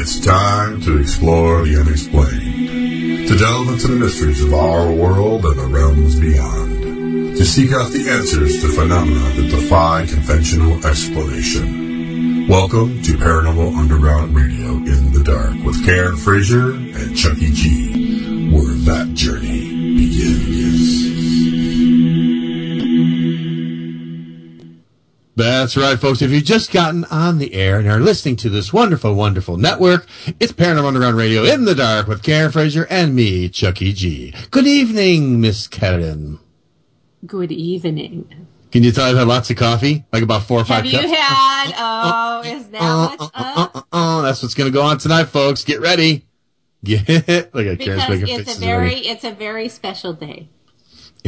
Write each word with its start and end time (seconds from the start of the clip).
It's 0.00 0.20
time 0.20 0.80
to 0.82 1.00
explore 1.00 1.64
the 1.64 1.80
unexplained, 1.80 3.26
to 3.26 3.36
delve 3.36 3.68
into 3.68 3.88
the 3.88 3.96
mysteries 3.96 4.40
of 4.44 4.54
our 4.54 4.92
world 4.92 5.44
and 5.44 5.58
the 5.58 5.66
realms 5.66 6.14
beyond, 6.20 7.36
to 7.36 7.44
seek 7.44 7.72
out 7.72 7.90
the 7.90 8.08
answers 8.08 8.62
to 8.62 8.68
phenomena 8.68 9.18
that 9.18 9.50
defy 9.50 10.06
conventional 10.06 10.86
explanation. 10.86 12.46
Welcome 12.46 13.02
to 13.02 13.14
Paranormal 13.14 13.76
Underground 13.76 14.36
Radio 14.36 14.68
in 14.86 15.12
the 15.12 15.24
Dark 15.24 15.54
with 15.64 15.84
Karen 15.84 16.16
Frazier 16.16 16.70
and 16.70 17.16
Chucky 17.16 17.50
G, 17.50 17.87
That's 25.38 25.76
right, 25.76 25.96
folks. 25.96 26.20
If 26.20 26.32
you've 26.32 26.42
just 26.42 26.72
gotten 26.72 27.04
on 27.04 27.38
the 27.38 27.54
air 27.54 27.78
and 27.78 27.86
are 27.88 28.00
listening 28.00 28.34
to 28.38 28.48
this 28.50 28.72
wonderful, 28.72 29.14
wonderful 29.14 29.56
network, 29.56 30.04
it's 30.40 30.50
Paranormal 30.52 30.88
Underground 30.88 31.16
Radio 31.16 31.44
in 31.44 31.64
the 31.64 31.76
dark 31.76 32.08
with 32.08 32.24
Karen 32.24 32.50
Frazier 32.50 32.88
and 32.90 33.14
me, 33.14 33.48
Chucky 33.48 33.92
G. 33.92 34.34
Good 34.50 34.66
evening, 34.66 35.40
Miss 35.40 35.68
Karen. 35.68 36.40
Good 37.24 37.52
evening. 37.52 38.48
Can 38.72 38.82
you 38.82 38.90
tell 38.90 39.04
I've 39.08 39.16
had 39.16 39.28
lots 39.28 39.48
of 39.48 39.56
coffee? 39.56 40.04
Like 40.12 40.24
about 40.24 40.42
four 40.42 40.60
or 40.60 40.64
five 40.64 40.84
Have 40.84 40.86
you 40.86 40.98
cups? 41.08 41.12
had? 41.12 41.72
Oh, 41.78 42.42
is 42.44 42.66
that 42.70 42.82
Uh, 42.82 43.08
what's 43.08 43.22
uh, 43.22 43.30
uh, 43.34 43.62
up? 43.62 43.76
uh, 43.76 43.82
uh, 43.92 44.22
that's 44.22 44.42
what's 44.42 44.54
going 44.54 44.70
to 44.72 44.76
go 44.76 44.82
on 44.82 44.98
tonight, 44.98 45.26
folks. 45.26 45.62
Get 45.62 45.80
ready. 45.80 46.26
Get 46.82 47.08
Look 47.54 47.66
at 47.66 47.78
Karen's 47.78 48.08
making 48.08 48.26
it's 48.28 48.38
faces 48.48 48.56
a 48.56 48.60
very, 48.60 48.76
already. 48.90 49.08
it's 49.08 49.22
a 49.22 49.30
very 49.30 49.68
special 49.68 50.14
day. 50.14 50.48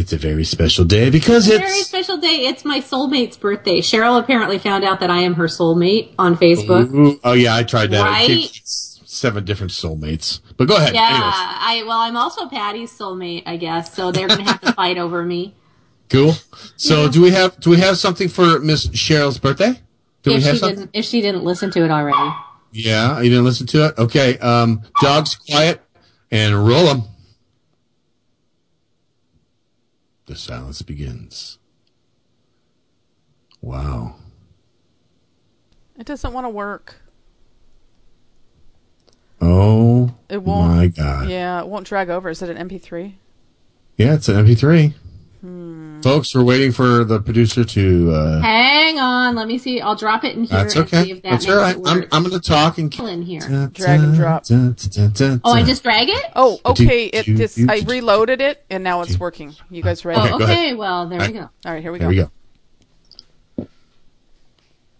It's 0.00 0.14
a 0.14 0.16
very 0.16 0.44
special 0.44 0.86
day 0.86 1.10
because 1.10 1.46
It's 1.46 1.56
a 1.56 1.58
very 1.58 1.80
special 1.82 2.16
day. 2.16 2.46
It's 2.46 2.64
my 2.64 2.80
soulmate's 2.80 3.36
birthday. 3.36 3.80
Cheryl 3.82 4.18
apparently 4.18 4.58
found 4.58 4.82
out 4.82 5.00
that 5.00 5.10
I 5.10 5.18
am 5.20 5.34
her 5.34 5.44
soulmate 5.46 6.14
on 6.18 6.36
Facebook. 6.38 6.90
Ooh, 6.94 7.20
oh 7.22 7.34
yeah, 7.34 7.54
I 7.54 7.64
tried 7.64 7.90
that. 7.90 8.02
Right? 8.04 8.48
seven 8.64 9.44
different 9.44 9.72
soulmates. 9.72 10.40
But 10.56 10.68
go 10.68 10.76
ahead. 10.76 10.94
Yeah, 10.94 11.06
Anyways. 11.06 11.22
I 11.34 11.84
well, 11.86 11.98
I'm 11.98 12.16
also 12.16 12.48
Patty's 12.48 12.90
soulmate, 12.96 13.42
I 13.44 13.58
guess. 13.58 13.92
So 13.92 14.10
they're 14.10 14.26
gonna 14.28 14.44
have 14.44 14.60
to 14.62 14.72
fight 14.82 14.96
over 14.96 15.22
me. 15.22 15.54
Cool. 16.08 16.32
So 16.76 17.04
Yeah. 17.04 17.10
do 17.10 17.20
we 17.20 17.30
have 17.32 17.60
do 17.60 17.68
we 17.68 17.76
have 17.76 17.98
something 17.98 18.28
for 18.28 18.58
Miss 18.60 18.86
Cheryl's 18.88 19.36
birthday? 19.38 19.72
Do 20.22 20.30
we 20.30 20.36
If 20.38 20.44
have 20.44 20.54
she 20.54 20.58
something? 20.60 20.78
didn't, 20.78 20.90
if 20.94 21.04
she 21.04 21.20
didn't 21.20 21.44
listen 21.44 21.70
to 21.72 21.84
it 21.84 21.90
already. 21.90 22.34
Yeah, 22.72 23.20
you 23.20 23.28
didn't 23.28 23.44
listen 23.44 23.66
to 23.66 23.86
it. 23.88 23.98
Okay. 23.98 24.38
Um, 24.38 24.80
dogs 25.02 25.34
quiet 25.34 25.82
and 26.30 26.66
roll 26.66 26.86
them. 26.86 27.02
The 30.30 30.36
silence 30.36 30.80
begins. 30.82 31.58
Wow. 33.60 34.14
It 35.98 36.06
doesn't 36.06 36.32
want 36.32 36.44
to 36.44 36.48
work. 36.50 37.00
Oh 39.40 40.14
It 40.28 40.44
won't. 40.44 40.70
my 40.76 40.86
god. 40.86 41.28
Yeah, 41.28 41.56
Yeah, 41.56 41.60
it 41.62 41.66
won't 41.66 41.84
drag 41.84 42.10
over. 42.10 42.28
Is 42.30 42.42
it 42.42 42.48
an 42.56 42.68
MP3? 42.68 43.14
Yeah, 43.96 44.14
it's 44.14 44.28
an 44.28 44.36
MP3. 44.46 44.94
Hmm. 45.40 46.02
Folks, 46.02 46.34
we're 46.34 46.44
waiting 46.44 46.70
for 46.70 47.02
the 47.02 47.18
producer 47.20 47.64
to. 47.64 48.12
Uh, 48.12 48.40
Hang 48.42 48.98
on, 48.98 49.34
let 49.34 49.48
me 49.48 49.56
see. 49.56 49.80
I'll 49.80 49.96
drop 49.96 50.22
it 50.24 50.36
in 50.36 50.44
here 50.44 50.58
that's 50.58 50.76
and 50.76 50.88
see 50.88 50.96
okay. 50.98 51.10
if 51.12 51.22
that 51.22 51.30
That's 51.30 51.48
all 51.48 51.56
right. 51.56 51.76
I'm. 51.86 52.04
I'm 52.12 52.22
going 52.24 52.38
to 52.38 52.46
talk 52.46 52.76
and. 52.76 52.90
kill 52.90 53.06
in 53.06 53.22
here. 53.22 53.40
Drag 53.72 54.00
and 54.00 54.14
drop. 54.14 54.44
Oh, 54.50 55.52
I 55.52 55.62
just 55.62 55.82
drag 55.82 56.10
it? 56.10 56.24
Oh, 56.36 56.60
okay. 56.66 57.06
It 57.06 57.24
just 57.24 57.58
I 57.70 57.80
reloaded 57.86 58.42
it 58.42 58.64
and 58.68 58.84
now 58.84 59.00
it's 59.00 59.18
working. 59.18 59.54
You 59.70 59.82
guys 59.82 60.04
ready? 60.04 60.20
Okay, 60.20 60.30
Oh, 60.34 60.38
go 60.38 60.44
okay. 60.44 60.74
Well, 60.74 61.08
there 61.08 61.20
we 61.20 61.32
go. 61.32 61.48
All 61.64 61.72
right, 61.72 61.82
here 61.82 61.92
we 61.92 61.98
There 61.98 62.08
go. 62.08 62.10
we 62.10 62.16
go. 62.16 63.66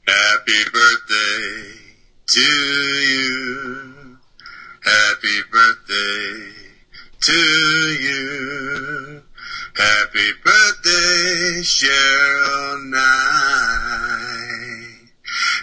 Happy 0.07 0.65
birthday 0.73 1.73
to 2.29 2.41
you. 2.41 4.17
Happy 4.83 5.41
birthday 5.53 6.53
to 7.21 7.33
you. 8.01 9.20
Happy 9.81 10.29
birthday, 10.45 11.63
Cheryl 11.63 12.85
Knight. 12.91 13.01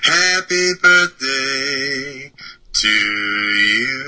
Happy 0.01 0.73
birthday 0.81 2.31
to 2.73 2.89
you. 2.89 4.03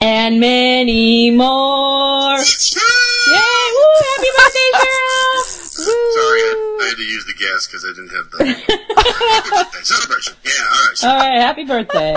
And 0.00 0.38
many 0.38 1.32
more. 1.32 2.36
Yay! 2.38 3.40
Woo! 3.74 3.90
Happy 4.06 4.30
birthday, 4.36 4.70
Cheryl! 4.78 5.42
Sorry, 6.14 6.42
I, 6.42 6.78
I 6.80 6.86
had 6.90 6.96
to 6.96 7.02
use 7.02 7.26
the 7.26 7.34
gas 7.34 7.66
because 7.66 7.84
I 7.84 7.88
didn't 7.88 8.10
have 8.10 8.30
the 8.30 8.38
Happy 9.34 9.50
birthday 9.50 9.82
celebration. 9.82 10.34
Yeah, 10.44 10.52
all 10.62 10.78
right. 10.86 11.04
All 11.04 11.18
right, 11.18 11.40
happy 11.40 11.64
birthday. 11.64 12.14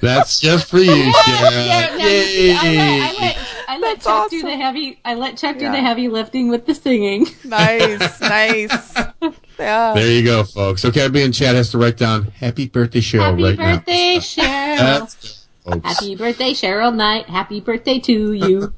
That's 0.00 0.40
just 0.40 0.68
for 0.68 0.78
you, 0.78 0.90
Cheryl. 1.12 1.66
Yeah, 1.66 1.96
no, 1.96 2.06
you 2.06 2.22
see, 2.22 2.52
I 2.52 2.56
let, 2.56 3.02
I 3.02 3.20
let, 3.20 3.38
I 3.68 3.78
let 3.78 3.94
That's 3.94 4.04
Chuck 4.04 4.30
do 4.30 4.42
the 4.42 4.56
heavy. 4.56 4.98
I 5.04 5.14
let 5.14 5.36
Chuck 5.36 5.58
do 5.58 5.70
the 5.70 5.80
heavy 5.80 6.08
lifting 6.08 6.48
with 6.48 6.66
the 6.66 6.74
singing. 6.74 7.26
Nice, 7.44 8.20
nice. 8.20 8.94
Yeah. 9.58 9.92
There 9.94 10.10
you 10.10 10.24
go, 10.24 10.42
folks. 10.42 10.84
Okay, 10.84 11.00
everybody 11.00 11.24
in 11.24 11.32
chat 11.32 11.54
has 11.54 11.70
to 11.70 11.78
write 11.78 11.98
down 11.98 12.24
"Happy 12.28 12.66
Birthday, 12.68 13.00
Cheryl" 13.00 13.30
Happy 13.30 13.42
right 13.42 13.56
birthday, 13.56 14.14
now. 14.14 14.20
Cheryl. 14.20 14.78
That's 14.78 15.14
good, 15.14 15.72
folks. 15.72 15.86
Happy 15.86 16.16
birthday, 16.16 16.52
Cheryl 16.52 16.94
Knight. 16.94 17.26
Happy 17.26 17.60
birthday 17.60 17.98
to 18.00 18.32
you. 18.32 18.72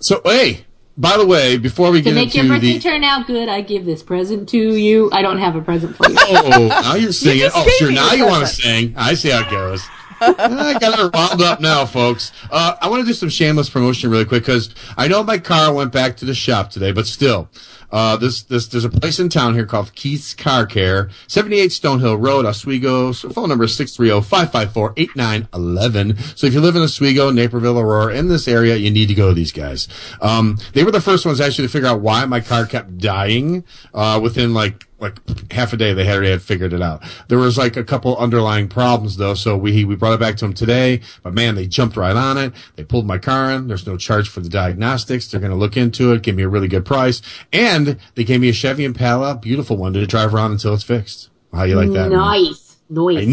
So, 0.00 0.20
hey, 0.24 0.66
by 0.98 1.16
the 1.16 1.24
way, 1.24 1.56
before 1.56 1.92
we 1.92 1.98
To 1.98 2.04
get 2.04 2.14
make 2.14 2.34
your 2.34 2.48
birthday 2.48 2.74
the 2.74 2.80
turn 2.80 3.04
out 3.04 3.28
good, 3.28 3.48
I 3.48 3.60
give 3.60 3.86
this 3.86 4.02
present 4.02 4.48
to 4.50 4.74
you. 4.74 5.08
I 5.12 5.22
don't 5.22 5.38
have 5.38 5.54
a 5.54 5.62
present 5.62 5.96
for 5.96 6.10
you. 6.10 6.16
oh, 6.18 6.66
now 6.68 6.94
you're 6.96 7.12
singing. 7.12 7.42
just 7.42 7.56
oh, 7.56 7.68
sure. 7.78 7.92
Now 7.92 8.12
you 8.12 8.26
want 8.26 8.46
to 8.46 8.52
sing. 8.52 8.94
I 8.96 9.14
see 9.14 9.30
how 9.30 9.46
it 9.46 9.50
goes. 9.50 9.80
I 10.20 10.76
got 10.80 10.98
it 10.98 11.14
wound 11.14 11.40
up 11.40 11.60
now, 11.60 11.86
folks. 11.86 12.32
Uh, 12.50 12.74
I 12.80 12.88
want 12.88 13.02
to 13.02 13.06
do 13.06 13.12
some 13.12 13.28
shameless 13.28 13.70
promotion 13.70 14.10
really 14.10 14.24
quick 14.24 14.42
because 14.42 14.74
I 14.96 15.06
know 15.06 15.22
my 15.22 15.38
car 15.38 15.72
went 15.72 15.92
back 15.92 16.16
to 16.16 16.24
the 16.24 16.34
shop 16.34 16.70
today, 16.70 16.90
but 16.90 17.06
still, 17.06 17.48
uh, 17.90 18.16
this, 18.16 18.42
this, 18.42 18.66
there's 18.66 18.84
a 18.84 18.90
place 18.90 19.18
in 19.18 19.28
town 19.28 19.52
here 19.54 19.66
called 19.66 19.94
Keith's 19.94 20.34
Car 20.34 20.66
Care, 20.66 21.10
78 21.26 21.70
Stonehill 21.70 22.22
Road, 22.22 22.44
Oswego. 22.44 23.12
So 23.12 23.30
phone 23.30 23.48
number 23.48 23.64
is 23.64 23.78
630-554-8911. 23.78 26.38
So 26.38 26.46
if 26.46 26.54
you 26.54 26.60
live 26.60 26.76
in 26.76 26.82
Oswego, 26.82 27.30
Naperville, 27.30 27.78
Aurora, 27.78 28.14
in 28.14 28.28
this 28.28 28.46
area, 28.48 28.76
you 28.76 28.90
need 28.90 29.08
to 29.08 29.14
go 29.14 29.28
to 29.28 29.34
these 29.34 29.52
guys. 29.52 29.88
Um, 30.20 30.58
they 30.74 30.84
were 30.84 30.90
the 30.90 31.00
first 31.00 31.24
ones 31.24 31.40
actually 31.40 31.68
to 31.68 31.72
figure 31.72 31.88
out 31.88 32.00
why 32.00 32.26
my 32.26 32.40
car 32.40 32.66
kept 32.66 32.98
dying, 32.98 33.64
uh, 33.94 34.20
within 34.22 34.52
like, 34.52 34.84
like 35.00 35.16
half 35.52 35.72
a 35.72 35.76
day 35.76 35.92
they 35.92 36.04
had 36.04 36.16
already 36.16 36.30
had 36.30 36.42
figured 36.42 36.72
it 36.72 36.82
out. 36.82 37.02
There 37.28 37.38
was 37.38 37.56
like 37.56 37.76
a 37.76 37.84
couple 37.84 38.16
underlying 38.16 38.68
problems 38.68 39.16
though, 39.16 39.34
so 39.34 39.56
we 39.56 39.84
we 39.84 39.94
brought 39.96 40.14
it 40.14 40.20
back 40.20 40.36
to 40.38 40.44
them 40.44 40.54
today. 40.54 41.00
But 41.22 41.34
man, 41.34 41.54
they 41.54 41.66
jumped 41.66 41.96
right 41.96 42.16
on 42.16 42.36
it. 42.38 42.52
They 42.76 42.84
pulled 42.84 43.06
my 43.06 43.18
car 43.18 43.50
in. 43.52 43.68
There's 43.68 43.86
no 43.86 43.96
charge 43.96 44.28
for 44.28 44.40
the 44.40 44.48
diagnostics. 44.48 45.28
They're 45.28 45.40
going 45.40 45.52
to 45.52 45.56
look 45.56 45.76
into 45.76 46.12
it, 46.12 46.22
give 46.22 46.34
me 46.36 46.42
a 46.42 46.48
really 46.48 46.68
good 46.68 46.84
price, 46.84 47.22
and 47.52 47.98
they 48.14 48.24
gave 48.24 48.40
me 48.40 48.48
a 48.48 48.52
Chevy 48.52 48.84
Impala, 48.84 49.36
beautiful 49.36 49.76
one, 49.76 49.92
to 49.92 50.06
drive 50.06 50.34
around 50.34 50.52
until 50.52 50.74
it's 50.74 50.82
fixed. 50.84 51.30
How 51.52 51.62
you 51.64 51.76
like 51.76 51.90
that? 51.92 52.10
man? 52.10 52.18
Nice. 52.18 52.76
I 52.90 52.94
Nice. 53.24 53.26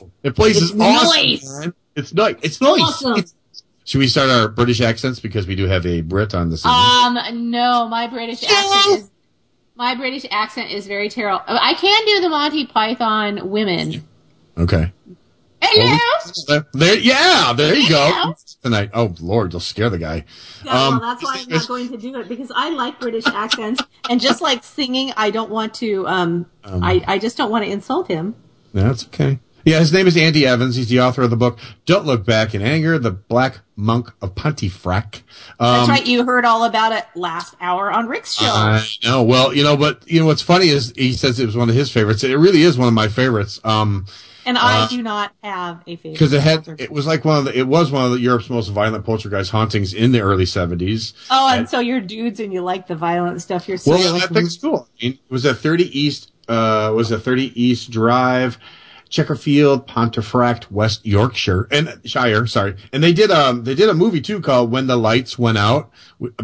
know 0.00 0.10
the 0.22 0.32
place 0.32 0.56
is 0.60 0.72
awesome. 0.72 0.78
nice. 0.80 1.68
It's 1.94 2.12
nice. 2.12 2.34
It's 2.42 2.60
nice. 2.60 2.80
Awesome. 2.80 3.12
It's- 3.12 3.34
should 3.84 3.98
we 3.98 4.08
start 4.08 4.30
our 4.30 4.48
British 4.48 4.80
accents 4.80 5.20
because 5.20 5.46
we 5.46 5.54
do 5.54 5.66
have 5.68 5.86
a 5.86 6.00
Brit 6.00 6.34
on 6.34 6.50
this? 6.50 6.66
evening? 6.66 7.22
Um, 7.22 7.50
no, 7.52 7.86
my 7.88 8.08
British 8.08 8.42
accent 8.42 9.00
is 9.02 9.10
my 9.76 9.94
British 9.94 10.26
accent 10.30 10.70
is 10.70 10.86
very 10.86 11.08
terrible. 11.08 11.42
I 11.46 11.74
can 11.74 12.04
do 12.06 12.20
the 12.20 12.28
Monty 12.28 12.66
Python 12.66 13.50
women. 13.50 14.02
okay. 14.56 14.92
Hello. 15.62 16.64
There, 16.74 16.96
yeah, 16.98 17.52
there 17.56 17.74
you 17.74 17.88
go. 17.88 18.10
Hello. 18.12 18.34
Tonight. 18.62 18.90
Oh 18.94 19.14
Lord, 19.20 19.52
you'll 19.52 19.60
scare 19.60 19.90
the 19.90 19.98
guy. 19.98 20.24
Yeah, 20.64 20.72
Um, 20.86 20.98
well, 20.98 21.00
that's 21.00 21.24
why 21.24 21.38
I'm 21.40 21.48
not 21.48 21.66
going 21.66 21.88
to 21.90 21.96
do 21.96 22.18
it 22.20 22.28
because 22.28 22.52
I 22.54 22.70
like 22.70 23.00
British 23.00 23.26
accents, 23.26 23.82
and 24.08 24.20
just 24.20 24.40
like 24.40 24.62
singing, 24.62 25.12
I 25.16 25.30
don't 25.30 25.50
want 25.50 25.74
to. 25.74 26.06
Um, 26.06 26.46
I 26.64 27.02
I 27.06 27.18
just 27.18 27.36
don't 27.36 27.50
want 27.50 27.64
to 27.64 27.70
insult 27.70 28.06
him. 28.08 28.34
That's 28.74 29.06
okay. 29.06 29.38
Yeah, 29.66 29.80
his 29.80 29.92
name 29.92 30.06
is 30.06 30.16
Andy 30.16 30.46
Evans. 30.46 30.76
He's 30.76 30.88
the 30.88 31.00
author 31.00 31.22
of 31.22 31.30
the 31.30 31.36
book 31.36 31.58
"Don't 31.86 32.06
Look 32.06 32.24
Back 32.24 32.54
in 32.54 32.62
Anger: 32.62 33.00
The 33.00 33.10
Black 33.10 33.62
Monk 33.74 34.12
of 34.22 34.36
Pontefract." 34.36 35.24
Um, 35.58 35.74
That's 35.74 35.88
right. 35.88 36.06
You 36.06 36.24
heard 36.24 36.44
all 36.44 36.62
about 36.62 36.92
it 36.92 37.04
last 37.16 37.56
hour 37.60 37.90
on 37.90 38.06
Rick's 38.06 38.34
show. 38.34 38.46
I 38.46 38.86
know. 39.02 39.24
Well, 39.24 39.52
you 39.52 39.64
know, 39.64 39.76
but 39.76 40.08
you 40.08 40.20
know 40.20 40.26
what's 40.26 40.40
funny 40.40 40.68
is 40.68 40.92
he 40.94 41.12
says 41.12 41.40
it 41.40 41.46
was 41.46 41.56
one 41.56 41.68
of 41.68 41.74
his 41.74 41.90
favorites. 41.90 42.22
It 42.22 42.34
really 42.34 42.62
is 42.62 42.78
one 42.78 42.86
of 42.86 42.94
my 42.94 43.08
favorites. 43.08 43.60
Um, 43.64 44.06
and 44.46 44.56
I 44.56 44.84
uh, 44.84 44.88
do 44.88 45.02
not 45.02 45.32
have 45.42 45.82
a 45.88 45.96
favorite. 45.96 46.12
because 46.12 46.32
it 46.32 46.42
had 46.42 46.64
it 46.78 46.92
was 46.92 47.04
like 47.04 47.24
one 47.24 47.38
of 47.38 47.44
the 47.46 47.58
it 47.58 47.66
was 47.66 47.90
one 47.90 48.04
of 48.04 48.12
the 48.12 48.20
Europe's 48.20 48.48
most 48.48 48.68
violent 48.68 49.04
poltergeist 49.04 49.50
hauntings 49.50 49.92
in 49.92 50.12
the 50.12 50.20
early 50.20 50.46
seventies. 50.46 51.12
oh, 51.28 51.52
and 51.52 51.68
so 51.68 51.80
you're 51.80 52.00
dudes 52.00 52.38
and 52.38 52.52
you 52.52 52.62
like 52.62 52.86
the 52.86 52.94
violent 52.94 53.42
stuff. 53.42 53.66
You're 53.66 53.78
so 53.78 53.90
Well, 53.90 54.20
think 54.20 54.46
it's 54.46 54.58
cool. 54.58 54.88
I 55.00 55.04
mean, 55.04 55.12
it 55.14 55.32
was 55.32 55.44
at 55.44 55.56
30 55.56 55.98
East, 55.98 56.30
uh, 56.46 56.92
was 56.94 57.10
at 57.10 57.22
30 57.22 57.60
East 57.60 57.90
Drive, 57.90 58.58
Chequerfield, 59.16 59.86
Pontefract, 59.86 60.70
West 60.70 61.06
Yorkshire, 61.06 61.66
and 61.70 62.00
Shire, 62.04 62.46
sorry. 62.46 62.76
And 62.92 63.02
they 63.02 63.14
did, 63.14 63.30
um, 63.30 63.64
they 63.64 63.74
did 63.74 63.88
a 63.88 63.94
movie 63.94 64.20
too 64.20 64.40
called 64.40 64.70
When 64.70 64.88
the 64.88 64.96
Lights 64.96 65.38
Went 65.38 65.56
Out, 65.56 65.90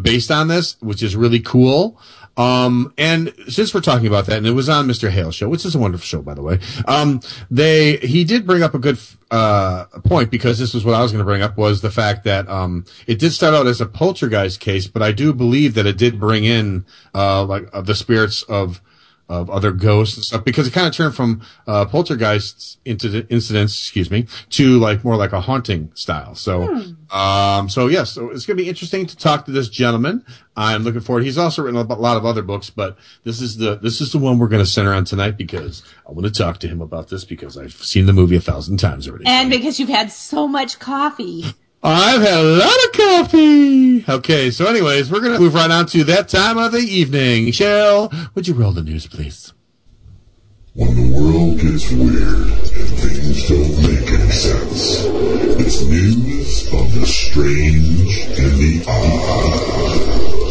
based 0.01 0.31
on 0.31 0.49
this, 0.49 0.81
which 0.81 1.03
is 1.03 1.15
really 1.15 1.41
cool. 1.41 2.01
Um, 2.39 2.95
and 2.97 3.35
since 3.49 3.75
we're 3.75 3.83
talking 3.83 4.07
about 4.07 4.25
that, 4.25 4.39
and 4.39 4.47
it 4.47 4.53
was 4.53 4.71
on 4.71 4.89
Mr. 4.89 5.11
Hale's 5.11 5.35
show, 5.35 5.51
which 5.51 5.67
is 5.67 5.75
a 5.75 5.79
wonderful 5.79 6.07
show, 6.07 6.23
by 6.23 6.33
the 6.33 6.41
way. 6.41 6.61
Um, 6.89 7.21
they, 7.51 7.99
he 7.99 8.25
did 8.25 8.47
bring 8.47 8.63
up 8.63 8.73
a 8.75 8.79
good, 8.79 8.99
uh, 9.31 9.85
point 10.05 10.31
because 10.31 10.59
this 10.59 10.75
is 10.75 10.83
what 10.83 10.95
I 10.95 11.03
was 11.03 11.13
going 11.13 11.21
to 11.21 11.27
bring 11.27 11.43
up 11.43 11.59
was 11.59 11.83
the 11.83 11.91
fact 11.91 12.25
that, 12.25 12.49
um, 12.49 12.87
it 13.07 13.19
did 13.19 13.33
start 13.33 13.53
out 13.53 13.67
as 13.67 13.83
a 13.83 13.87
poltergeist 13.87 14.61
case, 14.61 14.87
but 14.87 15.03
I 15.03 15.13
do 15.13 15.35
believe 15.35 15.75
that 15.75 15.85
it 15.85 15.99
did 15.99 16.19
bring 16.19 16.45
in, 16.45 16.87
uh, 17.15 17.45
like, 17.45 17.69
uh, 17.75 17.83
the 17.83 17.95
spirits 17.95 18.43
of, 18.45 18.81
of 19.29 19.49
other 19.49 19.73
ghosts 19.73 20.17
and 20.17 20.25
stuff 20.25 20.45
because 20.45 20.67
it 20.67 20.73
kind 20.73 20.87
of 20.87 20.95
turned 20.95 21.15
from 21.15 21.43
uh, 21.67 21.85
poltergeists 21.87 22.79
into 22.85 23.27
incidents, 23.31 23.73
excuse 23.79 24.11
me, 24.11 24.27
to 24.51 24.79
like 24.79 25.05
more 25.05 25.17
like 25.17 25.33
a 25.33 25.41
haunting 25.41 25.91
style. 25.95 26.35
So, 26.35 26.95
um, 27.11 27.69
so 27.69 27.87
yes, 27.87 28.11
so 28.13 28.31
it's 28.31 28.45
going 28.45 28.57
to 28.57 28.63
be 28.63 28.69
interesting 28.69 29.07
to 29.07 29.17
talk 29.17 29.47
to 29.47 29.53
this 29.53 29.69
gentleman. 29.69 30.25
I'm 30.57 30.83
looking 30.83 31.01
forward. 31.01 31.25
He's 31.25 31.39
also 31.39 31.63
written 31.63 31.81
a 31.81 31.95
lot 31.95 32.17
of 32.17 32.27
other 32.27 32.43
books, 32.43 32.69
but 32.69 32.99
this 33.25 33.41
is 33.41 33.57
the 33.57 33.77
this 33.77 34.01
is 34.01 34.13
the 34.13 34.19
one 34.19 34.39
we're 34.39 34.49
going 34.49 34.65
to 34.65 34.71
center 34.71 34.93
on 34.93 35.05
tonight 35.05 35.39
because 35.39 35.83
I 36.07 36.13
want 36.13 36.27
to 36.27 36.33
talk 36.33 36.59
to 36.59 36.69
him 36.69 36.83
about 36.83 37.09
this 37.09 37.25
because 37.25 37.57
I've 37.57 37.73
seen 37.73 38.07
the 38.07 38.13
movie 38.13 38.37
a 38.37 38.41
thousand 38.41 38.79
times 38.79 39.09
already. 39.09 39.25
And 39.27 39.51
because 39.51 39.81
you've 39.81 39.89
had 39.89 40.11
so 40.11 40.47
much 40.47 40.79
coffee. 40.79 41.45
I've 41.83 42.23
had 42.23 42.39
a 42.39 42.43
lot 42.43 42.85
of 42.85 42.93
coffee. 42.93 44.05
Okay, 44.09 44.51
so 44.53 44.67
anyways, 44.67 45.11
we're 45.11 45.21
gonna 45.21 45.41
move 45.41 45.55
right 45.55 45.71
on 45.71 45.87
to 45.87 46.05
that 46.05 46.29
time 46.29 46.57
of 46.57 46.71
the 46.73 46.79
evening. 46.79 47.51
Shell, 47.51 48.13
would 48.35 48.47
you 48.47 48.55
roll 48.55 48.71
the 48.73 48.83
news, 48.83 49.07
please? 49.09 49.53
When 50.75 50.95
the 50.95 51.17
world 51.19 51.59
gets 51.61 51.91
weird 51.91 52.49
and 52.49 52.89
things 52.99 53.49
don't 53.49 53.83
make 53.83 54.09
any 54.11 54.31
sense, 54.31 55.05
it's 55.61 55.83
news 55.85 56.73
of 56.73 56.95
the 56.95 57.05
strange 57.05 58.27
and 58.39 58.53
the 58.59 58.85
odd. 58.89 60.42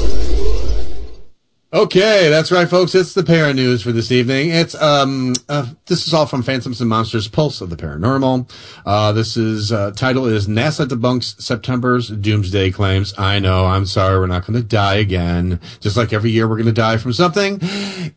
Okay, 1.73 2.27
that's 2.27 2.51
right, 2.51 2.67
folks. 2.67 2.93
It's 2.93 3.13
the 3.13 3.23
para 3.23 3.53
news 3.53 3.81
for 3.81 3.93
this 3.93 4.11
evening. 4.11 4.49
It's 4.49 4.75
um, 4.75 5.31
uh, 5.47 5.67
this 5.85 6.05
is 6.05 6.13
all 6.13 6.25
from 6.25 6.43
Phantoms 6.43 6.81
and 6.81 6.89
Monsters: 6.89 7.29
Pulse 7.29 7.61
of 7.61 7.69
the 7.69 7.77
Paranormal. 7.77 8.51
Uh, 8.85 9.13
this 9.13 9.37
is 9.37 9.71
uh, 9.71 9.91
title 9.91 10.25
is 10.25 10.49
NASA 10.49 10.85
debunks 10.85 11.41
September's 11.41 12.09
doomsday 12.09 12.71
claims. 12.71 13.13
I 13.17 13.39
know. 13.39 13.67
I'm 13.67 13.85
sorry. 13.85 14.19
We're 14.19 14.27
not 14.27 14.45
going 14.45 14.61
to 14.61 14.67
die 14.67 14.95
again. 14.95 15.61
Just 15.79 15.95
like 15.95 16.11
every 16.11 16.29
year, 16.29 16.45
we're 16.45 16.57
going 16.57 16.65
to 16.65 16.73
die 16.73 16.97
from 16.97 17.13
something. 17.13 17.59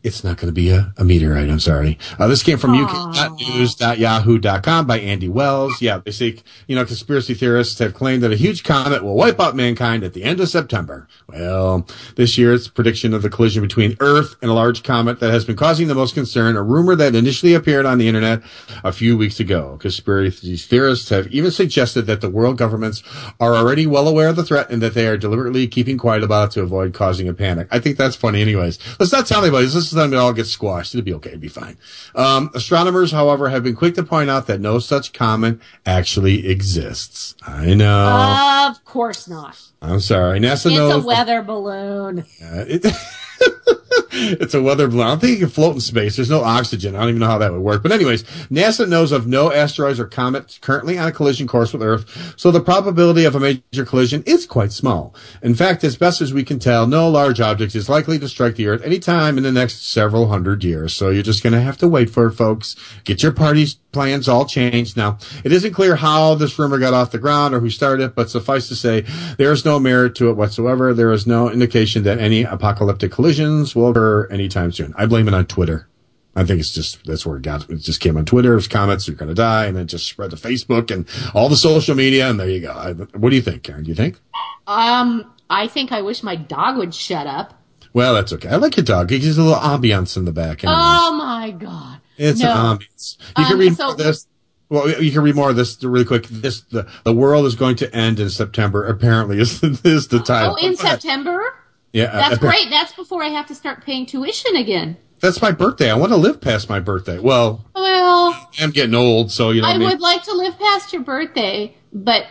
It's 0.03 0.25
not 0.25 0.35
going 0.35 0.49
to 0.49 0.53
be 0.53 0.71
a, 0.71 0.93
a 0.97 1.05
meteorite. 1.05 1.49
I'm 1.49 1.61
sorry. 1.61 1.97
Uh, 2.19 2.27
this 2.27 2.43
came 2.43 2.57
from 2.57 2.73
uk.news.yahoo.com 2.73 4.85
by 4.85 4.99
Andy 4.99 5.29
Wells. 5.29 5.81
Yeah, 5.81 6.01
they 6.03 6.11
say 6.11 6.39
you 6.67 6.75
know 6.75 6.83
conspiracy 6.83 7.33
theorists 7.33 7.79
have 7.79 7.93
claimed 7.93 8.21
that 8.23 8.33
a 8.33 8.35
huge 8.35 8.65
comet 8.65 9.01
will 9.01 9.15
wipe 9.15 9.39
out 9.39 9.55
mankind 9.55 10.03
at 10.03 10.13
the 10.13 10.25
end 10.25 10.41
of 10.41 10.49
September. 10.49 11.07
Well, 11.29 11.87
this 12.17 12.37
year 12.37 12.53
it's 12.53 12.67
prediction 12.67 13.13
of 13.13 13.21
the 13.21 13.29
collision 13.45 13.61
between 13.61 13.95
Earth 13.99 14.35
and 14.41 14.49
a 14.49 14.53
large 14.55 14.81
comet 14.81 15.19
that 15.19 15.29
has 15.29 15.45
been 15.45 15.55
causing 15.55 15.87
the 15.87 15.93
most 15.93 16.15
concern, 16.15 16.55
a 16.55 16.63
rumor 16.63 16.95
that 16.95 17.13
initially 17.13 17.53
appeared 17.53 17.85
on 17.85 17.99
the 17.99 18.07
internet 18.07 18.41
a 18.83 18.91
few 18.91 19.15
weeks 19.15 19.39
ago. 19.39 19.77
Conspiracy 19.79 20.57
theorists 20.57 21.09
have 21.09 21.27
even 21.27 21.51
suggested 21.51 22.07
that 22.07 22.21
the 22.21 22.29
world 22.29 22.57
governments 22.57 23.03
are 23.39 23.53
already 23.53 23.85
well 23.85 24.07
aware 24.07 24.29
of 24.29 24.35
the 24.35 24.43
threat 24.43 24.71
and 24.71 24.81
that 24.81 24.95
they 24.95 25.05
are 25.05 25.15
deliberately 25.15 25.67
keeping 25.67 25.95
quiet 25.95 26.23
about 26.23 26.49
it 26.49 26.51
to 26.53 26.63
avoid 26.63 26.91
causing 26.95 27.29
a 27.29 27.35
panic. 27.35 27.67
I 27.69 27.77
think 27.77 27.97
that's 27.97 28.15
funny 28.15 28.41
anyways. 28.41 28.79
Let's 28.99 29.11
not 29.11 29.27
tell 29.27 29.43
anybody. 29.43 29.65
This 29.65 29.75
is 29.75 29.93
let 29.93 30.09
them 30.09 30.19
all 30.19 30.33
get 30.33 30.47
squashed. 30.47 30.95
It'll 30.95 31.05
be 31.05 31.13
okay. 31.13 31.29
It'll 31.29 31.41
be 31.41 31.47
fine. 31.47 31.77
Um, 32.15 32.49
astronomers, 32.55 33.11
however, 33.11 33.49
have 33.49 33.63
been 33.63 33.75
quick 33.75 33.93
to 33.93 34.03
point 34.03 34.31
out 34.31 34.47
that 34.47 34.59
no 34.59 34.79
such 34.79 35.13
comet 35.13 35.59
actually 35.85 36.47
exists. 36.47 37.35
I 37.45 37.75
know. 37.75 38.71
Of 38.71 38.83
course 38.85 39.27
not. 39.27 39.61
I'm 39.83 39.99
sorry. 39.99 40.39
NASA 40.39 40.65
It's 40.65 40.75
knows. 40.75 40.95
It's 40.95 41.03
a 41.03 41.07
weather 41.07 41.43
balloon. 41.43 42.19
Uh, 42.41 42.65
it, 42.67 42.85
it's 44.11 44.53
a 44.53 44.61
weather 44.61 44.87
balloon. 44.87 45.01
I 45.01 45.09
don't 45.09 45.19
think 45.19 45.37
it 45.37 45.39
can 45.41 45.49
float 45.49 45.75
in 45.75 45.81
space. 45.81 46.15
There's 46.15 46.29
no 46.29 46.43
oxygen. 46.43 46.95
I 46.95 46.99
don't 46.99 47.09
even 47.09 47.19
know 47.19 47.27
how 47.27 47.37
that 47.37 47.51
would 47.51 47.61
work. 47.61 47.83
But 47.83 47.91
anyways, 47.91 48.23
NASA 48.49 48.87
knows 48.87 49.11
of 49.11 49.27
no 49.27 49.51
asteroids 49.51 49.99
or 49.99 50.05
comets 50.05 50.57
currently 50.57 50.97
on 50.97 51.07
a 51.07 51.11
collision 51.11 51.47
course 51.47 51.73
with 51.73 51.83
Earth, 51.83 52.33
so 52.37 52.51
the 52.51 52.61
probability 52.61 53.25
of 53.25 53.35
a 53.35 53.39
major 53.39 53.85
collision 53.85 54.23
is 54.25 54.45
quite 54.45 54.71
small. 54.71 55.13
In 55.41 55.55
fact, 55.55 55.83
as 55.83 55.97
best 55.97 56.21
as 56.21 56.33
we 56.33 56.43
can 56.43 56.59
tell, 56.59 56.87
no 56.87 57.09
large 57.09 57.41
object 57.41 57.75
is 57.75 57.89
likely 57.89 58.17
to 58.19 58.29
strike 58.29 58.55
the 58.55 58.67
Earth 58.67 58.83
anytime 58.83 59.37
in 59.37 59.43
the 59.43 59.51
next 59.51 59.91
several 59.91 60.27
hundred 60.27 60.63
years. 60.63 60.93
So 60.93 61.09
you're 61.09 61.23
just 61.23 61.43
going 61.43 61.53
to 61.53 61.61
have 61.61 61.77
to 61.77 61.87
wait 61.87 62.09
for 62.09 62.27
it, 62.27 62.33
folks. 62.33 62.75
Get 63.03 63.23
your 63.23 63.33
parties 63.33 63.77
plans 63.95 64.27
all 64.27 64.45
changed. 64.45 64.97
Now, 64.97 65.17
it 65.45 65.53
isn't 65.53 65.73
clear 65.73 65.95
how 65.95 66.35
this 66.35 66.59
rumor 66.59 66.77
got 66.77 66.93
off 66.93 67.11
the 67.11 67.17
ground 67.17 67.55
or 67.55 67.61
who 67.61 67.69
started 67.69 68.03
it, 68.03 68.13
but 68.13 68.29
suffice 68.29 68.67
to 68.67 68.75
say, 68.75 69.05
there 69.37 69.53
is 69.53 69.63
no 69.63 69.79
merit 69.79 70.15
to 70.15 70.29
it 70.29 70.33
whatsoever. 70.33 70.93
There 70.93 71.13
is 71.13 71.25
no 71.25 71.49
indication 71.49 72.03
that 72.03 72.19
any 72.19 72.43
apocalyptic 72.43 73.13
collisions 73.25 73.75
will 73.75 73.89
occur 73.89 74.27
anytime 74.27 74.71
soon. 74.71 74.93
I 74.97 75.05
blame 75.07 75.27
it 75.27 75.33
on 75.33 75.45
Twitter. 75.47 75.87
I 76.35 76.43
think 76.43 76.59
it's 76.59 76.71
just 76.71 77.03
that's 77.05 77.25
where 77.25 77.37
it 77.37 77.43
got. 77.43 77.67
It 77.69 77.77
just 77.77 78.01
came 78.01 78.17
on 78.17 78.25
Twitter. 78.25 78.51
It 78.51 78.55
was 78.55 78.67
comments, 78.67 79.07
you're 79.07 79.15
going 79.15 79.29
to 79.29 79.35
die, 79.35 79.65
and 79.65 79.75
then 79.75 79.87
just 79.87 80.07
spread 80.07 80.29
to 80.31 80.35
Facebook 80.35 80.91
and 80.91 81.07
all 81.33 81.47
the 81.49 81.55
social 81.55 81.95
media, 81.95 82.29
and 82.29 82.39
there 82.39 82.49
you 82.49 82.59
go. 82.61 82.71
I, 82.71 82.91
what 82.93 83.29
do 83.29 83.35
you 83.35 83.41
think, 83.41 83.63
Karen? 83.63 83.83
Do 83.83 83.89
you 83.89 83.95
think? 83.95 84.19
Um, 84.67 85.31
I 85.49 85.67
think 85.67 85.91
I 85.91 86.01
wish 86.01 86.21
my 86.23 86.35
dog 86.35 86.77
would 86.77 86.93
shut 86.93 87.25
up. 87.25 87.59
Well, 87.93 88.13
that's 88.13 88.33
okay. 88.33 88.49
I 88.49 88.57
like 88.57 88.75
your 88.75 88.83
dog. 88.83 89.09
He 89.09 89.19
gives 89.19 89.37
a 89.37 89.43
little 89.43 89.57
ambiance 89.59 90.17
in 90.17 90.25
the 90.25 90.33
back. 90.33 90.63
anyways. 90.63 90.77
Oh 90.77 91.15
my 91.15 91.51
god. 91.51 92.01
It's 92.17 92.41
No. 92.41 92.51
an 92.51 92.77
ambience. 92.77 93.17
You 93.37 93.45
can 93.45 93.53
Um, 93.53 93.59
read 93.59 93.75
so- 93.77 93.83
more 93.85 93.91
of 93.93 93.97
this. 93.97 94.27
Well, 94.67 94.89
you 95.01 95.11
can 95.11 95.21
read 95.21 95.35
more 95.35 95.51
of 95.51 95.55
this 95.55 95.81
really 95.83 96.05
quick. 96.05 96.27
This 96.27 96.61
the 96.71 96.87
the 97.03 97.13
world 97.13 97.45
is 97.45 97.53
going 97.55 97.75
to 97.77 97.95
end 97.95 98.19
in 98.19 98.29
September. 98.31 98.83
Apparently, 98.85 99.39
is 99.39 99.63
is 99.85 100.07
the 100.09 100.19
title. 100.19 100.57
Oh, 100.59 100.65
in 100.67 100.75
September? 100.75 101.53
Yeah, 101.95 102.11
That's 102.11 102.37
great. 102.39 102.69
That's 102.69 102.91
before 102.93 103.23
I 103.23 103.29
have 103.29 103.47
to 103.47 103.55
start 103.55 103.85
paying 103.85 104.05
tuition 104.05 104.57
again. 104.57 104.97
That's 105.21 105.41
my 105.41 105.51
birthday. 105.51 105.89
I 105.89 105.95
want 105.95 106.11
to 106.11 106.17
live 106.17 106.41
past 106.41 106.67
my 106.69 106.81
birthday. 106.81 107.19
Well, 107.19 107.63
Well, 107.73 108.49
I'm 108.59 108.71
getting 108.71 108.93
old, 108.93 109.31
so 109.31 109.51
you 109.51 109.61
know. 109.61 109.67
I 109.69 109.71
I 109.75 109.77
mean? 109.77 109.87
would 109.87 110.01
like 110.01 110.23
to 110.23 110.33
live 110.33 110.59
past 110.59 110.91
your 110.91 111.03
birthday, 111.03 111.73
but 111.93 112.25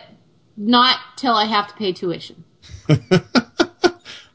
not 0.55 0.99
till 1.17 1.33
I 1.33 1.45
have 1.45 1.67
to 1.69 1.73
pay 1.73 1.93
tuition. 1.93 2.43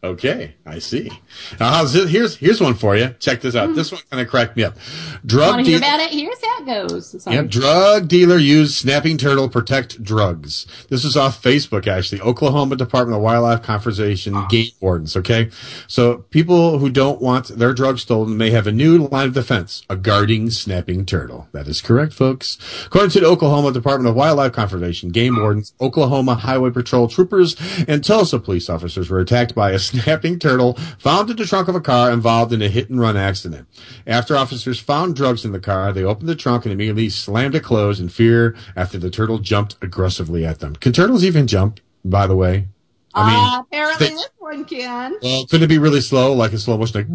Okay, 0.02 0.54
I 0.64 0.78
see. 0.78 1.10
Now, 1.58 1.72
how's 1.72 1.94
it? 1.94 2.08
Here's 2.08 2.34
here's 2.34 2.58
one 2.58 2.72
for 2.72 2.96
you. 2.96 3.14
Check 3.18 3.42
this 3.42 3.54
out. 3.54 3.68
Hmm. 3.68 3.74
This 3.74 3.92
one 3.92 4.00
kind 4.10 4.22
of 4.22 4.28
cracked 4.28 4.56
me 4.56 4.64
up. 4.64 4.74
Drug 5.26 5.56
Want 5.56 5.66
hear 5.66 5.76
about 5.76 6.00
it? 6.00 6.10
Here's 6.10 6.42
how 6.42 6.62
it 6.62 6.66
goes. 6.66 7.22
Sorry. 7.22 7.36
Yep, 7.36 7.48
drug 7.48 8.08
dealer 8.08 8.38
used 8.38 8.74
snapping 8.74 9.18
turtle 9.18 9.50
protect 9.50 10.02
drugs. 10.02 10.66
This 10.88 11.04
is 11.04 11.18
off 11.18 11.42
Facebook, 11.42 11.86
actually. 11.86 12.22
Oklahoma 12.22 12.76
Department 12.76 13.14
of 13.14 13.22
Wildlife 13.22 13.62
Conservation 13.62 14.42
game 14.48 14.70
wardens. 14.80 15.16
Okay, 15.16 15.50
so 15.86 16.24
people 16.30 16.78
who 16.78 16.88
don't 16.88 17.20
want 17.20 17.48
their 17.48 17.74
drugs 17.74 18.00
stolen 18.00 18.38
may 18.38 18.50
have 18.50 18.66
a 18.66 18.72
new 18.72 19.06
line 19.08 19.28
of 19.28 19.34
defense: 19.34 19.82
a 19.90 19.96
guarding 19.96 20.48
snapping 20.48 21.04
turtle. 21.04 21.48
That 21.52 21.68
is 21.68 21.82
correct, 21.82 22.14
folks. 22.14 22.56
According 22.86 23.10
to 23.10 23.20
the 23.20 23.26
Oklahoma 23.26 23.70
Department 23.70 24.08
of 24.08 24.14
Wildlife 24.14 24.52
Conservation 24.52 25.10
game 25.10 25.36
wardens, 25.36 25.74
Oklahoma 25.78 26.36
Highway 26.36 26.70
Patrol 26.70 27.06
troopers 27.06 27.54
and 27.86 28.02
Tulsa 28.02 28.38
police 28.38 28.70
officers 28.70 29.10
were 29.10 29.20
attacked 29.20 29.54
by 29.54 29.72
a 29.72 29.78
snapping 29.90 30.38
turtle 30.38 30.74
found 30.98 31.30
in 31.30 31.36
the 31.36 31.44
trunk 31.46 31.68
of 31.68 31.74
a 31.74 31.80
car 31.80 32.10
involved 32.10 32.52
in 32.52 32.62
a 32.62 32.68
hit 32.68 32.90
and 32.90 33.00
run 33.00 33.16
accident. 33.16 33.66
After 34.06 34.36
officers 34.36 34.78
found 34.80 35.16
drugs 35.16 35.44
in 35.44 35.52
the 35.52 35.60
car, 35.60 35.92
they 35.92 36.04
opened 36.04 36.28
the 36.28 36.34
trunk 36.36 36.64
and 36.64 36.72
immediately 36.72 37.08
slammed 37.08 37.54
it 37.54 37.62
closed 37.64 38.00
in 38.00 38.08
fear 38.08 38.56
after 38.76 38.98
the 38.98 39.10
turtle 39.10 39.38
jumped 39.38 39.76
aggressively 39.82 40.44
at 40.46 40.60
them. 40.60 40.74
Can 40.76 40.92
turtles 40.92 41.24
even 41.24 41.46
jump, 41.46 41.80
by 42.04 42.26
the 42.26 42.36
way? 42.36 42.68
I 43.12 43.26
mean, 43.30 43.36
Uh, 43.38 43.60
apparently 43.62 44.06
they- 44.06 44.12
this 44.14 44.28
one 44.38 44.64
can. 44.64 45.16
well, 45.20 45.44
could 45.46 45.62
it 45.62 45.68
be 45.68 45.78
really 45.78 46.00
slow, 46.00 46.32
like 46.32 46.52
a 46.52 46.58
slow 46.58 46.78
motion, 46.78 46.94
like, 47.00 47.08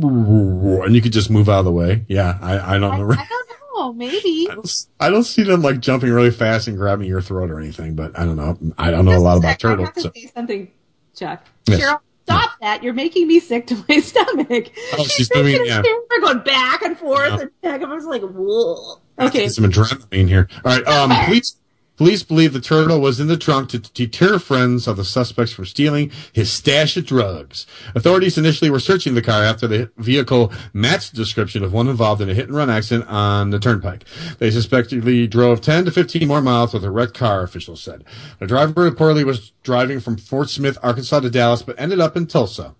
and 0.85 0.93
you 0.95 1.01
could 1.01 1.13
just 1.13 1.29
move 1.29 1.47
out 1.47 1.59
of 1.59 1.65
the 1.65 1.71
way? 1.71 2.03
Yeah, 2.09 2.37
I, 2.41 2.75
I 2.75 2.79
don't 2.79 2.91
I, 2.93 2.97
know. 2.97 3.11
I 3.11 3.15
don't 3.15 3.49
know. 3.77 3.93
Maybe. 3.93 4.47
I 4.51 4.55
don't, 4.55 4.85
I 4.99 5.09
don't 5.09 5.23
see 5.23 5.43
them 5.43 5.61
like 5.61 5.79
jumping 5.79 6.11
really 6.11 6.31
fast 6.31 6.67
and 6.67 6.75
grabbing 6.77 7.07
your 7.07 7.21
throat 7.21 7.49
or 7.49 7.59
anything, 7.59 7.95
but 7.95 8.17
I 8.19 8.25
don't 8.25 8.35
know. 8.35 8.57
I 8.77 8.91
don't 8.91 9.05
know 9.05 9.15
a 9.17 9.19
lot 9.19 9.37
about 9.37 9.51
I 9.51 9.53
turtles. 9.55 9.87
have 9.87 9.95
to 9.95 10.01
so- 10.01 10.11
say 10.13 10.31
something, 10.35 10.71
Chuck. 11.15 11.45
Yes. 11.67 11.79
Cheryl, 11.81 11.99
stop 12.25 12.51
that. 12.61 12.83
You're 12.83 12.93
making 12.93 13.27
me 13.27 13.39
sick 13.39 13.67
to 13.67 13.83
my 13.87 13.99
stomach. 14.01 14.71
Oh, 14.97 15.03
she's 15.05 15.29
doing- 15.29 15.65
yeah. 15.65 15.81
We're 16.09 16.21
going 16.21 16.39
back 16.39 16.81
and 16.81 16.97
forth 16.97 17.33
Yeah. 17.33 17.39
and 17.41 17.61
back 17.61 17.81
and 17.81 17.89
forth. 17.89 17.97
It's 17.97 18.05
like, 18.07 18.21
whoa. 18.23 18.99
Okay. 19.19 19.47
Some 19.47 19.65
adrenaline 19.65 20.27
here. 20.27 20.47
All 20.65 20.77
right. 20.77 20.87
Um, 20.87 21.11
police 21.25 21.55
police 21.97 22.23
believe 22.23 22.53
the 22.53 22.61
turtle 22.61 22.99
was 22.99 23.19
in 23.19 23.27
the 23.27 23.37
trunk 23.37 23.69
to 23.69 23.79
deter 23.79 24.39
friends 24.39 24.87
of 24.87 24.97
the 24.97 25.05
suspects 25.05 25.53
from 25.53 25.65
stealing 25.65 26.11
his 26.33 26.51
stash 26.51 26.97
of 26.97 27.05
drugs. 27.05 27.65
Authorities 27.95 28.37
initially 28.37 28.69
were 28.69 28.79
searching 28.79 29.15
the 29.15 29.21
car 29.21 29.43
after 29.43 29.67
the 29.67 29.89
vehicle 29.97 30.51
matched 30.73 31.11
the 31.11 31.17
description 31.17 31.63
of 31.63 31.73
one 31.73 31.87
involved 31.87 32.21
in 32.21 32.29
a 32.29 32.33
hit 32.33 32.47
and 32.47 32.55
run 32.55 32.69
accident 32.69 33.09
on 33.09 33.49
the 33.49 33.59
turnpike. 33.59 34.05
They 34.39 34.51
suspectedly 34.51 35.27
drove 35.27 35.61
10 35.61 35.85
to 35.85 35.91
15 35.91 36.27
more 36.27 36.41
miles 36.41 36.73
with 36.73 36.83
a 36.83 36.91
wrecked 36.91 37.13
car, 37.13 37.43
officials 37.43 37.81
said. 37.81 38.03
The 38.39 38.47
driver 38.47 38.89
reportedly 38.89 39.25
was 39.25 39.51
driving 39.63 39.99
from 39.99 40.17
Fort 40.17 40.49
Smith, 40.49 40.77
Arkansas 40.83 41.21
to 41.21 41.29
Dallas, 41.29 41.61
but 41.61 41.79
ended 41.79 41.99
up 41.99 42.15
in 42.17 42.27
Tulsa. 42.27 42.75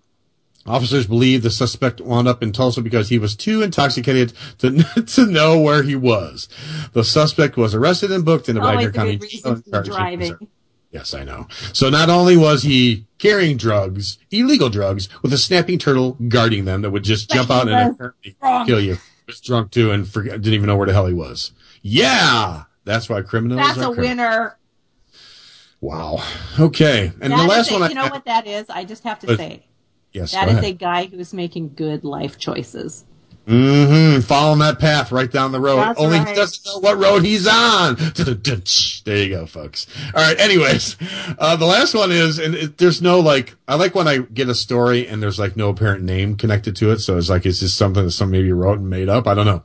Officers 0.66 1.06
believe 1.06 1.42
the 1.42 1.50
suspect 1.50 2.00
wound 2.00 2.26
up 2.28 2.42
in 2.42 2.52
Tulsa 2.52 2.82
because 2.82 3.08
he 3.08 3.18
was 3.18 3.36
too 3.36 3.62
intoxicated 3.62 4.32
to, 4.58 4.82
to 5.06 5.26
know 5.26 5.60
where 5.60 5.82
he 5.82 5.94
was. 5.96 6.48
The 6.92 7.04
suspect 7.04 7.56
was 7.56 7.74
arrested 7.74 8.10
and 8.10 8.24
booked 8.24 8.48
in 8.48 8.54
the 8.56 8.60
Wagoner 8.60 8.78
Always 8.78 8.88
a 8.88 8.92
County 8.92 9.16
reason 9.16 9.62
for 9.62 9.82
driving. 9.82 10.48
Yes, 10.92 11.12
I 11.14 11.24
know. 11.24 11.46
So 11.72 11.90
not 11.90 12.08
only 12.08 12.36
was 12.36 12.62
he 12.62 13.06
carrying 13.18 13.56
drugs, 13.58 14.18
illegal 14.30 14.70
drugs, 14.70 15.08
with 15.22 15.32
a 15.32 15.38
snapping 15.38 15.78
turtle 15.78 16.12
guarding 16.28 16.64
them 16.64 16.82
that 16.82 16.90
would 16.90 17.02
just 17.04 17.28
jump 17.30 17.50
out 17.50 17.68
and 17.68 17.96
kill 18.66 18.80
you. 18.80 18.94
He 18.94 19.00
was 19.26 19.40
drunk 19.40 19.72
too 19.72 19.90
and 19.90 20.08
forget, 20.08 20.40
didn't 20.40 20.54
even 20.54 20.66
know 20.68 20.76
where 20.76 20.86
the 20.86 20.92
hell 20.94 21.06
he 21.06 21.12
was. 21.12 21.52
Yeah, 21.82 22.62
that's 22.84 23.08
why 23.08 23.20
criminals. 23.22 23.60
That's 23.60 23.78
are 23.78 23.92
a 23.92 23.94
criminals. 23.94 24.08
winner. 24.08 24.56
Wow. 25.80 26.24
Okay, 26.58 27.12
and 27.20 27.32
That 27.32 27.42
the 27.42 27.48
last 27.48 27.70
one. 27.70 27.82
I, 27.82 27.88
you 27.88 27.94
know 27.94 28.08
what 28.08 28.24
that 28.24 28.46
is? 28.46 28.70
I 28.70 28.84
just 28.84 29.04
have 29.04 29.18
to 29.20 29.26
But- 29.26 29.38
say 29.38 29.65
Yes, 30.16 30.32
that 30.32 30.48
is 30.48 30.54
ahead. 30.54 30.64
a 30.64 30.72
guy 30.72 31.06
who's 31.06 31.34
making 31.34 31.74
good 31.74 32.02
life 32.02 32.38
choices. 32.38 33.04
Mm-hmm. 33.46 34.22
Following 34.22 34.58
that 34.60 34.78
path 34.80 35.12
right 35.12 35.30
down 35.30 35.52
the 35.52 35.60
road. 35.60 35.76
That's 35.76 36.00
Only 36.00 36.18
he 36.18 36.34
doesn't 36.34 36.66
know 36.66 36.78
what 36.78 36.98
road 36.98 37.22
he's 37.22 37.46
on. 37.46 37.96
There 39.04 39.16
you 39.18 39.28
go, 39.28 39.46
folks. 39.46 39.86
All 40.14 40.20
right. 40.20 40.40
Anyways, 40.40 40.96
uh, 41.38 41.54
the 41.54 41.66
last 41.66 41.94
one 41.94 42.10
is, 42.10 42.40
and 42.40 42.56
it, 42.56 42.78
there's 42.78 43.00
no 43.00 43.20
like, 43.20 43.54
I 43.68 43.76
like 43.76 43.94
when 43.94 44.08
I 44.08 44.18
get 44.18 44.48
a 44.48 44.54
story 44.54 45.06
and 45.06 45.22
there's 45.22 45.38
like 45.38 45.56
no 45.56 45.68
apparent 45.68 46.02
name 46.02 46.36
connected 46.36 46.74
to 46.76 46.90
it. 46.90 46.98
So 46.98 47.16
it's 47.16 47.30
like, 47.30 47.46
it's 47.46 47.60
just 47.60 47.76
something 47.76 48.04
that 48.04 48.10
some 48.10 48.32
maybe 48.32 48.50
wrote 48.50 48.80
and 48.80 48.90
made 48.90 49.08
up. 49.08 49.28
I 49.28 49.34
don't 49.34 49.46
know. 49.46 49.62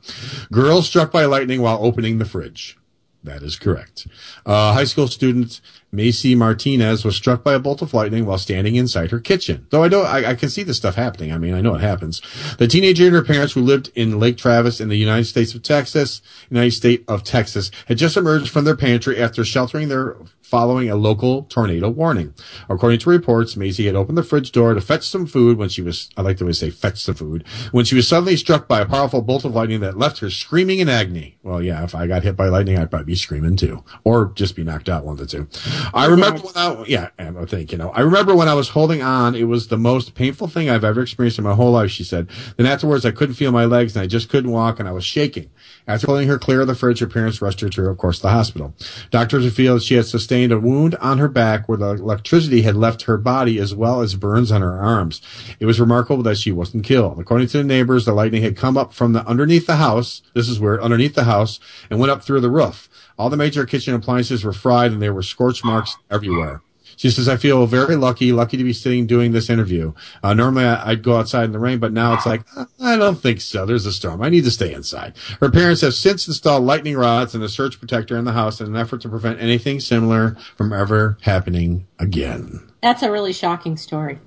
Girl 0.52 0.80
struck 0.82 1.10
by 1.10 1.24
lightning 1.24 1.60
while 1.60 1.84
opening 1.84 2.18
the 2.18 2.24
fridge. 2.24 2.78
That 3.24 3.42
is 3.42 3.56
correct. 3.56 4.06
Uh, 4.46 4.74
high 4.74 4.84
school 4.84 5.08
student 5.08 5.60
Macy 5.94 6.34
Martinez 6.34 7.04
was 7.04 7.14
struck 7.14 7.44
by 7.44 7.52
a 7.52 7.58
bolt 7.58 7.82
of 7.82 7.92
lightning 7.92 8.24
while 8.24 8.38
standing 8.38 8.76
inside 8.76 9.10
her 9.10 9.20
kitchen. 9.20 9.66
Though 9.68 9.82
I 9.82 9.88
don't, 9.88 10.06
I, 10.06 10.30
I 10.30 10.34
can 10.34 10.48
see 10.48 10.62
this 10.62 10.78
stuff 10.78 10.94
happening. 10.94 11.32
I 11.32 11.36
mean, 11.36 11.52
I 11.52 11.60
know 11.60 11.74
it 11.74 11.82
happens. 11.82 12.22
The 12.56 12.66
teenager 12.66 13.04
and 13.04 13.14
her 13.14 13.22
parents, 13.22 13.52
who 13.52 13.60
lived 13.60 13.92
in 13.94 14.18
Lake 14.18 14.38
Travis 14.38 14.80
in 14.80 14.88
the 14.88 14.96
United 14.96 15.26
States 15.26 15.54
of 15.54 15.62
Texas, 15.62 16.22
United 16.48 16.70
State 16.70 17.04
of 17.08 17.24
Texas, 17.24 17.70
had 17.88 17.98
just 17.98 18.16
emerged 18.16 18.48
from 18.48 18.64
their 18.64 18.76
pantry 18.76 19.20
after 19.20 19.44
sheltering 19.44 19.88
there 19.88 20.16
following 20.52 20.90
a 20.90 20.96
local 20.96 21.44
tornado 21.44 21.88
warning. 21.88 22.34
According 22.68 22.98
to 22.98 23.08
reports, 23.08 23.56
Macy 23.56 23.86
had 23.86 23.94
opened 23.94 24.18
the 24.18 24.22
fridge 24.22 24.52
door 24.52 24.74
to 24.74 24.82
fetch 24.82 25.08
some 25.08 25.24
food 25.24 25.56
when 25.56 25.70
she 25.70 25.80
was, 25.80 26.10
I 26.14 26.20
like 26.20 26.36
the 26.36 26.44
way 26.44 26.50
they 26.50 26.56
say 26.56 26.68
fetch 26.68 27.02
some 27.02 27.14
food, 27.14 27.46
when 27.70 27.86
she 27.86 27.94
was 27.94 28.06
suddenly 28.06 28.36
struck 28.36 28.68
by 28.68 28.82
a 28.82 28.86
powerful 28.86 29.22
bolt 29.22 29.46
of 29.46 29.54
lightning 29.54 29.80
that 29.80 29.96
left 29.96 30.18
her 30.18 30.28
screaming 30.28 30.80
in 30.80 30.90
agony. 30.90 31.38
Well, 31.42 31.62
yeah, 31.62 31.82
if 31.84 31.94
I 31.94 32.06
got 32.06 32.22
hit 32.22 32.36
by 32.36 32.48
lightning, 32.48 32.76
I'd 32.76 32.90
probably 32.90 33.06
be 33.06 33.14
screaming 33.14 33.56
too, 33.56 33.82
or 34.04 34.26
just 34.34 34.54
be 34.54 34.62
knocked 34.62 34.90
out, 34.90 35.06
one 35.06 35.18
of 35.18 35.20
the 35.20 35.26
two. 35.26 35.48
I 35.94 36.06
remember 36.06 36.40
when 36.40 36.56
I, 36.56 36.84
yeah, 36.86 37.08
I 37.18 37.44
think, 37.44 37.72
you 37.72 37.78
know, 37.78 37.90
I 37.90 38.00
remember 38.00 38.34
when 38.34 38.48
I 38.48 38.54
was 38.54 38.70
holding 38.70 39.02
on, 39.02 39.34
it 39.34 39.44
was 39.44 39.68
the 39.68 39.76
most 39.76 40.14
painful 40.14 40.48
thing 40.48 40.68
I've 40.68 40.84
ever 40.84 41.02
experienced 41.02 41.38
in 41.38 41.44
my 41.44 41.54
whole 41.54 41.72
life, 41.72 41.90
she 41.90 42.04
said. 42.04 42.28
Then 42.56 42.66
afterwards, 42.66 43.04
I 43.04 43.10
couldn't 43.10 43.34
feel 43.34 43.52
my 43.52 43.64
legs 43.64 43.96
and 43.96 44.02
I 44.02 44.06
just 44.06 44.28
couldn't 44.28 44.50
walk 44.50 44.78
and 44.78 44.88
I 44.88 44.92
was 44.92 45.04
shaking. 45.04 45.50
After 45.86 46.06
pulling 46.06 46.28
her 46.28 46.38
clear 46.38 46.60
of 46.60 46.66
the 46.66 46.74
fridge, 46.74 47.00
her 47.00 47.06
parents 47.06 47.42
rushed 47.42 47.60
her 47.60 47.68
to, 47.68 47.88
of 47.88 47.98
course, 47.98 48.20
the 48.20 48.30
hospital. 48.30 48.74
Doctors 49.10 49.44
revealed 49.44 49.80
that 49.80 49.84
she 49.84 49.94
had 49.94 50.06
sustained 50.06 50.52
a 50.52 50.58
wound 50.58 50.94
on 50.96 51.18
her 51.18 51.28
back 51.28 51.68
where 51.68 51.78
the 51.78 51.90
electricity 51.90 52.62
had 52.62 52.76
left 52.76 53.02
her 53.02 53.16
body 53.16 53.58
as 53.58 53.74
well 53.74 54.00
as 54.00 54.14
burns 54.14 54.52
on 54.52 54.62
her 54.62 54.78
arms. 54.78 55.20
It 55.58 55.66
was 55.66 55.80
remarkable 55.80 56.22
that 56.22 56.38
she 56.38 56.52
wasn't 56.52 56.84
killed. 56.84 57.18
According 57.18 57.48
to 57.48 57.58
the 57.58 57.64
neighbors, 57.64 58.04
the 58.04 58.12
lightning 58.12 58.42
had 58.42 58.56
come 58.56 58.76
up 58.76 58.92
from 58.92 59.12
the 59.12 59.26
underneath 59.26 59.66
the 59.66 59.76
house. 59.76 60.22
This 60.34 60.48
is 60.48 60.60
where 60.60 60.82
underneath 60.82 61.14
the 61.14 61.24
house 61.24 61.58
and 61.90 61.98
went 61.98 62.12
up 62.12 62.22
through 62.22 62.40
the 62.40 62.50
roof. 62.50 62.88
All 63.22 63.30
the 63.30 63.36
major 63.36 63.64
kitchen 63.66 63.94
appliances 63.94 64.42
were 64.42 64.52
fried 64.52 64.90
and 64.90 65.00
there 65.00 65.14
were 65.14 65.22
scorch 65.22 65.62
marks 65.62 65.96
everywhere. 66.10 66.60
She 66.96 67.08
says, 67.08 67.28
I 67.28 67.36
feel 67.36 67.66
very 67.66 67.94
lucky, 67.94 68.32
lucky 68.32 68.56
to 68.56 68.64
be 68.64 68.72
sitting 68.72 69.06
doing 69.06 69.30
this 69.30 69.48
interview. 69.48 69.92
Uh, 70.24 70.34
normally 70.34 70.64
I, 70.64 70.90
I'd 70.90 71.04
go 71.04 71.16
outside 71.16 71.44
in 71.44 71.52
the 71.52 71.60
rain, 71.60 71.78
but 71.78 71.92
now 71.92 72.14
it's 72.14 72.26
like, 72.26 72.42
"Uh, 72.56 72.64
I 72.80 72.96
don't 72.96 73.14
think 73.14 73.40
so. 73.40 73.64
There's 73.64 73.86
a 73.86 73.92
storm. 73.92 74.22
I 74.22 74.28
need 74.28 74.42
to 74.42 74.50
stay 74.50 74.74
inside. 74.74 75.14
Her 75.40 75.52
parents 75.52 75.82
have 75.82 75.94
since 75.94 76.26
installed 76.26 76.64
lightning 76.64 76.96
rods 76.96 77.32
and 77.36 77.44
a 77.44 77.48
surge 77.48 77.78
protector 77.78 78.16
in 78.18 78.24
the 78.24 78.32
house 78.32 78.60
in 78.60 78.66
an 78.66 78.74
effort 78.76 79.02
to 79.02 79.08
prevent 79.08 79.40
anything 79.40 79.78
similar 79.78 80.36
from 80.56 80.72
ever 80.72 81.16
happening 81.20 81.86
again. 82.00 82.68
That's 82.82 83.04
a 83.04 83.10
really 83.12 83.32
shocking 83.32 83.76
story. 83.76 84.18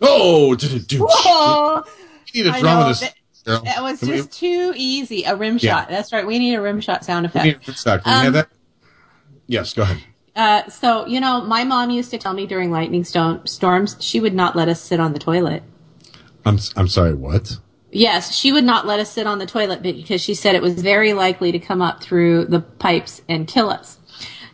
Oh, 0.00 0.54
dude. 0.54 0.86
Oh, 1.00 1.82
You 2.32 2.44
need 2.44 2.54
a 2.54 2.60
drum 2.60 2.82
in 2.82 2.88
this. 2.90 3.02
That- 3.46 3.64
that 3.64 3.82
was 3.82 4.00
Can 4.00 4.10
we- 4.10 4.16
just 4.16 4.32
too 4.32 4.72
easy. 4.76 5.24
A 5.24 5.34
rim 5.36 5.58
Yeah. 5.60 5.70
shot. 5.80 5.88
That's 5.88 6.12
right. 6.12 6.26
We 6.26 6.38
need 6.38 6.54
a 6.54 6.60
rim 6.60 6.80
shot 6.80 7.04
sound 7.04 7.30
we 7.34 7.40
need 7.42 7.56
effect. 7.56 7.68
a. 7.86 7.98
Can 7.98 8.02
we 8.04 8.12
Um, 8.18 8.24
have 8.24 8.32
that? 8.34 8.48
Yes, 9.46 9.72
go 9.72 9.82
ahead. 9.82 9.98
Uh, 10.34 10.68
so 10.68 11.06
you 11.06 11.20
know, 11.20 11.40
my 11.42 11.64
mom 11.64 11.90
used 11.90 12.10
to 12.10 12.18
tell 12.18 12.34
me 12.34 12.46
during 12.46 12.70
lightning 12.70 13.04
storm, 13.04 13.40
storms, 13.46 13.96
she 14.00 14.20
would 14.20 14.34
not 14.34 14.54
let 14.56 14.68
us 14.68 14.80
sit 14.80 15.00
on 15.00 15.12
the 15.12 15.18
toilet. 15.18 15.62
I'm, 16.44 16.58
I'm 16.76 16.88
sorry, 16.88 17.14
what? 17.14 17.56
Yes, 17.90 18.34
she 18.34 18.52
would 18.52 18.64
not 18.64 18.86
let 18.86 19.00
us 19.00 19.10
sit 19.10 19.26
on 19.26 19.38
the 19.38 19.46
toilet 19.46 19.82
because 19.82 20.20
she 20.20 20.34
said 20.34 20.54
it 20.54 20.60
was 20.62 20.74
very 20.74 21.12
likely 21.14 21.52
to 21.52 21.58
come 21.58 21.80
up 21.80 22.02
through 22.02 22.44
the 22.46 22.60
pipes 22.60 23.22
and 23.28 23.46
kill 23.48 23.70
us. 23.70 23.98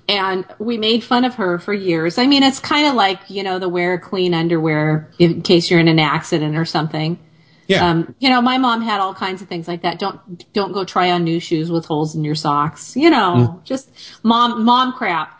And 0.08 0.44
we 0.58 0.78
made 0.78 1.02
fun 1.02 1.24
of 1.24 1.34
her 1.36 1.58
for 1.58 1.72
years. 1.72 2.18
I 2.18 2.26
mean, 2.26 2.42
it's 2.42 2.60
kind 2.60 2.86
of 2.86 2.94
like, 2.94 3.18
you 3.28 3.42
know, 3.42 3.58
the 3.58 3.68
wear 3.68 3.98
clean 3.98 4.34
underwear 4.34 5.10
in 5.18 5.42
case 5.42 5.70
you're 5.70 5.80
in 5.80 5.88
an 5.88 5.98
accident 5.98 6.56
or 6.56 6.64
something. 6.64 7.18
Yeah. 7.66 7.88
Um, 7.88 8.14
you 8.18 8.28
know, 8.28 8.40
my 8.42 8.58
mom 8.58 8.82
had 8.82 9.00
all 9.00 9.14
kinds 9.14 9.42
of 9.42 9.48
things 9.48 9.68
like 9.68 9.82
that. 9.82 9.98
Don't, 9.98 10.52
don't 10.52 10.72
go 10.72 10.84
try 10.84 11.10
on 11.10 11.24
new 11.24 11.40
shoes 11.40 11.70
with 11.70 11.86
holes 11.86 12.14
in 12.14 12.24
your 12.24 12.34
socks. 12.34 12.96
You 12.96 13.10
know, 13.10 13.60
just 13.64 13.90
mom, 14.22 14.64
mom 14.64 14.92
crap. 14.92 15.38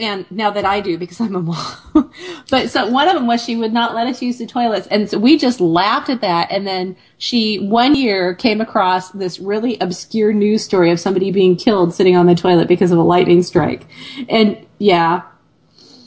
And 0.00 0.28
now 0.32 0.50
that 0.50 0.64
I 0.64 0.80
do 0.80 0.98
because 0.98 1.20
I'm 1.20 1.36
a 1.36 1.40
mom. 1.40 2.12
but 2.50 2.70
so 2.70 2.88
one 2.88 3.06
of 3.06 3.14
them 3.14 3.26
was 3.26 3.42
she 3.42 3.54
would 3.54 3.72
not 3.72 3.94
let 3.94 4.08
us 4.08 4.20
use 4.20 4.38
the 4.38 4.46
toilets. 4.46 4.88
And 4.88 5.08
so 5.08 5.18
we 5.18 5.38
just 5.38 5.60
laughed 5.60 6.08
at 6.08 6.22
that. 6.22 6.50
And 6.50 6.66
then 6.66 6.96
she 7.18 7.58
one 7.58 7.94
year 7.94 8.34
came 8.34 8.60
across 8.60 9.10
this 9.10 9.38
really 9.38 9.78
obscure 9.80 10.32
news 10.32 10.64
story 10.64 10.90
of 10.90 10.98
somebody 10.98 11.30
being 11.30 11.56
killed 11.56 11.94
sitting 11.94 12.16
on 12.16 12.26
the 12.26 12.34
toilet 12.34 12.66
because 12.66 12.90
of 12.90 12.98
a 12.98 13.02
lightning 13.02 13.42
strike. 13.44 13.86
And 14.28 14.66
yeah. 14.78 15.22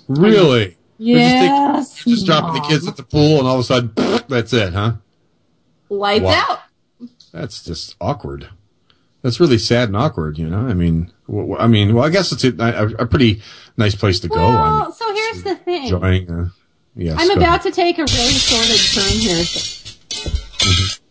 really? 0.09 0.65
They're 0.65 0.65
just 0.67 0.77
Yes. 0.97 2.03
Just 2.03 2.25
dropping 2.25 2.61
the 2.61 2.67
kids 2.67 2.87
at 2.87 2.97
the 2.97 3.03
pool 3.03 3.39
and 3.39 3.47
all 3.47 3.55
of 3.55 3.61
a 3.61 3.63
sudden, 3.63 3.91
that's 4.27 4.53
it, 4.53 4.73
huh? 4.73 4.93
Lights 5.97 6.23
Wow. 6.23 6.31
out. 6.49 6.59
That's 7.31 7.63
just 7.63 7.95
awkward. 7.99 8.49
That's 9.21 9.39
really 9.39 9.57
sad 9.57 9.89
and 9.89 9.97
awkward, 9.97 10.37
you 10.37 10.47
know. 10.47 10.67
I 10.67 10.73
mean, 10.73 11.11
I 11.57 11.67
mean, 11.67 11.93
well, 11.95 12.05
I 12.05 12.09
guess 12.09 12.31
it's 12.31 12.43
a, 12.43 12.53
a, 12.59 13.03
a 13.03 13.05
pretty 13.07 13.41
nice 13.75 13.95
place 13.95 14.19
to 14.21 14.27
go. 14.27 14.35
Well, 14.35 14.85
I'm 14.85 14.91
so 14.91 15.13
here's 15.13 15.43
the 15.43 15.55
thing. 15.55 15.83
enjoying. 15.83 16.29
Uh, 16.29 16.49
yes, 16.95 17.17
I'm 17.19 17.31
about 17.31 17.41
ahead. 17.41 17.61
to 17.63 17.71
take 17.71 17.97
a 17.97 18.01
really 18.03 18.33
sordid 18.33 18.79
turn 18.93 19.19
here. 19.19 21.01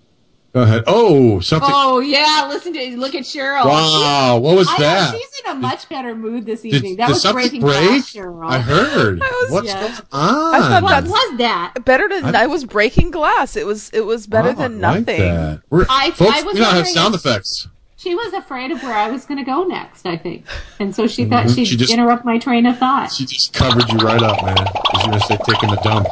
Go 0.54 0.62
ahead. 0.62 0.84
Oh, 0.86 1.40
something. 1.40 1.68
Oh 1.72 1.98
yeah, 1.98 2.46
listen 2.48 2.72
to 2.74 2.96
look 2.96 3.16
at 3.16 3.24
Cheryl. 3.24 3.64
wow, 3.66 4.38
what 4.38 4.56
was 4.56 4.68
I 4.68 4.78
that? 4.78 5.12
know 5.12 5.18
she's 5.18 5.40
in 5.44 5.50
a 5.50 5.54
much 5.56 5.88
better 5.88 6.14
mood 6.14 6.46
this 6.46 6.62
Did, 6.62 6.74
evening. 6.74 6.96
that 6.98 7.08
did 7.08 7.14
was 7.14 7.32
breaking 7.32 7.60
break? 7.60 7.88
glass, 7.88 8.12
Cheryl. 8.12 8.48
I 8.48 8.60
heard. 8.60 9.18
was- 9.20 9.50
What's 9.50 9.66
Yeah. 9.66 9.80
going 9.80 9.94
on? 10.12 10.54
I 10.54 10.58
thought 10.80 10.82
What 10.84 11.04
was 11.06 11.38
that? 11.38 11.74
Better 11.84 12.08
than 12.08 12.36
I- 12.36 12.42
I, 12.42 12.46
was 12.46 12.64
breaking 12.64 13.10
glass. 13.10 13.56
It 13.56 13.66
was 13.66 13.90
it 13.90 14.02
was 14.06 14.28
better 14.28 14.50
Wow, 14.50 14.54
than 14.68 14.84
I 14.84 14.88
like 14.92 14.98
nothing. 15.06 15.20
that. 15.22 15.60
We're, 15.70 15.86
I- 15.88 16.12
folks, 16.12 16.30
I 16.38 16.42
was 16.42 16.54
we 16.54 16.60
don't 16.60 16.72
have 16.72 16.86
sound 16.86 17.16
effects. 17.16 17.66
She 17.96 18.14
was 18.14 18.32
afraid 18.34 18.70
of 18.70 18.80
where 18.82 18.94
I 18.94 19.10
was 19.10 19.24
going 19.24 19.38
to 19.38 19.44
go 19.44 19.64
next. 19.64 20.06
I 20.06 20.16
think, 20.18 20.44
and 20.78 20.94
so 20.94 21.08
she 21.08 21.24
thought 21.24 21.46
she'd 21.50 21.52
Mm-hmm. 21.52 21.64
She 21.64 21.76
just- 21.76 21.92
interrupt 21.92 22.24
my 22.24 22.38
train 22.38 22.64
of 22.66 22.78
thought. 22.78 23.10
She 23.10 23.26
just 23.26 23.52
covered 23.54 23.88
you 23.90 23.98
right 23.98 24.22
up, 24.22 24.44
man. 24.44 24.54
Because 24.54 25.02
you're 25.02 25.10
gonna 25.14 25.20
say 25.20 25.36
taking 25.48 25.70
the 25.70 25.80
dump. 25.82 26.06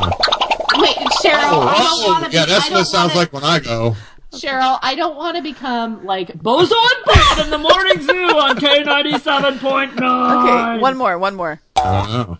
Wait, 0.00 0.37
Cheryl, 1.22 1.66
I 1.66 1.78
don't 1.78 1.86
Oh, 2.04 2.06
want 2.08 2.24
to. 2.26 2.30
yeah, 2.30 2.44
be, 2.46 2.50
that's 2.52 2.70
what 2.70 2.80
it 2.80 2.84
sounds 2.86 3.10
wanna, 3.10 3.20
like 3.20 3.32
when 3.32 3.44
I 3.44 3.58
go. 3.60 3.96
Cheryl, 4.32 4.78
I 4.82 4.94
don't 4.94 5.16
want 5.16 5.36
to 5.36 5.42
become 5.42 6.04
like 6.04 6.28
Bozo 6.38 6.70
Bob 7.06 7.38
in 7.38 7.50
the 7.50 7.58
morning 7.58 8.02
zoo 8.02 8.36
on 8.38 8.56
K 8.58 8.82
ninety 8.84 9.18
seven 9.18 9.58
point 9.58 9.96
nine. 9.96 10.74
Okay, 10.76 10.82
one 10.82 10.96
more, 10.96 11.18
one 11.18 11.34
more. 11.34 11.60
I. 11.76 12.36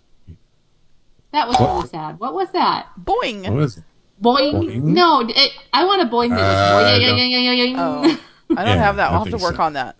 That 1.33 1.49
was 1.49 1.59
really 1.61 1.89
sad. 1.89 2.19
What 2.21 2.35
was 2.35 2.51
that? 2.53 2.89
Boing. 3.03 3.49
What 3.53 3.63
is 3.63 3.79
it? 3.79 3.85
Boing? 4.23 4.53
Boing? 4.55 4.83
No, 4.83 5.21
it, 5.29 5.53
I 5.73 5.85
want 5.85 6.03
a 6.03 6.07
boing 6.07 6.31
that 6.31 6.41
Uh, 6.41 6.77
was 6.77 6.85
I 6.85 6.99
boing. 6.99 7.07
don't- 7.07 7.19
yang, 7.31 7.59
yang. 7.59 7.77
Oh, 7.79 8.03
I 8.57 8.65
don't 8.65 8.77
Yeah, 8.77 8.83
have 8.85 8.97
that. 8.97 9.11
I 9.11 9.15
I'll 9.15 9.25
have 9.25 9.33
to 9.39 9.43
work 9.43 9.57
so. 9.57 9.63
on 9.63 9.73
that. 9.75 9.97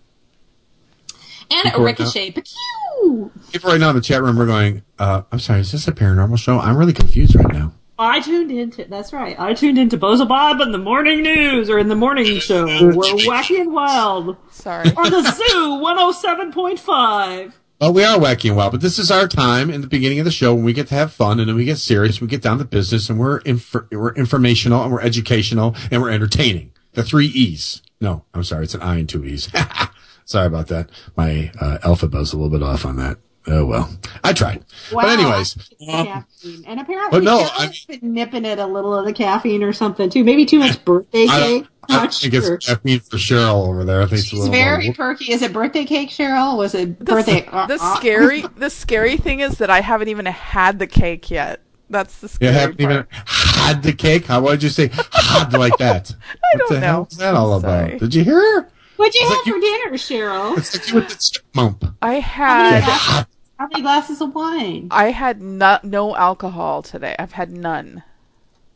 and 1.51 1.61
a 1.61 1.63
People 1.71 1.83
right 1.85 1.97
now- 1.99 2.05
ricochet. 2.05 2.31
Pew! 2.31 3.31
People 3.51 3.71
right 3.71 3.79
now 3.79 3.89
in 3.89 3.95
the 3.95 4.01
chat 4.01 4.21
room 4.21 4.39
are 4.39 4.45
going, 4.45 4.83
uh, 4.99 5.21
I'm 5.31 5.39
sorry, 5.39 5.61
is 5.61 5.71
this 5.71 5.87
a 5.87 5.91
paranormal 5.91 6.37
show? 6.37 6.59
I'm 6.59 6.77
really 6.77 6.93
confused 6.93 7.35
right 7.35 7.51
now. 7.51 7.73
I 7.99 8.21
tuned 8.21 8.49
into 8.49 8.85
that's 8.85 9.11
right. 9.11 9.37
I 9.37 9.53
tuned 9.53 9.77
into 9.77 9.97
Bozo 9.97 10.25
Bob 10.25 10.61
in 10.61 10.71
the 10.71 10.77
morning 10.77 11.21
news 11.21 11.69
or 11.69 11.77
in 11.77 11.89
the 11.89 11.95
morning 11.95 12.39
show. 12.39 12.65
We're 12.65 12.93
wacky 12.93 13.59
and 13.59 13.73
wild 13.73 14.37
Sorry. 14.51 14.89
on 14.95 15.11
the 15.11 15.21
Zoo 15.31 15.75
one 15.75 15.97
hundred 15.97 16.13
seven 16.13 16.53
point 16.53 16.79
five. 16.79 17.59
Well, 17.81 17.91
we 17.93 18.05
are 18.05 18.17
wacky 18.17 18.47
and 18.49 18.57
wild, 18.57 18.71
but 18.71 18.81
this 18.81 18.99
is 18.99 19.11
our 19.11 19.27
time 19.27 19.69
in 19.69 19.81
the 19.81 19.87
beginning 19.87 20.19
of 20.19 20.25
the 20.25 20.31
show 20.31 20.53
when 20.55 20.63
we 20.63 20.71
get 20.71 20.87
to 20.87 20.95
have 20.95 21.11
fun 21.11 21.41
and 21.41 21.49
then 21.49 21.57
we 21.57 21.65
get 21.65 21.77
serious, 21.77 22.21
we 22.21 22.27
get 22.27 22.41
down 22.41 22.57
to 22.57 22.65
business 22.65 23.09
and 23.09 23.19
we're 23.19 23.39
inf- 23.39 23.75
we're 23.91 24.13
informational 24.15 24.81
and 24.81 24.91
we're 24.93 25.01
educational 25.01 25.75
and 25.91 26.01
we're 26.01 26.09
entertaining. 26.11 26.71
The 26.93 27.03
three 27.03 27.27
E's. 27.27 27.81
No, 27.99 28.23
I'm 28.33 28.45
sorry, 28.45 28.63
it's 28.63 28.75
an 28.75 28.81
I 28.81 28.97
and 28.97 29.09
two 29.09 29.25
E's. 29.25 29.49
sorry 30.25 30.47
about 30.47 30.67
that. 30.67 30.89
My 31.17 31.51
uh, 31.59 31.79
alphabet's 31.83 32.31
a 32.31 32.37
little 32.37 32.49
bit 32.49 32.63
off 32.63 32.85
on 32.85 32.95
that. 32.95 33.17
Oh 33.47 33.65
well, 33.65 33.89
I 34.23 34.33
tried. 34.33 34.63
Wow. 34.91 35.03
But 35.03 35.09
anyways, 35.19 35.57
um, 35.89 36.25
and 36.67 36.79
apparently, 36.79 37.19
but 37.19 37.23
no, 37.23 37.47
Carol's 37.47 37.85
been 37.85 38.13
nipping 38.13 38.45
at 38.45 38.59
a 38.59 38.65
little 38.65 38.93
of 38.93 39.05
the 39.05 39.13
caffeine 39.13 39.63
or 39.63 39.73
something 39.73 40.09
too. 40.09 40.23
Maybe 40.23 40.45
too 40.45 40.59
much 40.59 40.83
birthday 40.85 41.25
cake. 41.25 41.63
don't, 41.63 41.67
I 41.89 42.03
Not 42.03 42.13
think 42.13 42.33
sure. 42.35 42.55
it's 42.55 42.67
caffeine 42.67 42.99
for 42.99 43.17
Cheryl 43.17 43.67
over 43.67 43.83
there. 43.85 44.01
I 44.01 44.05
think 44.05 44.19
it's 44.19 44.27
a 44.27 44.29
She's 44.31 44.39
little 44.39 44.53
very 44.53 44.91
perky. 44.93 45.31
Is 45.31 45.41
it 45.41 45.53
birthday 45.53 45.85
cake, 45.85 46.09
Cheryl? 46.09 46.57
Was 46.57 46.75
it 46.75 46.99
The, 46.99 47.05
birthday? 47.05 47.41
the 47.41 47.55
uh, 47.55 47.67
uh, 47.79 47.95
scary 47.97 48.41
the 48.57 48.69
scary 48.69 49.17
thing 49.17 49.39
is 49.39 49.57
that 49.57 49.69
I 49.69 49.81
haven't 49.81 50.09
even 50.09 50.25
had 50.27 50.77
the 50.79 50.87
cake 50.87 51.31
yet. 51.31 51.61
That's 51.89 52.19
the 52.19 52.27
scary. 52.27 52.51
You 52.53 52.59
haven't 52.59 52.77
part. 52.79 52.91
even 52.91 53.05
had 53.25 53.81
the 53.81 53.93
cake. 53.93 54.25
How 54.27 54.41
would 54.41 54.61
you 54.61 54.69
say 54.69 54.91
had 55.13 55.53
like 55.53 55.77
that? 55.77 56.11
I 56.29 56.57
what 56.57 56.59
don't 56.59 56.69
the 56.73 56.79
hell 56.85 56.97
know. 57.01 57.07
is 57.09 57.17
that 57.17 57.33
all 57.33 57.53
I'm 57.53 57.63
about? 57.63 57.97
Did 57.99 58.13
you 58.13 58.23
hear 58.23 58.35
her? 58.61 58.69
What'd 58.99 59.15
you 59.15 59.21
It's 59.21 59.29
have 59.29 59.37
like 59.39 59.45
you- 59.47 59.53
for 59.53 59.59
dinner, 59.61 59.97
Cheryl? 59.97 60.57
It's 60.57 60.73
like 60.75 60.87
you 60.89 60.95
with 60.95 61.07
the 61.09 61.15
chipmump. 61.15 61.95
I 62.01 62.19
How 62.19 62.43
had 62.45 62.71
many, 62.81 63.25
how 63.57 63.67
many 63.67 63.81
glasses 63.81 64.21
of 64.21 64.35
wine? 64.35 64.89
I 64.91 65.11
had 65.11 65.41
no, 65.41 65.79
no 65.83 66.15
alcohol 66.15 66.81
today. 66.83 67.15
I've 67.17 67.31
had 67.31 67.49
none. 67.51 68.03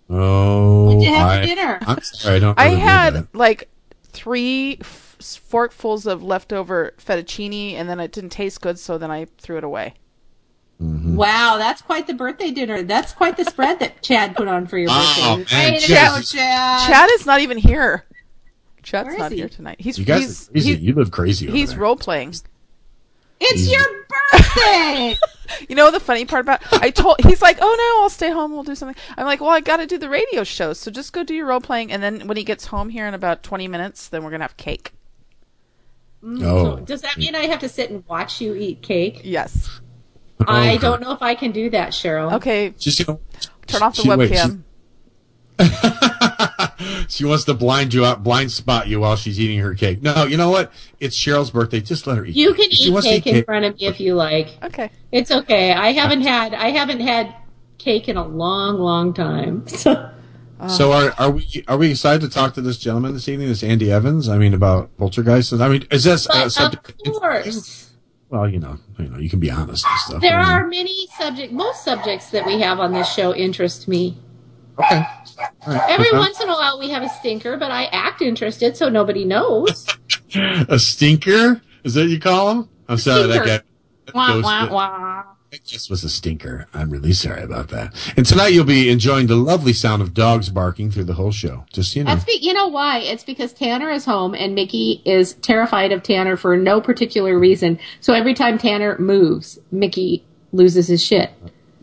Oh, 0.10 0.86
What'd 0.86 1.02
you 1.04 1.14
have 1.14 1.28
oh, 1.28 1.32
I, 1.32 1.42
for 1.42 1.46
dinner? 1.48 1.80
I'm 1.82 2.02
sorry, 2.04 2.36
I 2.36 2.40
don't. 2.40 2.60
I 2.60 2.68
had 2.70 3.14
that. 3.16 3.36
like 3.36 3.70
three 4.04 4.78
f- 4.82 5.18
forkfuls 5.20 6.06
of 6.06 6.22
leftover 6.24 6.94
fettuccine, 6.98 7.74
and 7.74 7.90
then 7.90 8.00
it 8.00 8.12
didn't 8.12 8.30
taste 8.32 8.62
good, 8.62 8.78
so 8.80 8.98
then 8.98 9.12
I 9.12 9.26
threw 9.40 9.58
it 9.58 9.64
away. 9.64 9.94
Mm-hmm. 10.82 11.16
Wow, 11.16 11.56
that's 11.58 11.82
quite 11.82 12.08
the 12.08 12.14
birthday 12.14 12.52
dinner. 12.52 12.82
That's 12.84 13.14
quite 13.14 13.38
the 13.38 13.46
spread 13.46 13.80
that 13.80 14.02
Chad 14.02 14.36
put 14.36 14.48
on 14.48 14.68
for 14.68 14.78
your 14.78 14.90
birthday. 14.90 15.22
Oh, 15.24 15.38
birthday. 15.38 15.72
man, 15.72 15.80
Chad- 15.80 16.24
Chad. 16.26 16.88
Chad 16.88 17.10
is 17.14 17.26
not 17.26 17.40
even 17.40 17.58
here. 17.58 18.06
Chad's 18.84 19.18
not 19.18 19.32
he? 19.32 19.38
here 19.40 19.50
tonight. 19.50 19.78
He's 19.80 19.98
You 19.98 20.06
guys 20.06 20.22
he's 20.22 20.48
are 20.50 20.52
crazy. 20.52 20.70
he's, 20.76 20.82
you 20.84 20.94
live 20.94 21.12
crazy. 21.12 21.48
Over 21.48 21.58
he's 21.58 21.70
there. 21.72 21.80
role 21.80 21.96
playing. 21.96 22.36
It's 23.40 23.72
your 23.72 23.86
birthday. 24.32 25.18
You 25.70 25.76
know 25.76 25.92
the 25.92 26.00
funny 26.00 26.26
part 26.26 26.42
about 26.42 26.62
I 26.82 26.90
told 26.90 27.18
he's 27.22 27.42
like, 27.42 27.58
"Oh 27.62 27.76
no, 27.98 28.04
I'll 28.04 28.10
stay 28.10 28.32
home. 28.32 28.54
We'll 28.54 28.64
do 28.64 28.74
something." 28.76 28.96
I'm 29.18 29.26
like, 29.26 29.40
"Well, 29.40 29.52
I 29.52 29.60
got 29.60 29.78
to 29.78 29.86
do 29.86 29.98
the 30.00 30.10
radio 30.10 30.44
show, 30.44 30.74
so 30.74 30.90
just 30.90 31.14
go 31.14 31.24
do 31.24 31.36
your 31.36 31.46
role 31.46 31.60
playing." 31.62 31.92
And 31.92 32.02
then 32.02 32.28
when 32.28 32.38
he 32.38 32.44
gets 32.44 32.66
home 32.68 32.90
here 32.90 33.06
in 33.08 33.14
about 33.14 33.44
20 33.44 33.68
minutes, 33.68 34.08
then 34.10 34.24
we're 34.24 34.32
gonna 34.32 34.46
have 34.46 34.58
cake. 34.58 34.94
Mm, 36.24 36.44
oh, 36.44 36.78
Does 36.80 37.02
that 37.02 37.18
mean 37.18 37.36
I 37.36 37.46
have 37.48 37.60
to 37.60 37.70
sit 37.70 37.92
and 37.92 38.04
watch 38.08 38.42
you 38.42 38.56
eat 38.56 38.82
cake? 38.82 39.22
Yes. 39.24 39.70
Oh, 40.40 40.46
I 40.48 40.70
Okay. 40.70 40.78
don't 40.80 41.02
know 41.02 41.12
if 41.12 41.22
I 41.22 41.36
can 41.36 41.52
do 41.52 41.70
that, 41.70 41.92
Cheryl. 41.92 42.34
Okay. 42.34 42.70
Just 42.80 43.00
you 43.00 43.06
know, 43.08 43.20
Turn 43.68 43.84
off 43.84 43.96
the 43.96 44.02
she- 44.04 44.10
wait, 44.10 44.32
webcam. 44.32 44.64
she, 45.60 45.68
she 47.08 47.26
wants 47.26 47.44
to 47.46 47.54
blind 47.54 47.94
you 47.94 48.06
out, 48.06 48.24
blind 48.24 48.52
spot 48.52 48.88
you 48.88 49.00
while 49.02 49.16
she's 49.16 49.40
eating 49.40 49.60
her 49.60 49.74
cake. 49.74 50.02
No, 50.02 50.26
you 50.26 50.38
know 50.38 50.50
what? 50.50 50.72
It's 51.00 51.18
Cheryl's 51.18 51.52
birthday. 51.52 51.82
Just 51.82 52.08
let 52.08 52.18
her 52.18 52.26
eat. 52.26 52.36
You 52.36 52.54
can 52.54 52.66
If 52.66 52.74
she 52.74 52.86
eat 52.86 52.94
wants 52.94 53.08
cake 53.08 53.28
in 53.28 53.44
front 53.44 53.66
of 53.66 53.80
me 53.80 53.88
if 53.88 54.00
you 54.00 54.16
like. 54.16 54.58
Okay. 54.64 54.90
It's 55.12 55.32
okay. 55.32 55.72
I 55.74 55.92
haven't 55.92 56.22
had 56.22 56.54
I 56.54 56.70
haven't 56.70 57.02
had 57.02 57.36
cake 57.78 58.08
in 58.08 58.18
a 58.18 58.26
long, 58.26 58.78
long 58.80 59.14
time. 59.14 59.66
So 60.64 60.70
oh. 60.70 60.78
So 60.78 60.92
are 60.94 61.14
are 61.18 61.32
we 61.32 61.64
are 61.68 61.78
we 61.78 61.92
excited 61.92 62.22
to 62.22 62.30
talk 62.30 62.54
to 62.54 62.62
this 62.62 62.78
gentleman 62.78 63.14
this 63.14 63.28
evening, 63.28 63.50
this 63.50 63.64
Andy 63.64 63.92
Evans? 63.92 64.30
I 64.30 64.38
mean 64.38 64.54
about 64.54 64.96
poltergeist. 64.98 65.52
I 65.52 65.68
mean, 65.68 65.86
is 65.92 66.06
this 66.06 66.30
uh, 66.30 66.44
a 66.46 66.50
subject? 66.50 66.94
of 67.06 67.14
course. 67.14 67.92
Well, 68.30 68.48
you 68.48 68.60
know, 68.60 68.78
you 68.98 69.10
know, 69.10 69.20
you 69.20 69.30
can 69.30 69.40
be 69.40 69.52
honest 69.52 69.86
and 69.86 70.00
stuff. 70.00 70.22
There 70.22 70.40
I 70.40 70.44
mean, 70.44 70.52
are 70.52 70.68
many 70.68 71.08
subject 71.20 71.52
most 71.52 71.84
subjects 71.84 72.30
that 72.30 72.46
we 72.46 72.62
have 72.62 72.80
on 72.80 72.94
this 72.94 73.12
show 73.14 73.36
interest 73.36 73.88
me. 73.88 74.18
Okay. 74.80 75.06
Right. 75.68 75.90
Every 75.90 76.10
Okay. 76.10 76.18
once 76.18 76.42
in 76.42 76.50
a 76.50 76.54
while 76.54 76.80
we 76.80 76.90
have 76.90 77.04
a 77.04 77.10
stinker, 77.10 77.58
but 77.58 77.72
I 77.72 77.86
act 77.86 78.22
interested 78.22 78.76
so 78.78 78.90
nobody 78.90 79.26
knows. 79.26 79.88
a 80.36 80.78
stinker 80.80 81.62
is 81.84 81.96
that 81.96 82.02
what 82.02 82.10
you 82.10 82.20
call 82.20 82.52
him? 82.52 82.70
I'm 82.88 82.98
sorry, 82.98 83.28
that 83.28 83.46
guy. 83.46 83.46
that 83.46 83.66
wah, 84.14 84.42
wah, 84.42 84.70
wah. 84.72 85.24
It 85.52 85.64
just 85.66 85.90
was 85.90 86.04
a 86.04 86.10
stinker. 86.10 86.66
I'm 86.74 86.90
really 86.90 87.14
sorry 87.14 87.44
about 87.44 87.68
that. 87.70 87.94
And 88.18 88.26
tonight 88.26 88.54
you'll 88.54 88.66
be 88.66 88.90
enjoying 88.90 89.28
the 89.28 89.36
lovely 89.36 89.74
sound 89.74 90.02
of 90.02 90.14
dogs 90.14 90.50
barking 90.50 90.90
through 90.90 91.04
the 91.04 91.14
whole 91.14 91.32
show. 91.32 91.66
Just 91.72 91.96
you 91.96 92.04
know. 92.04 92.12
That's 92.12 92.24
be- 92.26 92.40
you 92.42 92.54
know 92.54 92.68
why? 92.68 93.00
It's 93.00 93.24
because 93.24 93.54
Tanner 93.54 93.92
is 93.92 94.04
home 94.04 94.34
and 94.34 94.56
Mickey 94.56 95.04
is 95.06 95.34
terrified 95.36 95.92
of 95.92 96.02
Tanner 96.02 96.38
for 96.38 96.58
no 96.58 96.82
particular 96.82 97.38
reason. 97.38 97.78
So 98.00 98.14
every 98.14 98.34
time 98.34 98.58
Tanner 98.58 98.98
moves, 98.98 99.60
Mickey 99.72 100.26
loses 100.54 100.88
his 100.88 101.04
shit. 101.04 101.32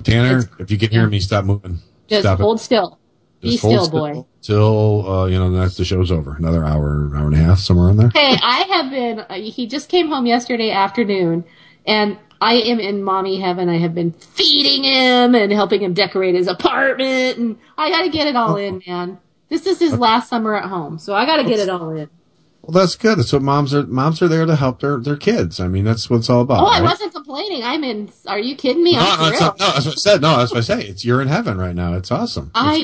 Tanner, 0.03 0.51
if 0.59 0.71
you 0.73 0.79
can 0.79 0.91
hear 0.91 1.07
me, 1.07 1.21
stop 1.21 1.45
moving. 1.45 1.79
Just 2.11 2.23
stop 2.23 2.41
hold 2.41 2.61
still. 2.61 2.99
Be 3.41 3.53
Just 3.53 3.63
hold 3.63 3.87
still, 3.87 3.99
boy. 3.99 4.27
Till 4.43 5.09
uh, 5.09 5.27
you 5.27 5.39
know 5.39 5.51
that's 5.53 5.77
the 5.77 5.85
show's 5.85 6.11
over. 6.11 6.35
Another 6.37 6.65
hour, 6.65 7.11
hour 7.15 7.27
and 7.27 7.35
a 7.35 7.39
half, 7.39 7.59
somewhere 7.61 7.91
in 7.91 7.97
there. 7.97 8.11
Hey, 8.13 8.37
I 8.43 8.63
have 8.73 8.91
been. 8.91 9.21
Uh, 9.21 9.35
he 9.35 9.67
just 9.67 9.89
came 9.89 10.09
home 10.09 10.27
yesterday 10.27 10.71
afternoon, 10.73 11.45
and 11.87 12.19
I 12.41 12.55
am 12.55 12.81
in 12.81 13.03
mommy 13.03 13.41
heaven. 13.41 13.69
I 13.69 13.79
have 13.79 13.95
been 13.95 14.13
feeding 14.13 14.85
him 14.85 15.35
and 15.35 15.53
helping 15.53 15.83
him 15.83 15.95
decorate 15.95 16.35
his 16.35 16.49
apartment, 16.49 17.39
and 17.39 17.59
I 17.79 17.91
got 17.91 18.03
to 18.03 18.09
get 18.11 18.27
it 18.27 18.35
all 18.35 18.57
in, 18.57 18.83
man. 18.87 19.19
This 19.49 19.67
is 19.67 19.79
his 19.79 19.97
last 19.97 20.29
summer 20.29 20.55
at 20.57 20.69
home, 20.69 20.99
so 20.99 21.15
I 21.15 21.27
got 21.27 21.37
to 21.37 21.45
get 21.45 21.61
it 21.61 21.69
all 21.69 21.91
in. 21.91 22.11
Well, 22.63 22.73
that's 22.73 22.97
good. 22.97 23.19
That's 23.19 23.33
what 23.33 23.43
moms 23.43 23.73
are. 23.73 23.87
Moms 23.87 24.21
are 24.21 24.29
there 24.29 24.47
to 24.47 24.57
help 24.57 24.81
their 24.81 24.99
their 24.99 25.17
kids. 25.17 25.61
I 25.61 25.69
mean, 25.69 25.85
that's 25.85 26.11
what 26.11 26.19
it's 26.19 26.31
all 26.31 26.43
about. 26.43 26.63
Oh, 26.63 26.67
I 26.67 26.83
wasn't 26.83 27.13
complaining. 27.31 27.63
I'm 27.65 27.85
in. 27.85 28.11
Are 28.27 28.39
you 28.39 28.57
kidding 28.57 28.83
me? 28.83 28.93
No, 28.93 29.01
I'm 29.01 29.31
that's 29.31 29.41
not- 29.41 29.59
no, 29.61 29.67
that's 29.73 29.87
what 29.87 29.93
I 29.95 29.97
said. 29.99 30.21
No, 30.21 30.37
that's 30.39 30.51
what 30.53 30.59
I 30.59 30.61
say. 30.63 30.83
It's 30.87 31.05
you're 31.05 31.23
in 31.23 31.29
heaven 31.29 31.59
right 31.59 31.75
now. 31.75 31.95
It's 31.95 32.11
awesome. 32.11 32.51
I 32.55 32.77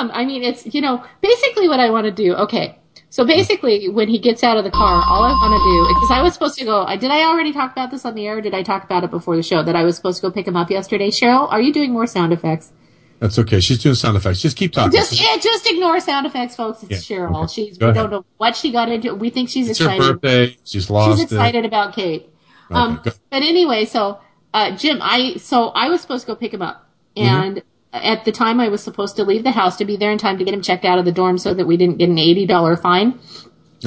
am. 0.00 0.10
I 0.10 0.24
mean, 0.24 0.42
it's, 0.42 0.72
you 0.74 0.80
know, 0.80 1.04
basically 1.20 1.68
what 1.68 1.80
I 1.80 1.90
want 1.90 2.04
to 2.06 2.10
do. 2.10 2.34
Okay. 2.34 2.78
So 3.10 3.24
basically, 3.24 3.88
when 3.88 4.08
he 4.08 4.18
gets 4.18 4.42
out 4.42 4.56
of 4.56 4.64
the 4.64 4.72
car, 4.72 5.04
all 5.06 5.22
I 5.22 5.30
want 5.30 5.52
to 5.52 5.62
do, 5.62 5.94
because 5.94 6.10
I 6.10 6.20
was 6.22 6.32
supposed 6.34 6.58
to 6.58 6.64
go, 6.64 6.82
I 6.84 6.96
did 6.96 7.12
I 7.12 7.20
already 7.26 7.52
talk 7.52 7.70
about 7.70 7.92
this 7.92 8.04
on 8.04 8.16
the 8.16 8.26
air 8.26 8.38
or 8.38 8.40
did 8.40 8.54
I 8.54 8.64
talk 8.64 8.82
about 8.82 9.04
it 9.04 9.10
before 9.12 9.36
the 9.36 9.42
show 9.44 9.62
that 9.62 9.76
I 9.76 9.84
was 9.84 9.94
supposed 9.94 10.16
to 10.20 10.22
go 10.22 10.32
pick 10.32 10.48
him 10.48 10.56
up 10.56 10.68
yesterday? 10.68 11.10
Cheryl, 11.10 11.48
are 11.52 11.60
you 11.60 11.72
doing 11.72 11.92
more 11.92 12.08
sound 12.08 12.32
effects? 12.32 12.72
That's 13.20 13.38
okay. 13.38 13.60
She's 13.60 13.78
doing 13.80 13.94
sound 13.94 14.16
effects. 14.16 14.40
Just 14.42 14.56
keep 14.56 14.72
talking. 14.72 14.90
Just, 14.90 15.12
yeah, 15.12 15.36
just 15.40 15.64
ignore 15.70 16.00
sound 16.00 16.26
effects, 16.26 16.56
folks. 16.56 16.82
It's 16.82 17.08
Yeah, 17.08 17.18
Cheryl. 17.18 17.44
okay. 17.44 17.52
She's, 17.52 17.78
Go 17.78 17.86
we 17.86 17.90
ahead. 17.92 18.02
don't 18.02 18.10
know 18.10 18.24
what 18.38 18.56
she 18.56 18.72
got 18.72 18.90
into. 18.90 19.14
We 19.14 19.30
think 19.30 19.48
she's 19.48 19.68
it's 19.70 19.78
her 19.78 19.84
excited. 19.92 20.20
birthday. 20.20 20.56
She's 20.64 20.90
lost 20.90 21.20
She's 21.20 21.30
excited 21.30 21.64
it. 21.64 21.68
about 21.68 21.94
Kate. 21.94 22.28
Okay, 22.70 22.74
Um, 22.80 23.00
go- 23.04 23.10
but 23.30 23.42
anyway, 23.42 23.84
so 23.84 24.18
uh, 24.52 24.76
Jim, 24.76 24.98
I 25.02 25.36
so 25.36 25.68
I 25.68 25.88
was 25.88 26.00
supposed 26.00 26.26
to 26.26 26.32
go 26.32 26.36
pick 26.36 26.52
him 26.54 26.62
up, 26.62 26.88
Mm-hmm. 27.16 27.26
and 27.42 27.62
at 27.92 28.24
the 28.24 28.32
time 28.32 28.58
I 28.60 28.68
was 28.68 28.82
supposed 28.82 29.16
to 29.16 29.24
leave 29.24 29.44
the 29.44 29.52
house 29.52 29.76
to 29.76 29.84
be 29.84 29.96
there 29.96 30.10
in 30.10 30.18
time 30.18 30.38
to 30.38 30.44
get 30.44 30.52
him 30.54 30.62
checked 30.62 30.84
out 30.84 30.98
of 30.98 31.04
the 31.04 31.12
dorm 31.12 31.38
so 31.38 31.54
that 31.54 31.66
we 31.66 31.76
didn't 31.76 31.98
get 31.98 32.08
an 32.08 32.18
eighty 32.18 32.46
dollar 32.46 32.76
fine. 32.76 33.18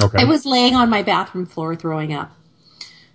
Okay. 0.00 0.22
I 0.22 0.24
was 0.24 0.46
laying 0.46 0.74
on 0.76 0.88
my 0.88 1.02
bathroom 1.02 1.44
floor 1.46 1.74
throwing 1.76 2.12
up. 2.14 2.30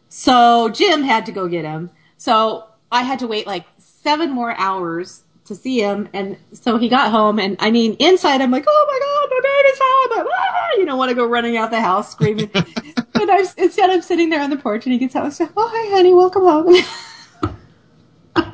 So 0.10 0.70
Jim 0.70 1.04
had 1.04 1.26
to 1.28 1.32
go 1.32 1.48
get 1.48 1.66
him. 1.66 1.90
So 2.18 2.66
I 2.92 3.04
had 3.04 3.20
to 3.20 3.28
wait 3.28 3.48
like 3.48 3.66
seven 3.78 4.32
more 4.32 4.54
hours 4.60 5.24
to 5.46 5.56
see 5.56 5.80
him. 5.82 6.10
And 6.14 6.38
so 6.54 6.78
he 6.78 6.90
got 6.90 7.10
home 7.12 7.40
and 7.40 7.56
I 7.60 7.72
mean, 7.72 7.94
inside 8.00 8.42
I'm 8.42 8.52
like, 8.52 8.66
oh 8.68 8.86
my 8.88 9.00
God, 9.00 9.30
my 9.32 9.64
baby's 9.64 9.80
home. 9.82 10.28
Ah, 10.38 10.70
you 10.78 10.86
know, 10.86 10.96
want 10.98 11.10
to 11.10 11.16
go 11.16 11.26
running 11.26 11.58
out 11.58 11.72
the 11.72 11.82
house 11.82 12.12
screaming. 12.12 12.52
and 13.24 13.32
I, 13.32 13.40
instead 13.58 13.90
I'm 13.90 14.02
sitting 14.02 14.30
there 14.30 14.42
on 14.42 14.50
the 14.50 14.58
porch 14.58 14.86
and 14.86 14.94
he 14.94 15.00
gets 15.00 15.16
out 15.16 15.24
and 15.26 15.34
says, 15.34 15.50
oh, 15.58 15.70
hi 15.74 15.96
honey, 15.96 16.14
welcome 16.14 16.44
home. 16.44 16.76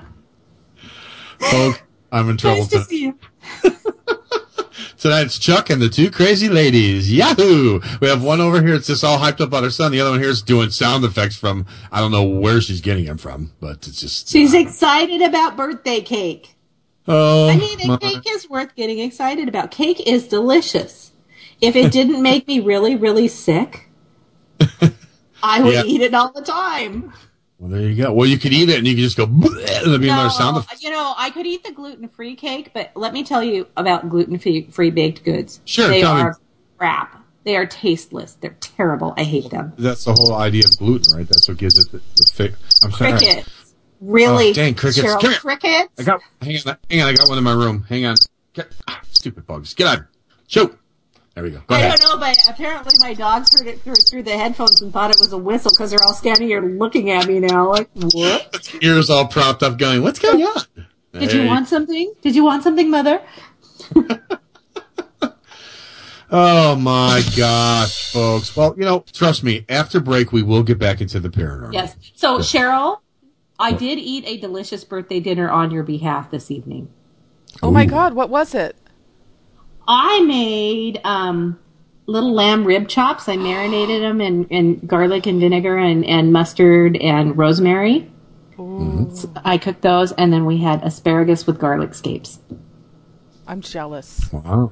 Folks, 1.39 1.81
I'm 2.11 2.29
in 2.29 2.37
trouble. 2.37 2.59
nice 2.59 2.69
to 2.69 2.83
see 2.83 3.03
you. 3.03 3.19
Tonight's 4.97 5.39
Chuck 5.39 5.69
and 5.69 5.81
the 5.81 5.87
two 5.87 6.11
crazy 6.11 6.49
ladies. 6.49 7.11
Yahoo! 7.11 7.79
We 8.01 8.09
have 8.09 8.21
one 8.21 8.41
over 8.41 8.61
here 8.61 8.71
that's 8.73 8.87
just 8.87 9.03
all 9.03 9.17
hyped 9.17 9.39
up 9.39 9.47
about 9.47 9.63
her 9.63 9.69
son. 9.69 9.93
The 9.93 10.01
other 10.01 10.11
one 10.11 10.19
here 10.19 10.29
is 10.29 10.41
doing 10.41 10.69
sound 10.71 11.05
effects 11.05 11.37
from 11.37 11.65
I 11.91 12.01
don't 12.01 12.11
know 12.11 12.23
where 12.23 12.59
she's 12.59 12.81
getting 12.81 13.05
them 13.05 13.17
from, 13.17 13.53
but 13.61 13.87
it's 13.87 14.01
just 14.01 14.27
She's 14.29 14.53
uh, 14.53 14.57
excited 14.57 15.21
about 15.21 15.55
birthday 15.55 16.01
cake. 16.01 16.55
oh. 17.07 17.47
I 17.47 17.55
mean, 17.55 17.79
my- 17.87 17.97
cake 17.97 18.23
is 18.27 18.49
worth 18.49 18.75
getting 18.75 18.99
excited 18.99 19.47
about. 19.47 19.71
Cake 19.71 20.05
is 20.05 20.27
delicious. 20.27 21.13
If 21.61 21.75
it 21.77 21.91
didn't 21.91 22.21
make 22.21 22.47
me 22.47 22.59
really, 22.59 22.95
really 22.95 23.27
sick, 23.29 23.88
I 25.43 25.61
would 25.61 25.73
Yeah. 25.73 25.83
eat 25.85 26.01
it 26.01 26.13
all 26.13 26.31
the 26.31 26.41
time. 26.41 27.13
Well, 27.59 27.69
there 27.69 27.81
you 27.81 27.95
go. 27.95 28.13
Well, 28.13 28.27
you 28.27 28.37
could 28.37 28.53
eat 28.53 28.69
it 28.69 28.77
and 28.77 28.87
you 28.87 28.95
could 28.95 29.01
just 29.03 29.17
go 29.17 29.25
there'd 29.25 29.99
be 30.01 30.07
another 30.09 30.29
sound 30.29 30.55
No, 30.55 30.59
effect. 30.61 30.81
you 30.81 30.89
know, 30.91 31.13
I 31.17 31.29
could 31.29 31.45
eat 31.45 31.63
the 31.63 31.71
gluten-free 31.73 32.35
cake, 32.37 32.71
but 32.73 32.91
let 32.95 33.11
me 33.13 33.23
tell 33.23 33.43
you 33.43 33.67
about 33.75 34.09
gluten-free 34.09 34.91
baked 34.91 35.23
goods. 35.25 35.59
Sure, 35.65 35.87
they 35.89 36.01
tell 36.01 36.15
me. 36.15 36.21
are 36.21 36.37
crap. 36.77 37.21
They 37.43 37.55
are 37.57 37.65
tasteless. 37.65 38.37
They're 38.39 38.55
terrible. 38.59 39.13
I 39.17 39.23
hate 39.23 39.49
them. 39.49 39.73
That's 39.77 40.05
the 40.05 40.13
whole 40.13 40.35
idea 40.35 40.63
of 40.65 40.77
gluten, 40.77 41.17
right? 41.17 41.27
That's 41.27 41.47
what 41.49 41.57
gives 41.57 41.77
it 41.77 41.91
the, 41.91 41.97
the 41.97 42.31
fi- 42.33 42.85
I'm 42.85 42.91
sorry. 42.91 43.11
Crickets. 43.11 43.73
Really? 44.01 44.49
Oh, 44.51 44.53
dang, 44.53 44.75
crickets. 44.75 45.05
Cheryl, 45.05 45.19
Come 45.19 45.31
here. 45.31 45.39
crickets? 45.39 45.89
I 45.99 46.03
got. 46.03 46.21
Hang 46.41 46.55
on. 46.65 46.77
Hang 46.89 47.01
on. 47.01 47.07
I 47.09 47.13
got 47.13 47.27
one 47.27 47.37
in 47.37 47.43
my 47.43 47.53
room. 47.53 47.85
Hang 47.89 48.05
on. 48.05 48.15
Get, 48.53 48.67
ah, 48.87 49.01
stupid 49.11 49.45
bugs. 49.45 49.73
Get 49.73 49.87
out. 49.87 49.99
Shoot. 50.47 50.77
There 51.39 51.45
we 51.45 51.51
go. 51.51 51.61
Go 51.67 51.75
I 51.75 51.79
ahead. 51.79 51.99
don't 51.99 52.19
know, 52.19 52.19
but 52.19 52.37
apparently 52.49 52.91
my 52.99 53.13
dogs 53.13 53.57
heard 53.57 53.65
it 53.65 53.79
through, 53.79 53.95
through 53.95 54.23
the 54.23 54.37
headphones 54.37 54.81
and 54.81 54.91
thought 54.91 55.09
it 55.09 55.15
was 55.21 55.31
a 55.31 55.37
whistle 55.37 55.71
because 55.73 55.89
they're 55.89 56.03
all 56.05 56.13
standing 56.13 56.49
here 56.49 56.59
looking 56.61 57.11
at 57.11 57.27
me 57.27 57.39
now 57.39 57.69
like, 57.69 57.89
what? 57.93 58.75
Ears 58.81 59.09
all 59.09 59.25
propped 59.25 59.63
up, 59.63 59.77
going, 59.77 60.03
"What's 60.03 60.19
going 60.19 60.43
on?" 60.43 60.63
Did 61.13 61.31
you 61.31 61.45
want 61.45 61.69
something? 61.69 62.13
Did 62.21 62.35
you 62.35 62.43
want 62.43 62.63
something, 62.63 62.91
mother? 62.91 63.21
Oh 66.31 66.75
my 66.75 67.23
gosh, 67.35 68.11
folks. 68.11 68.55
Well, 68.55 68.75
you 68.77 68.83
know, 68.83 69.03
trust 69.13 69.43
me. 69.43 69.65
After 69.67 69.99
break, 69.99 70.31
we 70.31 70.43
will 70.43 70.61
get 70.61 70.77
back 70.77 71.01
into 71.01 71.19
the 71.19 71.29
paranormal. 71.29 71.73
Yes. 71.73 71.95
So 72.13 72.37
Cheryl, 72.37 72.99
I 73.57 73.71
did 73.71 73.97
eat 73.97 74.25
a 74.27 74.37
delicious 74.37 74.83
birthday 74.83 75.19
dinner 75.19 75.49
on 75.49 75.71
your 75.71 75.81
behalf 75.81 76.29
this 76.29 76.51
evening. 76.51 76.89
Oh 77.63 77.71
my 77.71 77.87
God, 77.87 78.13
what 78.13 78.29
was 78.29 78.53
it? 78.53 78.75
I 79.91 80.21
made 80.21 81.01
um, 81.03 81.59
little 82.05 82.31
lamb 82.31 82.63
rib 82.63 82.87
chops. 82.87 83.27
I 83.27 83.35
marinated 83.37 84.01
them 84.03 84.21
in, 84.21 84.45
in 84.49 84.85
garlic 84.85 85.25
and 85.25 85.39
vinegar 85.41 85.77
and, 85.77 86.05
and 86.05 86.31
mustard 86.31 86.95
and 86.97 87.35
rosemary. 87.37 88.09
So 88.55 89.31
I 89.45 89.57
cooked 89.57 89.81
those, 89.81 90.11
and 90.11 90.31
then 90.33 90.45
we 90.45 90.57
had 90.57 90.83
asparagus 90.83 91.47
with 91.47 91.59
garlic 91.59 91.93
scapes. 91.95 92.39
I'm 93.47 93.61
jealous. 93.61 94.29
Wow. 94.33 94.71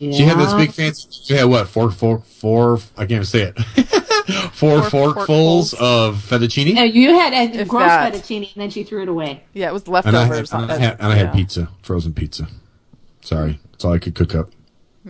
She 0.00 0.22
had 0.22 0.38
this 0.38 0.52
big 0.54 0.72
fancy. 0.72 1.08
She 1.10 1.34
had 1.34 1.44
what? 1.44 1.68
Four, 1.68 1.90
four, 1.90 2.18
four. 2.20 2.78
I 2.96 3.02
can't 3.02 3.12
even 3.12 3.24
say 3.24 3.52
it. 3.54 3.58
four 4.52 4.82
Four 4.82 5.12
forkfuls 5.14 5.72
forkfuls. 5.72 5.74
of 5.74 6.16
fettuccine. 6.16 6.76
Uh, 6.78 6.82
you 6.82 7.14
had 7.14 7.32
a 7.32 7.60
If 7.60 7.68
gross 7.68 7.86
that. 7.86 8.12
fettuccine, 8.12 8.52
and 8.52 8.62
then 8.62 8.70
she 8.70 8.82
threw 8.84 9.02
it 9.02 9.08
away. 9.08 9.44
Yeah, 9.54 9.68
it 9.68 9.72
was 9.72 9.84
and 9.86 10.16
I 10.16 10.24
had, 10.24 10.30
leftovers. 10.30 10.52
and 10.52 10.70
I 10.72 10.78
had, 10.78 10.92
and 11.00 11.12
I 11.12 11.16
Yeah. 11.16 11.24
had 11.26 11.32
pizza, 11.32 11.68
frozen 11.82 12.12
pizza. 12.12 12.48
Sorry, 13.22 13.58
that's 13.72 13.84
all 13.84 13.92
I 13.92 13.98
could 13.98 14.14
cook 14.16 14.34
up. 14.34 14.50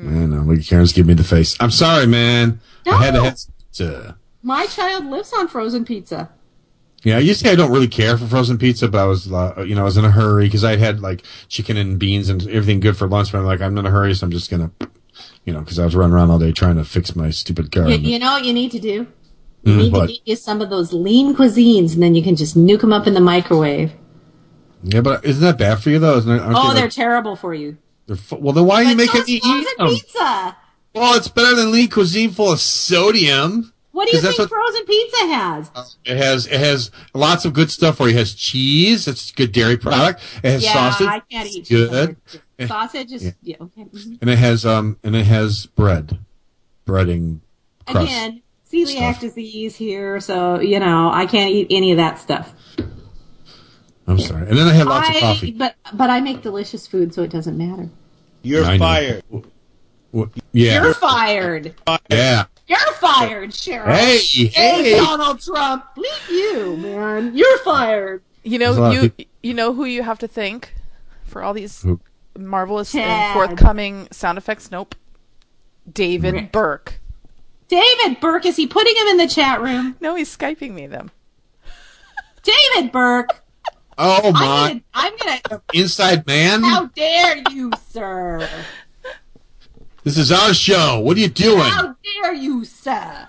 Man, 0.02 0.30
no, 0.30 0.42
look, 0.42 0.64
Karen's 0.64 0.92
giving 0.92 1.08
me 1.08 1.14
the 1.14 1.24
face. 1.24 1.56
I'm 1.60 1.70
sorry, 1.70 2.06
man. 2.06 2.60
I 2.86 2.96
had 3.02 3.12
to 3.14 3.18
No. 3.18 3.24
have 3.24 3.38
pizza. 3.58 4.16
My 4.42 4.66
child 4.66 5.06
lives 5.06 5.32
on 5.36 5.48
frozen 5.48 5.84
pizza. 5.84 6.30
Yeah, 7.04 7.16
I 7.16 7.20
used 7.20 7.40
to 7.40 7.46
say 7.46 7.52
I 7.52 7.56
don't 7.56 7.70
really 7.72 7.88
care 7.88 8.16
for 8.16 8.26
frozen 8.26 8.58
pizza, 8.58 8.88
but 8.88 8.98
I 8.98 9.04
was, 9.04 9.32
uh, 9.32 9.64
you 9.66 9.74
know, 9.74 9.82
I 9.82 9.84
was 9.84 9.96
in 9.96 10.04
a 10.04 10.10
hurry 10.10 10.46
because 10.46 10.64
I 10.64 10.76
had 10.76 11.00
like 11.00 11.24
chicken 11.48 11.76
and 11.76 11.98
beans 11.98 12.28
and 12.28 12.42
everything 12.48 12.80
good 12.80 12.96
for 12.96 13.06
lunch. 13.08 13.32
But 13.32 13.38
I'm 13.38 13.44
like, 13.44 13.60
I'm 13.60 13.76
in 13.78 13.86
a 13.86 13.90
hurry, 13.90 14.14
so 14.14 14.24
I'm 14.26 14.32
just 14.32 14.50
gonna, 14.50 14.70
you 15.44 15.52
know, 15.52 15.60
because 15.60 15.78
I 15.78 15.84
was 15.84 15.94
running 15.94 16.14
around 16.14 16.30
all 16.30 16.38
day 16.38 16.52
trying 16.52 16.76
to 16.76 16.84
fix 16.84 17.14
my 17.14 17.30
stupid 17.30 17.70
car. 17.72 17.88
You, 17.88 17.96
you 17.98 18.18
know 18.18 18.32
what 18.32 18.44
you 18.44 18.52
need 18.52 18.70
to 18.72 18.80
do? 18.80 19.06
You 19.64 19.74
Mm, 19.74 19.78
need 19.78 19.92
what? 19.92 20.06
to 20.06 20.12
get 20.12 20.22
you 20.24 20.36
some 20.36 20.60
of 20.60 20.70
those 20.70 20.92
lean 20.92 21.34
cuisines, 21.36 21.94
and 21.94 22.02
then 22.02 22.14
you 22.14 22.22
can 22.22 22.36
just 22.36 22.56
nuke 22.56 22.80
them 22.80 22.92
up 22.92 23.06
in 23.08 23.14
the 23.14 23.20
microwave. 23.20 23.92
Yeah, 24.82 25.00
but 25.00 25.24
isn't 25.24 25.42
that 25.42 25.58
bad 25.58 25.80
for 25.82 25.90
you 25.90 25.98
though? 25.98 26.14
Aren't 26.20 26.28
Oh, 26.56 26.68
they, 26.68 26.74
they're 26.74 26.84
like, 26.84 26.92
terrible 26.92 27.34
for 27.36 27.52
you. 27.54 27.76
They're 28.08 28.38
well, 28.38 28.54
then 28.54 28.64
why 28.64 28.82
are 28.82 28.84
you 28.84 28.96
making 28.96 29.22
me 29.26 29.40
eat 29.44 29.66
them? 29.76 29.88
pizza. 29.88 30.56
Well, 30.94 31.16
it's 31.16 31.28
better 31.28 31.54
than 31.54 31.70
lean 31.70 31.90
cuisine 31.90 32.30
full 32.30 32.52
of 32.52 32.60
sodium. 32.60 33.72
What 33.92 34.08
do 34.08 34.16
you 34.16 34.22
think 34.22 34.38
what- 34.38 34.48
frozen 34.48 34.84
pizza 34.86 35.26
has? 35.26 35.96
It 36.04 36.16
has 36.16 36.46
it 36.46 36.58
has 36.58 36.90
lots 37.14 37.44
of 37.44 37.52
good 37.52 37.70
stuff 37.70 38.00
Where. 38.00 38.08
It 38.08 38.14
has 38.14 38.32
cheese. 38.32 39.06
It's 39.06 39.30
a 39.30 39.34
good 39.34 39.52
dairy 39.52 39.76
product. 39.76 40.22
It 40.42 40.50
has 40.50 40.64
yeah, 40.64 40.72
sausage. 40.72 41.06
I 41.06 41.20
can't 41.20 41.48
eat 41.48 41.68
good. 41.68 42.16
Sausage 42.66 43.12
is 43.12 43.34
yeah. 43.42 43.56
okay. 43.60 43.84
mhm. 43.84 44.18
And 44.20 44.30
it 44.30 44.38
has 44.38 44.64
um 44.64 44.98
and 45.04 45.14
it 45.14 45.26
has 45.26 45.66
bread, 45.66 46.18
breading 46.86 47.40
crust. 47.86 48.10
Again, 48.10 48.42
celiac 48.72 49.16
stuff. 49.16 49.20
disease 49.20 49.76
here, 49.76 50.18
so 50.20 50.60
you 50.60 50.80
know 50.80 51.10
I 51.12 51.26
can't 51.26 51.50
eat 51.50 51.66
any 51.70 51.90
of 51.90 51.98
that 51.98 52.18
stuff. 52.18 52.54
I'm 54.06 54.18
sorry. 54.18 54.48
And 54.48 54.56
then 54.56 54.66
I 54.66 54.72
had 54.72 54.86
lots 54.86 55.08
of 55.10 55.16
coffee. 55.16 55.52
but 55.52 55.74
but 55.92 56.08
I 56.08 56.20
make 56.20 56.42
delicious 56.42 56.86
food, 56.86 57.12
so 57.12 57.22
it 57.22 57.30
doesn't 57.30 57.58
matter. 57.58 57.90
You're 58.48 58.64
I 58.64 58.76
know. 58.76 58.84
fired. 58.84 59.22
Wh- 60.14 60.38
Yeah, 60.52 60.82
You're 60.82 60.94
fired. 60.94 61.74
yeah. 62.10 62.44
You're 62.66 62.92
fired, 63.00 63.50
Cheryl. 63.50 63.94
Hey, 63.94 64.18
Hey, 64.18 64.48
hey. 64.90 64.96
Donald 64.98 65.40
Trump, 65.40 65.84
leave 65.96 66.30
you, 66.30 66.76
man. 66.76 67.34
You're 67.34 67.58
fired. 67.58 68.22
You 68.42 68.58
know, 68.58 68.90
you 68.90 69.12
you 69.42 69.54
know 69.54 69.72
who 69.74 69.84
you 69.84 70.02
have 70.02 70.18
to 70.20 70.28
thank 70.28 70.74
for 71.24 71.42
all 71.42 71.52
these 71.54 71.82
Who? 71.82 72.00
marvelous 72.36 72.92
Chad. 72.92 73.06
and 73.06 73.32
forthcoming 73.34 74.08
sound 74.10 74.38
effects. 74.38 74.70
Nope, 74.70 74.94
David 75.90 76.34
Rick. 76.34 76.52
Burke. 76.52 77.00
David 77.68 78.20
Burke, 78.20 78.46
is 78.46 78.56
he 78.56 78.66
putting 78.66 78.96
him 78.96 79.06
in 79.08 79.16
the 79.18 79.26
chat 79.28 79.60
room? 79.60 79.96
No, 80.00 80.14
he's 80.14 80.34
skyping 80.34 80.72
me 80.72 80.86
them. 80.86 81.10
David 82.42 82.92
Burke, 82.92 83.42
Oh 83.98 84.28
I'm 84.28 84.32
my! 84.32 84.68
gonna, 84.68 84.80
I'm 84.94 85.40
gonna. 85.50 85.62
Inside 85.74 86.26
man. 86.26 86.62
How 86.62 86.86
dare 86.86 87.42
you, 87.50 87.72
sir? 87.88 88.48
This 90.04 90.16
is 90.16 90.30
our 90.30 90.54
show. 90.54 91.00
What 91.00 91.16
are 91.16 91.20
you 91.20 91.28
doing? 91.28 91.58
How 91.58 91.96
dare 92.22 92.32
you, 92.32 92.64
sir? 92.64 93.28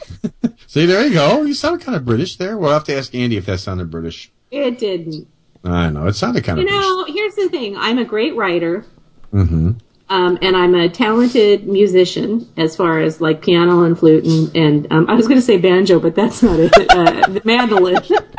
See, 0.68 0.86
there 0.86 1.04
you 1.04 1.12
go. 1.12 1.42
You 1.42 1.54
sound 1.54 1.80
kind 1.80 1.96
of 1.96 2.04
British 2.04 2.36
there. 2.36 2.56
We'll 2.56 2.70
have 2.70 2.84
to 2.84 2.96
ask 2.96 3.14
Andy 3.14 3.36
if 3.36 3.46
that 3.46 3.58
sounded 3.58 3.90
British. 3.90 4.30
It 4.50 4.78
didn't. 4.78 5.26
I 5.64 5.90
know 5.90 6.06
it 6.06 6.14
sounded 6.14 6.44
kind 6.44 6.58
You 6.58 6.66
of 6.66 6.70
You 6.72 6.80
know, 6.80 7.04
here's 7.06 7.34
the 7.34 7.48
thing. 7.48 7.76
I'm 7.76 7.98
a 7.98 8.04
great 8.04 8.36
writer. 8.36 8.84
Mm-hmm. 9.32 9.72
Um, 10.08 10.38
and 10.40 10.56
I'm 10.56 10.74
a 10.76 10.88
talented 10.88 11.66
musician 11.66 12.48
as 12.56 12.76
far 12.76 13.00
as 13.00 13.20
like 13.20 13.42
piano 13.42 13.82
and 13.82 13.98
flute 13.98 14.24
and, 14.24 14.56
and 14.56 14.92
um, 14.92 15.10
I 15.10 15.14
was 15.14 15.26
going 15.26 15.38
to 15.38 15.44
say 15.44 15.58
banjo, 15.58 15.98
but 15.98 16.14
that's 16.14 16.44
not 16.44 16.60
it. 16.60 16.72
Uh, 16.90 17.26
the 17.26 17.42
mandolin 17.44 17.98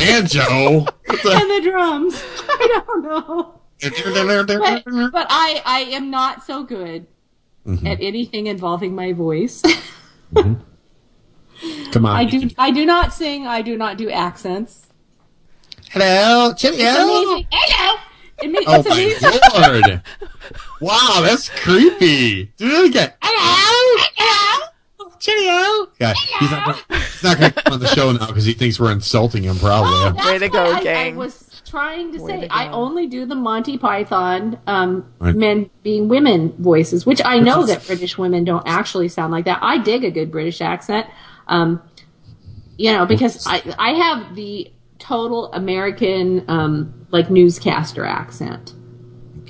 Banjo. 0.00 0.86
And 1.08 1.50
the 1.50 1.60
drums. 1.62 2.22
I 2.48 2.82
don't 2.86 3.02
know. 3.02 3.60
But, 3.82 5.12
but 5.12 5.26
I, 5.30 5.62
I 5.64 5.80
am 5.92 6.10
not 6.10 6.44
so 6.44 6.64
good 6.64 7.06
Mm-hmm. 7.66 7.86
at 7.86 7.98
anything 8.00 8.46
involving 8.46 8.94
my 8.94 9.12
voice. 9.12 9.60
Come 10.34 12.06
on. 12.06 12.16
I 12.16 12.24
do 12.24 12.48
I 12.56 12.70
do 12.70 12.86
not 12.86 13.12
sing. 13.12 13.46
I 13.46 13.60
do 13.60 13.76
not 13.76 13.98
do 13.98 14.08
accents. 14.10 14.86
Hello, 15.90 16.54
cheerio. 16.54 16.78
Hello. 16.78 17.96
It 18.42 18.50
ma- 18.50 18.60
Oh 18.66 18.80
it's 18.80 18.86
amazing. 18.86 19.40
my 19.60 19.68
lord! 19.68 20.02
Wow, 20.80 21.20
that's 21.22 21.50
creepy. 21.50 22.46
Do 22.56 22.66
it 22.66 22.86
again. 22.90 23.12
Hello. 23.20 24.04
Hello. 24.16 24.66
Cheerio. 25.20 25.88
Yeah, 26.00 26.14
he's 26.40 26.50
not. 26.50 26.64
Gonna, 26.88 27.00
he's 27.02 27.22
not 27.22 27.38
going 27.38 27.52
to 27.52 27.62
come 27.62 27.72
on 27.74 27.80
the 27.80 27.86
show 27.88 28.10
now 28.12 28.26
because 28.26 28.44
he 28.44 28.54
thinks 28.54 28.80
we're 28.80 28.90
insulting 28.90 29.42
him. 29.44 29.56
Probably. 29.58 29.90
Oh, 29.92 30.12
that's 30.16 30.26
Way 30.26 30.38
to 30.38 30.46
what 30.46 30.52
go, 30.52 30.72
I, 30.72 30.82
gang. 30.82 31.14
I 31.14 31.16
was 31.16 31.62
trying 31.66 32.12
to 32.14 32.18
Way 32.22 32.40
say. 32.40 32.48
to 32.48 32.52
I 32.54 32.66
go. 32.68 32.72
only 32.72 33.06
do 33.06 33.26
the 33.26 33.34
Monty 33.36 33.78
Python 33.78 34.58
um, 34.66 35.12
Right. 35.20 35.36
men 35.36 35.70
being 35.82 36.08
women 36.08 36.52
voices, 36.58 37.04
which 37.06 37.20
I 37.24 37.38
know 37.38 37.64
that 37.66 37.86
British 37.86 38.18
women 38.18 38.44
don't 38.44 38.66
actually 38.66 39.08
sound 39.08 39.30
like 39.32 39.44
that. 39.44 39.58
I 39.62 39.78
dig 39.78 40.02
a 40.04 40.10
good 40.10 40.30
British 40.32 40.60
accent, 40.60 41.06
um, 41.46 41.80
you 42.76 42.90
know, 42.92 43.06
because 43.06 43.46
I 43.46 43.62
I 43.78 43.90
have 43.92 44.34
the 44.34 44.72
total 44.98 45.52
American 45.52 46.44
um, 46.48 47.06
like 47.10 47.30
newscaster 47.30 48.04
accent. 48.04 48.74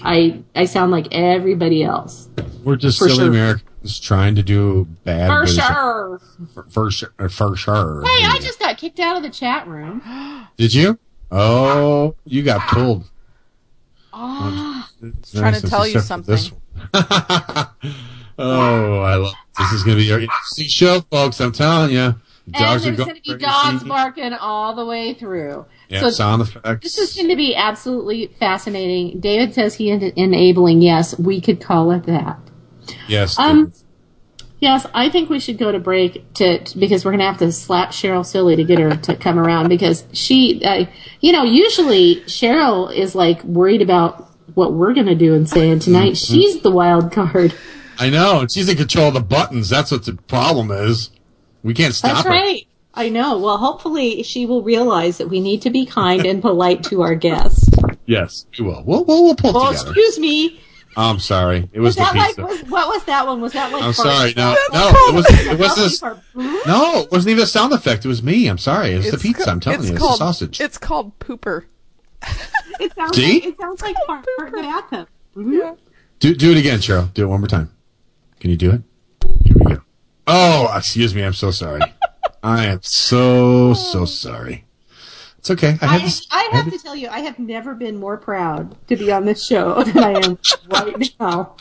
I 0.02 0.42
I 0.56 0.64
sound 0.64 0.92
like 0.92 1.08
everybody 1.12 1.82
else 1.82 2.28
We're 2.64 2.76
just 2.76 2.98
For 2.98 3.04
silly 3.08 3.18
sure. 3.18 3.28
Americans 3.28 3.64
trying 4.00 4.34
to 4.34 4.42
do 4.42 4.86
bad. 5.04 5.28
for 5.28 5.46
sure. 5.46 6.20
For, 6.54 6.62
for 6.64 6.90
sure. 6.90 7.12
For 7.28 7.56
sure. 7.56 8.02
Hey, 8.04 8.24
I 8.24 8.38
just 8.40 8.58
got 8.58 8.78
kicked 8.78 9.00
out 9.00 9.16
of 9.16 9.22
the 9.22 9.30
chat 9.30 9.66
room. 9.66 10.02
Did 10.56 10.74
you? 10.74 10.98
Oh, 11.30 12.16
you 12.24 12.42
got 12.42 12.68
pulled. 12.68 13.04
Oh, 14.12 14.12
ah. 14.12 14.90
It's 15.02 15.32
Trying 15.32 15.54
to 15.54 15.62
tell 15.62 15.86
you 15.86 15.98
except 15.98 16.24
for 16.24 16.30
this 16.30 16.48
something. 16.48 16.60
oh, 18.38 19.00
I 19.00 19.14
love 19.16 19.34
this. 19.58 19.72
is 19.72 19.82
going 19.82 19.96
to 19.96 20.02
be 20.02 20.10
an 20.10 20.22
interesting 20.22 20.68
show, 20.68 21.00
folks. 21.02 21.40
I'm 21.40 21.52
telling 21.52 21.92
you. 21.92 22.00
and 22.00 22.16
Dogs 22.52 22.86
are 22.86 22.90
there's 22.90 22.96
going 22.96 23.08
going 23.08 23.22
to 23.22 23.38
be 23.38 23.38
dogs 23.38 23.84
barking 23.84 24.32
all 24.34 24.74
the 24.74 24.84
way 24.84 25.14
through. 25.14 25.66
Yeah, 25.88 26.00
so 26.00 26.10
sound 26.10 26.42
effects. 26.42 26.82
This 26.82 26.98
is 26.98 27.14
going 27.16 27.28
to 27.28 27.36
be 27.36 27.54
absolutely 27.54 28.26
fascinating. 28.38 29.20
David 29.20 29.54
says 29.54 29.74
he 29.74 29.90
is 29.90 30.02
enabling. 30.16 30.82
Yes, 30.82 31.18
we 31.18 31.40
could 31.40 31.60
call 31.60 31.90
it 31.92 32.04
that. 32.04 32.38
Yes. 33.08 33.38
Um, 33.38 33.72
Yes, 34.60 34.86
I 34.92 35.08
think 35.08 35.30
we 35.30 35.40
should 35.40 35.56
go 35.56 35.72
to 35.72 35.78
break 35.78 36.34
to 36.34 36.60
because 36.78 37.02
we're 37.02 37.12
going 37.12 37.20
to 37.20 37.24
have 37.26 37.38
to 37.38 37.50
slap 37.50 37.92
Cheryl 37.92 38.26
silly 38.26 38.56
to 38.56 38.64
get 38.64 38.78
her 38.78 38.94
to 38.94 39.16
come 39.16 39.38
around 39.38 39.70
because 39.70 40.04
she, 40.12 40.62
uh, 40.62 40.84
you 41.22 41.32
know, 41.32 41.44
usually 41.44 42.16
Cheryl 42.26 42.94
is 42.94 43.14
like 43.14 43.42
worried 43.44 43.80
about 43.80 44.28
what 44.54 44.74
we're 44.74 44.92
going 44.92 45.06
to 45.06 45.14
do 45.14 45.32
and 45.34 45.48
say, 45.48 45.70
and 45.70 45.80
tonight 45.80 46.12
Mm-hmm. 46.12 46.34
she's 46.34 46.60
the 46.60 46.70
wild 46.70 47.10
card. 47.10 47.54
I 47.98 48.10
know. 48.10 48.40
and 48.40 48.52
She's 48.52 48.68
in 48.68 48.76
control 48.76 49.08
of 49.08 49.14
the 49.14 49.20
buttons. 49.22 49.70
That's 49.70 49.90
what 49.92 50.04
the 50.04 50.12
problem 50.14 50.70
is. 50.70 51.10
We 51.62 51.72
can't 51.72 51.94
stop 51.94 52.10
her. 52.10 52.14
That's 52.16 52.24
her. 52.26 52.30
right. 52.30 52.66
I 52.92 53.08
know. 53.08 53.38
Well, 53.38 53.56
hopefully 53.56 54.22
she 54.24 54.44
will 54.44 54.62
realize 54.62 55.16
that 55.18 55.28
we 55.30 55.40
need 55.40 55.62
to 55.62 55.70
be 55.70 55.86
kind 55.86 56.26
and 56.26 56.42
polite 56.42 56.82
to 56.84 57.00
our 57.00 57.14
guests. 57.14 57.70
Yes, 58.06 58.44
we 58.58 58.64
will. 58.64 58.82
We'll, 58.84 59.04
we'll, 59.04 59.22
we'll 59.22 59.34
pull 59.36 59.52
Well, 59.52 59.68
together. 59.72 59.90
excuse 59.90 60.18
me. 60.18 60.60
I'm 61.02 61.18
sorry. 61.18 61.68
It 61.72 61.80
was, 61.80 61.96
Was 61.96 61.96
the 61.96 62.02
that 62.02 62.14
like 62.14 62.26
pizza. 62.36 62.42
was, 62.42 62.62
what 62.70 62.88
was 62.88 63.04
that 63.04 63.26
one? 63.26 63.40
Was 63.40 63.52
that 63.54 63.72
like? 63.72 63.82
I'm 63.82 63.92
sorry. 63.94 64.34
No, 64.36 64.54
no, 64.72 64.88
it 64.94 65.14
was. 65.14 65.26
It 65.30 65.58
was 65.58 65.74
this. 65.76 66.02
No, 66.02 67.00
it 67.02 67.10
wasn't 67.10 67.30
even 67.30 67.44
a 67.44 67.46
sound 67.46 67.72
effect. 67.72 68.04
It 68.04 68.08
was 68.08 68.22
me. 68.22 68.46
I'm 68.48 68.58
sorry. 68.58 68.92
It 68.92 68.96
was 68.98 69.10
the 69.10 69.18
pizza. 69.18 69.44
ca- 69.44 69.50
I'm 69.50 69.60
telling 69.60 69.80
it's 69.80 69.88
you, 69.88 69.94
it's 69.94 70.00
called, 70.02 70.12
the 70.14 70.16
sausage. 70.18 70.60
It's 70.60 70.76
called 70.78 71.18
pooper. 71.18 71.64
It 72.78 72.94
sounds 72.94 73.16
See? 73.16 73.34
like 73.40 73.44
it 73.44 73.56
sounds 73.58 73.80
like 73.82 73.96
fart 74.06 74.26
in 74.38 74.52
the 74.52 74.62
bathtub. 74.62 75.08
Yeah. 75.36 75.74
Do 76.18 76.34
do 76.34 76.50
it 76.52 76.58
again, 76.58 76.80
Cheryl. 76.80 77.12
Do 77.14 77.24
it 77.24 77.28
one 77.28 77.40
more 77.40 77.48
time. 77.48 77.70
Can 78.40 78.50
you 78.50 78.56
do 78.56 78.70
it? 78.72 78.82
Here 79.44 79.56
we 79.58 79.74
go. 79.76 79.82
Oh, 80.26 80.70
excuse 80.76 81.14
me. 81.14 81.22
I'm 81.22 81.32
so 81.34 81.50
sorry. 81.50 81.80
I 82.42 82.66
am 82.66 82.80
so 82.82 83.72
so 83.74 84.04
sorry. 84.04 84.64
It's 85.40 85.50
okay. 85.50 85.76
I 85.80 85.86
had 85.86 86.12
I. 86.30 86.48
I 86.52 86.56
have 86.56 86.70
to 86.70 86.78
tell 86.78 86.94
you, 86.94 87.08
I 87.08 87.20
have 87.20 87.38
never 87.38 87.74
been 87.74 87.96
more 87.98 88.16
proud 88.18 88.76
to 88.88 88.96
be 88.96 89.10
on 89.10 89.24
this 89.24 89.44
show 89.44 89.82
than 89.84 89.98
I 90.04 90.10
am 90.20 90.38
right 90.68 91.14
now. 91.18 91.56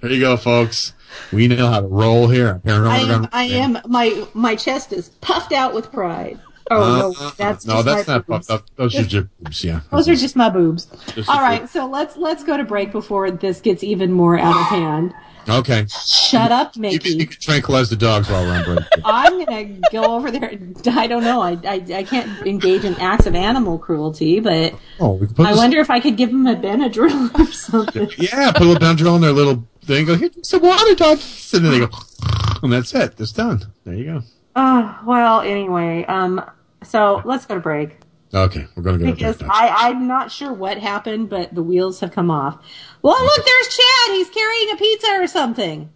There 0.00 0.10
you 0.10 0.20
go, 0.20 0.36
folks. 0.38 0.94
We 1.32 1.46
know 1.48 1.66
how 1.68 1.80
to 1.80 1.86
roll 1.86 2.28
here. 2.28 2.62
I 2.64 3.00
am, 3.00 3.28
I 3.32 3.44
am, 3.44 3.78
my, 3.86 4.26
my 4.32 4.54
chest 4.56 4.92
is 4.92 5.10
puffed 5.20 5.52
out 5.52 5.74
with 5.74 5.92
pride. 5.92 6.40
Oh, 6.70 6.80
Uh, 6.82 6.98
no, 6.98 7.30
that's 7.36 7.66
no, 7.66 7.82
that's 7.82 8.06
not 8.08 8.26
boobs. 8.26 8.46
puffed 8.46 8.62
up. 8.62 8.76
Those 8.76 8.96
are 8.96 9.02
just 9.02 9.26
boobs, 9.42 9.64
yeah. 9.64 9.80
Those 9.90 10.08
are 10.08 10.14
just 10.14 10.36
my 10.36 10.48
boobs. 10.48 10.86
Just 11.14 11.28
All 11.28 11.40
right, 11.40 11.62
boob. 11.62 11.70
so 11.70 11.86
let's 11.86 12.16
let's 12.16 12.44
go 12.44 12.56
to 12.56 12.64
break 12.64 12.92
before 12.92 13.30
this 13.32 13.60
gets 13.60 13.82
even 13.82 14.12
more 14.12 14.38
out 14.38 14.54
of 14.56 14.66
hand. 14.68 15.12
Okay. 15.48 15.86
Shut 16.06 16.52
up, 16.52 16.76
You 16.76 16.98
can, 16.98 17.18
you 17.18 17.26
can 17.26 17.40
tranquilize 17.40 17.90
the 17.90 17.96
dogs 17.96 18.28
while 18.30 18.44
we're 18.44 18.52
on 18.54 18.64
break. 18.64 18.78
I'm 19.04 19.44
gonna 19.44 19.64
go 19.90 20.14
over 20.16 20.30
there. 20.30 20.52
I 20.86 21.06
don't 21.06 21.24
know. 21.24 21.40
I, 21.40 21.52
I 21.64 21.84
I 21.94 22.02
can't 22.04 22.46
engage 22.46 22.84
in 22.84 22.94
acts 22.96 23.26
of 23.26 23.34
animal 23.34 23.78
cruelty, 23.78 24.38
but 24.40 24.74
Oh, 25.00 25.12
we 25.14 25.26
can 25.26 25.34
put 25.34 25.46
I 25.46 25.50
this- 25.50 25.58
wonder 25.58 25.78
if 25.80 25.90
I 25.90 25.98
could 26.00 26.16
give 26.16 26.30
them 26.30 26.46
a 26.46 26.54
Benadryl 26.56 27.34
or 27.38 27.52
something. 27.52 28.10
Yeah, 28.18 28.52
put 28.52 28.62
a 28.62 28.64
little 28.66 28.80
Benadryl 28.80 29.16
in 29.16 29.22
their 29.22 29.32
little 29.32 29.66
thing. 29.84 30.06
Go, 30.06 30.14
here's 30.16 30.48
some 30.48 30.62
water, 30.62 30.94
doggies. 30.94 31.52
And 31.54 31.64
then 31.64 31.72
they 31.72 31.78
go, 31.80 31.88
and 32.62 32.72
that's 32.72 32.94
it. 32.94 33.14
It's 33.18 33.32
done. 33.32 33.62
There 33.84 33.94
you 33.94 34.04
go. 34.04 34.22
Oh 34.56 35.00
well. 35.06 35.40
Anyway, 35.40 36.04
um, 36.06 36.44
so 36.84 37.22
let's 37.24 37.46
go 37.46 37.54
to 37.54 37.60
break. 37.60 37.96
Okay, 38.32 38.64
we're 38.76 38.84
going 38.84 39.00
to 39.00 39.06
go 39.06 39.32
to 39.32 39.38
break. 39.38 39.50
I, 39.50 39.88
I'm 39.88 40.06
not 40.06 40.30
sure 40.30 40.52
what 40.52 40.78
happened, 40.78 41.28
but 41.28 41.52
the 41.52 41.64
wheels 41.64 41.98
have 41.98 42.12
come 42.12 42.30
off. 42.30 42.62
Well, 43.02 43.24
look, 43.24 43.44
there's 43.44 43.68
Chad. 43.68 44.14
He's 44.14 44.28
carrying 44.30 44.70
a 44.72 44.76
pizza 44.76 45.08
or 45.22 45.26
something. 45.26 45.90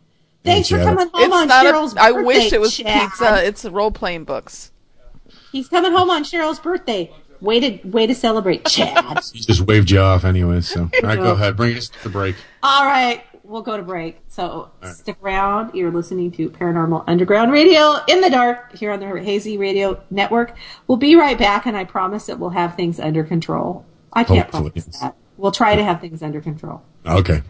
Thanks 0.44 0.68
for 0.68 0.78
coming 0.78 1.08
home 1.12 1.32
It's 1.32 1.34
on 1.34 1.48
Cheryl's 1.48 1.94
a. 1.94 2.00
I 2.00 2.12
birthday. 2.12 2.20
I 2.20 2.24
wish 2.24 2.52
it 2.52 2.60
was 2.60 2.76
Chad. 2.76 3.10
pizza. 3.10 3.44
It's 3.44 3.64
role 3.64 3.90
playing 3.90 4.24
books. 4.24 4.72
He's 5.52 5.68
coming 5.68 5.92
home 5.92 6.10
on 6.10 6.24
Cheryl's 6.24 6.58
birthday. 6.60 7.12
Way 7.40 7.60
to 7.60 7.88
way 7.88 8.06
to 8.06 8.14
celebrate, 8.14 8.64
Chad. 8.66 9.20
He 9.32 9.40
just 9.40 9.62
waved 9.62 9.90
you 9.90 10.00
off 10.00 10.24
anyway, 10.24 10.60
so. 10.60 10.82
All 10.94 11.00
right, 11.02 11.18
go 11.18 11.32
ahead. 11.32 11.56
Bring 11.56 11.76
us 11.76 11.90
to 12.02 12.08
break. 12.08 12.36
All 12.62 12.86
right, 12.86 13.22
we'll 13.42 13.62
go 13.62 13.76
to 13.76 13.82
break. 13.82 14.20
So 14.28 14.70
stick 14.92 15.16
around. 15.22 15.74
You're 15.74 15.90
listening 15.90 16.30
to 16.32 16.48
Paranormal 16.50 17.04
Underground 17.06 17.52
Radio 17.52 17.96
in 18.08 18.20
the 18.20 18.30
dark 18.30 18.76
here 18.76 18.92
on 18.92 19.00
the 19.00 19.06
Hazy 19.20 19.58
Radio 19.58 20.02
Network. 20.10 20.56
We'll 20.86 20.98
be 20.98 21.16
right 21.16 21.38
back, 21.38 21.66
and 21.66 21.76
I 21.76 21.84
promise 21.84 22.26
that 22.26 22.38
we'll 22.38 22.50
have 22.50 22.76
things 22.76 22.98
under 23.00 23.24
control. 23.24 23.84
I 24.12 24.24
can't 24.24 24.44
Hopefully, 24.50 24.70
promise 24.70 25.00
that. 25.00 25.16
We'll 25.36 25.52
try 25.52 25.76
to 25.76 25.84
have 25.84 26.00
things 26.00 26.22
under 26.22 26.40
control. 26.40 26.82
Okay. 27.06 27.42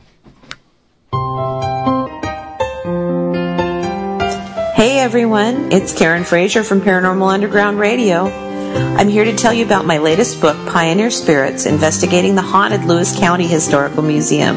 Hey 4.75 4.99
everyone, 4.99 5.73
it's 5.73 5.97
Karen 5.97 6.25
Frazier 6.25 6.65
from 6.65 6.81
Paranormal 6.81 7.33
Underground 7.33 7.79
Radio. 7.79 8.54
I'm 8.75 9.09
here 9.09 9.25
to 9.25 9.35
tell 9.35 9.53
you 9.53 9.65
about 9.65 9.87
my 9.87 9.99
latest 9.99 10.41
book, 10.41 10.57
Pioneer 10.69 11.11
Spirits 11.11 11.67
Investigating 11.67 12.35
the 12.35 12.43
Haunted 12.43 12.85
Lewis 12.85 13.17
County 13.19 13.47
Historical 13.47 14.03
Museum. 14.03 14.57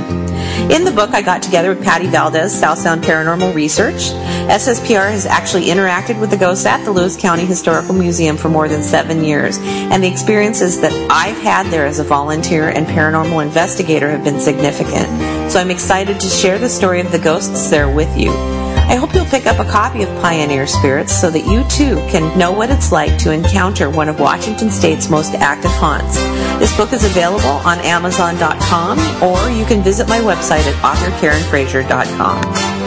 In 0.71 0.83
the 0.83 0.91
book, 0.91 1.11
I 1.11 1.21
got 1.21 1.43
together 1.43 1.69
with 1.69 1.83
Patty 1.83 2.07
Valdez, 2.07 2.57
South 2.57 2.79
Sound 2.79 3.03
Paranormal 3.03 3.53
Research. 3.53 4.11
SSPR 4.49 5.11
has 5.11 5.25
actually 5.25 5.65
interacted 5.65 6.19
with 6.19 6.31
the 6.31 6.37
ghosts 6.37 6.65
at 6.65 6.83
the 6.83 6.91
Lewis 6.91 7.15
County 7.15 7.45
Historical 7.45 7.93
Museum 7.93 8.37
for 8.37 8.49
more 8.49 8.67
than 8.67 8.81
seven 8.81 9.23
years, 9.23 9.59
and 9.59 10.03
the 10.03 10.07
experiences 10.07 10.81
that 10.81 10.93
I've 11.11 11.37
had 11.37 11.67
there 11.67 11.85
as 11.85 11.99
a 11.99 12.03
volunteer 12.03 12.69
and 12.69 12.87
paranormal 12.87 13.45
investigator 13.45 14.09
have 14.09 14.23
been 14.23 14.39
significant. 14.39 15.51
So 15.51 15.59
I'm 15.59 15.71
excited 15.71 16.19
to 16.19 16.27
share 16.27 16.57
the 16.57 16.69
story 16.69 17.01
of 17.01 17.11
the 17.11 17.19
ghosts 17.19 17.69
there 17.69 17.89
with 17.89 18.17
you. 18.17 18.56
I 18.89 18.95
hope 18.95 19.13
you'll 19.13 19.25
pick 19.25 19.45
up 19.45 19.59
a 19.59 19.69
copy 19.69 20.03
of 20.03 20.09
Pioneer 20.21 20.65
Spirits 20.65 21.19
so 21.19 21.29
that 21.29 21.45
you 21.45 21.65
too 21.65 21.97
can 22.09 22.37
know 22.39 22.53
what 22.53 22.69
it's 22.69 22.89
like 22.91 23.17
to 23.19 23.31
encounter 23.31 23.89
one 23.89 24.07
of 24.07 24.19
Washington 24.19 24.71
State's 24.71 25.09
most 25.09 25.33
active 25.33 25.71
haunts. 25.71 26.15
This 26.57 26.75
book 26.77 26.93
is 26.93 27.03
available 27.03 27.59
on 27.67 27.79
Amazon.com 27.79 28.97
or 29.21 29.49
you 29.49 29.65
can 29.65 29.83
visit 29.83 30.07
my 30.07 30.19
website 30.19 30.65
at 30.65 30.75
authorkarenfrazier.com. 30.83 32.86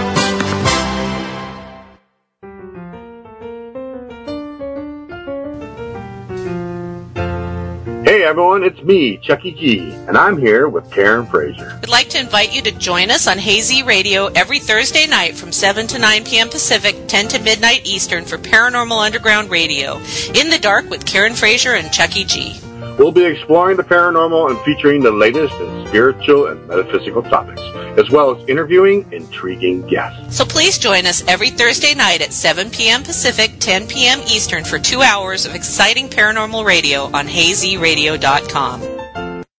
everyone, 8.30 8.62
it's 8.62 8.80
me, 8.82 9.16
Chucky 9.16 9.50
G, 9.50 9.90
and 10.06 10.16
I'm 10.16 10.38
here 10.38 10.68
with 10.68 10.88
Karen 10.92 11.26
Frazier. 11.26 11.76
We'd 11.80 11.88
like 11.88 12.10
to 12.10 12.20
invite 12.20 12.54
you 12.54 12.62
to 12.62 12.70
join 12.70 13.10
us 13.10 13.26
on 13.26 13.38
Hazy 13.38 13.82
Radio 13.82 14.26
every 14.26 14.60
Thursday 14.60 15.08
night 15.08 15.34
from 15.34 15.50
7 15.50 15.88
to 15.88 15.98
9 15.98 16.24
p.m. 16.24 16.48
Pacific, 16.48 16.94
10 17.08 17.26
to 17.26 17.40
midnight 17.40 17.84
Eastern 17.84 18.24
for 18.24 18.38
Paranormal 18.38 19.04
Underground 19.04 19.50
Radio. 19.50 19.96
In 20.32 20.48
the 20.48 20.60
Dark 20.60 20.88
with 20.88 21.06
Karen 21.06 21.34
Frazier 21.34 21.74
and 21.74 21.92
Chucky 21.92 22.22
G. 22.22 22.60
We'll 23.00 23.12
be 23.12 23.24
exploring 23.24 23.78
the 23.78 23.82
paranormal 23.82 24.50
and 24.50 24.60
featuring 24.60 25.00
the 25.00 25.10
latest 25.10 25.54
in 25.54 25.88
spiritual 25.88 26.48
and 26.48 26.68
metaphysical 26.68 27.22
topics, 27.22 27.62
as 27.96 28.10
well 28.10 28.36
as 28.36 28.46
interviewing 28.46 29.10
intriguing 29.10 29.86
guests. 29.86 30.36
So 30.36 30.44
please 30.44 30.76
join 30.76 31.06
us 31.06 31.24
every 31.26 31.48
Thursday 31.48 31.94
night 31.94 32.20
at 32.20 32.34
7 32.34 32.68
p.m. 32.68 33.02
Pacific, 33.02 33.52
10 33.58 33.88
p.m. 33.88 34.20
Eastern 34.28 34.64
for 34.64 34.78
two 34.78 35.00
hours 35.00 35.46
of 35.46 35.54
exciting 35.54 36.10
paranormal 36.10 36.62
radio 36.66 37.04
on 37.04 37.26
hazyradio.com. 37.26 38.82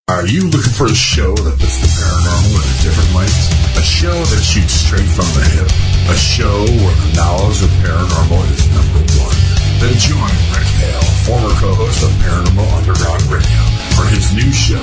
Are 0.08 0.28
you 0.28 0.44
looking 0.46 0.74
for 0.78 0.86
a 0.86 0.94
show 0.94 1.34
that 1.34 1.58
puts 1.58 1.82
the 1.82 1.90
paranormal 1.98 2.62
in 2.62 2.62
a 2.62 2.78
different 2.86 3.12
light? 3.16 3.34
A 3.74 3.82
show 3.82 4.14
that 4.14 4.44
shoots 4.44 4.74
straight 4.86 5.10
from 5.10 5.26
the 5.34 5.42
hip? 5.50 5.66
A 6.14 6.16
show 6.16 6.62
where 6.62 6.94
the 6.94 7.14
knowledge 7.18 7.64
of 7.64 7.74
paranormal 7.82 8.46
is 8.54 8.70
number 8.70 9.02
one? 9.18 9.62
Then 9.82 9.98
join 9.98 10.30
Rick 10.54 10.70
Hale, 10.70 10.71
former 11.26 11.54
co-host 11.60 12.04
of 12.04 12.12
Paranormal 12.26 12.66
Underground 12.78 13.24
Radio, 13.30 13.62
for 13.94 14.06
his 14.10 14.34
new 14.34 14.52
show, 14.52 14.82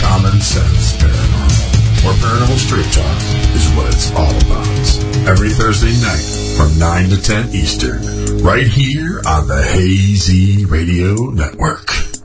Common 0.00 0.38
Sense 0.40 0.92
Paranormal, 1.00 2.04
where 2.04 2.14
paranormal 2.20 2.58
straight 2.58 2.90
talk 2.92 3.18
is 3.56 3.68
what 3.74 3.86
it's 3.88 4.10
all 4.12 4.36
about. 4.44 5.28
Every 5.28 5.50
Thursday 5.50 5.96
night 6.04 6.56
from 6.56 6.78
9 6.78 7.10
to 7.10 7.22
10 7.22 7.54
Eastern, 7.54 8.42
right 8.42 8.66
here 8.66 9.22
on 9.26 9.48
the 9.48 9.62
Hazy 9.62 10.64
Radio 10.66 11.30
Network. 11.30 12.17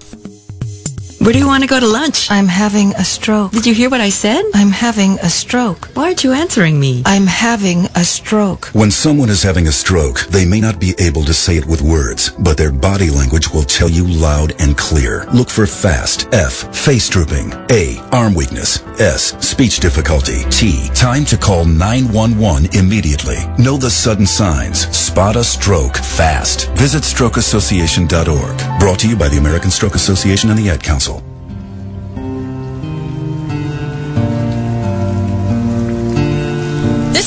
Where 1.24 1.32
do 1.32 1.40
you 1.40 1.48
want 1.48 1.64
to 1.64 1.70
go 1.70 1.80
to 1.80 1.88
lunch? 1.88 2.30
I'm 2.30 2.50
having 2.50 2.94
a 2.96 3.06
stroke. 3.06 3.54
Did 3.54 3.66
you 3.66 3.74
hear 3.74 3.90
what 3.90 4.02
I 4.02 4.10
said? 4.10 4.44
I'm 4.54 4.72
having 4.72 5.18
a 5.20 5.30
stroke. 5.30 5.86
Why 5.94 6.08
aren't 6.08 6.26
you 6.26 6.34
answering 6.34 6.78
me? 6.78 7.02
I'm 7.06 7.28
having 7.28 7.86
a 7.96 8.04
stroke. 8.04 8.66
When 8.74 8.92
someone 8.92 9.30
is 9.30 9.42
having 9.42 9.68
a 9.68 9.72
stroke, 9.72 10.20
they 10.28 10.46
may 10.46 10.60
not 10.60 10.82
be 10.82 10.94
able 11.00 11.24
to 11.24 11.34
say 11.34 11.56
it 11.56 11.66
with 11.66 11.82
words, 11.82 12.32
but 12.32 12.58
their 12.58 12.74
body 12.74 13.10
language 13.10 13.50
will 13.54 13.64
tell 13.64 13.90
you 13.90 14.06
loud 14.06 14.52
and 14.60 14.78
clear. 14.78 15.26
Look 15.34 15.50
for 15.50 15.66
FAST, 15.66 16.28
F, 16.34 16.76
face 16.76 17.08
drooping, 17.08 17.54
A, 17.72 18.00
arm 18.12 18.34
weakness, 18.34 18.84
S, 19.00 19.32
speech 19.40 19.80
difficulty, 19.80 20.44
T, 20.50 20.90
time 20.90 21.24
to 21.24 21.38
call 21.38 21.64
911 21.64 22.76
immediately. 22.78 23.38
Know 23.58 23.78
the 23.78 23.90
sudden 23.90 24.26
signs. 24.26 24.94
Spot 24.94 25.38
a 25.38 25.44
stroke 25.46 25.96
fast. 25.96 26.70
Visit 26.72 27.04
strokeassociation.org. 27.04 28.80
Brought 28.82 29.00
to 29.00 29.08
you 29.08 29.16
by 29.16 29.30
the 29.30 29.38
American 29.38 29.72
Stroke 29.72 29.96
Association 29.96 30.50
and 30.50 30.60
the 30.60 30.70
Ad 30.70 30.84
Council. 30.84 31.13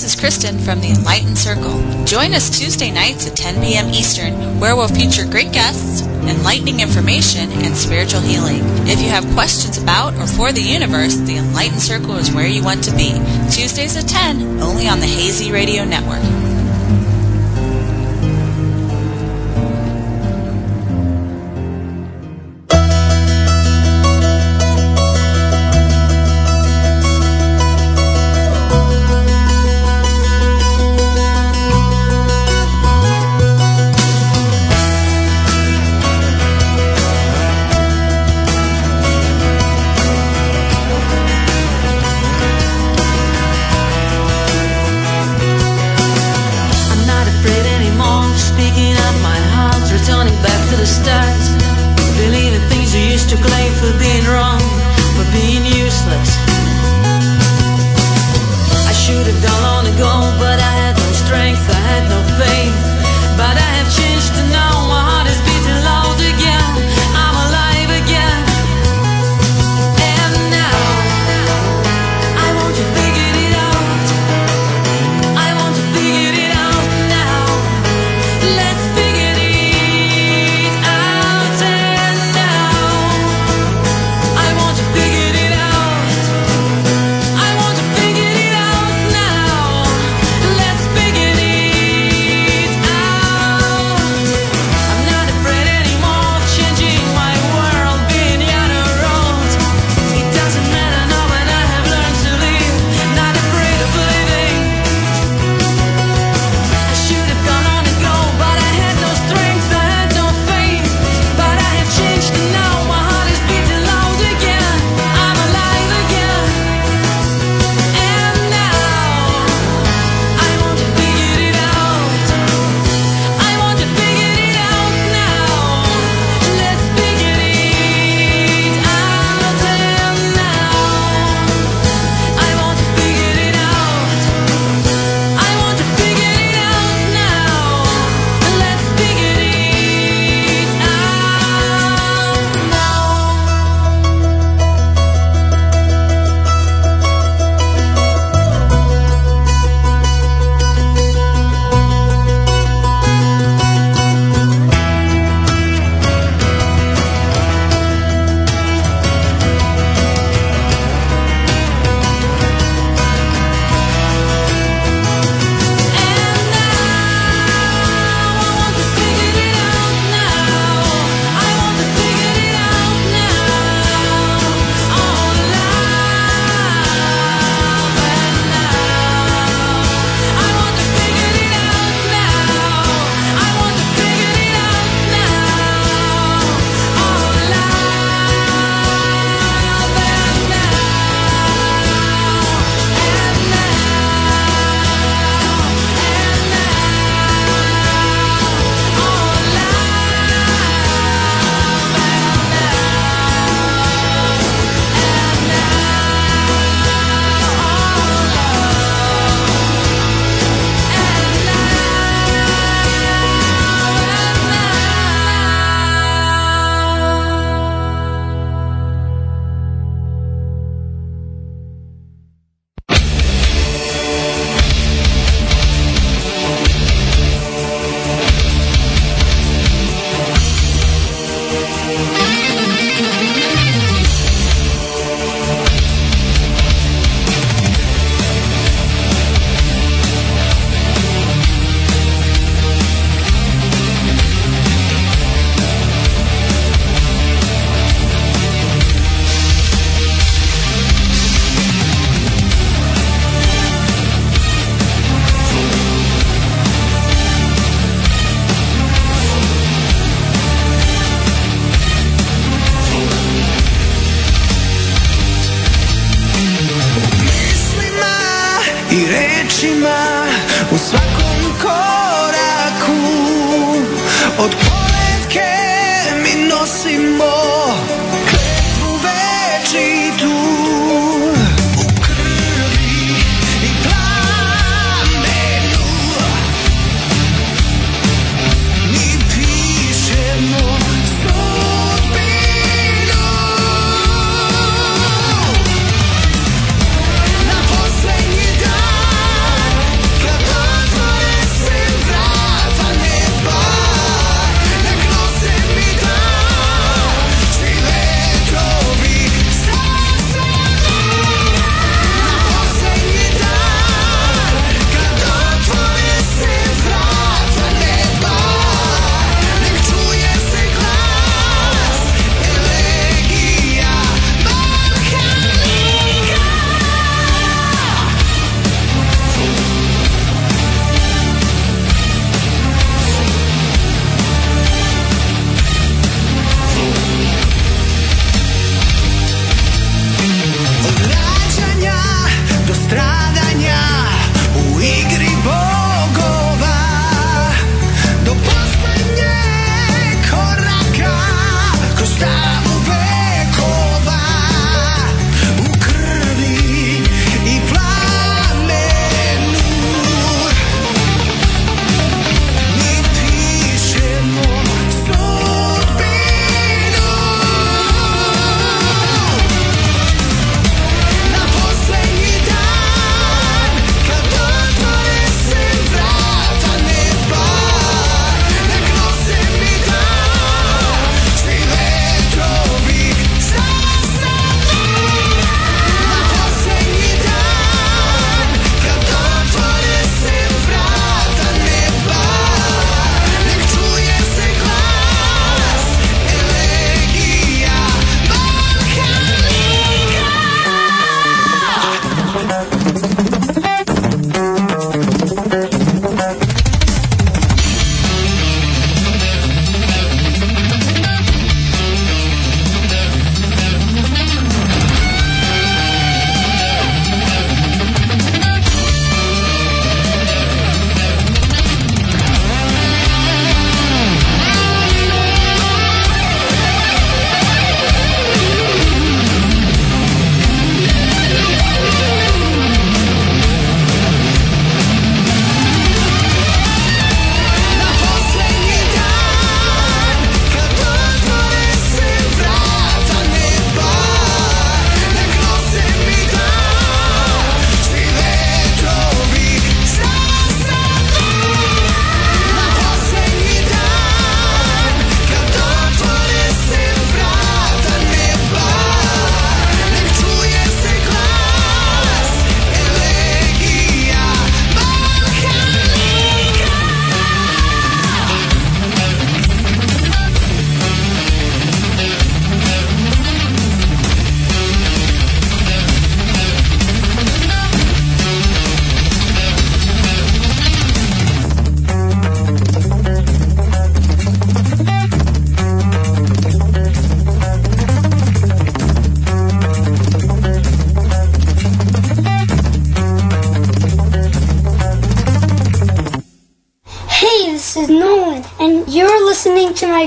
Is 0.06 0.14
Kristen 0.14 0.56
from 0.60 0.80
the 0.80 0.90
Enlightened 0.90 1.36
Circle. 1.36 2.04
Join 2.04 2.32
us 2.32 2.48
Tuesday 2.48 2.92
nights 2.92 3.26
at 3.26 3.36
10 3.36 3.60
p.m. 3.60 3.88
Eastern, 3.88 4.60
where 4.60 4.76
we'll 4.76 4.86
feature 4.86 5.26
great 5.26 5.52
guests, 5.52 6.02
enlightening 6.02 6.78
information, 6.78 7.50
and 7.50 7.76
spiritual 7.76 8.20
healing. 8.20 8.60
If 8.86 9.00
you 9.00 9.08
have 9.08 9.26
questions 9.34 9.82
about 9.82 10.14
or 10.14 10.28
for 10.28 10.52
the 10.52 10.62
universe, 10.62 11.16
the 11.16 11.38
Enlightened 11.38 11.82
Circle 11.82 12.18
is 12.18 12.30
where 12.30 12.46
you 12.46 12.62
want 12.62 12.84
to 12.84 12.94
be. 12.94 13.14
Tuesdays 13.50 13.96
at 13.96 14.06
10, 14.06 14.60
only 14.60 14.86
on 14.86 15.00
the 15.00 15.06
Hazy 15.06 15.50
Radio 15.50 15.84
Network. 15.84 16.45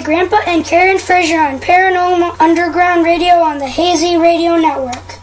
Grandpa 0.03 0.37
and 0.47 0.63
Karen 0.63 0.97
Frazier 0.97 1.39
on 1.39 1.59
Paranormal 1.59 2.39
Underground 2.39 3.03
Radio 3.03 3.35
on 3.35 3.57
the 3.57 3.67
Hazy 3.67 4.17
Radio 4.17 4.55
Network. 4.55 5.19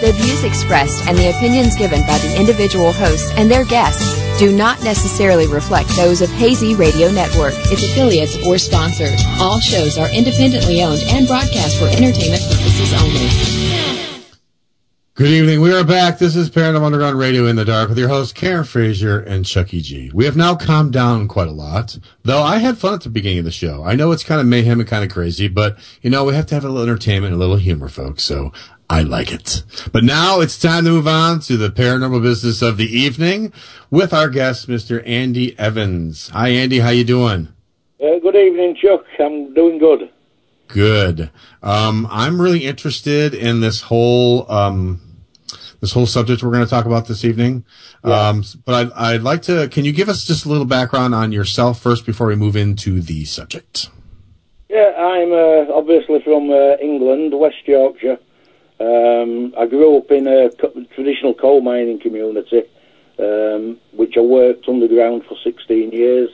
The 0.00 0.12
views 0.14 0.44
expressed 0.44 1.08
and 1.08 1.18
the 1.18 1.30
opinions 1.30 1.76
given 1.76 2.00
by 2.02 2.18
the 2.18 2.36
individual 2.38 2.92
hosts 2.92 3.32
and 3.36 3.50
their 3.50 3.64
guests 3.64 4.16
do 4.38 4.56
not 4.56 4.82
necessarily 4.84 5.48
reflect 5.48 5.88
those 5.96 6.22
of 6.22 6.30
Hazy 6.30 6.76
Radio 6.76 7.10
Network, 7.10 7.54
its 7.72 7.82
affiliates, 7.82 8.36
or 8.46 8.58
sponsors. 8.58 9.20
All 9.40 9.58
shows 9.58 9.98
are 9.98 10.10
independently 10.12 10.82
owned 10.82 11.02
and 11.08 11.26
broadcast 11.26 11.78
for 11.78 11.86
entertainment 11.86 12.42
purposes 12.42 12.94
only. 12.94 13.57
Good 15.18 15.30
evening. 15.30 15.60
We 15.60 15.72
are 15.72 15.82
back. 15.82 16.20
This 16.20 16.36
is 16.36 16.48
Paranormal 16.48 16.84
Underground 16.84 17.18
Radio 17.18 17.46
in 17.46 17.56
the 17.56 17.64
Dark 17.64 17.88
with 17.88 17.98
your 17.98 18.06
hosts 18.06 18.32
Karen 18.32 18.62
Frazier 18.62 19.18
and 19.18 19.44
Chucky 19.44 19.80
G. 19.80 20.12
We 20.14 20.26
have 20.26 20.36
now 20.36 20.54
calmed 20.54 20.92
down 20.92 21.26
quite 21.26 21.48
a 21.48 21.50
lot, 21.50 21.98
though 22.22 22.40
I 22.40 22.58
had 22.58 22.78
fun 22.78 22.94
at 22.94 23.00
the 23.00 23.10
beginning 23.10 23.40
of 23.40 23.44
the 23.44 23.50
show. 23.50 23.82
I 23.82 23.96
know 23.96 24.12
it's 24.12 24.22
kind 24.22 24.40
of 24.40 24.46
mayhem 24.46 24.78
and 24.78 24.88
kind 24.88 25.02
of 25.02 25.10
crazy, 25.10 25.48
but 25.48 25.76
you 26.02 26.08
know 26.08 26.22
we 26.22 26.36
have 26.36 26.46
to 26.46 26.54
have 26.54 26.64
a 26.64 26.68
little 26.68 26.88
entertainment, 26.88 27.32
and 27.32 27.34
a 27.34 27.44
little 27.44 27.56
humor, 27.56 27.88
folks. 27.88 28.22
So 28.22 28.52
I 28.88 29.02
like 29.02 29.32
it. 29.32 29.64
But 29.90 30.04
now 30.04 30.38
it's 30.38 30.56
time 30.56 30.84
to 30.84 30.90
move 30.90 31.08
on 31.08 31.40
to 31.40 31.56
the 31.56 31.70
paranormal 31.70 32.22
business 32.22 32.62
of 32.62 32.76
the 32.76 32.86
evening 32.86 33.52
with 33.90 34.14
our 34.14 34.28
guest, 34.28 34.68
Mr. 34.68 35.02
Andy 35.04 35.58
Evans. 35.58 36.28
Hi, 36.28 36.50
Andy. 36.50 36.78
How 36.78 36.90
you 36.90 37.02
doing? 37.02 37.48
Uh, 38.00 38.20
good 38.22 38.36
evening, 38.36 38.76
Chuck. 38.80 39.04
I'm 39.18 39.52
doing 39.52 39.78
good. 39.78 40.10
Good. 40.68 41.30
Um, 41.60 42.06
I'm 42.08 42.40
really 42.40 42.66
interested 42.66 43.34
in 43.34 43.60
this 43.60 43.80
whole 43.80 44.48
um, 44.52 45.00
this 45.80 45.92
whole 45.92 46.06
subject 46.06 46.42
we're 46.42 46.50
going 46.50 46.64
to 46.64 46.70
talk 46.70 46.86
about 46.86 47.06
this 47.06 47.24
evening. 47.24 47.64
Um, 48.04 48.44
but 48.64 48.74
I'd, 48.74 48.92
I'd 48.92 49.22
like 49.22 49.42
to. 49.42 49.68
Can 49.68 49.84
you 49.84 49.92
give 49.92 50.08
us 50.08 50.24
just 50.24 50.44
a 50.44 50.48
little 50.48 50.66
background 50.66 51.14
on 51.14 51.32
yourself 51.32 51.80
first 51.80 52.04
before 52.06 52.26
we 52.26 52.36
move 52.36 52.56
into 52.56 53.00
the 53.00 53.24
subject? 53.24 53.90
Yeah, 54.68 54.92
I'm 54.98 55.32
uh, 55.32 55.72
obviously 55.72 56.20
from 56.22 56.50
uh, 56.50 56.76
England, 56.76 57.38
West 57.38 57.66
Yorkshire. 57.66 58.18
Um, 58.80 59.54
I 59.58 59.66
grew 59.66 59.98
up 59.98 60.10
in 60.10 60.26
a 60.26 60.50
co- 60.50 60.84
traditional 60.94 61.34
coal 61.34 61.60
mining 61.60 61.98
community, 61.98 62.62
um, 63.18 63.78
which 63.92 64.16
I 64.16 64.20
worked 64.20 64.68
underground 64.68 65.24
for 65.26 65.36
16 65.42 65.90
years. 65.90 66.30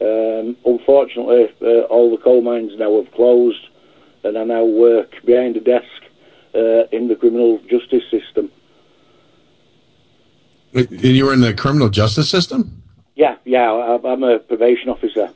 Um, 0.00 0.56
unfortunately, 0.64 1.52
uh, 1.60 1.82
all 1.82 2.10
the 2.10 2.22
coal 2.22 2.40
mines 2.42 2.72
now 2.78 3.02
have 3.02 3.12
closed, 3.12 3.66
and 4.24 4.38
I 4.38 4.44
now 4.44 4.64
work 4.64 5.24
behind 5.24 5.56
a 5.56 5.60
desk 5.60 5.84
uh, 6.54 6.86
in 6.92 7.08
the 7.08 7.16
criminal 7.16 7.58
justice 7.68 8.04
system. 8.10 8.50
And 10.76 11.02
you 11.02 11.24
were 11.24 11.32
in 11.32 11.40
the 11.40 11.54
criminal 11.54 11.88
justice 11.88 12.28
system? 12.28 12.82
Yeah, 13.14 13.36
yeah, 13.44 13.70
I'm 14.04 14.22
a 14.22 14.38
probation 14.38 14.90
officer. 14.90 15.30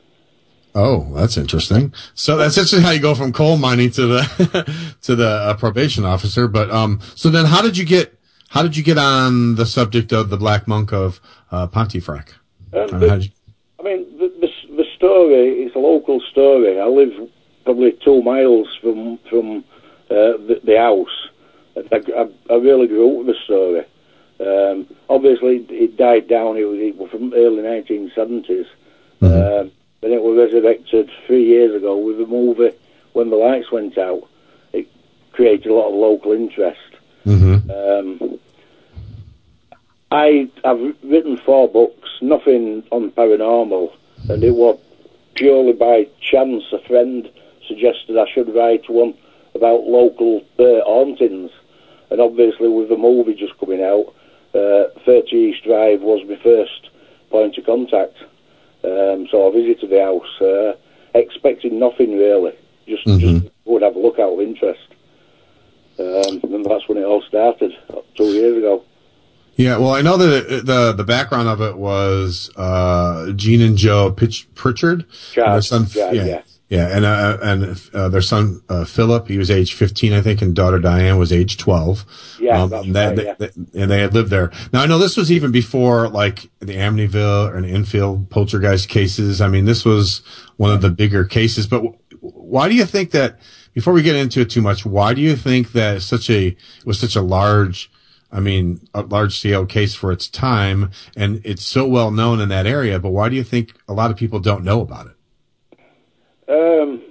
Oh, 0.73 1.13
that's 1.15 1.35
interesting. 1.35 1.93
So 2.13 2.37
that's 2.37 2.55
interesting 2.57 2.81
how 2.81 2.91
you 2.91 2.99
go 3.01 3.15
from 3.15 3.33
coal 3.33 3.57
mining 3.57 3.89
to 3.91 4.05
the 4.07 4.95
to 5.01 5.15
the 5.15 5.27
uh, 5.27 5.53
probation 5.57 6.05
officer. 6.05 6.47
But 6.47 6.69
um, 6.71 7.01
so 7.15 7.29
then 7.29 7.45
how 7.45 7.61
did 7.61 7.75
you 7.77 7.85
get 7.85 8.17
how 8.49 8.61
did 8.63 8.77
you 8.77 8.83
get 8.83 8.97
on 8.97 9.55
the 9.55 9.65
subject 9.65 10.13
of 10.13 10.29
the 10.29 10.37
Black 10.37 10.67
Monk 10.67 10.93
of 10.93 11.19
uh, 11.51 11.67
Pontefract? 11.67 12.35
Um, 12.73 12.81
Uh, 12.83 12.97
the- 12.99 13.17
you- 13.19 13.29
I 13.79 13.83
mean, 13.83 14.05
the, 14.19 14.27
the, 14.39 14.75
the 14.77 14.85
story 14.95 15.63
is 15.63 15.73
a 15.75 15.79
local 15.79 16.21
story. 16.31 16.79
I 16.79 16.85
live 16.85 17.13
probably 17.65 17.93
two 18.05 18.21
miles 18.21 18.67
from 18.79 19.17
from 19.29 19.65
uh, 20.11 20.37
the, 20.47 20.61
the 20.63 20.77
house. 20.77 21.17
I, 21.91 21.95
I, 22.15 22.53
I 22.53 22.57
really 22.57 22.85
grew 22.87 23.09
up 23.11 23.25
with 23.25 23.35
the 23.35 23.41
story. 23.43 23.81
Um, 24.41 24.87
obviously, 25.09 25.57
it, 25.69 25.97
died 25.97 26.27
down. 26.27 26.57
It 26.57 26.63
was, 26.63 26.79
it 26.79 26.97
was 26.97 27.11
from 27.11 27.33
early 27.33 27.61
1970s. 27.61 28.65
Um, 29.21 29.71
then 30.01 30.11
it 30.13 30.21
was 30.21 30.37
resurrected 30.37 31.11
three 31.27 31.45
years 31.45 31.75
ago 31.75 31.97
with 31.97 32.19
a 32.19 32.25
movie 32.25 32.75
when 33.13 33.29
the 33.29 33.35
lights 33.35 33.71
went 33.71 33.97
out. 33.97 34.27
It 34.73 34.87
created 35.31 35.71
a 35.71 35.75
lot 35.75 35.89
of 35.89 35.95
local 35.95 36.31
interest. 36.31 36.79
Um, 37.69 38.39
I 40.11 40.49
have 40.65 40.79
written 41.03 41.37
four 41.37 41.69
books, 41.69 42.09
nothing 42.21 42.83
on 42.91 43.11
paranormal, 43.11 43.93
and 44.29 44.43
it 44.43 44.55
was 44.55 44.79
purely 45.35 45.73
by 45.73 46.07
chance. 46.19 46.63
A 46.73 46.79
friend 46.79 47.29
suggested 47.67 48.17
I 48.17 48.25
should 48.33 48.53
write 48.53 48.89
one 48.89 49.13
about 49.55 49.83
local 49.83 50.41
uh, 50.59 50.83
hauntings, 50.83 51.51
and 52.09 52.19
obviously 52.19 52.67
with 52.67 52.89
the 52.89 52.97
movie 52.97 53.35
just 53.35 53.57
coming 53.59 53.81
out, 53.83 54.13
uh, 54.53 54.99
30 55.05 55.35
East 55.35 55.63
Drive 55.63 56.01
was 56.01 56.27
my 56.27 56.37
first 56.43 56.89
point 57.29 57.57
of 57.57 57.65
contact. 57.65 58.17
Um, 58.83 59.27
so 59.29 59.47
I 59.47 59.53
visited 59.53 59.89
the 59.89 60.01
house, 60.01 60.41
uh, 60.41 60.73
expecting 61.17 61.79
nothing 61.79 62.17
really, 62.17 62.53
just 62.87 63.05
just 63.05 63.45
would 63.65 63.83
have 63.83 63.95
a 63.95 63.99
look 63.99 64.19
out 64.19 64.33
of 64.33 64.41
interest. 64.41 64.87
Um, 65.99 66.39
and 66.43 66.65
that's 66.65 66.87
when 66.87 66.97
it 66.97 67.03
all 67.03 67.21
started, 67.21 67.73
two 68.15 68.25
years 68.25 68.57
ago. 68.57 68.83
Yeah, 69.55 69.77
well, 69.77 69.93
I 69.93 70.01
know 70.01 70.17
that 70.17 70.65
the 70.65 70.93
the 70.93 71.03
background 71.03 71.47
of 71.47 71.61
it 71.61 71.77
was 71.77 72.49
uh, 72.55 73.31
Jean 73.33 73.61
and 73.61 73.77
Joe 73.77 74.11
Pitch, 74.11 74.47
Pritchard, 74.55 75.05
Chad, 75.33 75.45
and 75.45 75.53
their 75.53 75.61
son, 75.61 75.87
yeah, 75.93 76.11
yeah. 76.11 76.41
Yeah, 76.71 76.87
and 76.95 77.03
uh, 77.05 77.37
and 77.43 77.89
uh, 77.93 78.07
their 78.09 78.21
son 78.21 78.61
uh, 78.69 78.85
Philip, 78.85 79.27
he 79.27 79.37
was 79.37 79.51
age 79.51 79.73
fifteen, 79.73 80.13
I 80.13 80.21
think, 80.21 80.41
and 80.41 80.55
daughter 80.55 80.79
Diane 80.79 81.17
was 81.19 81.31
age 81.33 81.57
twelve. 81.57 82.05
Yeah, 82.39 82.61
um, 82.63 82.71
and 82.73 82.95
right, 82.95 83.25
yeah. 83.25 83.33
they- 83.37 83.81
and 83.81 83.91
they 83.91 83.99
had 83.99 84.13
lived 84.13 84.29
there. 84.29 84.51
Now 84.71 84.81
I 84.81 84.85
know 84.85 84.97
this 84.97 85.17
was 85.17 85.31
even 85.31 85.51
before 85.51 86.07
like 86.07 86.49
the 86.59 86.75
Amityville 86.77 87.53
or 87.53 87.61
the 87.61 87.67
Enfield 87.67 88.29
poltergeist 88.29 88.87
cases. 88.87 89.41
I 89.41 89.47
mean, 89.49 89.65
this 89.65 89.83
was 89.85 90.21
one 90.55 90.71
of 90.71 90.81
the 90.81 90.89
bigger 90.89 91.25
cases. 91.25 91.67
But 91.67 91.83
w- 91.83 91.97
why 92.21 92.69
do 92.69 92.75
you 92.75 92.85
think 92.85 93.11
that? 93.11 93.39
Before 93.73 93.93
we 93.93 94.01
get 94.01 94.15
into 94.17 94.41
it 94.41 94.49
too 94.49 94.61
much, 94.61 94.85
why 94.85 95.13
do 95.13 95.21
you 95.21 95.35
think 95.35 95.71
that 95.73 96.01
such 96.01 96.29
a 96.29 96.47
it 96.47 96.85
was 96.85 96.99
such 96.99 97.15
a 97.15 97.21
large 97.21 97.91
I 98.33 98.39
mean, 98.39 98.87
a 98.93 99.01
large 99.01 99.37
scale 99.39 99.65
case 99.65 99.93
for 99.93 100.11
its 100.13 100.29
time, 100.29 100.91
and 101.17 101.41
it's 101.43 101.65
so 101.65 101.85
well 101.85 102.11
known 102.11 102.39
in 102.39 102.47
that 102.49 102.65
area. 102.65 102.97
But 102.99 103.09
why 103.09 103.27
do 103.27 103.35
you 103.35 103.43
think 103.43 103.73
a 103.89 103.93
lot 103.93 104.09
of 104.09 104.15
people 104.17 104.39
don't 104.39 104.63
know 104.63 104.79
about 104.81 105.07
it? 105.07 105.13
Um, 106.51 107.01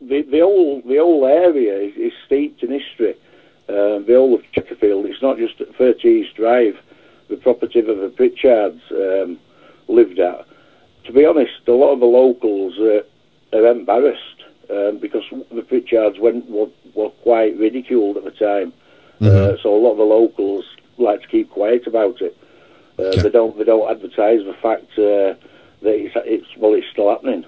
the 0.00 0.22
the 0.22 0.40
whole 0.40 0.82
the 0.82 0.98
whole 0.98 1.24
area 1.26 1.78
is, 1.78 1.96
is 1.96 2.12
steeped 2.26 2.62
in 2.62 2.70
history. 2.70 3.14
Um, 3.68 4.04
the 4.06 4.14
whole 4.14 4.34
of 4.34 4.42
Chequerfield. 4.52 5.06
It's 5.06 5.22
not 5.22 5.38
just 5.38 5.60
at 5.60 5.74
30 5.74 6.08
East 6.08 6.36
Drive, 6.36 6.78
the 7.28 7.36
property 7.36 7.80
that 7.80 7.94
the 7.94 8.08
Pritchards 8.08 8.80
um, 8.92 9.38
lived 9.88 10.18
at. 10.18 10.46
To 11.04 11.12
be 11.12 11.24
honest, 11.26 11.52
a 11.66 11.72
lot 11.72 11.92
of 11.92 12.00
the 12.00 12.06
locals 12.06 12.78
uh, 12.78 13.56
are 13.56 13.66
embarrassed 13.66 14.44
um, 14.70 14.98
because 14.98 15.24
the 15.30 15.62
Pritchards 15.62 16.18
went 16.18 16.48
were, 16.50 16.68
were 16.94 17.10
quite 17.22 17.56
ridiculed 17.58 18.16
at 18.16 18.24
the 18.24 18.30
time. 18.30 18.72
Uh, 19.20 19.56
so 19.62 19.74
a 19.74 19.80
lot 19.80 19.92
of 19.92 19.98
the 19.98 20.04
locals 20.04 20.64
like 20.98 21.22
to 21.22 21.28
keep 21.28 21.50
quiet 21.50 21.86
about 21.86 22.20
it. 22.20 22.36
Uh, 22.98 23.22
They 23.22 23.30
don't 23.30 23.56
they 23.58 23.64
don't 23.64 23.90
advertise 23.90 24.44
the 24.44 24.54
fact 24.54 24.90
uh, 24.98 25.34
that 25.82 25.94
it's, 25.94 26.14
it's 26.24 26.56
well 26.56 26.74
it's 26.74 26.86
still 26.92 27.10
happening. 27.10 27.44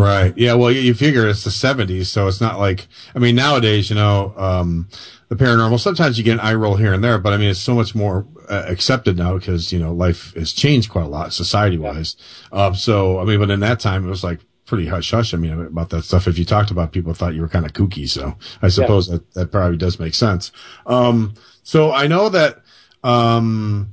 Right. 0.00 0.36
Yeah. 0.36 0.54
Well, 0.54 0.70
you, 0.70 0.80
you 0.80 0.94
figure 0.94 1.28
it's 1.28 1.44
the 1.44 1.50
'70s, 1.50 2.06
so 2.06 2.26
it's 2.26 2.40
not 2.40 2.58
like 2.58 2.88
I 3.14 3.18
mean 3.18 3.34
nowadays, 3.36 3.90
you 3.90 3.96
know, 3.96 4.32
um, 4.36 4.88
the 5.28 5.36
paranormal. 5.36 5.78
Sometimes 5.78 6.16
you 6.16 6.24
get 6.24 6.34
an 6.34 6.40
eye 6.40 6.54
roll 6.54 6.76
here 6.76 6.94
and 6.94 7.04
there, 7.04 7.18
but 7.18 7.32
I 7.32 7.36
mean 7.36 7.50
it's 7.50 7.60
so 7.60 7.74
much 7.74 7.94
more 7.94 8.26
uh, 8.48 8.64
accepted 8.66 9.18
now 9.18 9.36
because 9.36 9.72
you 9.72 9.78
know 9.78 9.92
life 9.92 10.32
has 10.34 10.52
changed 10.52 10.90
quite 10.90 11.04
a 11.04 11.08
lot 11.08 11.32
society 11.32 11.76
wise. 11.76 12.16
Um, 12.50 12.74
so 12.74 13.18
I 13.18 13.24
mean, 13.24 13.38
but 13.38 13.50
in 13.50 13.60
that 13.60 13.80
time 13.80 14.06
it 14.06 14.10
was 14.10 14.24
like 14.24 14.40
pretty 14.64 14.86
hush 14.86 15.10
hush. 15.10 15.34
I 15.34 15.36
mean 15.36 15.52
about 15.52 15.90
that 15.90 16.04
stuff. 16.04 16.26
If 16.26 16.38
you 16.38 16.44
talked 16.44 16.70
about, 16.70 16.92
people 16.92 17.12
thought 17.12 17.34
you 17.34 17.42
were 17.42 17.48
kind 17.48 17.66
of 17.66 17.72
kooky. 17.74 18.08
So 18.08 18.36
I 18.62 18.68
suppose 18.68 19.08
that 19.08 19.32
that 19.34 19.52
probably 19.52 19.76
does 19.76 19.98
make 19.98 20.14
sense. 20.14 20.50
Um, 20.86 21.34
so 21.62 21.92
I 21.92 22.06
know 22.06 22.28
that. 22.30 22.62
Um, 23.02 23.92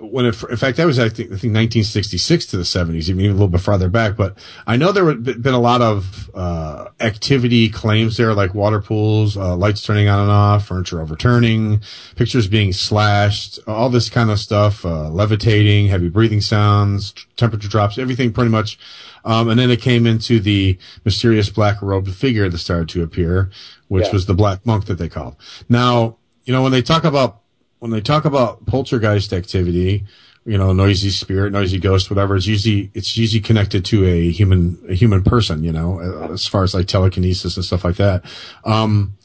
when 0.00 0.26
it, 0.26 0.42
in 0.44 0.56
fact 0.56 0.76
that 0.76 0.86
was 0.86 0.98
I 0.98 1.08
think, 1.08 1.28
I 1.28 1.36
think 1.36 1.54
1966 1.54 2.46
to 2.46 2.56
the 2.56 2.62
70s, 2.62 3.08
even 3.08 3.24
a 3.26 3.32
little 3.32 3.48
bit 3.48 3.60
farther 3.60 3.88
back. 3.88 4.16
But 4.16 4.38
I 4.66 4.76
know 4.76 4.92
there 4.92 5.06
had 5.06 5.22
been 5.42 5.54
a 5.54 5.60
lot 5.60 5.82
of 5.82 6.30
uh, 6.34 6.88
activity 7.00 7.68
claims 7.68 8.16
there, 8.16 8.34
like 8.34 8.54
water 8.54 8.80
pools, 8.80 9.36
uh, 9.36 9.56
lights 9.56 9.82
turning 9.82 10.08
on 10.08 10.20
and 10.20 10.30
off, 10.30 10.66
furniture 10.66 11.00
overturning, 11.00 11.80
pictures 12.16 12.46
being 12.48 12.72
slashed, 12.72 13.58
all 13.66 13.90
this 13.90 14.08
kind 14.10 14.30
of 14.30 14.38
stuff, 14.38 14.84
uh, 14.84 15.08
levitating, 15.10 15.88
heavy 15.88 16.08
breathing 16.08 16.40
sounds, 16.40 17.12
t- 17.12 17.22
temperature 17.36 17.68
drops, 17.68 17.98
everything 17.98 18.32
pretty 18.32 18.50
much. 18.50 18.78
Um, 19.24 19.48
and 19.48 19.58
then 19.58 19.70
it 19.70 19.80
came 19.80 20.06
into 20.06 20.40
the 20.40 20.78
mysterious 21.04 21.50
black 21.50 21.82
robed 21.82 22.14
figure 22.14 22.48
that 22.48 22.58
started 22.58 22.88
to 22.90 23.02
appear, 23.02 23.50
which 23.88 24.06
Yeah. 24.06 24.12
was 24.12 24.26
the 24.26 24.34
black 24.34 24.64
monk 24.64 24.86
that 24.86 24.94
they 24.98 25.08
called. 25.08 25.36
Now, 25.68 26.16
you 26.44 26.52
know, 26.52 26.62
when 26.62 26.72
they 26.72 26.82
talk 26.82 27.04
about 27.04 27.40
when 27.78 27.90
they 27.90 28.00
talk 28.00 28.24
about 28.24 28.66
poltergeist 28.66 29.32
activity, 29.32 30.04
you 30.44 30.56
know, 30.56 30.72
noisy 30.72 31.10
spirit, 31.10 31.52
noisy 31.52 31.78
ghost, 31.78 32.10
whatever, 32.10 32.36
it's 32.36 32.46
usually 32.46 32.90
it's 32.94 33.16
usually 33.16 33.40
connected 33.40 33.84
to 33.86 34.04
a 34.06 34.30
human 34.30 34.78
a 34.88 34.94
human 34.94 35.22
person, 35.22 35.62
you 35.62 35.72
know, 35.72 36.30
as 36.32 36.46
far 36.46 36.64
as 36.64 36.74
like 36.74 36.86
telekinesis 36.86 37.56
and 37.56 37.64
stuff 37.64 37.84
like 37.84 37.96
that. 37.96 38.24
Um, 38.64 39.16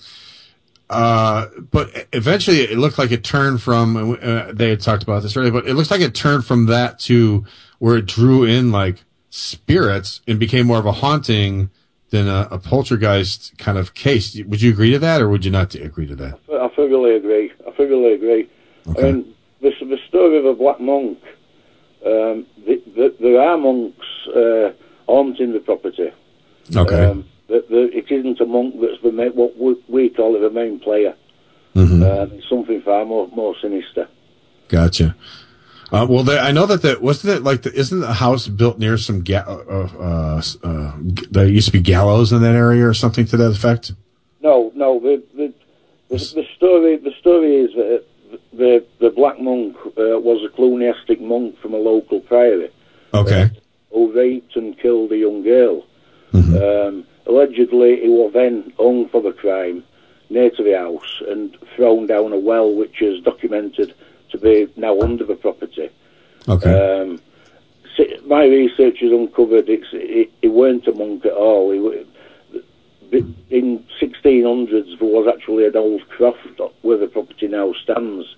uh, 0.89 1.47
but 1.71 2.07
eventually 2.13 2.61
it 2.61 2.77
looked 2.77 2.97
like 2.97 3.11
it 3.11 3.23
turned 3.23 3.61
from 3.61 4.17
uh, 4.21 4.51
they 4.51 4.69
had 4.69 4.81
talked 4.81 5.03
about 5.03 5.23
this 5.23 5.35
earlier, 5.35 5.51
but 5.51 5.67
it 5.67 5.73
looks 5.75 5.89
like 5.89 6.01
it 6.01 6.13
turned 6.13 6.45
from 6.45 6.65
that 6.67 6.99
to 6.99 7.45
where 7.79 7.97
it 7.97 8.05
drew 8.05 8.43
in 8.43 8.71
like 8.71 9.03
spirits 9.29 10.21
and 10.27 10.39
became 10.39 10.67
more 10.67 10.77
of 10.77 10.85
a 10.85 10.91
haunting 10.91 11.71
than 12.11 12.27
a, 12.27 12.47
a 12.51 12.59
poltergeist 12.59 13.57
kind 13.57 13.77
of 13.77 13.95
case. 13.95 14.39
Would 14.45 14.61
you 14.61 14.71
agree 14.71 14.91
to 14.91 14.99
that, 14.99 15.21
or 15.21 15.29
would 15.29 15.43
you 15.43 15.51
not 15.51 15.73
agree 15.73 16.05
to 16.05 16.15
that? 16.15 16.39
I 16.51 16.69
thoroughly 16.75 17.15
agree. 17.15 17.51
I 17.73 17.77
thoroughly 17.77 18.13
agree. 18.13 18.49
I 18.87 19.01
mean, 19.01 19.35
the, 19.61 19.71
the 19.79 19.97
story 20.07 20.37
of 20.37 20.45
a 20.45 20.53
black 20.53 20.79
monk. 20.79 21.19
Um, 22.05 22.45
the, 22.65 22.81
the, 22.95 23.15
there 23.19 23.41
are 23.41 23.57
monks 23.57 24.05
uh, 24.35 24.73
haunting 25.07 25.53
the 25.53 25.59
property. 25.59 26.11
Okay. 26.75 27.05
Um, 27.05 27.25
the, 27.47 27.65
the, 27.69 27.97
it 27.97 28.11
isn't 28.11 28.39
a 28.41 28.45
monk 28.45 28.75
that's 28.81 29.01
the 29.01 29.11
main, 29.11 29.31
what 29.31 29.57
we, 29.89 30.09
call 30.09 30.35
it 30.35 30.39
the 30.39 30.49
main 30.49 30.79
player. 30.79 31.15
Mm-hmm. 31.75 32.03
Um, 32.03 32.31
it's 32.37 32.49
something 32.49 32.81
far 32.81 33.05
more 33.05 33.27
more 33.29 33.55
sinister. 33.59 34.07
Gotcha. 34.67 35.15
Uh, 35.91 36.05
well, 36.09 36.23
there, 36.23 36.39
I 36.39 36.51
know 36.51 36.65
that 36.65 36.81
the 36.81 36.97
wasn't 37.01 37.37
it 37.37 37.43
like 37.43 37.63
the 37.63 37.73
isn't 37.73 37.99
the 37.99 38.13
house 38.13 38.47
built 38.47 38.79
near 38.79 38.97
some 38.97 39.23
ga- 39.23 39.45
uh, 39.47 39.89
uh, 39.99 40.41
uh, 40.63 40.97
g- 41.13 41.27
there 41.31 41.47
used 41.47 41.67
to 41.67 41.71
be 41.71 41.81
gallows 41.81 42.31
in 42.31 42.41
that 42.41 42.55
area 42.55 42.87
or 42.87 42.93
something 42.93 43.25
to 43.25 43.37
that 43.37 43.51
effect? 43.51 43.93
No, 44.41 44.71
no. 44.75 44.99
The 44.99 45.23
the, 46.17 46.45
story 46.55 46.97
the 46.97 47.13
story 47.19 47.55
is 47.55 47.73
that 47.75 48.03
the 48.51 48.85
the 48.99 49.09
black 49.09 49.39
monk 49.39 49.75
uh, 49.85 50.19
was 50.19 50.43
a 50.43 50.55
cluniastic 50.55 51.21
monk 51.21 51.57
from 51.59 51.73
a 51.73 51.77
local 51.77 52.19
priory. 52.19 52.69
Okay. 53.13 53.51
who 53.91 54.11
raped 54.11 54.55
and 54.55 54.77
killed 54.79 55.11
a 55.11 55.17
young 55.17 55.43
girl. 55.43 55.85
Mm-hmm. 56.33 56.55
Um, 56.55 57.05
allegedly, 57.27 58.01
he 58.01 58.09
was 58.09 58.33
then 58.33 58.73
hung 58.77 59.07
for 59.09 59.21
the 59.21 59.31
crime 59.31 59.83
near 60.29 60.49
to 60.49 60.63
the 60.63 60.77
house 60.77 61.21
and 61.27 61.55
thrown 61.75 62.07
down 62.07 62.33
a 62.33 62.39
well, 62.39 62.73
which 62.73 63.01
is 63.01 63.23
documented 63.23 63.93
to 64.31 64.37
be 64.39 64.67
now 64.75 64.99
under 64.99 65.23
the 65.23 65.35
property. 65.35 65.89
Okay. 66.49 67.01
Um, 67.01 67.21
my 68.25 68.45
research 68.45 68.99
has 69.01 69.11
uncovered 69.11 69.69
it's, 69.69 69.87
it, 69.93 70.31
it 70.41 70.47
weren't 70.47 70.87
a 70.87 70.93
monk 70.93 71.25
at 71.25 71.33
all. 71.33 71.71
He, 71.71 72.05
in 73.13 73.83
1600s, 74.01 74.99
there 74.99 75.07
was 75.07 75.27
actually 75.33 75.65
an 75.67 75.75
old 75.75 76.07
croft 76.09 76.39
where 76.81 76.97
the 76.97 77.07
property 77.07 77.47
now 77.47 77.73
stands, 77.83 78.35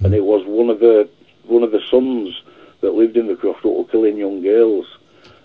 and 0.00 0.14
it 0.14 0.24
was 0.24 0.44
one 0.46 0.70
of 0.70 0.80
the 0.80 1.08
one 1.44 1.62
of 1.62 1.72
the 1.72 1.80
sons 1.90 2.40
that 2.80 2.92
lived 2.94 3.16
in 3.16 3.26
the 3.26 3.36
croft 3.36 3.62
that 3.62 3.68
were 3.68 3.84
killing 3.84 4.16
young 4.16 4.42
girls. 4.42 4.86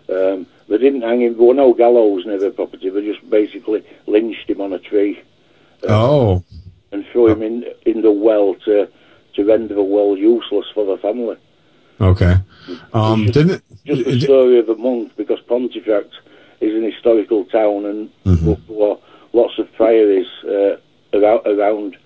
Um, 0.10 0.46
they 0.70 0.78
didn't 0.78 1.02
hang 1.02 1.22
him. 1.22 1.38
There 1.38 1.46
were 1.48 1.54
no 1.54 1.74
gallows 1.74 2.26
near 2.26 2.40
the 2.40 2.52
property. 2.52 2.90
They 2.90 3.06
just 3.06 3.28
basically 3.30 3.84
lynched 4.06 4.50
him 4.50 4.62
on 4.62 4.74
a 4.74 4.80
tree 4.80 5.22
Oh, 5.88 6.44
and 6.92 7.06
threw 7.12 7.28
him 7.28 7.42
in 7.42 7.66
in 7.86 8.02
the 8.02 8.12
well 8.12 8.56
to 8.66 8.88
to 9.36 9.46
render 9.46 9.76
the 9.76 9.84
well 9.84 10.18
useless 10.18 10.66
for 10.74 10.86
the 10.86 10.98
family. 10.98 11.38
okay. 12.02 12.36
Um, 12.94 13.26
didn't 13.28 13.64
Just 13.86 14.04
the 14.06 14.20
story 14.22 14.60
of 14.60 14.68
a 14.70 14.76
monk, 14.76 15.16
because 15.16 15.40
Pontefract 15.48 16.12
is 16.62 16.76
an 16.76 16.84
historical 16.84 17.46
town 17.46 17.86
and 17.86 18.10
Mm-hmm. 18.26 19.38
lots 19.38 19.58
of 19.58 19.72
priories 19.74 20.28
uh, 20.44 20.78
around, 21.14 21.48
around. 21.48 21.98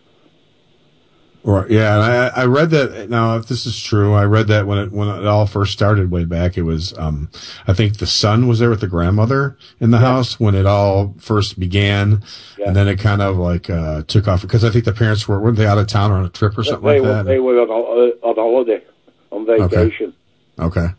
Right. 1.43 1.71
Yeah, 1.71 1.95
and 1.95 2.03
I, 2.03 2.41
I 2.43 2.45
read 2.45 2.69
that. 2.69 3.09
Now, 3.09 3.35
if 3.37 3.47
this 3.47 3.65
is 3.65 3.81
true, 3.81 4.13
I 4.13 4.25
read 4.25 4.47
that 4.49 4.67
when 4.67 4.77
it 4.77 4.91
when 4.91 5.07
it 5.07 5.25
all 5.25 5.47
first 5.47 5.73
started 5.73 6.11
way 6.11 6.23
back, 6.23 6.55
it 6.55 6.61
was 6.61 6.95
um, 6.99 7.31
I 7.67 7.73
think 7.73 7.97
the 7.97 8.05
son 8.05 8.47
was 8.47 8.59
there 8.59 8.69
with 8.69 8.81
the 8.81 8.87
grandmother 8.87 9.57
in 9.79 9.89
the 9.89 9.97
house 9.97 10.39
when 10.39 10.53
it 10.53 10.67
all 10.67 11.15
first 11.17 11.59
began, 11.59 12.21
and 12.63 12.75
then 12.75 12.87
it 12.87 12.99
kind 12.99 13.23
of 13.23 13.37
like 13.37 13.71
uh, 13.71 14.03
took 14.03 14.27
off 14.27 14.43
because 14.43 14.63
I 14.63 14.69
think 14.69 14.85
the 14.85 14.93
parents 14.93 15.27
were 15.27 15.39
weren't 15.39 15.57
they 15.57 15.65
out 15.65 15.79
of 15.79 15.87
town 15.87 16.11
or 16.11 16.17
on 16.17 16.25
a 16.25 16.29
trip 16.29 16.55
or 16.55 16.63
something 16.63 16.87
they, 16.87 16.99
like 16.99 17.07
were, 17.09 17.15
that. 17.15 17.25
they 17.25 17.39
were 17.39 17.59
on, 17.59 18.11
on 18.21 18.35
holiday, 18.35 18.83
on 19.31 19.47
vacation. 19.47 20.13
Okay. 20.59 20.89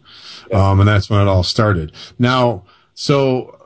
Um, 0.53 0.81
and 0.81 0.89
that's 0.89 1.09
when 1.09 1.21
it 1.21 1.29
all 1.29 1.45
started. 1.45 1.93
Now, 2.19 2.65
so 3.03 3.59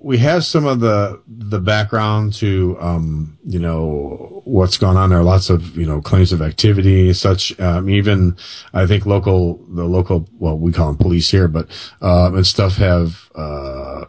we 0.00 0.18
have 0.18 0.44
some 0.44 0.66
of 0.66 0.80
the, 0.80 1.22
the 1.28 1.60
background 1.60 2.32
to, 2.32 2.76
um, 2.80 3.38
you 3.44 3.60
know, 3.60 4.42
what's 4.44 4.78
gone 4.78 4.96
on 4.96 5.10
there. 5.10 5.20
are 5.20 5.22
Lots 5.22 5.48
of, 5.48 5.76
you 5.76 5.86
know, 5.86 6.00
claims 6.00 6.32
of 6.32 6.42
activity, 6.42 7.12
such, 7.12 7.58
um, 7.60 7.88
even, 7.88 8.36
I 8.74 8.88
think 8.88 9.06
local, 9.06 9.64
the 9.68 9.84
local, 9.84 10.28
well, 10.40 10.58
we 10.58 10.72
call 10.72 10.88
them 10.88 10.96
police 10.96 11.30
here, 11.30 11.46
but, 11.46 11.68
um, 12.02 12.34
and 12.34 12.44
stuff 12.44 12.78
have, 12.78 13.30
uh, 13.36 14.06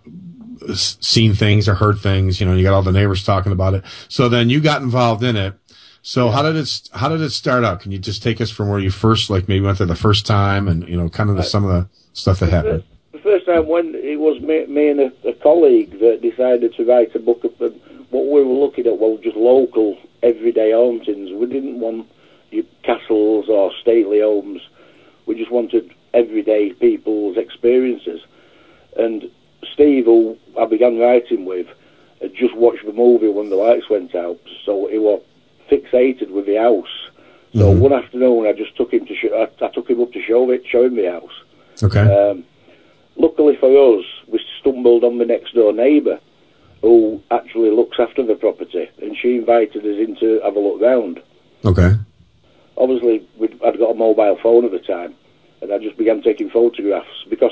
seen 0.73 1.35
things 1.35 1.69
or 1.69 1.75
heard 1.75 1.99
things, 1.99 2.41
you 2.41 2.47
know, 2.47 2.55
you 2.55 2.63
got 2.63 2.73
all 2.73 2.81
the 2.81 2.91
neighbors 2.91 3.23
talking 3.23 3.51
about 3.51 3.75
it. 3.75 3.83
So 4.07 4.29
then 4.29 4.49
you 4.49 4.61
got 4.61 4.81
involved 4.81 5.23
in 5.23 5.35
it. 5.35 5.53
So 6.01 6.31
how 6.31 6.41
did 6.41 6.55
it, 6.55 6.89
how 6.93 7.07
did 7.07 7.21
it 7.21 7.29
start 7.29 7.63
out? 7.63 7.81
Can 7.81 7.91
you 7.91 7.99
just 7.99 8.23
take 8.23 8.41
us 8.41 8.49
from 8.49 8.67
where 8.67 8.79
you 8.79 8.89
first, 8.89 9.29
like 9.29 9.47
maybe 9.47 9.63
went 9.63 9.77
there 9.77 9.85
the 9.85 9.95
first 9.95 10.25
time 10.25 10.67
and, 10.67 10.89
you 10.89 10.97
know, 10.97 11.07
kind 11.07 11.29
of 11.29 11.35
the, 11.35 11.43
some 11.43 11.65
of 11.65 11.69
the 11.69 11.87
stuff 12.13 12.39
that 12.39 12.49
happened? 12.49 12.83
First 13.23 13.45
time 13.45 13.67
when 13.67 13.93
it 13.93 14.19
was 14.19 14.41
me, 14.41 14.65
me 14.65 14.89
and 14.89 14.99
a, 14.99 15.11
a 15.27 15.33
colleague 15.33 15.99
that 15.99 16.21
decided 16.21 16.73
to 16.75 16.85
write 16.85 17.13
a 17.15 17.19
book 17.19 17.43
of 17.43 17.53
what 18.09 18.25
we 18.25 18.43
were 18.43 18.53
looking 18.53 18.87
at 18.87 18.97
was 18.97 19.19
just 19.21 19.37
local, 19.37 19.97
everyday 20.23 20.71
hauntings. 20.71 21.31
We 21.31 21.45
didn't 21.45 21.79
want 21.79 22.07
your 22.49 22.63
castles 22.83 23.47
or 23.47 23.71
stately 23.79 24.21
homes. 24.21 24.61
We 25.27 25.35
just 25.35 25.51
wanted 25.51 25.93
everyday 26.13 26.73
people's 26.73 27.37
experiences. 27.37 28.21
And 28.97 29.29
Steve, 29.71 30.05
who 30.05 30.37
I 30.59 30.65
began 30.65 30.97
writing 30.97 31.45
with, 31.45 31.67
had 32.21 32.33
just 32.33 32.55
watched 32.55 32.85
the 32.85 32.91
movie 32.93 33.29
when 33.29 33.49
the 33.49 33.55
lights 33.55 33.89
went 33.89 34.15
out, 34.15 34.39
so 34.65 34.87
he 34.87 34.97
was 34.97 35.21
fixated 35.69 36.31
with 36.31 36.45
the 36.47 36.55
house. 36.55 37.09
So 37.53 37.69
one 37.69 37.91
afternoon, 37.91 38.47
I 38.47 38.53
just 38.53 38.75
took 38.77 38.93
him 38.93 39.05
to 39.05 39.15
sh- 39.15 39.25
I, 39.33 39.49
I 39.63 39.67
took 39.69 39.89
him 39.89 40.01
up 40.01 40.13
to 40.13 40.21
show 40.23 40.49
it, 40.51 40.65
show 40.65 40.85
him 40.85 40.95
the 40.95 41.11
house. 41.11 41.43
Okay. 41.83 41.99
Um, 41.99 42.45
luckily 43.15 43.55
for 43.55 43.69
us, 43.97 44.05
we 44.27 44.39
stumbled 44.59 45.03
on 45.03 45.17
the 45.17 45.25
next 45.25 45.53
door 45.53 45.73
neighbour 45.73 46.19
who 46.81 47.21
actually 47.29 47.69
looks 47.69 47.97
after 47.99 48.25
the 48.25 48.35
property, 48.35 48.89
and 49.01 49.15
she 49.15 49.37
invited 49.37 49.85
us 49.85 49.97
in 49.97 50.15
to 50.19 50.41
have 50.43 50.55
a 50.55 50.59
look 50.59 50.81
round. 50.81 51.21
Okay. 51.63 51.95
Obviously, 52.77 53.27
we'd, 53.37 53.53
I'd 53.63 53.77
got 53.77 53.91
a 53.91 53.95
mobile 53.95 54.37
phone 54.41 54.65
at 54.65 54.71
the 54.71 54.79
time, 54.79 55.13
and 55.61 55.71
I 55.71 55.77
just 55.77 55.97
began 55.97 56.23
taking 56.23 56.49
photographs 56.49 57.25
because 57.29 57.51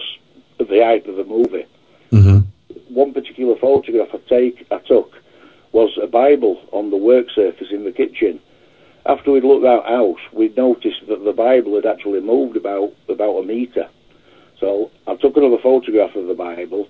of 0.59 0.67
the 0.67 0.83
hype 0.83 1.07
of 1.07 1.15
the 1.15 1.23
movie. 1.23 1.65
Mm-hmm. 2.11 2.93
One 2.93 3.13
particular 3.13 3.55
photograph 3.55 4.09
I 4.13 4.17
take 4.27 4.65
I 4.71 4.79
took 4.79 5.13
was 5.71 5.91
a 6.01 6.07
Bible 6.07 6.59
on 6.71 6.89
the 6.89 6.97
work 6.97 7.27
surface 7.33 7.67
in 7.71 7.83
the 7.83 7.91
kitchen. 7.91 8.39
After 9.05 9.31
we'd 9.31 9.43
looked 9.43 9.63
that 9.63 9.85
house, 9.85 10.19
we'd 10.33 10.57
noticed 10.57 11.07
that 11.07 11.23
the 11.23 11.33
Bible 11.33 11.75
had 11.75 11.85
actually 11.85 12.21
moved 12.21 12.57
about 12.57 12.91
about 13.07 13.37
a 13.37 13.43
metre. 13.43 13.87
So 14.59 14.91
I 15.07 15.15
took 15.15 15.37
another 15.37 15.57
photograph 15.57 16.15
of 16.15 16.27
the 16.27 16.33
Bible, 16.33 16.87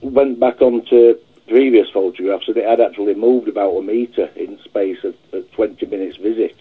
went 0.00 0.40
back 0.40 0.60
onto 0.60 1.18
previous 1.48 1.88
photographs, 1.90 2.48
and 2.48 2.56
it 2.56 2.68
had 2.68 2.80
actually 2.80 3.14
moved 3.14 3.48
about 3.48 3.76
a 3.76 3.82
metre 3.82 4.30
in 4.36 4.58
space 4.64 5.02
of 5.04 5.14
a 5.32 5.42
20 5.42 5.86
minutes 5.86 6.16
visit. 6.16 6.56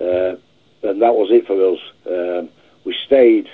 Uh, 0.00 0.36
and 0.82 1.00
that 1.00 1.14
was 1.14 1.30
it 1.30 1.46
for 1.46 1.72
us. 1.72 1.80
Um, 2.06 2.48
we 2.84 2.94
stayed 3.06 3.48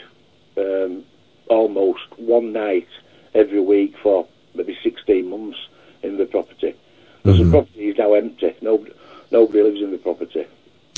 um, 0.57 1.05
almost 1.49 2.07
one 2.17 2.53
night 2.53 2.89
every 3.35 3.61
week 3.61 3.95
for 4.03 4.27
maybe 4.55 4.77
16 4.83 5.29
months 5.29 5.59
in 6.03 6.17
the 6.17 6.27
property. 6.27 6.75
Because 7.23 7.39
the 7.39 7.51
property 7.51 7.89
is 7.91 7.99
now 7.99 8.15
empty. 8.15 8.57
Nobody, 8.63 8.93
nobody 9.31 9.63
lives 9.63 9.83
in 9.83 9.91
the 9.91 9.99
property. 9.99 10.47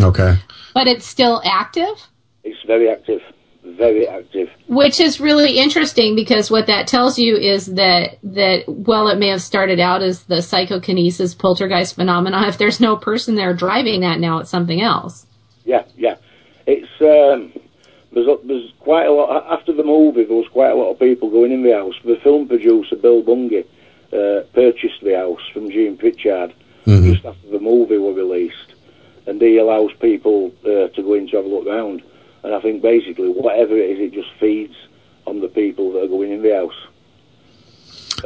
Okay. 0.00 0.36
But 0.74 0.86
it's 0.86 1.04
still 1.04 1.42
active? 1.44 2.06
It's 2.44 2.62
very 2.66 2.88
active. 2.88 3.20
Very 3.62 4.08
active. 4.08 4.48
Which 4.68 5.00
is 5.00 5.20
really 5.20 5.58
interesting 5.58 6.16
because 6.16 6.50
what 6.50 6.66
that 6.66 6.86
tells 6.86 7.18
you 7.18 7.36
is 7.36 7.66
that 7.66 8.18
that 8.22 8.66
while 8.66 9.08
it 9.08 9.18
may 9.18 9.28
have 9.28 9.42
started 9.42 9.78
out 9.78 10.02
as 10.02 10.24
the 10.24 10.40
psychokinesis 10.40 11.34
poltergeist 11.34 11.94
phenomena, 11.94 12.48
if 12.48 12.56
there's 12.56 12.80
no 12.80 12.96
person 12.96 13.34
there 13.34 13.52
driving 13.52 14.00
that 14.00 14.18
now, 14.18 14.38
it's 14.38 14.50
something 14.50 14.80
else. 14.80 15.26
Yeah, 15.64 15.84
yeah. 15.96 16.16
It's 16.66 16.88
um, 17.00 17.52
there's 18.12 18.28
there's 18.44 18.72
quite 18.80 19.06
a 19.06 19.12
lot 19.12 19.44
after 19.52 19.72
the 19.72 19.84
movie. 19.84 20.24
There 20.24 20.36
was 20.36 20.48
quite 20.48 20.70
a 20.70 20.74
lot 20.74 20.92
of 20.92 20.98
people 20.98 21.30
going 21.30 21.52
in 21.52 21.62
the 21.62 21.72
house. 21.72 21.94
The 22.02 22.16
film 22.22 22.48
producer 22.48 22.96
Bil 22.96 23.22
Bungay 23.22 23.66
uh, 24.12 24.42
purchased 24.54 25.02
the 25.02 25.16
house 25.16 25.46
from 25.52 25.70
Jean 25.70 25.98
Pritchard 25.98 26.54
just 26.86 27.24
after 27.24 27.48
the 27.48 27.60
movie 27.60 27.98
was 27.98 28.16
released, 28.16 28.74
and 29.26 29.40
he 29.40 29.58
allows 29.58 29.92
people 30.00 30.50
uh, 30.64 30.88
to 30.88 31.02
go 31.02 31.14
in 31.14 31.28
to 31.28 31.36
have 31.36 31.44
a 31.44 31.48
look 31.48 31.66
round. 31.66 32.02
And 32.42 32.54
I 32.54 32.60
think 32.60 32.82
basically 32.82 33.28
whatever 33.28 33.76
it 33.76 33.90
is, 33.90 33.98
it 34.00 34.12
just 34.12 34.30
feeds 34.38 34.74
on 35.26 35.40
the 35.40 35.48
people 35.48 35.92
that 35.92 36.04
are 36.04 36.08
going 36.08 36.32
in 36.32 36.42
the 36.42 36.54
house. 36.54 36.86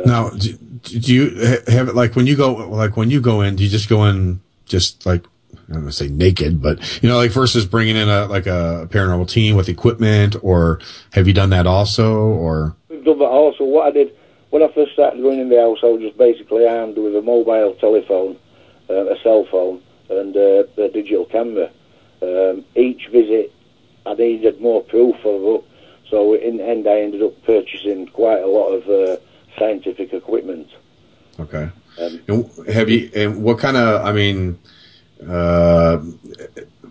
Now, 0.05 0.31
do, 0.31 0.53
do 0.83 1.15
you 1.15 1.37
have 1.69 1.89
it 1.89 1.95
like 1.95 2.17
when 2.17 2.27
you 2.27 2.37
go, 2.37 2.55
like 2.55 2.97
when 2.97 3.11
you 3.11 3.21
go 3.21 3.41
in, 3.43 3.57
do 3.57 3.65
you 3.65 3.71
just 3.71 3.89
go 3.89 4.05
in 4.05 4.41
just 4.67 5.07
like, 5.07 5.25
I'm 5.69 5.75
going 5.75 5.87
to 5.87 5.93
say 5.93 6.09
naked, 6.09 6.61
but 6.61 7.03
you 7.03 7.09
know, 7.09 7.17
like 7.17 7.31
versus 7.31 7.65
bringing 7.65 7.97
in 7.97 8.09
a, 8.09 8.27
like 8.27 8.47
a 8.47 8.89
paranormal 8.91 9.29
team 9.29 9.57
with 9.57 9.69
equipment 9.69 10.37
or 10.43 10.81
have 11.12 11.27
you 11.27 11.33
done 11.33 11.51
that 11.51 11.67
also 11.67 12.17
or? 12.19 12.77
We've 12.89 13.05
done 13.05 13.19
that 13.19 13.25
also. 13.27 13.65
What 13.65 13.87
I 13.87 13.91
did 13.91 14.15
when 14.51 14.62
I 14.62 14.73
first 14.73 14.93
started 14.93 15.21
going 15.21 15.41
in 15.41 15.49
the 15.49 15.61
house, 15.61 15.79
I 15.83 15.87
was 15.87 16.01
just 16.01 16.17
basically 16.17 16.65
armed 16.65 16.97
with 16.97 17.17
a 17.17 17.23
mobile 17.23 17.75
telephone, 17.81 18.39
uh, 18.89 19.07
a 19.07 19.19
cell 19.21 19.45
phone, 19.51 19.83
and 20.09 20.37
uh, 20.37 20.62
a 20.81 20.89
digital 20.91 21.25
camera. 21.25 21.71
Um, 22.23 22.65
each 22.77 23.09
visit, 23.09 23.53
I 24.07 24.15
needed 24.15 24.61
more 24.61 24.83
proof 24.83 25.17
of 25.25 25.43
it, 25.55 25.65
so 26.11 26.35
in 26.35 26.59
the 26.59 26.65
end, 26.67 26.87
I 26.87 27.01
ended 27.01 27.23
up 27.23 27.43
purchasing 27.45 28.07
quite 28.09 28.43
a 28.43 28.47
lot 28.47 28.69
of 28.69 28.89
uh, 28.89 29.17
scientific 29.59 30.13
equipment. 30.13 30.69
Okay. 31.41 31.69
Um, 32.01 32.21
And 32.29 32.69
have 32.69 32.91
you, 32.91 33.11
and 33.15 33.43
what 33.43 33.59
kind 33.59 33.77
of, 33.77 34.05
I 34.05 34.13
mean, 34.13 34.59
uh, 35.27 36.01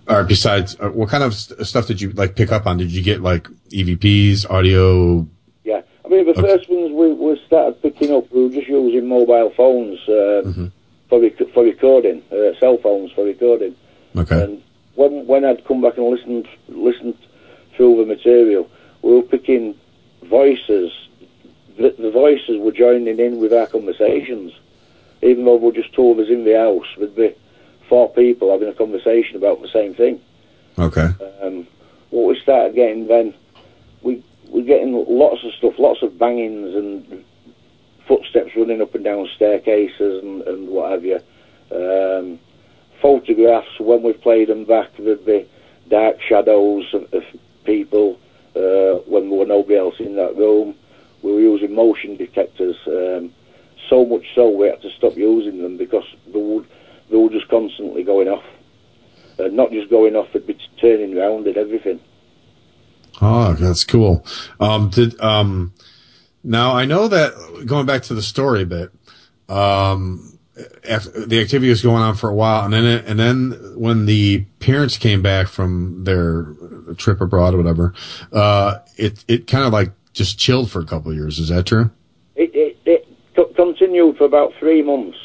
or 0.08 0.24
besides, 0.24 0.76
uh, 0.80 0.90
what 0.90 1.10
kind 1.10 1.24
of 1.24 1.34
st- 1.34 1.66
stuff 1.68 1.88
did 1.88 2.02
you 2.02 2.12
like 2.12 2.36
pick 2.36 2.52
up 2.52 2.66
on? 2.66 2.78
Did 2.78 2.92
you 2.92 3.04
get 3.04 3.22
like 3.22 3.48
EVPs, 3.70 4.50
audio? 4.50 5.28
Yeah, 5.64 5.82
I 6.04 6.08
mean, 6.10 6.26
the 6.26 6.34
first 6.34 6.70
ones 6.70 6.92
we, 6.92 7.14
we 7.14 7.40
started 7.46 7.82
picking 7.82 8.12
up, 8.14 8.32
we 8.32 8.44
were 8.44 8.50
just 8.50 8.68
using 8.68 9.08
mobile 9.08 9.52
phones 9.56 10.00
uh, 10.10 10.68
for 11.10 11.22
rec- 11.22 11.52
for 11.54 11.64
recording, 11.64 12.22
uh, 12.32 12.58
cell 12.60 12.78
phones 12.78 13.12
for 13.12 13.24
recording. 13.24 13.76
Okay. 14.16 14.44
And 14.44 14.64
when 14.96 15.26
when 15.28 15.46
I'd 15.46 15.66
come 15.66 15.82
back 15.82 15.98
and 15.98 16.08
listened 16.08 16.48
listened 16.68 17.18
through 17.76 17.98
the 17.98 18.06
material, 18.06 18.70
we 19.02 19.16
were 19.16 19.24
picking 19.24 19.76
voices. 20.24 20.92
The, 21.78 21.96
the 21.98 22.12
voices 22.12 22.60
were 22.60 22.72
joining 22.72 23.20
in 23.20 23.40
with 23.40 23.52
our 23.52 23.66
conversations, 23.66 24.54
even 25.22 25.46
though 25.46 25.56
we 25.56 25.68
were 25.68 25.72
just 25.72 25.94
two 25.94 26.12
of 26.12 26.20
us 26.20 26.30
in 26.30 26.44
the 26.44 26.54
house. 26.54 26.86
There'd 26.98 27.16
be 27.16 27.36
four 27.90 28.10
people 28.10 28.52
having 28.52 28.70
a 28.70 28.74
conversation 28.74 29.38
about 29.38 29.62
the 29.62 29.68
same 29.70 29.96
thing. 29.96 30.22
Okay. 30.78 31.10
Um, 31.42 31.68
what 32.12 32.28
we 32.28 32.40
started 32.40 32.76
getting 32.76 33.08
then, 33.08 33.34
we 34.04 34.24
we're 34.50 34.64
getting 34.64 34.94
lots 34.94 35.44
of 35.44 35.54
stuff, 35.54 35.80
lots 35.80 36.04
of 36.04 36.20
bangings 36.20 36.76
and 36.76 37.26
footsteps 38.08 38.56
running 38.56 38.82
up 38.82 38.94
and 38.94 39.04
down 39.04 39.28
staircases 39.36 40.24
and, 40.24 40.42
and 40.44 40.68
what 40.68 40.92
have 40.92 41.06
you. 41.06 41.20
Um, 41.72 42.40
photographs 43.04 43.80
when 43.80 44.02
we've 44.02 44.22
played 44.22 44.48
them 44.48 44.64
back, 44.66 44.90
there'd 44.98 45.26
be 45.26 45.48
dark 45.90 46.16
shadows 46.22 46.86
of, 46.94 47.14
of 47.14 47.24
people 47.66 48.18
uh, 48.56 49.04
when 49.06 49.30
there 49.30 49.40
were 49.40 49.46
nobody 49.46 49.76
else 49.76 50.00
in 50.00 50.16
that 50.16 50.36
room. 50.38 50.74
We 51.22 51.34
were 51.34 51.42
using 51.42 51.76
motion 51.76 52.16
detectors. 52.16 52.78
Um, 52.88 53.34
so 53.90 54.06
much 54.06 54.24
so 54.34 54.50
we 54.50 54.68
had 54.68 54.82
to 54.82 54.90
stop 54.92 55.18
using 55.18 55.62
them 55.62 55.78
because 55.78 56.06
they 56.28 56.40
would 56.40 56.68
they 57.10 57.18
were 57.18 57.30
just 57.30 57.50
constantly 57.50 58.04
going 58.04 58.30
off. 58.30 58.44
Uh, 59.38 59.50
not 59.50 59.72
just 59.72 59.90
going 59.90 60.16
off, 60.16 60.28
they'd 60.32 60.48
be 60.48 60.58
turning 60.80 61.16
round 61.16 61.46
and 61.48 61.58
everything. 61.58 62.00
Oh, 63.22 63.54
that's 63.54 63.84
cool. 63.84 64.26
Um, 64.60 64.90
did 64.90 65.20
um, 65.20 65.74
now 66.44 66.76
I 66.76 66.86
know 66.86 67.08
that 67.10 67.66
going 67.66 67.86
back 67.86 68.04
to 68.04 68.14
the 68.14 68.22
story 68.22 68.64
a 68.64 68.66
bit. 68.66 68.92
Um, 69.50 70.33
the 70.56 71.40
activity 71.42 71.70
was 71.70 71.82
going 71.82 72.02
on 72.02 72.16
for 72.16 72.30
a 72.30 72.36
while, 72.36 72.64
and 72.64 72.74
then 72.74 72.86
it, 72.86 73.06
and 73.06 73.20
then 73.20 73.74
when 73.76 74.06
the 74.06 74.46
parents 74.60 74.98
came 74.98 75.22
back 75.22 75.48
from 75.48 76.04
their 76.04 76.48
trip 76.98 77.22
abroad 77.22 77.54
or 77.54 77.58
whatever, 77.58 77.94
uh, 78.32 78.80
it 78.98 79.26
it 79.28 79.48
kind 79.48 79.66
of 79.66 79.74
like 79.74 79.92
just 80.14 80.38
chilled 80.38 80.70
for 80.70 80.80
a 80.80 80.86
couple 80.86 81.12
of 81.12 81.18
years. 81.18 81.40
Is 81.40 81.50
that 81.50 81.66
true? 81.66 81.90
It, 82.36 82.54
it, 82.54 82.78
it 82.86 83.08
co- 83.36 83.52
continued 83.56 84.18
for 84.18 84.26
about 84.26 84.54
three 84.60 84.84
months. 84.84 85.18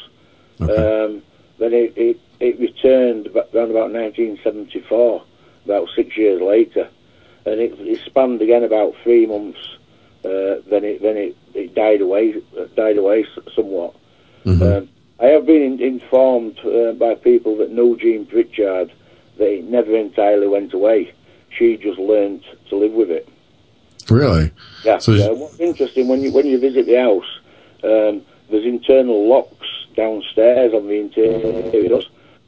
Um, 0.59 1.21
then 1.57 1.73
it, 1.73 1.93
it, 1.95 2.19
it 2.39 2.59
returned 2.59 3.27
around 3.27 3.71
about 3.71 3.91
1974, 3.91 5.23
about 5.65 5.87
six 5.95 6.17
years 6.17 6.41
later, 6.41 6.89
and 7.45 7.59
it, 7.59 7.79
it 7.79 7.99
spanned 8.05 8.41
again 8.41 8.63
about 8.63 8.93
three 9.03 9.25
months. 9.25 9.59
Uh, 10.25 10.59
then 10.69 10.83
it 10.83 11.01
then 11.01 11.15
it, 11.15 11.37
it 11.53 11.73
died 11.75 12.01
away 12.01 12.35
died 12.75 12.97
away 12.97 13.25
somewhat. 13.55 13.95
Um, 14.61 14.89
I 15.21 15.25
have 15.27 15.45
been 15.45 15.79
informed 15.81 16.59
uh, 16.59 16.93
by 16.93 17.15
people 17.15 17.57
that 17.57 17.71
know 17.71 17.95
Jean 17.95 18.25
Pritchard 18.25 18.91
that 19.37 19.47
it 19.51 19.65
never 19.65 19.95
entirely 19.95 20.47
went 20.47 20.73
away. 20.73 21.13
She 21.57 21.77
just 21.77 21.99
learned 21.99 22.43
to 22.69 22.75
live 22.77 22.93
with 22.93 23.09
it. 23.11 23.27
Really? 24.09 24.51
Yeah. 24.83 24.97
So- 24.99 25.11
yeah. 25.13 25.29
What's 25.31 25.59
interesting 25.59 26.07
when 26.07 26.21
you 26.21 26.31
when 26.31 26.45
you 26.47 26.59
visit 26.59 26.85
the 26.85 26.95
house, 26.95 27.39
um, 27.83 28.21
there's 28.49 28.65
internal 28.65 29.27
locks 29.27 29.67
downstairs 29.95 30.73
on 30.73 30.87
the 30.87 30.93
interior, 30.99 32.01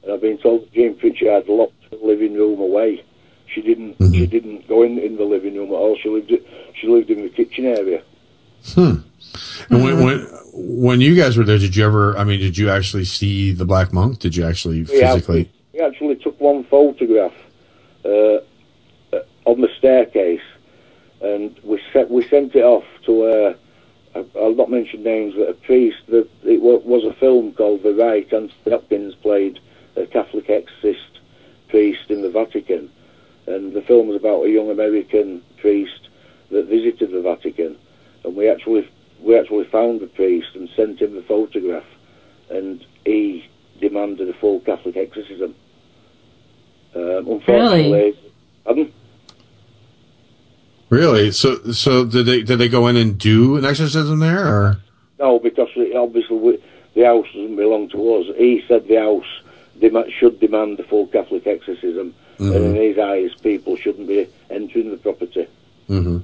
and 0.04 0.12
I've 0.12 0.22
been 0.22 0.38
told 0.38 0.64
that 0.64 0.74
Jane 0.74 0.96
Pritchard 0.96 1.48
locked 1.50 1.90
the 1.92 1.98
living 1.98 2.34
room 2.34 2.60
away. 2.60 3.04
She 3.54 3.62
didn't. 3.62 3.98
She 4.14 4.26
didn't 4.28 4.68
go 4.70 4.84
in 4.84 4.98
in 4.98 5.18
the 5.18 5.26
living 5.26 5.56
room 5.56 5.70
at 5.70 5.76
all. 5.76 5.98
She 6.02 6.08
lived. 6.10 6.32
She 6.80 6.88
lived 6.88 7.10
in 7.10 7.22
the 7.24 7.30
kitchen 7.30 7.66
area. 7.66 8.02
Hmm. 8.68 8.96
And 9.70 9.84
when, 9.84 10.04
when 10.04 10.28
when 10.54 11.02
you 11.02 11.16
guys 11.16 11.38
were 11.38 11.44
there, 11.44 11.58
did 11.58 11.76
you 11.76 11.86
ever? 11.86 12.18
I 12.18 12.24
mean, 12.24 12.40
did 12.40 12.58
you 12.58 12.70
actually 12.70 13.06
see 13.06 13.52
the 13.52 13.66
Black 13.66 13.94
Monk? 13.94 14.20
Did 14.20 14.36
you 14.36 14.46
actually 14.46 14.80
We 14.80 14.86
physically? 14.86 15.42
actually, 15.42 15.50
we 15.74 15.80
actually 15.82 16.16
took 16.18 16.40
one 16.40 16.64
photograph 16.66 17.34
uh, 18.04 18.10
uh, 18.10 18.40
on 19.46 19.62
the 19.62 19.70
staircase, 19.78 20.42
and 21.22 21.58
we 21.64 21.82
set, 21.94 22.10
we 22.12 22.28
sent 22.28 22.56
it 22.56 22.64
off 22.64 22.84
to 23.06 23.26
a. 23.26 23.50
I- 24.14 24.26
I'll 24.38 24.54
not 24.56 24.70
mention 24.70 25.04
names, 25.04 25.36
but 25.38 25.48
a 25.50 25.54
priest. 25.54 26.00
That 26.10 26.28
it 26.44 26.62
was 26.62 27.06
a 27.06 27.14
film 27.14 27.54
called 27.54 27.84
The 27.84 27.94
Rite. 27.94 28.34
Anthony 28.34 28.52
Hopkins 28.70 29.16
played 29.16 29.60
a 29.96 30.06
Catholic 30.06 30.50
exorcist 30.50 31.20
priest 31.70 32.10
in 32.12 32.22
the 32.22 32.30
Vatican, 32.30 32.92
and 33.48 33.72
the 33.72 33.82
film 33.82 34.08
was 34.10 34.18
about 34.18 34.44
a 34.44 34.50
young 34.50 34.70
American 34.70 35.42
priest 35.58 36.10
that 36.50 36.66
visited 36.66 37.12
the 37.12 37.22
Vatican, 37.22 37.78
and 38.24 38.36
we 38.36 38.50
actually 38.50 38.90
we 39.20 39.38
actually 39.38 39.66
found 39.66 40.00
the 40.00 40.08
priest 40.08 40.50
and 40.56 40.70
sent 40.76 41.02
him 41.02 41.16
the 41.16 41.22
photograph, 41.24 41.86
and 42.50 42.86
he 43.06 43.48
demanded 43.80 44.30
a 44.30 44.34
full 44.34 44.60
Catholic 44.62 44.98
exorcism. 44.98 45.56
Um, 46.94 47.28
unfortunately, 47.28 48.18
Pardon? 48.64 48.94
Really? 50.90 51.32
So 51.32 51.72
so 51.72 52.06
did 52.06 52.26
they 52.26 52.42
did 52.42 52.58
they 52.60 52.70
go 52.70 52.88
in 52.88 52.98
and 52.98 53.18
do 53.18 53.58
an 53.58 53.66
exorcism 53.66 54.20
there, 54.20 54.46
or? 54.46 54.78
No, 55.20 55.40
because 55.40 55.70
it, 55.76 55.96
obviously 55.96 56.38
we, 56.38 56.64
the 56.96 57.04
house 57.04 57.28
doesn't 57.28 57.56
belong 57.56 57.90
to 57.90 58.16
us. 58.16 58.26
He 58.38 58.64
said 58.68 58.88
the 58.88 58.98
house 58.98 59.42
dem- 59.80 60.10
should 60.10 60.40
demand 60.40 60.78
the 60.78 60.84
full 60.84 61.08
Catholic 61.08 61.48
exorcism, 61.48 62.14
and 62.40 62.56
in 62.56 62.76
his 62.76 62.98
eyes, 62.98 63.30
people 63.42 63.78
shouldn't 63.78 64.08
be 64.08 64.28
entering 64.50 64.92
the 64.92 64.98
property. 64.98 65.48
Hmm 65.88 66.20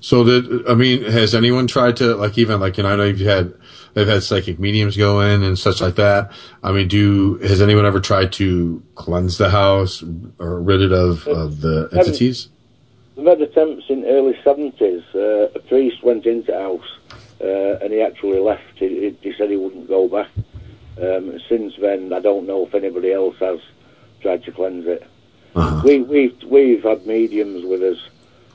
So 0.00 0.24
that 0.24 0.64
I 0.68 0.74
mean? 0.74 1.04
Has 1.04 1.34
anyone 1.34 1.66
tried 1.66 1.96
to 1.98 2.14
like 2.16 2.38
even 2.38 2.60
like 2.60 2.76
you 2.76 2.82
know 2.82 2.90
I 2.90 2.96
know 2.96 3.04
you've 3.04 3.20
had 3.20 3.54
they've 3.94 4.08
had 4.08 4.22
psychic 4.22 4.58
mediums 4.58 4.96
go 4.96 5.20
in 5.20 5.42
and 5.42 5.58
such 5.58 5.80
like 5.80 5.96
that. 5.96 6.32
I 6.62 6.72
mean, 6.72 6.88
do 6.88 7.36
has 7.38 7.60
anyone 7.60 7.86
ever 7.86 8.00
tried 8.00 8.32
to 8.34 8.82
cleanse 8.94 9.38
the 9.38 9.50
house 9.50 10.02
or 10.38 10.60
rid 10.60 10.82
it 10.82 10.92
of, 10.92 11.26
of 11.26 11.60
the 11.60 11.88
entities? 11.92 12.48
We've 13.16 13.26
had 13.26 13.40
attempts 13.42 13.84
in 13.88 14.04
early 14.04 14.38
seventies. 14.42 15.02
Uh, 15.14 15.48
a 15.54 15.58
priest 15.58 16.02
went 16.02 16.24
into 16.26 16.52
the 16.52 16.58
house, 16.58 16.98
uh, 17.40 17.78
and 17.84 17.92
he 17.92 18.00
actually 18.00 18.40
left. 18.40 18.62
He, 18.76 19.14
he- 19.20 19.34
said 19.36 19.50
he 19.50 19.56
wouldn't 19.56 19.88
go 19.88 20.08
back. 20.08 20.28
Um, 21.00 21.38
since 21.48 21.74
then, 21.80 22.12
I 22.12 22.20
don't 22.20 22.46
know 22.46 22.66
if 22.66 22.74
anybody 22.74 23.12
else 23.12 23.36
has 23.40 23.60
tried 24.20 24.44
to 24.44 24.52
cleanse 24.52 24.86
it. 24.86 25.06
We, 25.84 26.00
we've 26.02 26.42
we've 26.44 26.82
had 26.82 27.06
mediums 27.06 27.64
with 27.64 27.82
us 27.82 27.98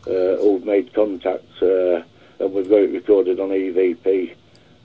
who've 0.07 0.65
made 0.65 0.93
contact, 0.93 1.45
uh, 1.61 2.01
and 2.39 2.53
we've 2.53 2.69
got 2.69 2.81
it 2.81 2.91
recorded 2.91 3.39
on 3.39 3.49
EVP. 3.49 4.35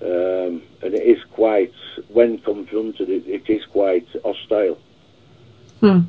Um, 0.01 0.62
and 0.83 0.95
it 0.95 1.07
is 1.07 1.23
quite, 1.31 1.73
when 2.09 2.39
confronted, 2.39 3.09
it, 3.09 3.27
it 3.27 3.49
is 3.49 3.64
quite 3.66 4.09
hostile. 4.25 4.79
Hmm. 5.81 6.01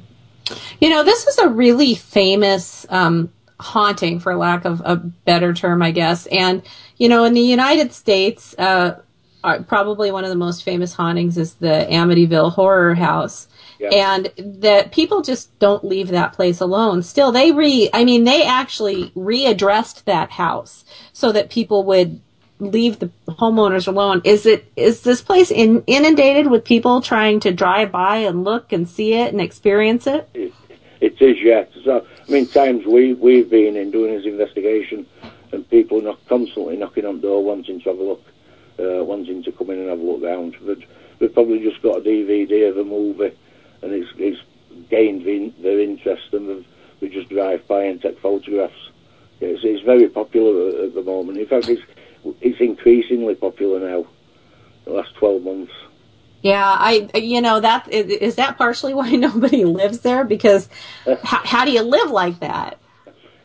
You 0.82 0.90
know, 0.90 1.04
this 1.04 1.28
is 1.28 1.38
a 1.38 1.48
really 1.48 1.94
famous 1.94 2.88
um, 2.90 3.32
haunting, 3.60 4.20
for 4.20 4.36
lack 4.36 4.66
of 4.66 4.82
a 4.84 4.96
better 4.96 5.54
term, 5.54 5.82
I 5.82 5.92
guess. 5.92 6.26
And, 6.28 6.64
you 6.98 7.08
know, 7.08 7.24
in 7.24 7.34
the 7.34 7.42
United 7.42 7.94
States, 7.94 8.56
uh, 8.58 9.00
uh, 9.44 9.60
probably 9.64 10.12
one 10.12 10.24
of 10.24 10.30
the 10.30 10.36
most 10.36 10.64
famous 10.64 10.94
hauntings 10.94 11.38
is 11.38 11.56
the 11.56 11.88
Amityville 11.90 12.54
Horror 12.54 12.96
House. 12.96 13.48
Yeah. 13.80 13.90
And 13.90 14.32
that 14.62 14.92
people 14.92 15.22
just 15.22 15.58
don't 15.60 15.84
leave 15.84 16.10
that 16.10 16.34
place 16.34 16.62
alone. 16.62 17.04
Still, 17.04 17.32
they 17.32 17.52
re, 17.52 17.90
I 17.94 18.06
mean, 18.06 18.24
they 18.24 18.46
actually 18.46 19.10
readdressed 19.10 20.06
that 20.06 20.32
house 20.32 20.86
so 21.12 21.32
that 21.32 21.50
people 21.50 21.84
would 21.84 22.22
leave 22.60 23.00
the 23.00 23.12
homeowners 23.28 23.88
alone. 23.88 24.22
Is 24.24 24.46
it, 24.46 24.72
is 24.76 25.02
this 25.02 25.22
place 25.22 25.52
in, 25.52 25.84
inundated 25.86 26.48
with 26.50 26.64
people 26.64 27.02
trying 27.02 27.42
to 27.42 27.52
drive 27.52 27.92
by 27.92 28.18
and 28.18 28.46
look 28.46 28.72
and 28.72 28.88
see 28.88 29.14
it 29.16 29.34
and 29.34 29.42
experience 29.42 30.08
it? 30.08 30.30
It 31.02 31.22
is, 31.22 31.38
yeah. 31.42 31.66
So, 31.84 32.06
I 32.26 32.32
mean, 32.32 32.48
times 32.48 32.86
we, 32.86 33.14
we've 33.14 33.50
been 33.50 33.76
in 33.76 33.92
doing 33.92 34.16
this 34.16 34.26
investigation 34.26 35.06
and 35.52 35.70
people 35.70 36.00
are 36.00 36.04
not 36.04 36.28
constantly 36.28 36.78
knocking 36.78 37.06
on 37.06 37.18
the 37.18 37.24
door 37.24 37.44
wanting 37.44 37.82
to 37.82 37.90
have 37.90 38.00
a 38.00 38.04
look, 38.04 38.24
uh, 38.80 39.04
wanting 39.04 39.44
to 39.44 39.52
come 39.52 39.70
in 39.70 39.80
and 39.80 39.90
have 39.90 40.00
a 40.00 40.04
look 40.04 40.24
round. 40.24 40.56
They've, 40.62 40.84
they've 41.20 41.34
probably 41.34 41.60
just 41.60 41.82
got 41.82 41.98
a 41.98 42.02
DVD 42.02 42.70
of 42.70 42.78
a 42.78 42.84
movie 42.84 43.36
and 43.82 43.92
it's, 43.92 44.10
it's 44.18 44.42
gained 44.90 45.26
the, 45.26 45.54
their 45.62 45.80
interest 45.80 46.34
and 46.34 46.50
they've, 46.50 46.66
they 47.00 47.10
just 47.10 47.30
drive 47.30 47.68
by 47.68 47.84
and 47.84 48.02
take 48.02 48.20
photographs. 48.20 48.90
It's, 49.42 49.64
it's 49.64 49.84
very 49.84 50.08
popular 50.08 50.70
at, 50.70 50.76
at 50.86 50.94
the 50.96 51.04
moment. 51.04 51.38
In 51.38 51.46
fact, 51.46 51.68
it's, 51.68 51.82
it's 52.42 52.60
increasingly 52.60 53.36
popular 53.36 53.80
now, 53.80 54.08
the 54.86 54.94
last 54.94 55.14
12 55.16 55.44
months. 55.44 55.74
Yeah, 56.42 56.76
I, 56.78 57.10
you 57.16 57.42
know, 57.42 57.62
that 57.62 57.90
is, 57.92 58.08
is 58.08 58.36
that 58.36 58.58
partially 58.58 58.94
why 58.94 59.12
nobody 59.16 59.66
lives 59.66 60.00
there? 60.00 60.24
Because 60.24 60.70
how, 61.24 61.42
how 61.46 61.66
do 61.66 61.72
you 61.72 61.82
live 61.82 62.12
like 62.12 62.40
that? 62.40 62.80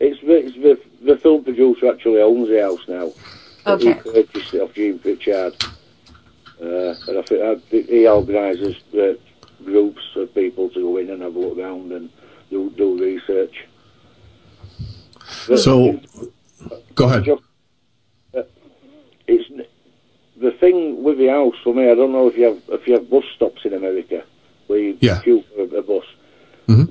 It's 0.00 0.20
the, 0.20 0.46
it's 0.46 0.54
the, 0.54 0.80
the 1.04 1.16
film 1.18 1.44
producer 1.44 1.90
actually 1.90 2.20
owns 2.20 2.48
the 2.48 2.60
house 2.60 2.86
now. 2.88 3.12
Okay. 3.68 3.92
He 3.92 3.94
purchased 3.94 4.54
it 4.54 4.62
off 4.62 4.74
Jean 4.74 4.98
Pritchard. 4.98 5.54
Uh, 6.60 6.94
and 7.06 7.18
I 7.18 7.22
think, 7.22 7.42
I 7.42 7.76
he 7.92 8.06
organises 8.08 8.76
uh, 8.94 9.12
groups 9.64 10.02
of 10.16 10.34
people 10.34 10.68
to 10.70 10.80
go 10.80 10.96
in 10.96 11.10
and 11.10 11.22
have 11.22 11.36
a 11.36 11.38
look 11.38 11.58
around 11.58 11.92
and 11.92 12.10
do, 12.50 12.70
do 12.70 12.98
research. 12.98 13.66
So, 15.56 16.00
go 16.94 17.04
ahead. 17.06 17.28
Uh, 18.34 18.42
it's 19.26 19.66
the 20.36 20.50
thing 20.52 21.02
with 21.02 21.18
the 21.18 21.28
house 21.28 21.54
for 21.62 21.74
me. 21.74 21.90
I 21.90 21.94
don't 21.94 22.12
know 22.12 22.28
if 22.28 22.36
you 22.36 22.44
have 22.44 22.62
if 22.68 22.86
you 22.86 22.94
have 22.94 23.08
bus 23.10 23.24
stops 23.36 23.64
in 23.64 23.72
America 23.72 24.24
where 24.66 24.78
you 24.78 24.98
Yeah. 25.00 25.20
queue 25.22 25.44
for 25.54 25.62
a, 25.62 25.78
a 25.78 25.82
bus. 25.82 26.04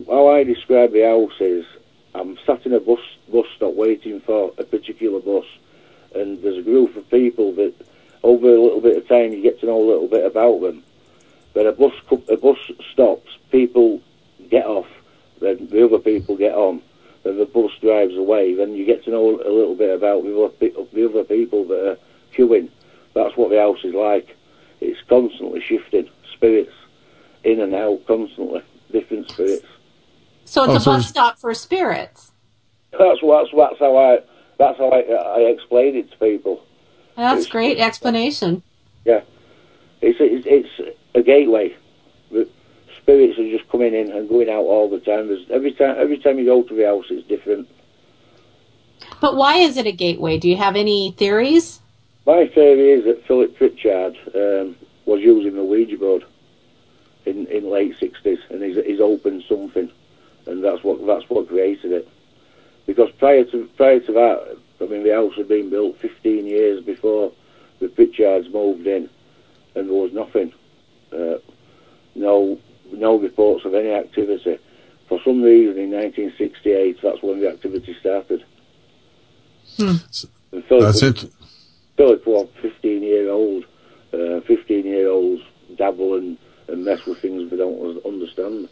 How 0.08 0.28
I 0.30 0.44
describe 0.44 0.92
the 0.92 1.04
house 1.04 1.40
is 1.40 1.66
I'm 2.16 2.38
sat 2.46 2.66
in 2.66 2.74
a 2.74 2.80
bus 2.80 3.00
bus 3.32 3.46
stop 3.56 3.74
waiting 3.76 4.22
for 4.22 4.54
a 4.58 4.64
particular 4.64 5.20
bus, 5.20 5.46
and 6.16 6.42
there's 6.42 6.58
a 6.58 6.62
group 6.62 6.96
of 6.96 7.10
people 7.10 7.54
that 7.54 7.74
over 8.24 8.48
a 8.48 8.62
little 8.62 8.82
bit 8.82 8.98
of 8.98 9.08
time 9.08 9.32
you 9.32 9.42
get 9.42 9.60
to 9.60 9.66
know 9.66 9.82
a 9.82 9.90
little 9.90 10.08
bit 10.08 10.26
about 10.26 10.62
them. 10.62 10.84
But 11.54 11.66
a 11.68 11.72
bus 11.72 11.94
a 12.30 12.38
bus 12.38 12.58
stops, 12.92 13.30
people 13.52 14.02
get 14.50 14.66
off, 14.66 14.88
then 15.42 15.68
the 15.70 15.86
other 15.86 16.00
people 16.00 16.36
get 16.36 16.54
on, 16.54 16.82
then 17.24 17.38
the 17.38 17.46
bus 17.46 17.72
drives 17.82 18.16
away. 18.16 18.54
Then 18.54 18.74
you 18.74 18.86
get 18.86 19.04
to 19.06 19.12
know 19.12 19.30
a 19.30 19.52
little 19.52 19.76
bit 19.76 19.96
about 19.96 20.24
the 20.24 20.44
other, 20.44 20.54
the 20.94 21.10
other 21.10 21.24
people 21.24 21.66
that 21.66 21.92
are 21.92 21.98
queuing. 22.36 22.70
That's 23.14 23.36
what 23.36 23.50
the 23.50 23.60
house 23.60 23.84
is 23.84 23.94
like. 23.96 24.36
It's 24.82 25.00
constantly 25.10 25.62
shifting, 25.62 26.10
spirits 26.34 26.74
in 27.44 27.60
and 27.62 27.74
out 27.74 28.06
constantly, 28.06 28.62
different 28.92 29.30
spirits. 29.30 29.66
So 30.46 30.64
it's 30.64 30.74
Oh, 30.74 30.76
a 30.76 30.80
so 30.80 30.92
bus 30.92 31.08
stop 31.08 31.40
for 31.40 31.54
spirits. 31.54 32.32
That's 32.92 33.22
what 33.22 33.44
that's, 33.44 33.56
that's 33.56 33.80
how 33.80 33.98
I 33.98 34.20
that's 34.58 34.78
how 34.78 34.90
I, 34.90 35.02
I 35.02 35.40
explain 35.50 35.96
it 35.96 36.12
to 36.12 36.18
people. 36.18 36.64
That's 37.16 37.48
great 37.48 37.80
explanation. 37.80 38.64
Yeah, 39.06 39.22
it's 40.02 40.18
it's, 40.20 40.46
it's 40.48 40.98
a 41.16 41.22
gateway. 41.22 41.76
Spirits 42.98 43.40
are 43.40 43.50
just 43.50 43.70
coming 43.70 43.94
in 43.94 44.12
and 44.12 44.28
going 44.28 44.50
out 44.50 44.64
all 44.64 44.90
the 44.90 45.00
time. 45.00 45.28
There's 45.28 45.50
every 45.50 45.72
time 45.74 45.96
every 45.98 46.18
time 46.18 46.38
you 46.38 46.46
go 46.46 46.64
to 46.64 46.76
the 46.76 46.86
house, 46.86 47.06
it's 47.10 47.28
different. 47.28 47.68
But 49.22 49.36
why 49.36 49.58
is 49.58 49.78
it 49.78 49.88
a 49.88 49.92
gateway? 49.92 50.38
Do 50.38 50.50
you 50.50 50.58
have 50.58 50.76
any 50.76 51.12
theories? 51.12 51.80
My 52.26 52.48
theory 52.48 52.92
is 52.92 53.06
that 53.06 53.26
Philip 53.26 53.56
Pritchard 53.56 54.18
um, 54.36 54.76
was 55.06 55.22
using 55.22 55.56
the 55.56 55.64
Ouija 55.64 55.98
board 55.98 56.26
in 57.26 57.48
in 57.48 57.70
late 57.70 57.98
sixties, 57.98 58.40
and 58.50 58.62
he's 58.62 58.76
he's 58.86 59.00
opened 59.00 59.44
something, 59.48 59.90
and 60.46 60.64
that's 60.64 60.84
what 60.84 61.06
that's 61.08 61.30
what 61.30 61.48
created 61.48 61.94
it. 61.94 62.10
Because 62.88 63.12
prior 63.20 63.44
to 63.44 63.70
prior 63.78 64.00
to 64.00 64.12
that, 64.14 64.58
I 64.82 64.86
mean, 64.86 65.04
the 65.04 65.14
house 65.14 65.36
had 65.36 65.48
been 65.48 65.70
built 65.70 66.00
15 66.00 66.46
years 66.48 66.84
before 66.84 67.32
the 67.80 67.88
Pritchards 67.88 68.52
moved 68.52 68.88
in, 68.88 69.08
and 69.76 69.88
there 69.90 69.94
was 69.96 70.12
nothing, 70.14 70.52
uh, 71.14 71.36
no 72.16 72.58
no 72.92 73.18
reports 73.20 73.66
of 73.66 73.76
any 73.76 73.92
activity. 73.92 74.58
For 75.10 75.20
some 75.24 75.42
reason, 75.44 75.78
in 75.78 75.92
1968, 75.92 76.98
that's 77.04 77.22
when 77.22 77.40
the 77.42 77.50
activity 77.50 77.96
started. 78.00 78.44
And 79.78 80.02
Philip 80.66 80.84
That's 80.84 81.02
was- 81.02 81.24
it. 81.24 81.32
Philip 81.98 82.26
was 82.28 82.48
15 82.62 83.04
year 83.04 83.30
old. 83.30 83.66
Uh, 84.14 84.40
15 84.42 84.86
year 84.86 85.10
olds 85.10 85.42
dabble 85.76 86.16
and, 86.16 86.38
and 86.70 86.86
mess 86.86 87.06
with 87.06 87.20
things 87.20 87.50
they 87.52 87.58
don't 87.58 87.80
un- 87.82 88.02
understand. 88.06 88.70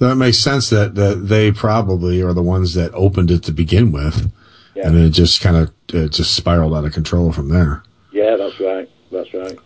So 0.00 0.08
that 0.08 0.16
makes 0.16 0.38
sense 0.38 0.70
that, 0.70 0.94
that 0.94 1.28
they 1.28 1.52
probably 1.52 2.22
are 2.22 2.32
the 2.32 2.42
ones 2.42 2.72
that 2.72 2.90
opened 2.94 3.30
it 3.30 3.42
to 3.42 3.52
begin 3.52 3.92
with. 3.92 4.32
Yeah. 4.74 4.86
And 4.86 4.96
then 4.96 5.04
it 5.04 5.10
just 5.10 5.42
kind 5.42 5.58
of 5.58 5.74
it 5.92 6.12
just 6.12 6.32
spiraled 6.34 6.74
out 6.74 6.86
of 6.86 6.94
control 6.94 7.32
from 7.32 7.50
there. 7.50 7.82
Yeah, 8.10 8.36
that's 8.36 8.58
right. 8.60 8.88
That's 9.12 9.34
right. 9.34 9.58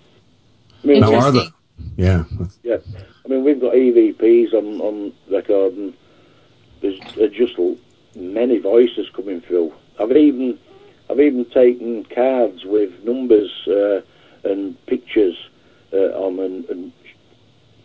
I 0.83 0.87
mean, 0.87 1.01
Now, 1.03 1.15
are 1.15 1.31
the, 1.31 1.53
yeah. 1.97 2.25
yeah. 2.65 2.79
I 3.25 3.29
mean, 3.29 3.45
we've 3.45 3.61
got 3.61 3.75
EVPs 3.75 4.53
on, 4.55 4.81
on 4.81 5.13
record, 5.31 5.75
and 5.75 5.95
there's 6.83 6.99
just 7.31 7.57
many 8.17 8.59
voices 8.59 9.09
coming 9.15 9.41
through. 9.41 9.73
I've 10.01 10.11
even 10.11 10.59
I've 11.09 11.21
even 11.21 11.45
taken 11.45 12.07
cards 12.07 12.65
with 12.65 12.91
numbers 13.05 13.53
uh, 13.69 14.01
and 14.43 14.85
pictures 14.87 15.37
uh, 15.93 16.19
on 16.19 16.41
and, 16.41 16.65
and 16.65 16.93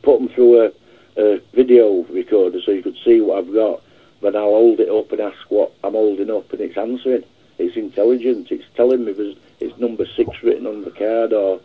put 0.02 0.20
them 0.20 0.30
through 0.30 0.66
a, 0.66 0.72
a 1.20 1.42
video 1.54 2.04
recorder 2.04 2.60
so 2.62 2.72
you 2.72 2.82
could 2.82 2.98
see 3.04 3.22
what 3.22 3.40
I've 3.40 3.54
got. 3.54 3.84
Then 4.22 4.36
I'll 4.36 4.44
hold 4.44 4.80
it 4.80 4.90
up 4.90 5.12
and 5.12 5.22
ask 5.22 5.38
what 5.50 5.74
I'm 5.84 5.94
holding 5.94 6.32
up, 6.32 6.52
and 6.52 6.62
it's 6.62 6.78
answering. 6.78 7.24
It's 7.58 7.76
intelligent. 7.76 8.52
It's 8.52 8.64
telling 8.76 9.06
me 9.06 9.14
there's 9.14 9.36
it's 9.60 9.78
number 9.80 10.06
six 10.16 10.30
written 10.44 10.66
on 10.66 10.84
the 10.84 10.92
card 10.92 11.34
or. 11.34 11.62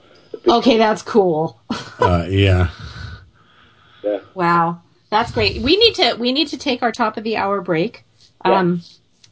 Okay, 0.47 0.77
that's 0.77 1.03
cool. 1.03 1.61
Uh, 2.01 2.27
yeah. 2.29 2.71
Yeah. 4.03 4.19
Wow, 4.35 4.83
that's 5.11 5.31
great. 5.31 5.63
We 5.63 5.77
need 5.77 5.95
to 5.95 6.15
we 6.15 6.33
need 6.33 6.49
to 6.49 6.59
take 6.59 6.83
our 6.83 6.93
top 6.93 7.17
of 7.17 7.25
the 7.25 7.37
hour 7.37 7.61
break. 7.61 8.05
Um, 8.45 8.83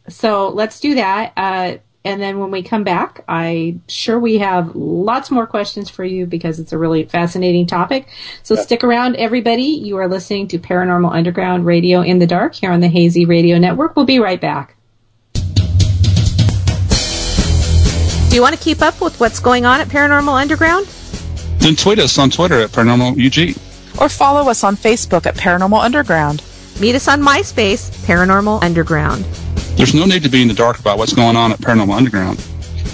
so 0.09 0.49
let's 0.49 0.81
do 0.81 0.95
that. 0.95 1.33
Uh, 1.37 1.77
and 2.05 2.21
then 2.21 2.41
when 2.41 2.51
we 2.51 2.63
come 2.63 2.83
back, 2.83 3.23
I'm 3.29 3.83
sure 3.87 4.19
we 4.19 4.39
have 4.39 4.75
lots 4.75 5.31
more 5.31 5.47
questions 5.47 5.89
for 5.89 6.05
you 6.05 6.27
because 6.27 6.59
it's 6.59 6.73
a 6.73 6.79
really 6.79 7.05
fascinating 7.05 7.67
topic. 7.67 8.09
So 8.43 8.57
stick 8.57 8.83
around, 8.83 9.15
everybody. 9.17 9.63
You 9.63 9.99
are 9.99 10.09
listening 10.09 10.49
to 10.49 10.59
Paranormal 10.59 11.13
Underground 11.13 11.65
Radio 11.65 12.01
in 12.01 12.19
the 12.19 12.27
Dark 12.27 12.55
here 12.55 12.73
on 12.73 12.81
the 12.81 12.89
Hazy 12.89 13.25
Radio 13.25 13.57
Network. 13.59 13.95
We'll 13.95 14.05
be 14.05 14.19
right 14.19 14.41
back. 14.41 14.77
Do 18.31 18.37
you 18.37 18.43
want 18.43 18.57
to 18.57 18.63
keep 18.63 18.83
up 18.83 19.01
with 19.01 19.21
what's 19.21 19.39
going 19.39 19.65
on 19.65 19.81
at 19.81 19.89
Paranormal 19.89 20.41
Underground? 20.41 20.87
Then 21.59 21.77
tweet 21.77 22.01
us 22.01 22.19
on 22.19 22.31
Twitter 22.31 22.61
at 22.61 22.71
Paranormal 22.71 23.15
UG. 23.25 23.57
Or 24.01 24.09
follow 24.09 24.51
us 24.51 24.65
on 24.65 24.75
Facebook 24.75 25.27
at 25.27 25.37
Paranormal 25.37 25.81
Underground. 25.81 26.43
Meet 26.81 26.97
us 26.97 27.07
on 27.07 27.21
MySpace, 27.21 27.91
Paranormal 28.07 28.63
Underground. 28.63 29.25
There's 29.83 29.95
no 29.95 30.05
need 30.05 30.23
to 30.23 30.29
be 30.29 30.41
in 30.41 30.47
the 30.47 30.55
dark 30.55 30.79
about 30.79 30.97
what's 30.97 31.13
going 31.13 31.35
on 31.35 31.51
at 31.51 31.59
Paranormal 31.59 31.97
Underground. 31.97 32.39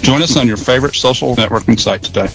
Join 0.01 0.23
us 0.23 0.35
on 0.37 0.47
your 0.47 0.57
favorite 0.57 0.95
social 0.95 1.35
networking 1.35 1.79
site 1.79 2.01
today. 2.01 2.25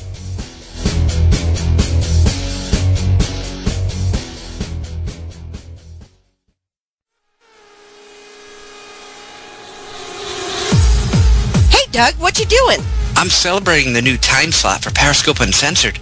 Hey, 11.69 11.91
Doug, 11.91 12.15
what 12.21 12.39
you 12.39 12.47
doing? 12.47 12.79
I'm 13.17 13.31
celebrating 13.31 13.93
the 13.93 14.03
new 14.03 14.17
time 14.17 14.53
slot 14.53 14.85
for 14.85 14.93
Periscope 14.93 15.41
Uncensored. 15.41 15.99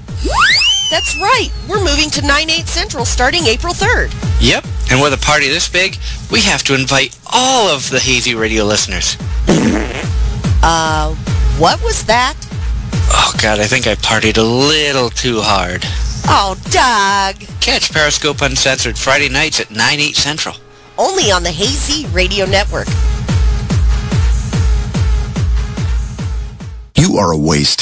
That's 0.91 1.17
right. 1.17 1.49
We're 1.71 1.83
moving 1.83 2.11
to 2.11 2.21
9-8 2.21 2.67
Central 2.67 3.07
starting 3.07 3.47
April 3.47 3.73
3rd. 3.73 4.13
Yep, 4.43 4.67
and 4.93 5.01
with 5.01 5.15
a 5.15 5.25
party 5.25 5.49
this 5.49 5.71
big, 5.71 5.97
we 6.31 6.43
have 6.43 6.63
to 6.65 6.75
invite 6.75 7.19
all 7.33 7.67
of 7.67 7.89
the 7.89 7.99
Hazy 7.99 8.35
Radio 8.35 8.65
listeners. 8.65 9.17
Uh, 10.65 11.13
what 11.59 11.83
was 11.83 12.05
that? 12.05 12.37
Oh 13.11 13.35
god, 13.43 13.59
I 13.59 13.65
think 13.65 13.89
I 13.89 13.97
partied 13.97 14.39
a 14.39 14.43
little 14.43 15.11
too 15.11 15.41
hard. 15.41 15.83
Oh, 16.29 16.55
Doug. 16.71 17.41
Catch 17.61 17.93
Periscope 17.93 18.43
Uncensored 18.43 18.97
Friday 18.97 19.29
nights 19.29 19.59
at 19.59 19.73
9, 19.73 19.99
8 19.99 20.15
Central. 20.15 20.55
Only 20.97 21.33
on 21.33 21.43
the 21.43 21.51
Hazy 21.51 22.07
Radio 22.11 22.47
Network. 22.47 22.87
You 26.95 27.17
are 27.17 27.33
a 27.33 27.37
waste. 27.37 27.82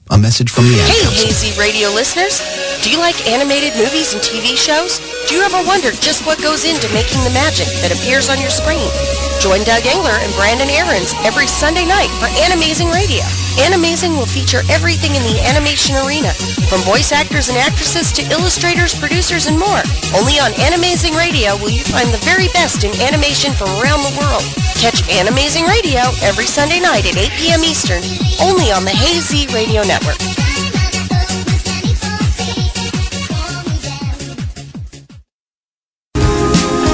A 0.11 0.17
message 0.17 0.51
from 0.51 0.67
the 0.67 0.75
Hey. 0.75 1.07
Hazy 1.23 1.55
Radio 1.57 1.87
listeners. 1.87 2.43
Do 2.83 2.91
you 2.91 2.99
like 2.99 3.15
animated 3.31 3.71
movies 3.79 4.11
and 4.11 4.21
TV 4.21 4.59
shows? 4.59 4.99
Do 5.27 5.35
you 5.35 5.41
ever 5.41 5.63
wonder 5.63 5.91
just 5.91 6.25
what 6.25 6.35
goes 6.43 6.67
into 6.67 6.91
making 6.91 7.23
the 7.23 7.31
magic 7.31 7.67
that 7.79 7.95
appears 7.95 8.27
on 8.27 8.35
your 8.43 8.51
screen? 8.51 8.91
Join 9.39 9.63
Doug 9.63 9.87
Engler 9.87 10.19
and 10.19 10.31
Brandon 10.35 10.67
Aarons 10.67 11.15
every 11.23 11.47
Sunday 11.47 11.87
night 11.87 12.11
for 12.19 12.27
Animazing 12.43 12.91
Radio. 12.91 13.23
Animazing 13.57 14.15
will 14.15 14.25
feature 14.25 14.61
everything 14.69 15.15
in 15.15 15.23
the 15.23 15.41
animation 15.43 15.95
arena, 15.95 16.33
from 16.69 16.81
voice 16.81 17.11
actors 17.11 17.49
and 17.49 17.57
actresses 17.57 18.11
to 18.13 18.23
illustrators, 18.31 18.93
producers, 18.93 19.47
and 19.47 19.57
more. 19.57 19.81
Only 20.15 20.39
on 20.39 20.53
Animazing 20.59 21.15
Radio 21.15 21.57
will 21.57 21.71
you 21.71 21.83
find 21.83 22.13
the 22.13 22.21
very 22.23 22.47
best 22.53 22.83
in 22.83 22.91
animation 23.01 23.53
from 23.53 23.69
around 23.81 24.03
the 24.03 24.15
world. 24.19 24.43
Catch 24.77 25.07
Animazing 25.09 25.65
Radio 25.65 26.01
every 26.21 26.45
Sunday 26.45 26.79
night 26.79 27.05
at 27.05 27.17
8 27.17 27.31
p.m. 27.39 27.63
Eastern, 27.63 28.03
only 28.41 28.71
on 28.71 28.85
the 28.85 28.95
Hazy 28.95 29.47
Radio 29.53 29.81
Network. 29.83 30.50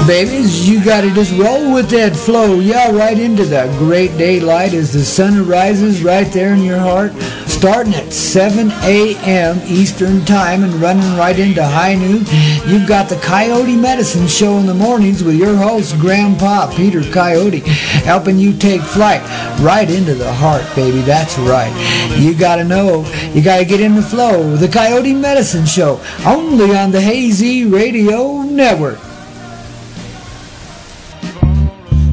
Babies, 0.08 0.66
you 0.66 0.82
gotta 0.82 1.10
just 1.10 1.38
roll 1.38 1.74
with 1.74 1.90
that 1.90 2.16
flow. 2.16 2.60
Yeah, 2.60 2.90
right 2.92 3.18
into 3.18 3.44
the 3.44 3.70
great 3.76 4.16
daylight 4.16 4.72
as 4.72 4.90
the 4.90 5.04
sun 5.04 5.46
rises 5.46 6.02
right 6.02 6.26
there 6.32 6.54
in 6.54 6.62
your 6.62 6.78
heart. 6.78 7.12
Starting 7.46 7.92
at 7.92 8.10
7 8.10 8.70
a.m. 8.84 9.60
Eastern 9.66 10.24
Time 10.24 10.64
and 10.64 10.72
running 10.76 11.14
right 11.18 11.38
into 11.38 11.62
high 11.62 11.94
noon. 11.94 12.24
You've 12.66 12.88
got 12.88 13.10
the 13.10 13.20
Coyote 13.22 13.76
Medicine 13.76 14.26
Show 14.26 14.56
in 14.56 14.64
the 14.64 14.72
mornings 14.72 15.22
with 15.22 15.36
your 15.36 15.54
host, 15.54 15.98
Grandpa 15.98 16.74
Peter 16.74 17.02
Coyote, 17.12 17.60
helping 17.60 18.38
you 18.38 18.54
take 18.54 18.80
flight 18.80 19.20
right 19.60 19.90
into 19.90 20.14
the 20.14 20.32
heart, 20.32 20.64
baby. 20.74 21.02
That's 21.02 21.36
right. 21.40 21.74
You 22.18 22.32
gotta 22.32 22.64
know, 22.64 23.04
you 23.34 23.42
gotta 23.42 23.66
get 23.66 23.82
in 23.82 23.94
the 23.94 24.00
flow. 24.00 24.56
The 24.56 24.68
Coyote 24.68 25.12
Medicine 25.12 25.66
Show, 25.66 26.00
only 26.24 26.74
on 26.74 26.92
the 26.92 27.00
Hazy 27.02 27.66
Radio 27.66 28.40
Network. 28.40 28.98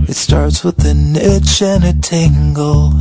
It 0.07 0.15
starts 0.15 0.63
with 0.63 0.85
an 0.85 1.15
itch 1.15 1.63
and 1.63 1.83
a 1.83 1.93
tingle, 1.93 2.93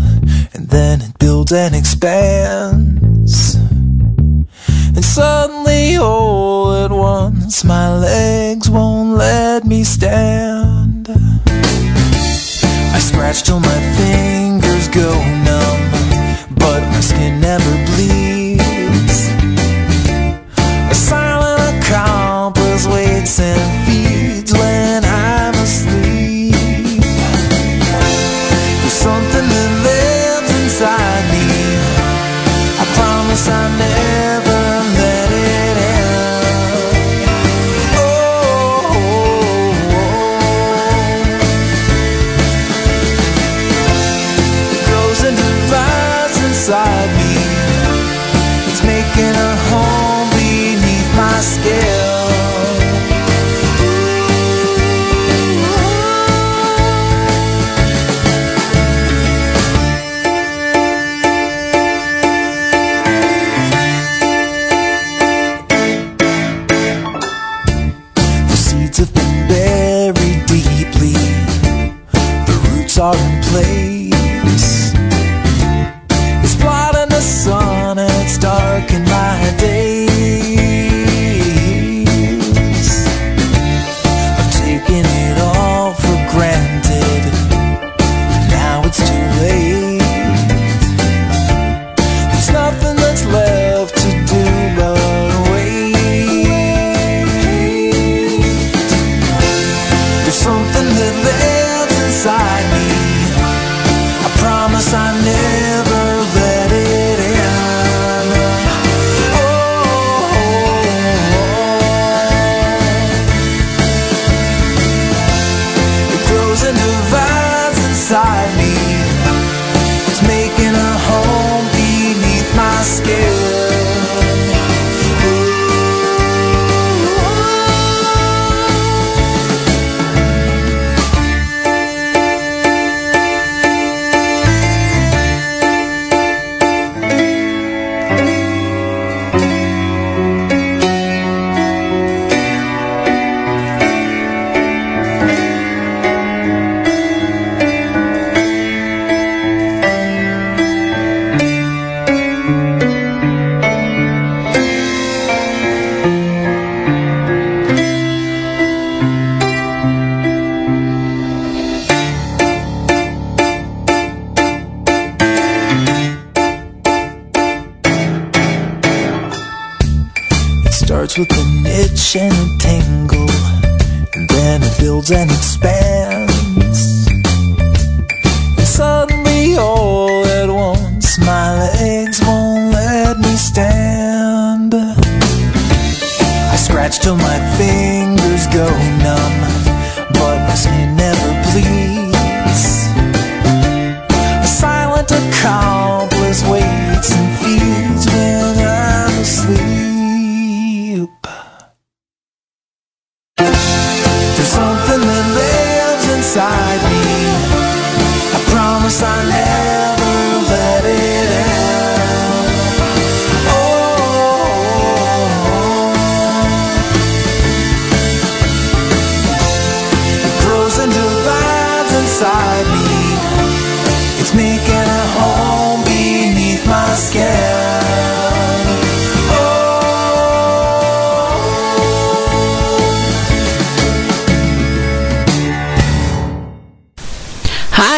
and 0.55 0.69
then 0.69 1.03
it 1.03 1.19
builds 1.19 1.53
and 1.53 1.75
expands. 1.75 3.57
And 3.57 5.05
suddenly, 5.05 5.97
all 5.99 6.73
at 6.85 6.91
once, 6.91 7.63
my 7.63 7.95
legs 7.95 8.71
won't 8.71 9.19
let 9.19 9.67
me 9.67 9.85
stand. 9.85 11.09
I 11.47 12.99
scratch 13.01 13.43
till 13.43 13.61
my 13.61 13.81
fingers 13.99 14.89
go 14.89 15.11
numb, 15.45 15.91
but 16.57 16.81
my 16.91 17.01
skin 17.01 17.39
never 17.39 17.71
bleeds. 17.85 17.94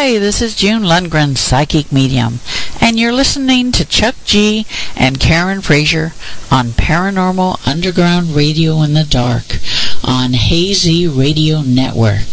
Hi, 0.06 0.20
this 0.20 0.40
is 0.40 0.54
June 0.54 0.84
Lundgren, 0.84 1.36
Psychic 1.36 1.90
Medium, 1.90 2.38
and 2.80 2.96
you're 2.96 3.12
listening 3.12 3.72
to 3.72 3.84
Chuck 3.84 4.14
G 4.24 4.64
and 4.94 5.18
Karen 5.18 5.60
Frazier 5.60 6.12
on 6.48 6.68
Paranormal 6.68 7.66
Underground 7.66 8.28
Radio 8.28 8.82
in 8.82 8.94
the 8.94 9.02
Dark 9.02 9.42
on 10.04 10.32
Hazy 10.32 11.08
Radio 11.08 11.60
Network. 11.62 12.30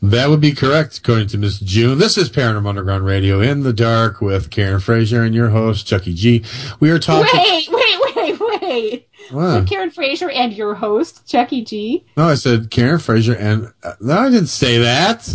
That 0.00 0.30
would 0.30 0.40
be 0.40 0.52
correct, 0.52 0.98
according 0.98 1.26
to 1.28 1.38
Miss 1.38 1.58
June. 1.58 1.98
This 1.98 2.16
is 2.16 2.30
Paranormal 2.30 2.68
Underground 2.68 3.04
Radio 3.04 3.40
in 3.40 3.64
the 3.64 3.72
Dark 3.72 4.20
with 4.20 4.50
Karen 4.50 4.78
Frazier 4.78 5.24
and 5.24 5.34
your 5.34 5.48
host, 5.48 5.84
Chucky 5.84 6.14
G. 6.14 6.44
We 6.78 6.92
are 6.92 7.00
talking. 7.00 7.40
Wait, 7.40 7.68
wait, 7.68 8.38
wait, 8.40 8.40
wait. 8.62 9.08
What? 9.30 9.50
So 9.52 9.64
Karen 9.64 9.90
Frazier 9.90 10.30
and 10.30 10.52
your 10.52 10.74
host, 10.74 11.26
Chucky 11.28 11.62
G. 11.64 12.04
No, 12.16 12.24
I 12.28 12.34
said 12.34 12.70
Karen 12.70 12.98
Frazier 12.98 13.34
and. 13.34 13.72
Uh, 13.82 13.94
no, 14.00 14.18
I 14.18 14.30
didn't 14.30 14.48
say 14.48 14.78
that. 14.78 15.26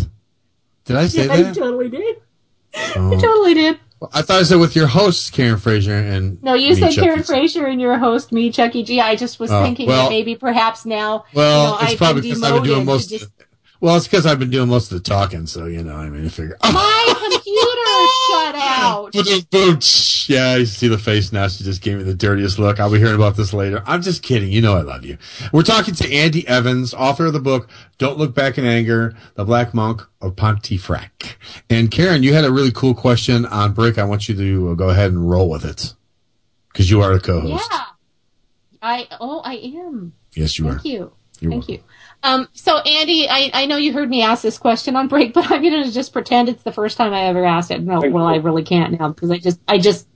Did 0.85 0.95
I 0.95 1.07
say 1.07 1.25
yeah, 1.27 1.35
you 1.35 1.43
that? 1.45 1.55
totally 1.55 1.89
did. 1.89 2.17
Oh. 2.95 3.11
You 3.11 3.19
totally 3.19 3.53
did. 3.53 3.79
I 4.13 4.21
thought 4.21 4.39
I 4.39 4.43
said 4.43 4.59
with 4.59 4.75
your 4.75 4.85
host, 4.85 5.33
Karen 5.33 5.57
Frazier 5.57 5.95
and. 5.95 6.41
No, 6.43 6.53
you 6.53 6.69
me, 6.69 6.75
said 6.75 6.91
Chucky. 6.91 7.07
Karen 7.07 7.23
Frazier 7.23 7.65
and 7.65 7.81
your 7.81 7.97
host, 7.97 8.31
me, 8.31 8.51
Chucky 8.51 8.83
G. 8.83 9.01
I 9.01 9.15
just 9.15 9.39
was 9.39 9.51
Oh, 9.51 9.63
thinking 9.63 9.87
well- 9.87 10.03
that 10.03 10.09
maybe 10.11 10.35
perhaps 10.35 10.85
now, 10.85 11.25
Well, 11.33 11.63
you 11.63 11.69
know, 11.71 11.77
it's 11.81 11.91
I've 11.93 11.97
probably 11.97 12.21
because 12.21 12.43
I've 12.43 12.53
been 12.53 12.63
doing 12.63 12.85
most. 12.85 13.09
just- 13.09 13.29
Well, 13.81 13.95
it's 13.95 14.05
because 14.07 14.25
I've 14.27 14.37
been 14.39 14.49
doing 14.51 14.69
most 14.69 14.91
of 14.91 14.97
the 15.01 15.03
talking, 15.09 15.47
so 15.47 15.65
you 15.65 15.83
know. 15.83 15.95
I 15.95 16.09
mean, 16.09 16.25
I 16.25 16.29
figure. 16.29 16.57
My 16.63 16.69
computer 17.13 18.07
shut 18.29 18.55
out. 18.55 19.11
Tsh. 19.81 20.29
Yeah, 20.29 20.49
I 20.51 20.63
see 20.65 20.87
the 20.87 20.97
face 20.97 21.31
now. 21.31 21.47
She 21.47 21.63
just 21.63 21.81
gave 21.81 21.97
me 21.97 22.03
the 22.03 22.13
dirtiest 22.13 22.59
look. 22.59 22.79
I'll 22.79 22.91
be 22.91 22.99
hearing 22.99 23.15
about 23.15 23.35
this 23.35 23.53
later. 23.53 23.81
I'm 23.85 24.01
just 24.01 24.23
kidding. 24.23 24.51
You 24.51 24.61
know 24.61 24.75
I 24.75 24.81
love 24.81 25.05
you. 25.05 25.17
We're 25.53 25.63
talking 25.63 25.95
to 25.95 26.13
Andy 26.13 26.47
Evans, 26.47 26.93
author 26.93 27.27
of 27.27 27.33
the 27.33 27.39
book 27.39 27.69
Don't 27.97 28.17
Look 28.17 28.35
Back 28.35 28.57
in 28.57 28.65
Anger, 28.65 29.15
The 29.35 29.45
Black 29.45 29.73
Monk 29.73 30.01
of 30.21 30.35
Pontefract. 30.35 31.37
And 31.69 31.89
Karen, 31.89 32.23
you 32.23 32.33
had 32.33 32.45
a 32.45 32.51
really 32.51 32.71
cool 32.71 32.93
question 32.93 33.45
on 33.45 33.73
break. 33.73 33.97
I 33.97 34.03
want 34.03 34.27
you 34.27 34.35
to 34.35 34.75
go 34.75 34.89
ahead 34.89 35.11
and 35.11 35.29
roll 35.29 35.49
with 35.49 35.65
it. 35.65 35.93
Because 36.71 36.91
you 36.91 37.01
are 37.01 37.13
the 37.13 37.19
co-host. 37.19 37.67
Yeah. 37.71 37.83
I 38.81 39.07
oh 39.19 39.39
I 39.43 39.55
am. 39.55 40.13
Yes, 40.35 40.59
you 40.59 40.67
are. 40.67 40.73
Thank 40.73 40.85
you. 40.85 41.11
You're 41.39 41.51
Thank 41.51 41.69
you. 41.69 41.79
Um, 42.23 42.47
so 42.53 42.77
Andy, 42.79 43.27
I, 43.29 43.51
I 43.53 43.65
know 43.67 43.77
you 43.77 43.93
heard 43.93 44.09
me 44.09 44.21
ask 44.21 44.41
this 44.41 44.57
question 44.57 44.95
on 44.95 45.07
break, 45.07 45.33
but 45.33 45.49
I'm 45.51 45.61
gonna 45.61 45.91
just 45.91 46.13
pretend 46.13 46.49
it's 46.49 46.63
the 46.63 46.71
first 46.71 46.97
time 46.97 47.13
I 47.13 47.25
ever 47.25 47.45
asked 47.45 47.71
it. 47.71 47.81
No, 47.81 47.99
well, 47.99 48.25
I 48.25 48.37
really 48.37 48.63
can't 48.63 48.99
now 48.99 49.09
because 49.09 49.31
I 49.31 49.37
just 49.37 49.59
I 49.67 49.77
just 49.77 50.07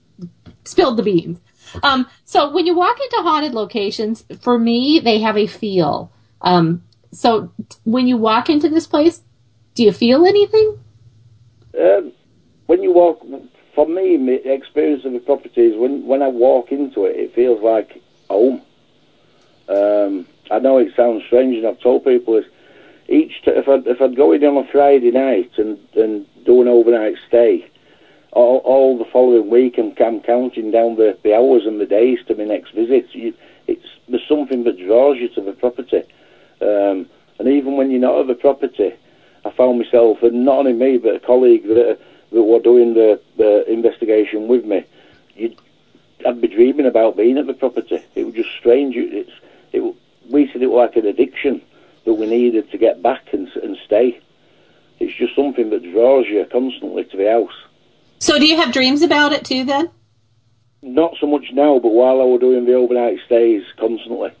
spilled 0.64 0.96
the 0.96 1.02
beans. 1.02 1.40
Um, 1.82 2.06
so 2.24 2.52
when 2.52 2.66
you 2.66 2.74
walk 2.74 2.98
into 3.00 3.22
haunted 3.22 3.54
locations, 3.54 4.24
for 4.40 4.58
me, 4.58 5.00
they 5.00 5.20
have 5.20 5.36
a 5.36 5.46
feel. 5.46 6.12
Um, 6.42 6.84
so 7.12 7.52
when 7.84 8.06
you 8.06 8.16
walk 8.16 8.50
into 8.50 8.68
this 8.68 8.86
place, 8.86 9.22
do 9.74 9.84
you 9.84 9.92
feel 9.92 10.26
anything? 10.26 10.78
Um, 11.78 12.12
when 12.66 12.82
you 12.82 12.92
walk, 12.92 13.24
for 13.74 13.86
me, 13.86 14.16
my 14.16 14.32
experience 14.32 15.04
of 15.04 15.12
the 15.12 15.20
property 15.20 15.62
is 15.62 15.76
when, 15.76 16.06
when 16.06 16.22
I 16.22 16.28
walk 16.28 16.72
into 16.72 17.06
it, 17.06 17.16
it 17.16 17.34
feels 17.34 17.62
like 17.62 18.02
home. 18.28 18.62
Um, 19.68 20.26
I 20.50 20.58
know 20.58 20.78
it 20.78 20.94
sounds 20.96 21.24
strange, 21.24 21.56
and 21.56 21.66
I've 21.66 21.80
told 21.80 22.04
people 22.04 22.34
this. 22.34 22.46
Each 23.08 23.42
t- 23.44 23.50
if 23.50 23.68
I'd, 23.68 23.86
if 23.86 24.00
I'd 24.00 24.16
go 24.16 24.32
in 24.32 24.44
on 24.44 24.56
a 24.56 24.66
Friday 24.68 25.10
night 25.10 25.50
and, 25.58 25.78
and 25.94 26.26
do 26.44 26.62
an 26.62 26.68
overnight 26.68 27.16
stay, 27.28 27.66
all, 28.32 28.58
all 28.58 28.96
the 28.96 29.04
following 29.04 29.50
week 29.50 29.76
I'm, 29.78 29.92
I'm 30.00 30.20
counting 30.20 30.70
down 30.70 30.96
the, 30.96 31.18
the 31.22 31.34
hours 31.34 31.66
and 31.66 31.80
the 31.80 31.86
days 31.86 32.20
to 32.28 32.34
my 32.34 32.44
next 32.44 32.72
visit. 32.72 33.06
You, 33.14 33.34
it's 33.66 33.86
there's 34.08 34.26
something 34.28 34.64
that 34.64 34.78
draws 34.78 35.18
you 35.18 35.28
to 35.30 35.40
the 35.40 35.52
property, 35.52 36.02
um, 36.60 37.06
and 37.38 37.48
even 37.48 37.76
when 37.76 37.90
you're 37.90 38.00
not 38.00 38.20
at 38.20 38.26
the 38.28 38.34
property, 38.34 38.92
I 39.44 39.50
found 39.50 39.78
myself, 39.78 40.22
and 40.22 40.44
not 40.44 40.60
only 40.60 40.72
me, 40.72 40.96
but 40.98 41.16
a 41.16 41.20
colleague 41.20 41.66
that, 41.66 41.98
that 42.30 42.42
were 42.42 42.60
doing 42.60 42.94
the, 42.94 43.20
the 43.36 43.70
investigation 43.70 44.46
with 44.48 44.64
me, 44.64 44.84
you'd, 45.34 45.56
I'd 46.24 46.40
be 46.40 46.48
dreaming 46.48 46.86
about 46.86 47.16
being 47.16 47.36
at 47.36 47.46
the 47.46 47.52
property. 47.54 48.00
It 48.14 48.24
was 48.24 48.34
just 48.34 48.50
strange. 48.58 48.96
It- 48.96 49.28
it, 49.72 49.94
we 50.30 50.50
said 50.52 50.62
it 50.62 50.70
was 50.70 50.88
like 50.88 50.96
an 50.96 51.06
addiction 51.06 51.62
that 52.04 52.14
we 52.14 52.26
needed 52.26 52.70
to 52.70 52.78
get 52.78 53.02
back 53.02 53.32
and, 53.32 53.48
and 53.62 53.76
stay. 53.84 54.20
It's 54.98 55.14
just 55.16 55.34
something 55.34 55.70
that 55.70 55.82
draws 55.92 56.26
you 56.26 56.44
constantly 56.50 57.04
to 57.04 57.16
the 57.16 57.30
house. 57.30 57.54
So 58.18 58.38
do 58.38 58.46
you 58.46 58.56
have 58.56 58.72
dreams 58.72 59.02
about 59.02 59.32
it 59.32 59.44
too? 59.44 59.64
Then 59.64 59.90
Not 60.80 61.16
so 61.20 61.26
much 61.26 61.46
now, 61.52 61.78
but 61.78 61.88
while 61.88 62.20
I 62.20 62.24
was 62.24 62.40
doing 62.40 62.64
the 62.64 62.74
overnight 62.74 63.18
stays, 63.26 63.64
constantly, 63.78 64.32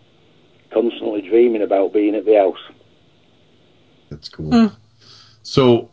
constantly 0.70 1.22
dreaming 1.22 1.62
about 1.62 1.92
being 1.92 2.14
at 2.14 2.24
the 2.24 2.36
house. 2.36 2.60
That's 4.08 4.28
cool. 4.28 4.50
Hmm. 4.50 4.74
So, 5.42 5.90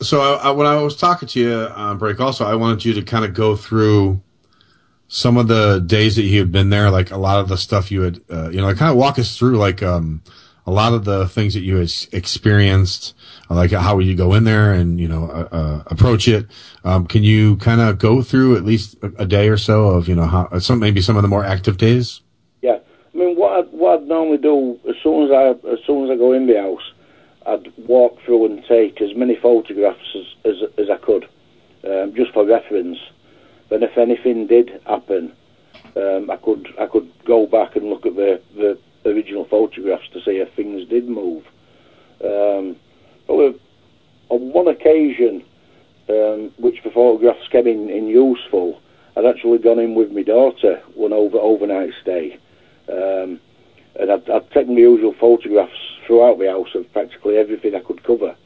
so 0.00 0.20
I, 0.20 0.48
I, 0.48 0.50
when 0.50 0.66
I 0.66 0.82
was 0.82 0.96
talking 0.96 1.28
to 1.28 1.40
you 1.40 1.52
uh, 1.52 1.72
on 1.76 1.98
break, 1.98 2.18
also 2.18 2.44
I 2.44 2.54
wanted 2.56 2.84
you 2.84 2.94
to 2.94 3.02
kind 3.02 3.24
of 3.24 3.34
go 3.34 3.54
through 3.54 4.20
some 5.14 5.36
of 5.36 5.46
the 5.46 5.78
days 5.78 6.16
that 6.16 6.22
you 6.22 6.38
had 6.38 6.50
been 6.50 6.70
there, 6.70 6.90
like 6.90 7.10
a 7.10 7.18
lot 7.18 7.38
of 7.38 7.46
the 7.46 7.58
stuff 7.58 7.92
you 7.92 8.00
had, 8.00 8.22
uh, 8.30 8.48
you 8.48 8.56
know, 8.56 8.64
like 8.64 8.78
kind 8.78 8.90
of 8.90 8.96
walk 8.96 9.18
us 9.18 9.36
through 9.36 9.58
like 9.58 9.82
um, 9.82 10.22
a 10.66 10.70
lot 10.70 10.94
of 10.94 11.04
the 11.04 11.28
things 11.28 11.52
that 11.52 11.60
you 11.60 11.76
had 11.76 11.92
experienced, 12.12 13.14
uh, 13.50 13.54
like 13.54 13.72
how 13.72 13.94
would 13.94 14.06
you 14.06 14.16
go 14.16 14.32
in 14.32 14.44
there 14.44 14.72
and 14.72 14.98
you 14.98 15.06
know 15.06 15.24
uh, 15.24 15.48
uh, 15.54 15.82
approach 15.88 16.28
it. 16.28 16.46
Um, 16.82 17.06
can 17.06 17.22
you 17.22 17.56
kind 17.58 17.82
of 17.82 17.98
go 17.98 18.22
through 18.22 18.56
at 18.56 18.64
least 18.64 18.96
a, 19.02 19.12
a 19.18 19.26
day 19.26 19.50
or 19.50 19.58
so 19.58 19.88
of 19.88 20.08
you 20.08 20.14
know 20.14 20.24
how 20.24 20.58
some 20.60 20.78
maybe 20.78 21.02
some 21.02 21.16
of 21.16 21.22
the 21.22 21.28
more 21.28 21.44
active 21.44 21.76
days? 21.76 22.22
Yeah, 22.62 22.78
I 23.14 23.18
mean, 23.18 23.36
what 23.36 23.52
I'd, 23.52 23.70
what 23.70 24.00
I'd 24.00 24.08
normally 24.08 24.38
do 24.38 24.80
as 24.88 24.94
soon 25.02 25.26
as 25.26 25.30
I 25.30 25.50
as 25.70 25.78
soon 25.86 26.04
as 26.04 26.10
I 26.10 26.16
go 26.16 26.32
in 26.32 26.46
the 26.46 26.58
house, 26.58 26.92
I'd 27.44 27.70
walk 27.86 28.18
through 28.24 28.46
and 28.46 28.64
take 28.64 29.02
as 29.02 29.14
many 29.14 29.36
photographs 29.36 30.16
as 30.16 30.52
as, 30.52 30.70
as 30.78 30.88
I 30.88 30.96
could, 30.96 31.28
um, 31.84 32.14
just 32.14 32.32
for 32.32 32.46
reference. 32.46 32.96
Then, 33.72 33.82
if 33.82 33.96
anything 33.96 34.46
did 34.48 34.82
happen, 34.84 35.32
um, 35.96 36.30
I 36.30 36.36
could 36.36 36.68
I 36.78 36.84
could 36.84 37.10
go 37.24 37.46
back 37.46 37.74
and 37.74 37.88
look 37.88 38.04
at 38.04 38.14
the 38.16 38.38
the 38.54 38.76
original 39.10 39.46
photographs 39.46 40.10
to 40.12 40.20
see 40.20 40.32
if 40.32 40.52
things 40.52 40.86
did 40.90 41.08
move. 41.08 41.42
Um, 42.22 42.76
but 43.26 43.54
on 44.28 44.52
one 44.52 44.68
occasion, 44.68 45.42
um, 46.10 46.52
which 46.58 46.82
the 46.84 46.90
photographs 46.90 47.48
came 47.48 47.66
in, 47.66 47.88
in 47.88 48.08
useful, 48.08 48.78
I'd 49.16 49.24
actually 49.24 49.56
gone 49.56 49.78
in 49.78 49.94
with 49.94 50.12
my 50.12 50.22
daughter 50.22 50.82
one 50.94 51.14
over 51.14 51.38
overnight 51.38 51.94
stay, 52.02 52.38
um, 52.90 53.40
and 53.98 54.12
I'd, 54.12 54.28
I'd 54.28 54.50
taken 54.50 54.74
the 54.74 54.82
usual 54.82 55.14
photographs 55.18 55.80
throughout 56.06 56.38
the 56.38 56.50
house 56.50 56.74
of 56.74 56.92
practically 56.92 57.38
everything 57.38 57.74
I 57.74 57.80
could 57.80 58.02
cover, 58.02 58.36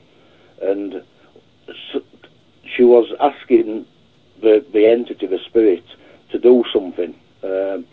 and 0.62 1.02
s- 1.68 2.02
she 2.76 2.84
was 2.84 3.12
asking 3.18 3.86
the 4.46 4.64
the 4.72 4.86
entity, 4.86 5.26
the 5.26 5.38
spirit, 5.40 5.84
to 6.30 6.38
do 6.38 6.64
something. 6.72 7.14
Um, 7.42 7.86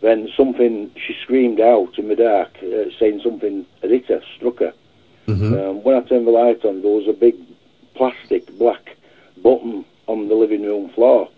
then 0.00 0.28
something 0.36 0.90
she 0.96 1.14
screamed 1.22 1.60
out 1.60 1.96
in 1.98 2.08
the 2.08 2.16
dark, 2.16 2.50
uh, 2.62 2.90
saying 2.98 3.20
something 3.22 3.64
had 3.82 3.90
hit 3.90 4.06
her, 4.06 4.22
struck 4.36 4.58
her. 4.58 4.74
Um, 5.54 5.82
when 5.84 5.94
I 5.96 6.00
turned 6.00 6.26
the 6.26 6.32
light 6.32 6.64
on, 6.64 6.82
there 6.82 6.90
was 6.90 7.06
a 7.06 7.12
big 7.12 7.36
plastic 7.94 8.44
black 8.58 8.96
button 9.42 9.84
on 10.08 10.28
the 10.28 10.34
living 10.34 10.62
room 10.62 10.88
floor. 10.90 11.28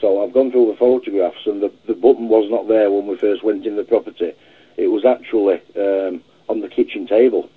So 0.00 0.22
I've 0.22 0.32
gone 0.32 0.50
through 0.50 0.68
the 0.72 0.76
photographs, 0.76 1.46
and 1.46 1.62
the, 1.62 1.72
the 1.86 1.94
button 1.94 2.28
was 2.28 2.50
not 2.50 2.68
there 2.68 2.90
when 2.90 3.06
we 3.06 3.16
first 3.16 3.42
went 3.42 3.66
in 3.66 3.76
the 3.76 3.84
property. 3.84 4.32
It 4.76 4.88
was 4.88 5.04
actually 5.04 5.60
um, 5.76 6.22
on 6.48 6.60
the 6.60 6.68
kitchen 6.68 7.06
table. 7.06 7.48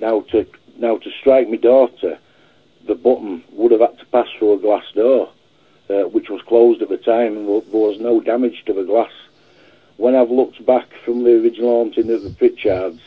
Now 0.00 0.20
to 0.32 0.46
now 0.78 0.96
to 0.98 1.10
strike 1.20 1.48
my 1.48 1.56
daughter, 1.56 2.18
the 2.86 2.94
button 2.94 3.42
would 3.52 3.72
have 3.72 3.80
had 3.80 3.98
to 3.98 4.06
pass 4.06 4.26
through 4.38 4.54
a 4.54 4.58
glass 4.58 4.84
door, 4.94 5.30
uh, 5.90 6.08
which 6.08 6.28
was 6.28 6.40
closed 6.42 6.82
at 6.82 6.88
the 6.88 6.96
time, 6.96 7.36
and 7.36 7.46
there 7.46 7.80
was 7.80 7.98
no 8.00 8.20
damage 8.20 8.62
to 8.66 8.72
the 8.72 8.84
glass. 8.84 9.10
When 9.96 10.14
I've 10.14 10.30
looked 10.30 10.64
back 10.64 10.88
from 11.04 11.24
the 11.24 11.32
original 11.32 11.70
haunting 11.70 12.10
of 12.10 12.22
the 12.22 12.30
Pritchards, 12.30 13.00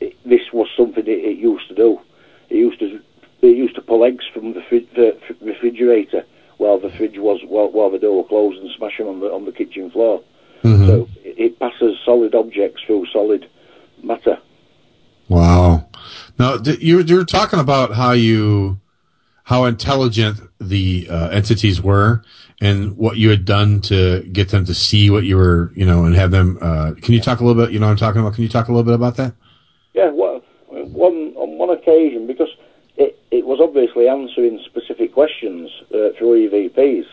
it, 0.00 0.16
this 0.24 0.52
was 0.52 0.68
something 0.76 1.06
it, 1.06 1.10
it 1.10 1.38
used 1.38 1.68
to 1.68 1.74
do. 1.74 2.00
It 2.48 2.56
used 2.56 2.80
to 2.80 3.00
it 3.42 3.56
used 3.56 3.74
to 3.74 3.80
pull 3.80 4.04
eggs 4.04 4.24
from 4.34 4.52
the, 4.52 4.60
fri- 4.68 4.88
the 4.94 5.18
refrigerator 5.40 6.26
while 6.58 6.78
the 6.78 6.90
fridge 6.90 7.16
was 7.18 7.40
while, 7.46 7.70
while 7.70 7.90
the 7.90 7.98
door 7.98 8.18
was 8.18 8.28
closed 8.28 8.58
and 8.58 8.70
smash 8.76 8.98
them 8.98 9.08
on 9.08 9.20
the 9.20 9.32
on 9.32 9.44
the 9.44 9.52
kitchen 9.52 9.90
floor. 9.90 10.22
So 10.62 11.08
it, 11.24 11.38
it 11.38 11.58
passes 11.58 11.96
solid 12.04 12.34
objects 12.34 12.82
through 12.84 13.06
solid 13.12 13.48
matter. 14.02 14.38
Wow. 15.28 15.79
Now 16.40 16.56
th- 16.56 16.80
you 16.80 17.00
you 17.02 17.16
were 17.16 17.26
talking 17.26 17.60
about 17.60 17.92
how 17.92 18.12
you 18.12 18.80
how 19.44 19.66
intelligent 19.66 20.40
the 20.58 21.06
uh, 21.10 21.28
entities 21.28 21.82
were 21.82 22.22
and 22.62 22.96
what 22.96 23.18
you 23.18 23.28
had 23.28 23.44
done 23.44 23.82
to 23.82 24.22
get 24.32 24.48
them 24.48 24.64
to 24.64 24.72
see 24.72 25.10
what 25.10 25.24
you 25.24 25.36
were, 25.36 25.70
you 25.74 25.84
know, 25.84 26.06
and 26.06 26.14
have 26.14 26.30
them. 26.30 26.56
Uh, 26.62 26.92
can 27.02 27.12
you 27.12 27.20
talk 27.20 27.40
a 27.40 27.44
little 27.44 27.62
bit? 27.62 27.74
You 27.74 27.78
know 27.78 27.88
what 27.88 27.92
I'm 27.92 27.98
talking 27.98 28.22
about? 28.22 28.36
Can 28.36 28.42
you 28.42 28.48
talk 28.48 28.68
a 28.68 28.72
little 28.72 28.84
bit 28.84 28.94
about 28.94 29.16
that? 29.16 29.34
Yeah, 29.92 30.08
well, 30.12 30.40
one 30.70 31.34
on 31.36 31.58
one 31.58 31.68
occasion 31.68 32.26
because 32.26 32.48
it, 32.96 33.18
it 33.30 33.44
was 33.44 33.60
obviously 33.60 34.08
answering 34.08 34.62
specific 34.64 35.12
questions 35.12 35.70
uh, 35.92 36.16
through 36.16 36.48
EVPs. 36.48 37.04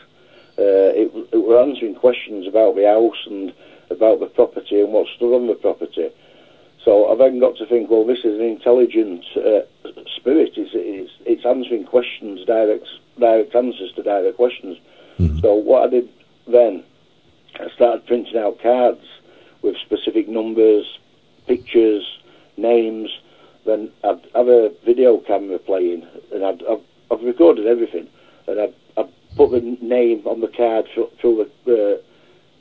Uh, 0.57 0.95
it, 0.95 1.11
it 1.33 1.37
were 1.45 1.61
answering 1.61 1.95
questions 1.95 2.47
about 2.47 2.77
the 2.77 2.87
house 2.87 3.27
and 3.29 3.53
about 3.89 4.21
the 4.21 4.27
property 4.27 4.79
and 4.79 4.93
what 4.93 5.05
stood 5.17 5.35
on 5.35 5.47
the 5.47 5.55
property. 5.55 6.11
So 6.83 7.11
I 7.11 7.15
then 7.15 7.39
got 7.39 7.57
to 7.57 7.65
think, 7.65 7.89
well, 7.89 8.05
this 8.05 8.19
is 8.19 8.39
an 8.39 8.45
intelligent 8.45 9.25
uh, 9.35 9.61
spirit. 10.15 10.53
It's, 10.55 10.71
it's 10.73 11.11
it's 11.25 11.45
answering 11.45 11.85
questions, 11.85 12.45
direct 12.45 12.87
direct 13.19 13.55
answers 13.55 13.91
to 13.93 14.03
direct 14.03 14.37
questions. 14.37 14.77
So 15.41 15.55
what 15.55 15.83
I 15.83 15.87
did 15.89 16.09
then, 16.47 16.83
I 17.59 17.69
started 17.75 18.05
printing 18.05 18.37
out 18.37 18.61
cards 18.61 19.01
with 19.63 19.75
specific 19.77 20.29
numbers, 20.29 20.85
pictures, 21.47 22.05
names. 22.55 23.09
Then 23.65 23.91
I'd 24.03 24.21
have 24.35 24.47
a 24.47 24.71
video 24.85 25.17
camera 25.17 25.57
playing, 25.57 26.05
and 26.31 26.45
I'd, 26.45 26.63
I've, 26.63 26.83
I've 27.11 27.23
recorded 27.23 27.65
everything, 27.65 28.07
and 28.47 28.59
I'd, 28.61 28.75
I'd 28.95 29.09
put 29.35 29.51
the 29.51 29.61
name 29.81 30.21
on 30.25 30.39
the 30.39 30.47
card 30.49 30.85
through, 30.93 31.09
through 31.19 31.49
the 31.65 31.95
uh, 31.95 31.97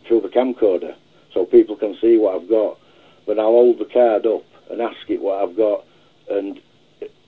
through 0.08 0.22
the 0.22 0.28
camcorder, 0.28 0.94
so 1.34 1.44
people 1.44 1.76
can 1.76 1.96
see 2.00 2.16
what 2.16 2.40
I've 2.40 2.48
got. 2.48 2.78
Then 3.26 3.38
I'll 3.38 3.46
hold 3.46 3.78
the 3.78 3.84
card 3.84 4.26
up 4.26 4.44
and 4.70 4.80
ask 4.80 5.08
it 5.08 5.20
what 5.20 5.42
I've 5.42 5.56
got, 5.56 5.84
and 6.30 6.60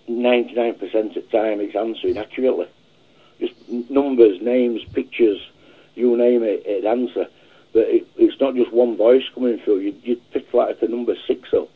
99% 0.08 0.80
of 0.82 1.14
the 1.14 1.20
time 1.30 1.60
it's 1.60 1.76
answering 1.76 2.18
accurately. 2.18 2.66
Just 3.40 3.54
numbers, 3.68 4.40
names, 4.40 4.82
pictures, 4.92 5.40
you 5.94 6.16
name 6.16 6.42
it, 6.42 6.64
it'd 6.66 6.84
answer. 6.84 7.26
But 7.72 7.82
it, 7.88 8.06
it's 8.16 8.40
not 8.40 8.54
just 8.54 8.72
one 8.72 8.96
voice 8.96 9.24
coming 9.34 9.58
through. 9.58 9.80
You'd, 9.80 10.00
you'd 10.02 10.30
pick 10.30 10.52
like 10.54 10.80
the 10.80 10.88
number 10.88 11.14
six 11.26 11.52
up, 11.52 11.68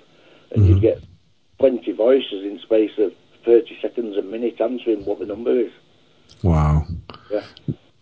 and 0.51 0.67
you'd 0.67 0.79
mm-hmm. 0.79 1.01
get 1.01 1.03
20 1.59 1.93
voices 1.93 2.45
in 2.45 2.59
space 2.61 2.93
of 2.99 3.13
30 3.45 3.79
seconds 3.81 4.17
a 4.17 4.23
minute 4.23 4.61
answering 4.61 5.05
what 5.05 5.19
the 5.19 5.27
number 5.27 5.61
is. 5.61 5.73
Wow. 6.43 6.87
Yeah. 7.31 7.43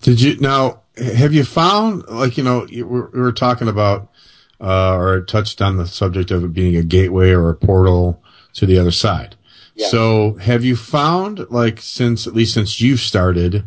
Did 0.01 0.21
you 0.21 0.39
now? 0.39 0.83
Have 0.97 1.35
you 1.35 1.45
found 1.45 2.07
like 2.09 2.39
you 2.39 2.45
know 2.45 2.67
you 2.69 2.87
were, 2.87 3.11
we 3.13 3.21
were 3.21 3.33
talking 3.33 3.69
about 3.69 4.11
uh, 4.61 4.97
or 4.97 5.21
touched 5.23 5.63
on 5.63 5.77
the 5.77 5.87
subject 5.87 6.31
of 6.31 6.45
it 6.45 6.53
being 6.53 6.77
a 6.77 6.83
gateway 6.83 7.31
or 7.31 7.49
a 7.49 7.55
portal 7.55 8.23
to 8.55 8.67
the 8.67 8.79
other 8.79 8.91
side. 8.91 9.37
So 9.89 10.35
have 10.35 10.65
you 10.65 10.77
found 10.77 11.51
like 11.51 11.81
since 11.81 12.27
at 12.27 12.35
least 12.35 12.55
since 12.55 12.81
you've 12.81 13.01
started, 13.01 13.65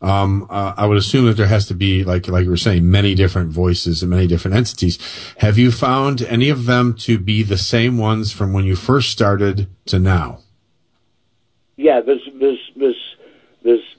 um, 0.00 0.46
uh, 0.50 0.74
I 0.76 0.86
would 0.86 0.98
assume 0.98 1.26
that 1.26 1.36
there 1.36 1.46
has 1.46 1.66
to 1.66 1.74
be 1.74 2.02
like 2.02 2.26
like 2.26 2.44
you 2.44 2.50
were 2.50 2.56
saying 2.56 2.90
many 2.90 3.14
different 3.14 3.50
voices 3.50 4.02
and 4.02 4.10
many 4.10 4.26
different 4.26 4.56
entities. 4.56 4.98
Have 5.38 5.58
you 5.58 5.70
found 5.70 6.22
any 6.22 6.48
of 6.48 6.66
them 6.66 6.94
to 6.94 7.18
be 7.18 7.44
the 7.44 7.56
same 7.56 7.96
ones 7.96 8.32
from 8.32 8.52
when 8.52 8.64
you 8.64 8.74
first 8.74 9.10
started 9.10 9.68
to 9.86 10.00
now? 10.00 10.40
Yeah, 11.76 12.00
there's 12.00 12.28
there's 12.40 12.58
there's 12.74 13.16
there's 13.62 13.96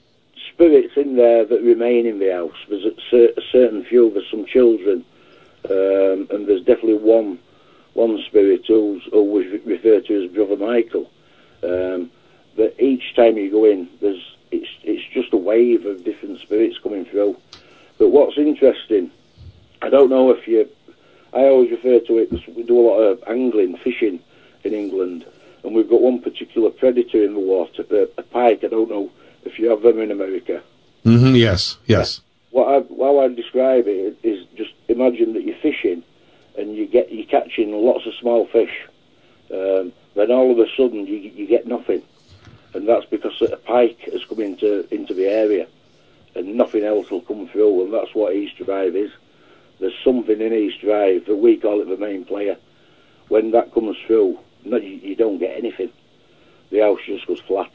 spirits 0.52 0.92
in 0.96 1.16
there 1.16 1.46
that 1.46 1.62
remain 1.62 2.06
in 2.06 2.18
the 2.18 2.30
house. 2.30 2.56
There's 2.68 2.84
a, 2.84 2.94
cer- 3.10 3.32
a 3.36 3.42
certain 3.50 3.84
few. 3.84 4.10
There's 4.12 4.30
some 4.30 4.44
children, 4.44 5.04
um, 5.70 6.28
and 6.30 6.46
there's 6.46 6.64
definitely 6.64 6.94
one 6.94 7.38
one 7.94 8.20
spirit 8.26 8.62
who's 8.66 9.06
always 9.12 9.60
referred 9.64 10.04
to 10.06 10.24
as 10.24 10.30
Brother 10.32 10.56
Michael. 10.56 11.10
Um, 11.62 12.10
but 12.56 12.74
each 12.78 13.14
time 13.14 13.36
you 13.36 13.50
go 13.50 13.64
in, 13.64 13.88
there's 14.00 14.36
it's 14.50 14.68
it's 14.82 15.04
just 15.12 15.32
a 15.32 15.36
wave 15.36 15.86
of 15.86 16.04
different 16.04 16.40
spirits 16.40 16.78
coming 16.82 17.04
through. 17.04 17.36
But 17.98 18.10
what's 18.10 18.36
interesting, 18.36 19.10
I 19.82 19.90
don't 19.90 20.10
know 20.10 20.30
if 20.30 20.46
you. 20.46 20.68
I 21.32 21.46
always 21.46 21.70
refer 21.72 21.98
to 21.98 22.18
it 22.18 22.30
we 22.54 22.62
do 22.62 22.78
a 22.78 22.86
lot 22.88 22.98
of 22.98 23.24
angling, 23.26 23.76
fishing 23.78 24.20
in 24.62 24.72
England, 24.72 25.26
and 25.64 25.74
we've 25.74 25.88
got 25.88 26.00
one 26.00 26.20
particular 26.20 26.70
predator 26.70 27.24
in 27.24 27.34
the 27.34 27.40
water, 27.40 27.84
a, 27.90 28.08
a 28.18 28.22
pike. 28.22 28.62
I 28.62 28.68
don't 28.68 28.88
know 28.88 29.10
if 29.44 29.58
you 29.58 29.68
have 29.70 29.82
them 29.82 30.00
in 30.00 30.10
America. 30.10 30.62
Mm-hmm. 31.04 31.34
Yes. 31.34 31.76
Yes. 31.86 32.20
What 32.54 32.68
I, 32.68 33.02
how 33.02 33.18
I 33.18 33.26
describe 33.34 33.88
it 33.88 34.16
is 34.22 34.46
just 34.54 34.70
imagine 34.86 35.32
that 35.32 35.42
you're 35.42 35.56
fishing 35.56 36.04
and 36.56 36.76
you 36.76 36.86
get 36.86 37.10
you're 37.10 37.26
catching 37.26 37.72
lots 37.72 38.06
of 38.06 38.14
small 38.14 38.46
fish. 38.46 38.70
Um, 39.52 39.92
then 40.14 40.30
all 40.30 40.52
of 40.52 40.60
a 40.60 40.70
sudden 40.76 41.04
you 41.04 41.16
you 41.16 41.48
get 41.48 41.66
nothing, 41.66 42.00
and 42.72 42.88
that's 42.88 43.06
because 43.06 43.42
a 43.42 43.56
pike 43.56 43.98
has 44.12 44.24
come 44.26 44.38
into 44.38 44.86
into 44.94 45.14
the 45.14 45.26
area, 45.26 45.66
and 46.36 46.54
nothing 46.54 46.84
else 46.84 47.10
will 47.10 47.22
come 47.22 47.48
through, 47.48 47.82
and 47.82 47.92
that's 47.92 48.14
what 48.14 48.36
East 48.36 48.56
Drive 48.58 48.94
is. 48.94 49.10
There's 49.80 49.98
something 50.04 50.40
in 50.40 50.52
East 50.52 50.80
Drive 50.80 51.26
that 51.26 51.34
we 51.34 51.56
call 51.56 51.80
it 51.80 51.88
the 51.88 51.96
main 51.96 52.24
player. 52.24 52.56
When 53.26 53.50
that 53.50 53.74
comes 53.74 53.96
through, 54.06 54.38
no, 54.64 54.76
you, 54.76 55.00
you 55.02 55.16
don't 55.16 55.38
get 55.38 55.58
anything. 55.58 55.90
The 56.70 56.82
house 56.82 57.00
just 57.04 57.26
goes 57.26 57.40
flat. 57.40 57.72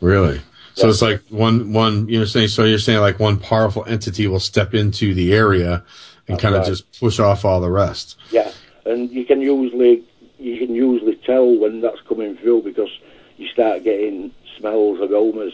Really? 0.00 0.40
So 0.74 0.88
it's 0.88 1.02
like 1.02 1.22
one 1.28 1.72
one 1.72 2.08
you're 2.08 2.26
saying 2.26 2.48
so 2.48 2.64
you're 2.64 2.78
saying 2.78 3.00
like 3.00 3.18
one 3.18 3.38
powerful 3.38 3.84
entity 3.86 4.26
will 4.26 4.40
step 4.40 4.72
into 4.72 5.12
the 5.14 5.34
area 5.34 5.84
and 6.26 6.36
That's 6.36 6.42
kind 6.42 6.54
of 6.54 6.60
right. 6.60 6.68
just 6.68 7.00
push 7.00 7.18
off 7.18 7.44
all 7.44 7.60
the 7.60 7.70
rest. 7.70 8.16
Yeah, 8.30 8.50
and 8.86 9.10
you 9.10 9.24
can 9.24 9.40
usually 9.40 10.04
you 10.38 10.58
can 10.58 10.74
usually 10.74 11.16
tell 11.16 11.58
when 11.58 11.80
that's 11.80 12.00
coming 12.08 12.36
through 12.36 12.62
because 12.62 12.90
you 13.36 13.48
start 13.48 13.84
getting 13.84 14.32
smells, 14.56 15.00
aromas, 15.00 15.52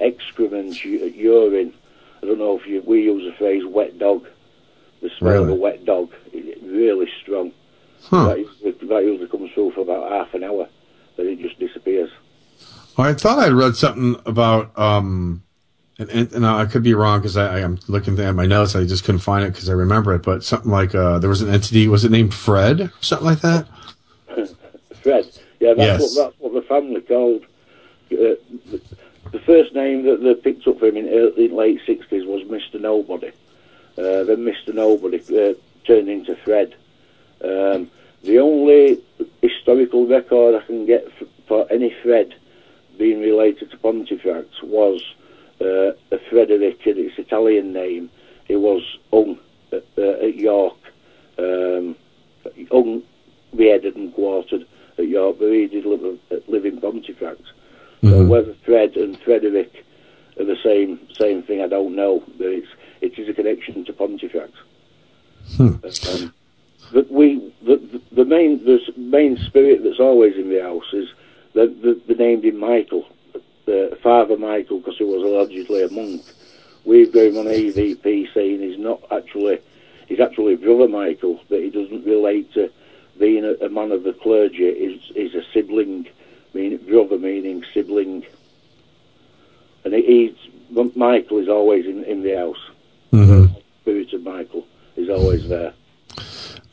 excrement, 0.00 0.84
urine. 0.84 1.72
I 2.22 2.26
don't 2.26 2.38
know 2.38 2.58
if 2.58 2.66
you 2.66 2.82
we 2.86 3.02
use 3.02 3.24
the 3.24 3.36
phrase 3.36 3.64
"wet 3.66 3.98
dog." 3.98 4.26
The 5.00 5.10
smell 5.18 5.44
of 5.44 5.48
a 5.48 5.54
wet 5.54 5.84
dog 5.84 6.12
is 6.32 6.60
really 6.62 7.08
strong. 7.22 7.52
Huh. 8.02 8.28
That, 8.28 8.38
usually, 8.38 8.72
that 8.72 9.04
usually 9.04 9.28
comes 9.28 9.52
through 9.52 9.72
for 9.72 9.80
about 9.80 10.10
half 10.10 10.34
an 10.34 10.44
hour, 10.44 10.68
then 11.16 11.26
it 11.26 11.40
just 11.40 11.58
disappears. 11.58 12.10
Well, 12.98 13.06
I 13.06 13.14
thought 13.14 13.38
I'd 13.38 13.52
read 13.52 13.76
something 13.76 14.20
about 14.26 14.76
um 14.76 15.44
and, 16.00 16.10
and, 16.10 16.32
and 16.32 16.46
I 16.46 16.66
could 16.66 16.82
be 16.82 16.94
wrong 16.94 17.20
because 17.20 17.36
I, 17.36 17.60
I'm 17.60 17.78
looking 17.88 18.18
at 18.20 18.34
my 18.34 18.46
notes. 18.46 18.74
I 18.76 18.84
just 18.84 19.04
couldn't 19.04 19.20
find 19.20 19.44
it 19.44 19.52
because 19.52 19.68
I 19.68 19.72
remember 19.72 20.14
it. 20.14 20.22
But 20.22 20.44
something 20.44 20.70
like 20.70 20.94
uh, 20.94 21.18
there 21.18 21.30
was 21.30 21.42
an 21.42 21.48
entity. 21.50 21.88
Was 21.88 22.04
it 22.04 22.10
named 22.12 22.32
Fred? 22.34 22.90
Something 23.00 23.26
like 23.26 23.40
that. 23.40 23.66
Fred. 25.02 25.26
Yeah, 25.60 25.74
that's 25.74 25.78
Yes. 26.02 26.16
what 26.16 26.24
that's 26.30 26.40
what 26.40 26.52
the 26.54 26.62
family 26.68 27.00
called. 27.00 27.42
Uh, 28.12 28.34
the, 28.70 28.80
the 29.32 29.40
first 29.40 29.74
name 29.74 30.04
that 30.04 30.22
they 30.22 30.34
picked 30.34 30.66
up 30.68 30.78
for 30.80 30.86
him 30.86 30.96
in 30.96 31.08
early, 31.08 31.48
late 31.48 31.80
sixties 31.86 32.24
was 32.26 32.48
Mister 32.48 32.78
Nobody. 32.80 33.28
Uh, 33.96 34.22
then 34.24 34.44
Mister 34.44 34.72
Nobody 34.72 35.18
uh, 35.18 35.54
turned 35.84 36.08
into 36.08 36.34
Fred. 36.44 36.74
Um, 37.42 37.90
the 38.24 38.38
only 38.38 39.00
historical 39.42 40.06
record 40.06 40.60
I 40.60 40.66
can 40.66 40.86
get 40.86 41.06
f- 41.20 41.28
for 41.46 41.66
any 41.72 41.94
Fred 42.02 42.34
being 42.98 43.20
related 43.20 43.70
to 43.70 43.78
Pontefract 43.78 44.62
was 44.62 45.02
uh, 45.60 45.92
a 46.10 46.18
Frederick, 46.30 46.86
and 46.86 46.98
its 46.98 47.18
Italian 47.18 47.72
name. 47.72 48.10
It 48.48 48.56
was 48.56 48.82
Ung 49.12 49.38
at, 49.72 49.84
uh, 49.96 50.26
at 50.26 50.34
York. 50.36 50.76
Um, 51.38 51.96
Ung 52.70 53.02
beheaded 53.54 53.96
and 53.96 54.12
quartered 54.14 54.66
at 54.98 55.08
York, 55.08 55.36
but 55.38 55.50
he 55.50 55.66
did 55.66 55.86
live, 55.86 56.18
live 56.48 56.66
in 56.66 56.80
Pontefract. 56.80 57.42
So 58.02 58.24
whether 58.24 58.54
Fred 58.64 58.96
and 58.96 59.18
Frederick 59.20 59.84
are 60.38 60.44
the 60.44 60.56
same 60.62 61.00
same 61.18 61.42
thing, 61.42 61.62
I 61.62 61.66
don't 61.66 61.96
know. 61.96 62.22
But 62.38 62.46
it's 62.46 62.68
it 63.00 63.18
is 63.18 63.28
a 63.28 63.34
connection 63.34 63.84
to 63.86 63.92
Pontefract. 63.92 64.54
Um, 65.58 66.32
but 66.92 67.10
we 67.10 67.52
the, 67.62 67.76
the 67.76 68.02
the 68.12 68.24
main 68.24 68.64
the 68.64 68.78
main 68.96 69.36
spirit 69.46 69.82
that's 69.82 70.00
always 70.00 70.36
in 70.36 70.48
the 70.48 70.62
house 70.62 70.92
is 70.92 71.08
the 71.58 71.66
the, 72.06 72.14
the 72.14 72.14
named 72.14 72.44
him 72.44 72.58
Michael, 72.58 73.04
uh, 73.66 73.96
Father 74.02 74.36
Michael, 74.36 74.78
because 74.78 74.96
he 74.98 75.04
was 75.04 75.22
allegedly 75.22 75.82
a 75.82 75.90
monk. 75.90 76.22
We've 76.84 77.12
got 77.12 77.26
him 77.26 77.38
on 77.38 77.46
EVP 77.46 78.32
saying 78.32 78.60
his 78.60 78.78
not 78.78 79.02
actually. 79.10 79.60
He's 80.06 80.20
actually 80.20 80.56
brother 80.56 80.88
Michael, 80.88 81.40
but 81.50 81.60
he 81.60 81.68
doesn't 81.68 82.06
relate 82.06 82.52
to 82.54 82.70
being 83.18 83.44
a, 83.44 83.52
a 83.66 83.68
man 83.68 83.92
of 83.92 84.04
the 84.04 84.14
clergy. 84.14 84.72
He's, 84.72 85.14
he's 85.14 85.34
a 85.34 85.42
sibling, 85.52 86.08
meaning 86.54 86.78
brother 86.78 87.18
meaning 87.18 87.62
sibling. 87.74 88.24
And 89.84 89.92
he, 89.92 90.32
he's 90.70 90.96
Michael 90.96 91.38
is 91.38 91.48
always 91.48 91.84
in, 91.84 92.04
in 92.04 92.22
the 92.22 92.36
house. 92.36 92.70
Mm-hmm. 93.12 93.54
Spirit 93.82 94.12
of 94.14 94.22
Michael 94.22 94.66
is 94.96 95.10
always 95.10 95.46
there. 95.48 95.74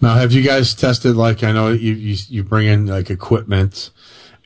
Now, 0.02 0.16
have 0.16 0.32
you 0.32 0.44
guys 0.44 0.76
tested? 0.76 1.16
Like, 1.16 1.44
I 1.44 1.52
know 1.52 1.70
you 1.70 1.94
you, 1.94 2.18
you 2.30 2.44
bring 2.44 2.68
in 2.68 2.86
like 2.86 3.10
equipment, 3.10 3.92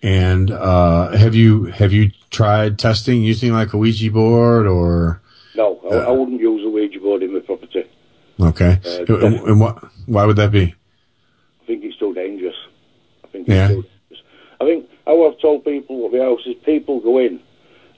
and 0.02 0.52
uh, 0.52 1.12
have 1.12 1.36
you 1.36 1.66
have 1.66 1.92
you 1.92 2.12
tried 2.30 2.80
testing 2.80 3.22
using 3.24 3.54
like 3.54 3.74
a 3.74 3.78
Ouija 3.78 4.12
board 4.12 4.68
or? 4.68 5.22
No, 5.56 5.80
I, 5.92 5.96
I 5.96 6.12
wouldn't 6.12 6.40
use 6.40 6.66
a 6.66 6.70
Ouija 6.70 7.00
board 7.00 7.24
in 7.24 7.34
my 7.34 7.40
property. 7.40 7.84
Okay, 8.40 8.80
Uh, 8.86 9.16
and, 9.26 9.36
and 9.36 9.60
what? 9.60 9.84
Why 10.06 10.26
would 10.26 10.38
that 10.38 10.52
be? 10.52 10.74
I 11.62 11.66
think 11.66 11.84
it's 11.84 11.98
too 11.98 12.14
dangerous. 12.14 12.56
I 13.24 13.28
think 13.28 13.48
Yeah. 13.48 13.68
dangerous. 13.68 13.86
I 14.62 14.66
think 14.66 14.90
how 15.06 15.28
I've 15.28 15.40
told 15.40 15.66
people 15.66 15.98
what 15.98 16.12
the 16.12 16.22
house 16.22 16.42
is, 16.46 16.56
people 16.66 17.00
go 17.00 17.18
in 17.18 17.40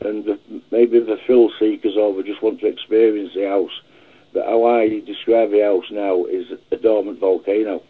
and 0.01 0.25
the, 0.25 0.39
maybe 0.71 0.99
they're 0.99 1.17
thrill 1.25 1.51
seekers 1.59 1.95
or 1.95 2.13
they 2.15 2.27
just 2.27 2.41
want 2.41 2.59
to 2.61 2.67
experience 2.67 3.31
the 3.35 3.47
house. 3.47 3.71
But 4.33 4.45
how 4.45 4.65
I 4.65 4.99
describe 5.01 5.51
the 5.51 5.61
house 5.61 5.85
now 5.91 6.25
is 6.25 6.45
a 6.71 6.77
dormant 6.77 7.19
volcano, 7.19 7.83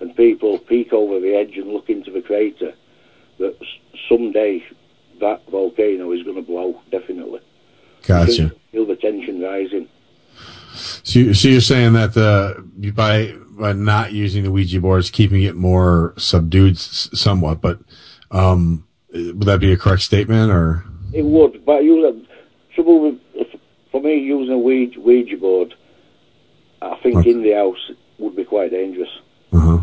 and 0.00 0.14
people 0.16 0.58
peek 0.58 0.92
over 0.92 1.20
the 1.20 1.34
edge 1.34 1.56
and 1.56 1.68
look 1.72 1.88
into 1.88 2.10
the 2.10 2.20
crater. 2.20 2.74
That 3.38 3.56
someday 4.08 4.64
that 5.20 5.42
volcano 5.50 6.12
is 6.12 6.22
going 6.22 6.36
to 6.36 6.42
blow, 6.42 6.80
definitely. 6.90 7.40
Gotcha. 8.06 8.52
Feel 8.72 8.86
the 8.86 8.96
tension 8.96 9.40
rising. 9.40 9.88
So, 11.02 11.18
you, 11.18 11.34
so 11.34 11.48
you're 11.48 11.60
saying 11.60 11.94
that 11.94 12.14
the 12.14 12.64
by 12.94 13.34
by 13.50 13.72
not 13.72 14.12
using 14.12 14.44
the 14.44 14.52
Ouija 14.52 14.80
board, 14.80 15.00
it's 15.00 15.10
keeping 15.10 15.42
it 15.42 15.56
more 15.56 16.14
subdued 16.16 16.76
s- 16.76 17.10
somewhat, 17.12 17.60
but 17.60 17.80
um, 18.30 18.86
would 19.12 19.42
that 19.42 19.60
be 19.60 19.72
a 19.72 19.76
correct 19.76 20.02
statement 20.02 20.52
or? 20.52 20.84
It 21.12 21.24
would, 21.24 21.64
but 21.64 21.84
you 21.84 22.24
trouble 22.74 23.00
with, 23.00 23.48
for 23.90 24.00
me 24.00 24.18
using 24.18 24.54
a 24.54 24.58
Ouija, 24.58 25.00
Ouija 25.00 25.36
board, 25.36 25.74
I 26.80 26.96
think 27.02 27.26
in 27.26 27.42
the 27.42 27.52
house 27.52 27.90
would 28.18 28.36
be 28.36 28.44
quite 28.44 28.70
dangerous. 28.70 29.08
Uh-huh. 29.52 29.82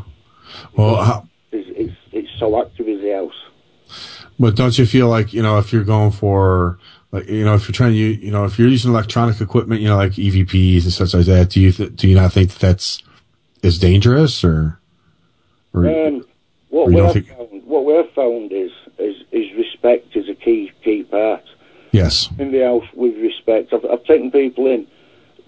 Well, 0.78 1.04
how, 1.04 1.28
It's, 1.56 1.70
it's, 1.78 1.94
it's 2.12 2.40
so 2.40 2.62
active 2.62 2.88
as 2.88 3.02
the 3.02 3.12
house. 3.14 3.40
but 4.40 4.56
don't 4.56 4.78
you 4.78 4.86
feel 4.86 5.08
like 5.08 5.34
you 5.34 5.42
know 5.42 5.58
if 5.58 5.72
you're 5.72 5.84
going 5.84 6.12
for 6.12 6.78
like 7.12 7.28
you 7.30 7.46
know 7.46 7.56
if 7.56 7.68
you're 7.68 7.74
trying 7.74 7.92
to 7.94 7.98
you 7.98 8.32
know 8.32 8.46
if 8.46 8.58
you're 8.60 8.68
using 8.68 8.92
electronic 8.92 9.40
equipment, 9.42 9.82
you 9.82 9.88
know 9.88 9.98
like 9.98 10.14
EVPs 10.14 10.84
and 10.84 10.94
such 10.94 11.14
like 11.14 11.26
that, 11.26 11.50
do 11.50 11.62
you 11.62 11.72
th- 11.72 11.96
do 11.96 12.08
you 12.08 12.16
not 12.16 12.34
think 12.34 12.50
that 12.52 12.60
that's 12.60 13.02
is 13.64 13.80
dangerous 13.80 14.44
or? 14.44 14.80
or 15.74 15.86
Um, 15.88 16.26
what 16.70 16.84
or 16.88 16.90
you 16.90 16.96
we 16.96 17.02
don't 17.02 17.06
have 17.06 17.14
think- 17.14 17.28
found, 17.38 17.64
what 17.66 17.86
we 17.86 17.94
have 17.94 18.12
found 18.12 18.52
is, 18.52 18.72
is 19.00 19.16
is 19.32 19.48
respect 19.58 20.16
is 20.16 20.28
a 20.30 20.36
key 20.36 20.72
key 20.84 21.04
part 21.04 21.44
yes. 21.92 22.30
in 22.40 22.52
the 22.52 22.62
house. 22.64 22.86
With 22.94 23.16
respect, 23.18 23.74
I've, 23.74 23.86
I've 23.86 24.04
taken 24.06 24.32
people 24.32 24.68
in 24.68 24.88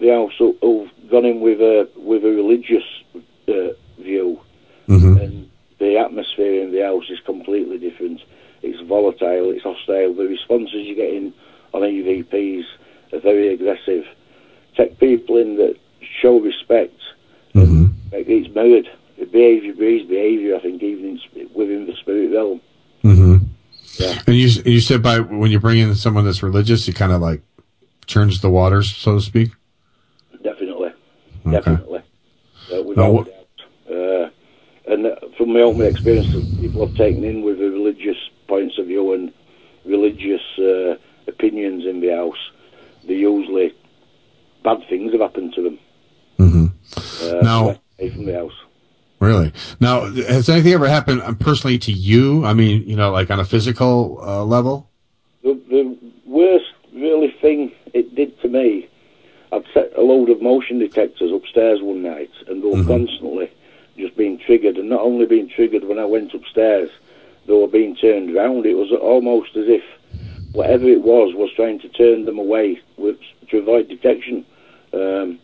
the 0.00 0.08
house 0.10 0.32
who, 0.38 0.56
who've 0.62 0.90
gone 1.10 1.24
in 1.24 1.40
with 1.40 1.60
a 1.60 1.88
with 1.96 2.24
a 2.24 2.28
religious 2.30 2.84
uh, 3.48 3.52
view, 4.02 4.40
Mm-hmm. 4.88 5.16
and 5.18 5.47
the 5.78 5.96
atmosphere 5.98 6.62
in 6.62 6.72
the 6.72 6.80
house 6.82 7.04
is 7.10 7.20
completely 7.24 7.78
different. 7.78 8.20
It's 8.62 8.80
volatile, 8.88 9.50
it's 9.50 9.62
hostile. 9.62 10.14
The 10.14 10.26
responses 10.26 10.86
you 10.86 10.94
get 10.94 11.12
in 11.14 11.32
on 11.72 11.82
EVPs 11.82 12.64
are 13.12 13.20
very 13.20 13.54
aggressive. 13.54 14.04
Take 14.76 14.98
people 14.98 15.36
in 15.36 15.56
that 15.56 15.76
show 16.20 16.38
respect. 16.40 16.94
Mm-hmm. 17.54 17.86
It's 18.12 18.54
mirrored. 18.54 18.88
Behaviour 19.32 19.74
breeds 19.74 20.08
behaviour, 20.08 20.56
I 20.56 20.60
think, 20.60 20.82
even 20.82 21.20
in, 21.34 21.50
within 21.54 21.86
the 21.86 21.94
spirit 21.94 22.32
realm. 22.32 22.60
Mm-hmm. 23.04 23.36
Yeah. 23.98 24.22
And 24.26 24.36
you 24.36 24.46
you 24.64 24.80
said 24.80 25.02
by 25.02 25.18
when 25.18 25.50
you 25.50 25.58
bring 25.58 25.78
in 25.78 25.94
someone 25.94 26.24
that's 26.24 26.42
religious, 26.42 26.86
it 26.88 26.94
kind 26.94 27.10
of 27.12 27.20
like 27.20 27.42
turns 28.06 28.40
the 28.40 28.50
waters, 28.50 28.94
so 28.94 29.16
to 29.16 29.20
speak. 29.20 29.50
Definitely. 30.42 30.90
Okay. 31.46 31.50
Definitely. 31.56 31.98
Uh, 32.72 32.76
Now, 32.76 32.82
without 32.82 33.12
what- 33.12 33.26
doubt. 33.26 33.94
Uh, 33.96 34.30
and 34.86 35.06
from 35.38 35.52
my 35.52 35.60
own 35.60 35.80
experience, 35.80 36.26
people 36.60 36.86
have 36.86 36.96
taken 36.96 37.24
in 37.24 37.42
with 37.42 37.58
the 37.58 37.70
religious 37.70 38.16
points 38.48 38.76
of 38.78 38.86
view 38.86 39.14
and 39.14 39.32
religious 39.86 40.42
uh, 40.58 40.96
opinions 41.28 41.86
in 41.86 42.00
the 42.00 42.10
house, 42.10 42.50
they 43.06 43.14
usually 43.14 43.72
bad 44.64 44.78
things 44.90 45.12
have 45.12 45.20
happened 45.20 45.54
to 45.54 45.62
them. 45.62 45.78
Mm-hmm. 46.38 47.36
Uh, 47.36 47.42
Now- 47.42 47.80
from 47.98 48.26
the 48.26 48.34
house. 48.34 48.52
Really? 49.18 49.52
Now, 49.80 50.02
has 50.02 50.48
anything 50.48 50.72
ever 50.72 50.88
happened 50.88 51.22
um, 51.22 51.34
personally 51.34 51.78
to 51.78 51.90
you? 51.90 52.44
I 52.44 52.54
mean, 52.54 52.88
you 52.88 52.94
know, 52.94 53.10
like 53.10 53.28
on 53.32 53.40
a 53.40 53.44
physical 53.44 54.20
uh, 54.22 54.44
level? 54.44 54.88
The, 55.42 55.60
the 55.68 55.98
worst 56.24 56.66
really 56.94 57.34
thing 57.40 57.72
it 57.92 58.14
did 58.14 58.40
to 58.42 58.48
me, 58.48 58.88
I'd 59.50 59.64
set 59.74 59.92
a 59.96 60.02
load 60.02 60.30
of 60.30 60.40
motion 60.40 60.78
detectors 60.78 61.32
upstairs 61.32 61.80
one 61.82 62.02
night 62.02 62.30
and 62.46 62.62
they 62.62 62.68
were 62.68 62.84
constantly 62.84 63.50
just 63.98 64.16
being 64.16 64.38
triggered, 64.38 64.76
and 64.76 64.88
not 64.88 65.00
only 65.00 65.26
being 65.26 65.48
triggered 65.48 65.84
when 65.84 65.98
I 65.98 66.04
went 66.04 66.34
upstairs, 66.34 66.90
they 67.46 67.52
were 67.52 67.66
being 67.66 67.96
turned 67.96 68.34
round. 68.34 68.66
It 68.66 68.74
was 68.74 68.92
almost 68.92 69.56
as 69.56 69.68
if 69.68 69.82
whatever 70.52 70.86
it 70.86 71.02
was 71.02 71.34
was 71.34 71.50
trying 71.54 71.78
to 71.80 71.88
turn 71.88 72.24
them 72.24 72.38
away 72.38 72.80
with, 72.96 73.18
to 73.50 73.58
avoid 73.58 73.88
detection. 73.88 74.44
Um, 74.92 75.38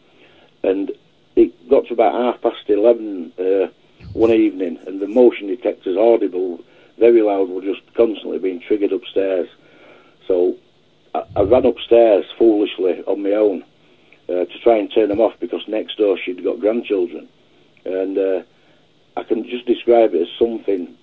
and 0.62 0.93
it 1.36 1.68
got 1.68 1.86
to 1.86 1.93
about 1.93 2.14
half 2.14 2.40
past 2.43 2.68
eleven 2.68 3.32
uh, 3.39 3.68
one 4.12 4.31
evening, 4.31 4.78
and 4.86 5.01
the 5.01 5.09
motion 5.09 5.48
detectors, 5.48 5.97
audible, 5.97 6.60
very 6.98 7.22
loud, 7.22 7.48
were 7.48 7.60
just 7.62 7.82
constantly 7.94 8.39
being 8.39 8.60
triggered 8.60 8.93
upstairs. 8.93 9.48
So 10.26 10.56
I, 11.14 11.24
I 11.36 11.43
ran 11.43 11.66
upstairs 11.66 12.24
foolishly 12.39 13.02
on 13.06 13.22
my 13.22 13.32
own 13.32 13.64
uh, 14.28 14.44
to 14.44 14.59
try 14.62 14.78
and 14.78 14.93
turn 14.93 15.09
them 15.09 15.20
off 15.20 15.35
because 15.40 15.66
next 15.68 15.98
door 15.98 16.16
she'd 16.16 16.44
got 16.44 16.60
grandchildren, 16.60 17.28
and 17.85 18.19
uh, 18.19 18.43
I 19.16 19.23
can 19.23 19.44
just 19.48 19.66
describe 19.66 20.15
it 20.15 20.23
as 20.23 20.28
something 20.39 20.94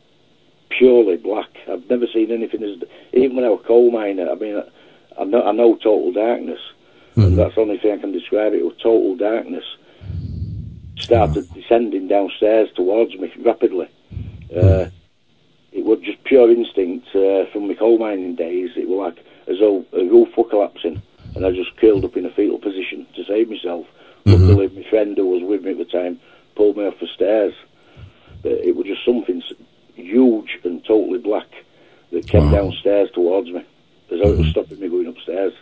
purely 0.69 1.17
black. 1.17 1.49
I've 1.69 1.89
never 1.89 2.07
seen 2.07 2.31
anything 2.31 2.63
as 2.63 2.81
even 3.13 3.35
when 3.35 3.45
I 3.45 3.49
was 3.49 3.61
a 3.63 3.67
coal 3.67 3.91
miner. 3.91 4.29
I 4.29 4.35
mean, 4.35 4.57
I, 4.57 5.21
I 5.21 5.23
know 5.25 5.43
I 5.43 5.51
know 5.51 5.75
total 5.75 6.11
darkness, 6.11 6.59
and 7.15 7.37
that's 7.37 7.55
the 7.55 7.61
only 7.61 7.77
thing 7.77 7.93
I 7.93 7.97
can 7.97 8.11
describe 8.11 8.53
it 8.53 8.65
with 8.65 8.77
total 8.79 9.15
darkness. 9.15 9.65
Started 10.97 11.51
descending 11.53 12.07
downstairs 12.07 12.69
towards 12.75 13.15
me 13.17 13.31
rapidly. 13.43 13.87
Uh, 14.55 14.87
it 15.71 15.85
was 15.85 15.99
just 16.01 16.23
pure 16.25 16.51
instinct 16.51 17.07
uh, 17.15 17.45
from 17.51 17.67
my 17.67 17.73
coal 17.73 17.97
mining 17.97 18.35
days. 18.35 18.71
It 18.75 18.87
was 18.87 19.15
like 19.15 19.25
as 19.47 19.59
though 19.59 19.85
a 19.93 20.03
roof 20.03 20.29
were 20.37 20.43
collapsing, 20.43 21.01
and 21.35 21.45
I 21.45 21.51
just 21.51 21.75
curled 21.77 22.05
up 22.05 22.17
in 22.17 22.25
a 22.25 22.29
fetal 22.29 22.59
position 22.59 23.07
to 23.15 23.23
save 23.25 23.49
myself. 23.49 23.85
Luckily, 24.25 24.67
my 24.67 24.89
friend 24.89 25.17
who 25.17 25.27
was 25.27 25.41
with 25.43 25.63
me 25.63 25.71
at 25.71 25.77
the 25.79 25.85
time 25.85 26.19
pulled 26.61 26.77
me 26.77 26.85
off 26.85 26.99
the 26.99 27.07
stairs. 27.07 27.53
But 28.43 28.51
it 28.51 28.75
was 28.75 28.85
just 28.85 29.03
something 29.03 29.41
huge 29.95 30.59
and 30.63 30.83
totally 30.85 31.17
black 31.17 31.47
that 32.11 32.27
came 32.27 32.51
downstairs 32.51 33.09
towards 33.15 33.49
me, 33.49 33.65
as 34.11 34.19
though 34.21 34.33
it 34.33 34.37
was 34.37 34.47
stopping 34.49 34.79
me 34.79 34.87
going 34.87 35.07
upstairs. 35.07 35.53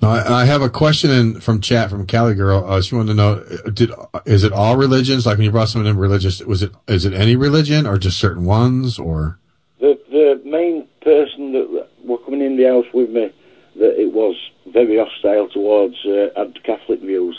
Now, 0.00 0.10
I, 0.10 0.42
I 0.42 0.44
have 0.44 0.62
a 0.62 0.68
question 0.68 1.10
in, 1.10 1.40
from 1.40 1.60
chat 1.60 1.90
from 1.90 2.06
Cali 2.06 2.34
Girl. 2.34 2.64
Uh, 2.66 2.82
she 2.82 2.94
wanted 2.94 3.08
to 3.08 3.14
know: 3.14 3.32
uh, 3.34 3.70
Did 3.70 3.92
is 4.26 4.42
it 4.42 4.52
all 4.52 4.76
religions? 4.76 5.26
Like 5.26 5.38
when 5.38 5.44
you 5.44 5.52
brought 5.52 5.68
someone 5.68 5.90
in 5.90 5.96
religious, 5.96 6.40
was 6.40 6.62
it 6.62 6.72
is 6.88 7.04
it 7.04 7.14
any 7.14 7.36
religion 7.36 7.86
or 7.86 7.96
just 7.98 8.18
certain 8.18 8.44
ones? 8.44 8.98
Or 8.98 9.38
The 9.80 9.98
the 10.10 10.42
main 10.44 10.88
person 11.02 11.52
that 11.52 11.86
were 12.04 12.18
coming 12.18 12.42
in 12.42 12.56
the 12.56 12.64
house 12.64 12.86
with 12.92 13.10
me, 13.10 13.32
that 13.76 14.00
it 14.00 14.12
was 14.12 14.36
very 14.66 14.98
hostile 14.98 15.48
towards, 15.48 15.96
uh, 16.04 16.28
had 16.36 16.62
Catholic 16.64 17.00
views. 17.00 17.38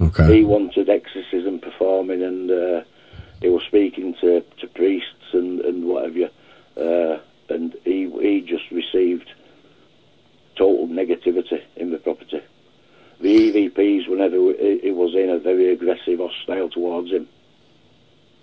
Okay. 0.00 0.36
He 0.38 0.44
wanted 0.44 0.88
exorcism 0.88 1.58
performing, 1.58 2.22
and 2.22 2.50
uh, 2.50 2.82
he 3.40 3.48
was 3.48 3.62
speaking 3.66 4.14
to, 4.20 4.42
to 4.60 4.66
priests 4.68 5.32
and 5.32 5.60
and 5.60 5.84
what 5.86 6.04
have 6.04 6.16
you, 6.16 6.28
uh, 6.76 7.18
and 7.48 7.74
he 7.84 8.10
he 8.20 8.42
just 8.42 8.70
received 8.70 9.28
total 10.56 10.88
negativity 10.88 11.62
in 11.76 11.90
the 11.90 11.98
property. 11.98 12.42
The 13.20 13.52
EVPs, 13.52 14.08
whenever 14.08 14.36
it, 14.36 14.94
was 14.94 15.14
in, 15.14 15.30
are 15.30 15.38
very 15.38 15.72
aggressive, 15.72 16.18
hostile 16.18 16.68
towards 16.68 17.10
him. 17.10 17.26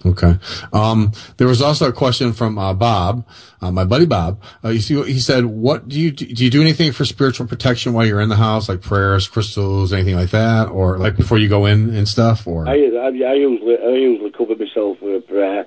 Okay. 0.05 0.37
Um, 0.73 1.11
there 1.37 1.47
was 1.47 1.61
also 1.61 1.87
a 1.87 1.93
question 1.93 2.33
from 2.33 2.57
uh, 2.57 2.73
Bob, 2.73 3.25
uh, 3.61 3.71
my 3.71 3.85
buddy 3.85 4.05
Bob. 4.05 4.41
Uh, 4.63 4.69
you 4.69 4.79
see, 4.79 5.01
he 5.03 5.19
said, 5.19 5.45
"What 5.45 5.87
do 5.87 5.99
you 5.99 6.11
do? 6.11 6.25
Do 6.25 6.43
you 6.43 6.49
do 6.49 6.61
anything 6.61 6.91
for 6.91 7.05
spiritual 7.05 7.47
protection 7.47 7.93
while 7.93 8.05
you're 8.05 8.21
in 8.21 8.29
the 8.29 8.35
house, 8.35 8.67
like 8.67 8.81
prayers, 8.81 9.27
crystals, 9.27 9.93
anything 9.93 10.15
like 10.15 10.31
that, 10.31 10.67
or 10.67 10.97
like 10.97 11.15
before 11.15 11.37
you 11.37 11.47
go 11.47 11.65
in 11.65 11.95
and 11.95 12.07
stuff?" 12.07 12.45
Or 12.45 12.67
I, 12.67 12.73
I, 12.73 13.07
I 13.07 13.33
usually 13.33 13.77
I 13.77 13.89
usually 13.89 14.31
cover 14.31 14.55
myself 14.55 15.01
with 15.01 15.23
a 15.23 15.25
prayer, 15.25 15.65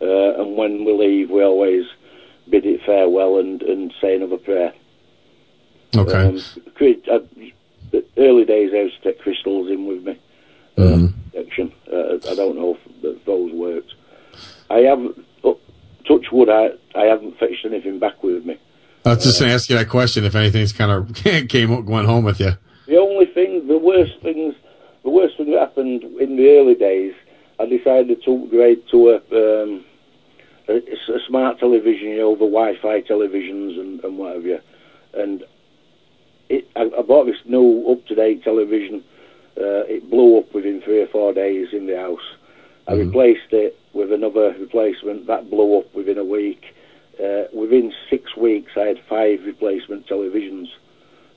uh, 0.00 0.42
and 0.42 0.56
when 0.56 0.84
we 0.84 0.92
leave, 0.92 1.30
we 1.30 1.42
always 1.44 1.84
bid 2.50 2.66
it 2.66 2.80
farewell 2.84 3.38
and, 3.38 3.62
and 3.62 3.92
say 4.00 4.16
another 4.16 4.36
prayer. 4.38 4.72
okay, 5.96 6.26
Um, 6.28 6.40
create, 6.74 7.08
uh, 7.08 7.20
the 7.90 8.04
early 8.16 8.44
days 8.44 8.70
I 8.72 8.82
used 8.82 9.02
to 9.02 9.12
take 9.12 9.20
crystals 9.20 9.70
in 9.70 9.86
with 9.86 10.04
me. 10.04 10.18
Mm-hmm. 10.76 11.30
Protection. 11.30 11.72
Uh, 11.92 12.14
I 12.30 12.34
don't 12.34 12.56
know 12.56 12.76
if 13.06 13.24
those 13.24 13.52
worked. 13.52 13.94
I 14.70 14.78
haven't. 14.78 15.24
Oh, 15.44 15.58
touch 16.06 16.26
wood. 16.32 16.48
I 16.48 16.70
I 16.94 17.04
haven't 17.04 17.38
fetched 17.38 17.64
anything 17.64 17.98
back 17.98 18.22
with 18.22 18.44
me. 18.44 18.58
I 19.06 19.10
was 19.10 19.22
just 19.22 19.38
going 19.38 19.50
to 19.50 19.54
ask 19.54 19.70
you 19.70 19.76
that 19.76 19.88
question 19.88 20.24
if 20.24 20.34
anything's 20.34 20.72
kind 20.72 20.90
of 20.90 21.14
came 21.48 21.86
went 21.86 22.06
home 22.06 22.24
with 22.24 22.40
you. 22.40 22.52
The 22.86 22.98
only 22.98 23.26
thing, 23.26 23.68
the 23.68 23.78
worst 23.78 24.20
things, 24.20 24.54
the 25.04 25.10
worst 25.10 25.36
thing 25.36 25.50
that 25.52 25.60
happened 25.60 26.02
in 26.02 26.36
the 26.36 26.48
early 26.58 26.74
days, 26.74 27.14
I 27.60 27.66
decided 27.66 28.22
to 28.24 28.44
upgrade 28.44 28.82
to 28.90 29.10
a, 29.10 29.62
um, 29.62 29.84
a, 30.68 30.74
a 30.74 31.18
smart 31.28 31.60
television, 31.60 32.08
you 32.08 32.18
know, 32.18 32.32
the 32.32 32.46
Wi-Fi 32.46 33.02
televisions 33.02 33.78
and, 33.78 34.02
and 34.02 34.18
what 34.18 34.34
have 34.34 34.44
you. 34.44 34.58
And 35.14 35.44
it, 36.48 36.68
I, 36.74 36.90
I 36.98 37.02
bought 37.02 37.26
this 37.26 37.42
new 37.44 37.86
up-to-date 37.88 38.42
television. 38.42 39.04
Uh, 39.56 39.86
it 39.86 40.10
blew 40.10 40.38
up 40.38 40.52
within 40.52 40.82
three 40.82 41.00
or 41.00 41.06
four 41.06 41.32
days 41.32 41.68
in 41.72 41.86
the 41.86 41.96
house. 41.96 42.35
I 42.88 42.92
replaced 42.94 43.52
it 43.52 43.78
with 43.92 44.12
another 44.12 44.54
replacement. 44.58 45.26
That 45.26 45.50
blew 45.50 45.78
up 45.78 45.94
within 45.94 46.18
a 46.18 46.24
week. 46.24 46.62
Uh, 47.22 47.44
within 47.54 47.92
six 48.10 48.36
weeks, 48.36 48.72
I 48.76 48.80
had 48.80 49.00
five 49.08 49.40
replacement 49.44 50.06
televisions. 50.06 50.66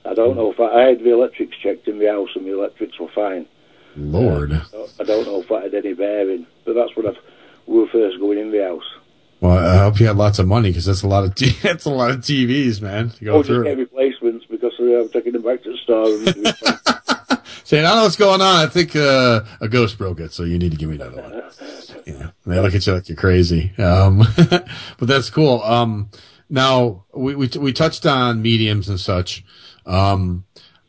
I 0.04 0.14
don't 0.14 0.36
know 0.36 0.50
if 0.52 0.60
I, 0.60 0.64
I 0.66 0.82
had 0.88 1.00
the 1.00 1.12
electrics 1.12 1.56
checked 1.62 1.88
in 1.88 1.98
the 1.98 2.06
house 2.06 2.28
and 2.34 2.46
the 2.46 2.52
electrics 2.52 2.98
were 3.00 3.08
fine. 3.14 3.46
Lord. 3.96 4.52
I 4.52 5.04
don't 5.04 5.26
know 5.26 5.40
if 5.40 5.48
that 5.48 5.62
had 5.64 5.74
any 5.74 5.94
bearing, 5.94 6.46
but 6.64 6.74
that's 6.74 6.94
what 6.96 7.06
I've, 7.06 7.18
we 7.66 7.78
were 7.80 7.88
first 7.88 8.18
going 8.20 8.38
in 8.38 8.50
the 8.50 8.62
house. 8.62 8.84
Well, 9.40 9.56
I 9.58 9.78
hope 9.78 9.98
you 9.98 10.06
had 10.06 10.16
lots 10.16 10.38
of 10.38 10.46
money 10.46 10.68
because 10.70 10.84
that's 10.84 11.02
a 11.02 11.08
lot 11.08 11.24
of 11.24 11.34
t- 11.34 11.50
that's 11.62 11.86
a 11.86 11.90
lot 11.90 12.10
of 12.10 12.18
TVs, 12.18 12.80
man, 12.82 13.08
to 13.10 13.24
go 13.24 13.32
Oh, 13.32 13.38
just 13.42 13.48
through. 13.48 13.64
get 13.64 13.78
replacements 13.78 14.44
because 14.50 14.72
uh, 14.78 15.00
I'm 15.00 15.08
taking 15.08 15.32
them 15.32 15.42
back 15.42 15.62
to 15.62 15.72
the 15.72 15.78
store. 15.78 17.16
Saying, 17.70 17.84
I 17.84 17.90
don't 17.90 17.98
know 17.98 18.02
what's 18.02 18.16
going 18.16 18.40
on. 18.40 18.56
I 18.56 18.66
think 18.66 18.96
uh, 18.96 19.42
a 19.60 19.68
ghost 19.68 19.96
broke 19.96 20.18
it, 20.18 20.32
so 20.32 20.42
you 20.42 20.58
need 20.58 20.72
to 20.72 20.76
give 20.76 20.88
me 20.88 20.96
another 20.96 21.22
one. 21.22 21.34
Yeah, 22.04 22.30
and 22.44 22.52
they 22.52 22.58
look 22.58 22.74
at 22.74 22.84
you 22.84 22.94
like 22.94 23.08
you're 23.08 23.14
crazy. 23.14 23.72
Um, 23.78 24.26
but 24.36 24.66
that's 24.98 25.30
cool. 25.30 25.62
Um, 25.62 26.10
now 26.48 27.04
we, 27.14 27.36
we 27.36 27.48
we 27.60 27.72
touched 27.72 28.06
on 28.06 28.42
mediums 28.42 28.88
and 28.88 28.98
such. 28.98 29.44
Um, 29.86 30.46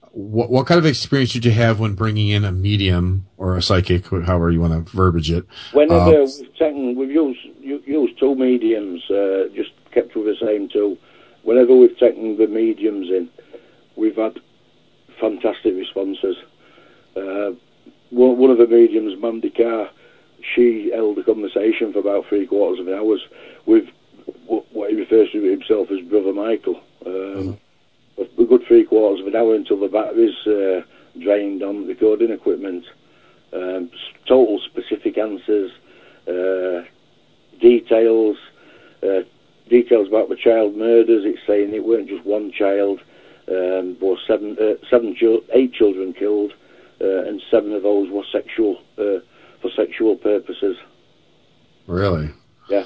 what 0.09 0.49
what 0.49 0.65
kind 0.65 0.79
of 0.79 0.87
experience 0.87 1.33
did 1.33 1.45
you 1.45 1.51
have 1.51 1.79
when 1.79 1.93
bringing 1.93 2.29
in 2.29 2.43
a 2.45 2.51
medium 2.51 3.27
or 3.37 3.57
a 3.57 3.61
psychic, 3.61 4.07
however 4.07 4.49
you 4.49 4.59
want 4.59 4.73
to 4.73 4.91
verbiage 4.91 5.29
it? 5.29 5.45
Whenever 5.73 6.21
Um, 6.21 6.29
we've 6.39 6.55
taken, 6.57 6.95
we've 6.95 7.11
used 7.11 7.45
used 7.61 8.17
two 8.19 8.33
mediums, 8.33 9.03
uh, 9.11 9.49
just 9.53 9.69
kept 9.93 10.15
with 10.15 10.25
the 10.25 10.35
same 10.43 10.67
two. 10.67 10.97
Whenever 11.43 11.75
we've 11.75 11.99
taken 11.99 12.37
the 12.37 12.47
mediums 12.47 13.07
in, 13.11 13.29
we've 13.95 14.15
had 14.15 14.39
fantastic 15.19 15.75
responses. 15.75 16.37
Uh, 17.15 17.51
one, 18.09 18.37
one 18.37 18.51
of 18.51 18.57
the 18.57 18.67
mediums, 18.67 19.21
Mandy 19.21 19.49
Carr, 19.49 19.89
she 20.55 20.91
held 20.93 21.17
a 21.17 21.23
conversation 21.23 21.93
for 21.93 21.99
about 21.99 22.25
three 22.27 22.47
quarters 22.47 22.79
of 22.79 22.87
an 22.87 22.93
hour 22.93 23.17
with 23.65 23.85
what 24.45 24.89
he 24.89 24.95
refers 24.95 25.31
to 25.31 25.41
himself 25.41 25.89
as 25.91 25.99
Brother 26.01 26.33
Michael. 26.33 26.81
Um, 27.05 27.59
a 28.17 28.41
a 28.41 28.45
good 28.45 28.63
three 28.67 28.83
quarters 28.83 29.21
of 29.21 29.27
an 29.27 29.35
hour 29.35 29.55
until 29.55 29.79
the 29.79 29.87
batteries 29.87 30.35
uh, 30.45 30.81
drained 31.19 31.63
on 31.63 31.81
the 31.81 31.87
recording 31.87 32.31
equipment. 32.31 32.85
Um, 33.53 33.89
total 34.27 34.59
specific 34.59 35.17
answers, 35.17 35.71
uh, 36.27 36.83
details, 37.59 38.37
uh, 39.03 39.21
details 39.69 40.07
about 40.07 40.29
the 40.29 40.35
child 40.35 40.75
murders. 40.75 41.23
It's 41.25 41.45
saying 41.45 41.73
it 41.73 41.85
weren't 41.85 42.07
just 42.07 42.25
one 42.25 42.51
child, 42.51 43.01
um, 43.49 43.97
were 43.99 44.15
seven, 44.25 44.57
uh, 44.59 44.75
seven, 44.89 45.15
eight 45.53 45.73
children 45.73 46.13
killed, 46.13 46.53
and 47.03 47.41
seven 47.49 47.73
of 47.73 47.83
those 47.83 48.09
were 48.09 48.23
sexual 48.31 48.77
uh, 48.97 49.19
for 49.61 49.69
sexual 49.75 50.15
purposes. 50.17 50.77
really? 51.87 52.29
Yeah. 52.69 52.85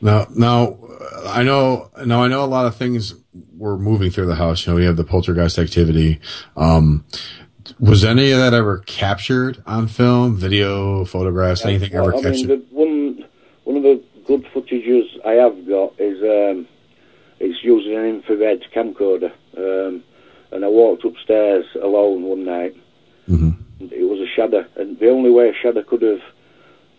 Now, 0.00 0.26
now, 0.34 0.78
uh, 1.00 1.30
I 1.32 1.42
know, 1.42 1.90
now 2.04 2.22
I 2.22 2.28
know 2.28 2.44
a 2.44 2.46
lot 2.46 2.66
of 2.66 2.76
things 2.76 3.14
were 3.56 3.78
moving 3.78 4.10
through 4.10 4.26
the 4.26 4.34
house. 4.34 4.66
You 4.66 4.72
know, 4.72 4.76
we 4.76 4.84
have 4.84 4.96
the 4.96 5.04
poltergeist 5.04 5.58
activity. 5.58 6.20
Um, 6.56 7.04
was 7.80 8.04
any 8.04 8.30
of 8.30 8.38
that 8.38 8.54
ever 8.54 8.78
captured 8.86 9.62
on 9.66 9.88
film, 9.88 10.36
video, 10.36 11.04
photographs, 11.04 11.64
anything 11.64 11.92
Well, 11.92 12.02
ever 12.08 12.12
I 12.12 12.14
mean, 12.16 12.24
captured? 12.24 12.48
the 12.48 12.64
one 12.70 13.24
one 13.64 13.76
of 13.76 13.82
the 13.82 14.02
good 14.26 14.44
footages 14.54 15.04
I 15.24 15.32
have 15.32 15.66
got 15.66 15.94
is 15.98 16.22
um, 16.22 16.68
it's 17.40 17.58
using 17.64 17.96
an 17.96 18.04
infrared 18.04 18.62
camcorder, 18.74 19.32
um, 19.56 20.04
and 20.52 20.64
I 20.64 20.68
walked 20.68 21.04
upstairs 21.04 21.64
alone 21.82 22.22
one 22.22 22.44
night. 22.44 22.76
Mm-hmm. 23.28 23.86
It 23.90 24.08
was 24.08 24.20
a 24.20 24.32
shadow, 24.34 24.64
and 24.76 24.98
the 24.98 25.10
only 25.10 25.30
way 25.30 25.48
a 25.48 25.54
shadow 25.54 25.82
could 25.82 26.02
have 26.02 26.22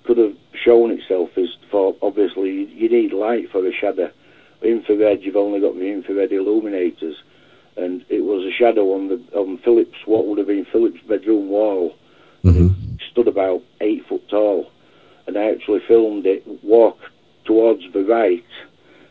could 0.03 0.17
have 0.17 0.35
shown 0.53 0.91
itself 0.91 1.29
is 1.37 1.49
for 1.69 1.95
obviously 2.01 2.65
you, 2.73 2.89
need 2.89 3.11
light 3.13 3.51
for 3.51 3.65
a 3.65 3.73
shadow. 3.73 4.11
Infrared, 4.61 5.21
you've 5.21 5.35
only 5.35 5.59
got 5.59 5.75
the 5.75 5.91
infrared 5.91 6.31
illuminators, 6.31 7.15
and 7.75 8.05
it 8.09 8.21
was 8.21 8.45
a 8.45 8.51
shadow 8.51 8.93
on 8.93 9.07
the 9.09 9.21
on 9.37 9.57
Philip's 9.59 10.05
what 10.05 10.25
would 10.27 10.37
have 10.37 10.47
been 10.47 10.65
Philip's 10.65 11.01
bedroom 11.07 11.49
wall. 11.49 11.95
It 12.95 13.01
stood 13.11 13.27
about 13.27 13.61
eight 13.81 14.05
foot 14.07 14.27
tall, 14.29 14.71
and 15.25 15.37
I 15.37 15.51
actually 15.51 15.81
filmed 15.87 16.25
it 16.25 16.45
walk 16.63 16.99
towards 17.45 17.83
the 17.93 18.03
right 18.03 18.45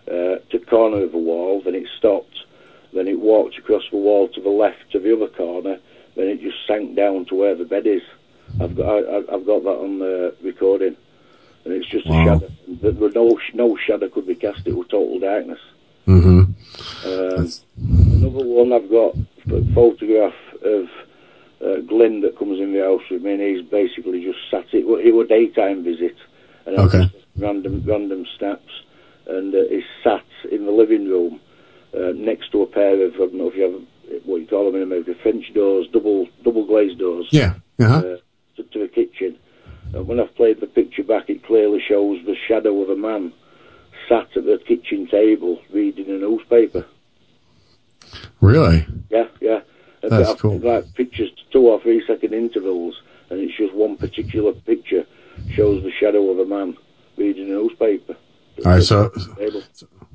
uh, 0.08 0.38
to 0.50 0.58
the 0.58 0.66
corner 0.66 1.02
of 1.02 1.12
the 1.12 1.18
wall. 1.18 1.62
Then 1.62 1.74
it 1.74 1.88
stopped. 1.96 2.44
Then 2.92 3.08
it 3.08 3.20
walked 3.20 3.58
across 3.58 3.82
the 3.90 3.98
wall 3.98 4.28
to 4.28 4.40
the 4.40 4.48
left 4.50 4.90
to 4.92 4.98
the 4.98 5.14
other 5.14 5.28
corner. 5.28 5.78
Then 6.16 6.28
it 6.28 6.40
just 6.40 6.56
sank 6.66 6.96
down 6.96 7.26
to 7.26 7.34
where 7.34 7.54
the 7.54 7.64
bed 7.64 7.86
is. 7.86 8.02
I've 8.60 8.74
got 8.74 8.86
I, 8.86 9.18
I've 9.34 9.46
got 9.46 9.64
that 9.64 9.78
on 9.78 9.98
the 9.98 10.34
recording, 10.42 10.96
and 11.64 11.74
it's 11.74 11.86
just 11.86 12.06
Wow. 12.06 12.20
a 12.20 12.24
shadow. 12.24 12.50
There 12.82 13.10
no 13.10 13.38
no 13.54 13.76
shadow 13.76 14.08
could 14.08 14.26
be 14.26 14.34
cast. 14.34 14.66
It 14.66 14.76
was 14.76 14.88
total 14.88 15.18
darkness. 15.18 15.60
Mm-hmm. 16.06 16.52
Um, 17.04 17.52
another 18.12 18.44
one 18.44 18.72
I've 18.72 18.90
got 18.90 19.14
a 19.52 19.74
photograph 19.74 20.34
of 20.62 20.88
uh, 21.64 21.80
Glenn 21.86 22.20
that 22.22 22.38
comes 22.38 22.60
in 22.60 22.72
the 22.72 22.80
house 22.80 23.02
with 23.10 23.22
me, 23.22 23.32
and 23.32 23.42
he's 23.42 23.62
basically 23.62 24.24
just 24.24 24.38
sat. 24.50 24.66
It 24.72 24.86
it 25.04 25.12
were 25.14 25.24
daytime 25.24 25.84
visit, 25.84 26.16
and 26.64 26.78
Okay. 26.78 27.10
random 27.36 27.82
random 27.86 28.26
snaps, 28.38 28.72
and 29.26 29.54
uh, 29.54 29.64
he's 29.68 29.84
sat 30.02 30.24
in 30.50 30.64
the 30.64 30.72
living 30.72 31.08
room 31.08 31.40
uh, 31.94 32.12
next 32.14 32.52
to 32.52 32.62
a 32.62 32.66
pair 32.66 33.02
of 33.04 33.14
I 33.14 33.18
don't 33.18 33.34
know 33.34 33.48
if 33.48 33.56
you 33.56 33.62
have 33.64 33.82
what 34.24 34.40
you 34.40 34.46
call 34.46 34.66
them 34.66 34.76
in 34.76 34.82
America, 34.82 35.14
French 35.22 35.52
doors, 35.54 35.86
double 35.92 36.28
double 36.44 36.66
glazed 36.66 36.98
doors. 36.98 37.28
Yeah. 37.30 37.54
Uh-huh. 37.78 37.98
Uh, 37.98 38.16
to, 38.56 38.62
to 38.62 38.78
the 38.80 38.88
kitchen. 38.88 39.38
And 39.94 40.06
when 40.08 40.18
I've 40.20 40.34
played 40.34 40.60
the 40.60 40.66
picture 40.66 41.04
back, 41.04 41.28
it 41.28 41.44
clearly 41.44 41.80
shows 41.86 42.18
the 42.26 42.34
shadow 42.48 42.82
of 42.82 42.90
a 42.90 42.96
man 42.96 43.32
sat 44.08 44.36
at 44.36 44.44
the 44.44 44.58
kitchen 44.66 45.06
table 45.06 45.60
reading 45.72 46.06
a 46.06 46.18
newspaper. 46.18 46.86
Really? 48.40 48.86
Yeah, 49.10 49.28
yeah. 49.40 49.60
And 50.02 50.12
That's 50.12 50.30
I've 50.30 50.38
cool. 50.38 50.58
Like 50.58 50.92
pictures, 50.94 51.30
two 51.50 51.66
or 51.66 51.80
three 51.80 52.04
second 52.06 52.34
intervals, 52.34 53.00
and 53.30 53.40
it's 53.40 53.56
just 53.56 53.74
one 53.74 53.96
particular 53.96 54.52
picture 54.52 55.04
shows 55.50 55.82
the 55.82 55.90
shadow 55.90 56.30
of 56.30 56.38
a 56.38 56.46
man 56.46 56.76
reading 57.16 57.48
a 57.48 57.52
newspaper. 57.52 58.16
All 58.64 58.72
right, 58.72 58.82
so 58.82 59.12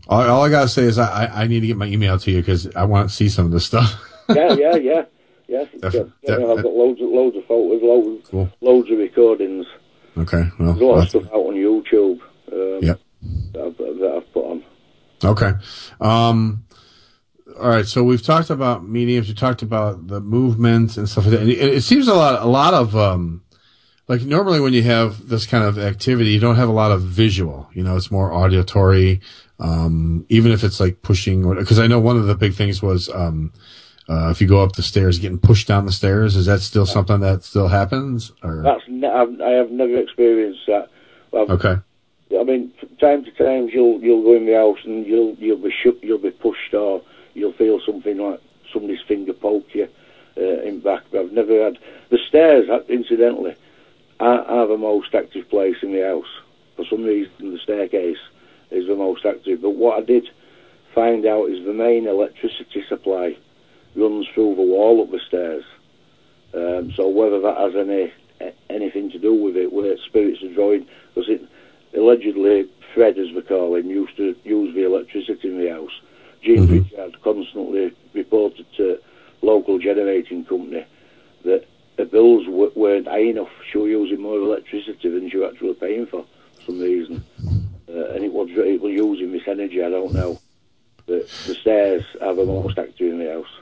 all, 0.07 0.21
all 0.29 0.43
I 0.43 0.49
gotta 0.49 0.67
say 0.67 0.83
is 0.83 0.97
I, 0.97 1.25
I 1.25 1.43
I 1.43 1.47
need 1.47 1.59
to 1.61 1.67
get 1.67 1.77
my 1.77 1.85
email 1.85 2.17
to 2.19 2.31
you 2.31 2.37
because 2.41 2.67
I 2.75 2.83
want 2.85 3.09
to 3.09 3.15
see 3.15 3.29
some 3.29 3.45
of 3.45 3.51
this 3.51 3.65
stuff. 3.65 3.93
yeah, 4.29 4.53
yeah, 4.53 4.75
yeah, 4.75 5.05
yeah. 5.47 5.65
Def- 5.79 5.93
yeah, 5.93 6.03
yeah, 6.23 6.33
I've 6.35 6.63
got 6.63 6.73
loads 6.73 7.01
of 7.01 7.09
loads 7.09 7.37
of 7.37 7.45
photos, 7.45 7.81
loads, 7.83 8.27
Cool. 8.29 8.49
loads 8.61 8.89
of 8.91 8.97
recordings. 8.97 9.65
Okay. 10.17 10.43
Well, 10.59 10.73
There's 10.73 10.81
a 10.81 10.85
lot 10.85 11.03
of 11.03 11.09
stuff 11.09 11.25
out 11.27 11.33
on 11.35 11.53
YouTube. 11.55 12.19
Um, 12.51 12.79
Yep. 12.83 12.99
That 13.53 13.65
I've, 13.65 13.77
that 13.77 14.13
I've 14.17 14.33
put 14.33 14.45
on. 14.45 14.63
Okay. 15.23 15.51
Um, 16.01 16.65
all 17.59 17.69
right. 17.69 17.85
So 17.85 18.03
we've 18.03 18.21
talked 18.23 18.49
about 18.49 18.85
mediums. 18.87 19.27
We 19.29 19.35
talked 19.35 19.61
about 19.61 20.07
the 20.07 20.19
movement 20.19 20.97
and 20.97 21.07
stuff 21.07 21.25
like 21.25 21.31
that. 21.33 21.41
And 21.41 21.49
it, 21.49 21.59
it 21.59 21.81
seems 21.83 22.07
a 22.07 22.13
lot, 22.15 22.41
a 22.41 22.45
lot 22.47 22.73
of, 22.73 22.95
um, 22.95 23.43
like 24.11 24.23
normally 24.23 24.59
when 24.59 24.73
you 24.73 24.83
have 24.83 25.29
this 25.29 25.45
kind 25.45 25.63
of 25.63 25.79
activity, 25.79 26.31
you 26.31 26.39
don't 26.41 26.57
have 26.57 26.67
a 26.67 26.73
lot 26.73 26.91
of 26.91 27.01
visual, 27.01 27.69
you 27.73 27.81
know, 27.81 27.95
it's 27.95 28.11
more 28.11 28.33
auditory. 28.33 29.21
Um, 29.57 30.25
even 30.27 30.51
if 30.51 30.65
it's 30.65 30.81
like 30.81 31.01
pushing, 31.01 31.49
because 31.55 31.79
I 31.79 31.87
know 31.87 32.01
one 32.01 32.17
of 32.17 32.25
the 32.25 32.35
big 32.35 32.53
things 32.53 32.81
was, 32.81 33.07
um, 33.07 33.53
uh, 34.09 34.29
if 34.29 34.41
you 34.41 34.47
go 34.47 34.61
up 34.61 34.73
the 34.73 34.83
stairs, 34.83 35.17
getting 35.17 35.37
pushed 35.39 35.65
down 35.65 35.85
the 35.85 35.93
stairs, 35.93 36.35
is 36.35 36.47
that 36.47 36.59
still 36.59 36.85
something 36.85 37.21
that 37.21 37.45
still 37.45 37.69
happens? 37.69 38.33
Or 38.43 38.61
That's 38.61 38.83
ne- 38.89 39.07
I've, 39.07 39.71
never 39.71 39.97
experienced 39.97 40.63
that. 40.67 40.89
I've, 41.33 41.49
okay, 41.49 41.77
I 42.37 42.43
mean, 42.43 42.73
from 42.81 42.89
time 42.97 43.23
to 43.23 43.31
time 43.31 43.69
you'll 43.71 44.01
you'll 44.01 44.23
go 44.23 44.35
in 44.35 44.45
the 44.45 44.55
house 44.55 44.79
and 44.83 45.05
you'll 45.05 45.35
you'll 45.35 45.63
be 45.63 45.73
shook, 45.81 45.99
you'll 46.01 46.17
be 46.17 46.31
pushed, 46.31 46.73
or 46.73 47.01
you'll 47.33 47.53
feel 47.53 47.79
something 47.85 48.17
like 48.17 48.41
somebody's 48.73 48.99
finger 49.07 49.31
poke 49.31 49.73
you 49.73 49.87
uh, 50.35 50.67
in 50.67 50.81
back. 50.81 51.03
But 51.11 51.21
I've 51.21 51.31
never 51.31 51.63
had 51.63 51.77
the 52.09 52.17
stairs. 52.27 52.67
uh, 52.69 52.79
Are, 54.21 54.43
are 54.43 54.67
the 54.67 54.77
most 54.77 55.15
active 55.15 55.49
place 55.49 55.77
in 55.81 55.93
the 55.93 56.05
house. 56.05 56.29
For 56.75 56.85
some 56.85 57.03
reason, 57.03 57.51
the 57.51 57.57
staircase 57.57 58.19
is 58.69 58.85
the 58.85 58.95
most 58.95 59.25
active. 59.25 59.63
But 59.63 59.71
what 59.71 59.97
I 59.97 60.05
did 60.05 60.29
find 60.93 61.25
out 61.25 61.49
is 61.49 61.65
the 61.65 61.73
main 61.73 62.07
electricity 62.07 62.83
supply 62.87 63.35
runs 63.95 64.27
through 64.27 64.55
the 64.55 64.61
wall 64.61 65.01
up 65.01 65.09
the 65.09 65.19
stairs. 65.27 65.63
Um, 66.53 66.91
so 66.95 67.09
whether 67.09 67.41
that 67.41 67.57
has 67.57 67.75
any 67.75 68.13
anything 68.69 69.09
to 69.09 69.17
do 69.17 69.33
with 69.33 69.57
it, 69.57 69.73
where 69.73 69.97
spirits 69.97 70.43
are 70.43 70.53
drawing, 70.53 70.87
because 71.13 71.29
it 71.29 71.41
allegedly 71.97 72.69
Fred, 72.93 73.17
as 73.17 73.31
we 73.31 73.41
call 73.41 73.75
him, 73.75 73.89
used 73.89 74.17
to 74.17 74.35
use 74.43 74.75
the 74.75 74.85
electricity 74.85 75.47
in 75.47 75.57
the 75.57 75.69
house. 75.69 75.99
Jean 76.43 76.67
Pritchard 76.67 77.21
constantly 77.23 77.91
reported 78.13 78.65
to 78.77 78.99
local 79.41 79.79
generating 79.79 80.45
company 80.45 80.85
that 81.43 81.65
the 82.01 82.05
bills 82.07 82.45
w- 82.45 82.71
weren't 82.75 83.07
high 83.07 83.19
enough. 83.19 83.49
She 83.71 83.77
was 83.77 83.89
using 83.89 84.21
more 84.21 84.37
electricity 84.37 85.07
than 85.07 85.29
she 85.29 85.37
was 85.37 85.53
actually 85.53 85.75
paying 85.75 86.07
for, 86.07 86.25
for 86.55 86.61
some 86.65 86.79
reason. 86.79 87.23
Uh, 87.87 88.05
and 88.13 88.23
it 88.23 88.33
was, 88.33 88.49
it 88.49 88.81
was 88.81 88.91
using 88.91 89.31
this 89.31 89.43
energy, 89.47 89.83
I 89.83 89.89
don't 89.89 90.11
know. 90.11 90.39
The, 91.05 91.29
the 91.45 91.53
stairs 91.53 92.03
have 92.19 92.37
the 92.37 92.45
most 92.45 92.79
active 92.79 93.11
in 93.11 93.19
the 93.19 93.31
house. 93.31 93.53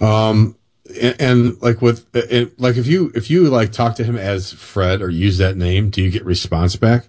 Um, 0.00 0.56
and, 1.00 1.20
and 1.20 1.62
like 1.62 1.82
with, 1.82 2.06
it, 2.14 2.60
like 2.60 2.76
if 2.76 2.86
you, 2.86 3.10
if 3.16 3.28
you 3.28 3.48
like 3.48 3.72
talk 3.72 3.96
to 3.96 4.04
him 4.04 4.16
as 4.16 4.52
Fred 4.52 5.02
or 5.02 5.10
use 5.10 5.38
that 5.38 5.56
name, 5.56 5.90
do 5.90 6.02
you 6.02 6.12
get 6.12 6.24
response 6.24 6.76
back? 6.76 7.08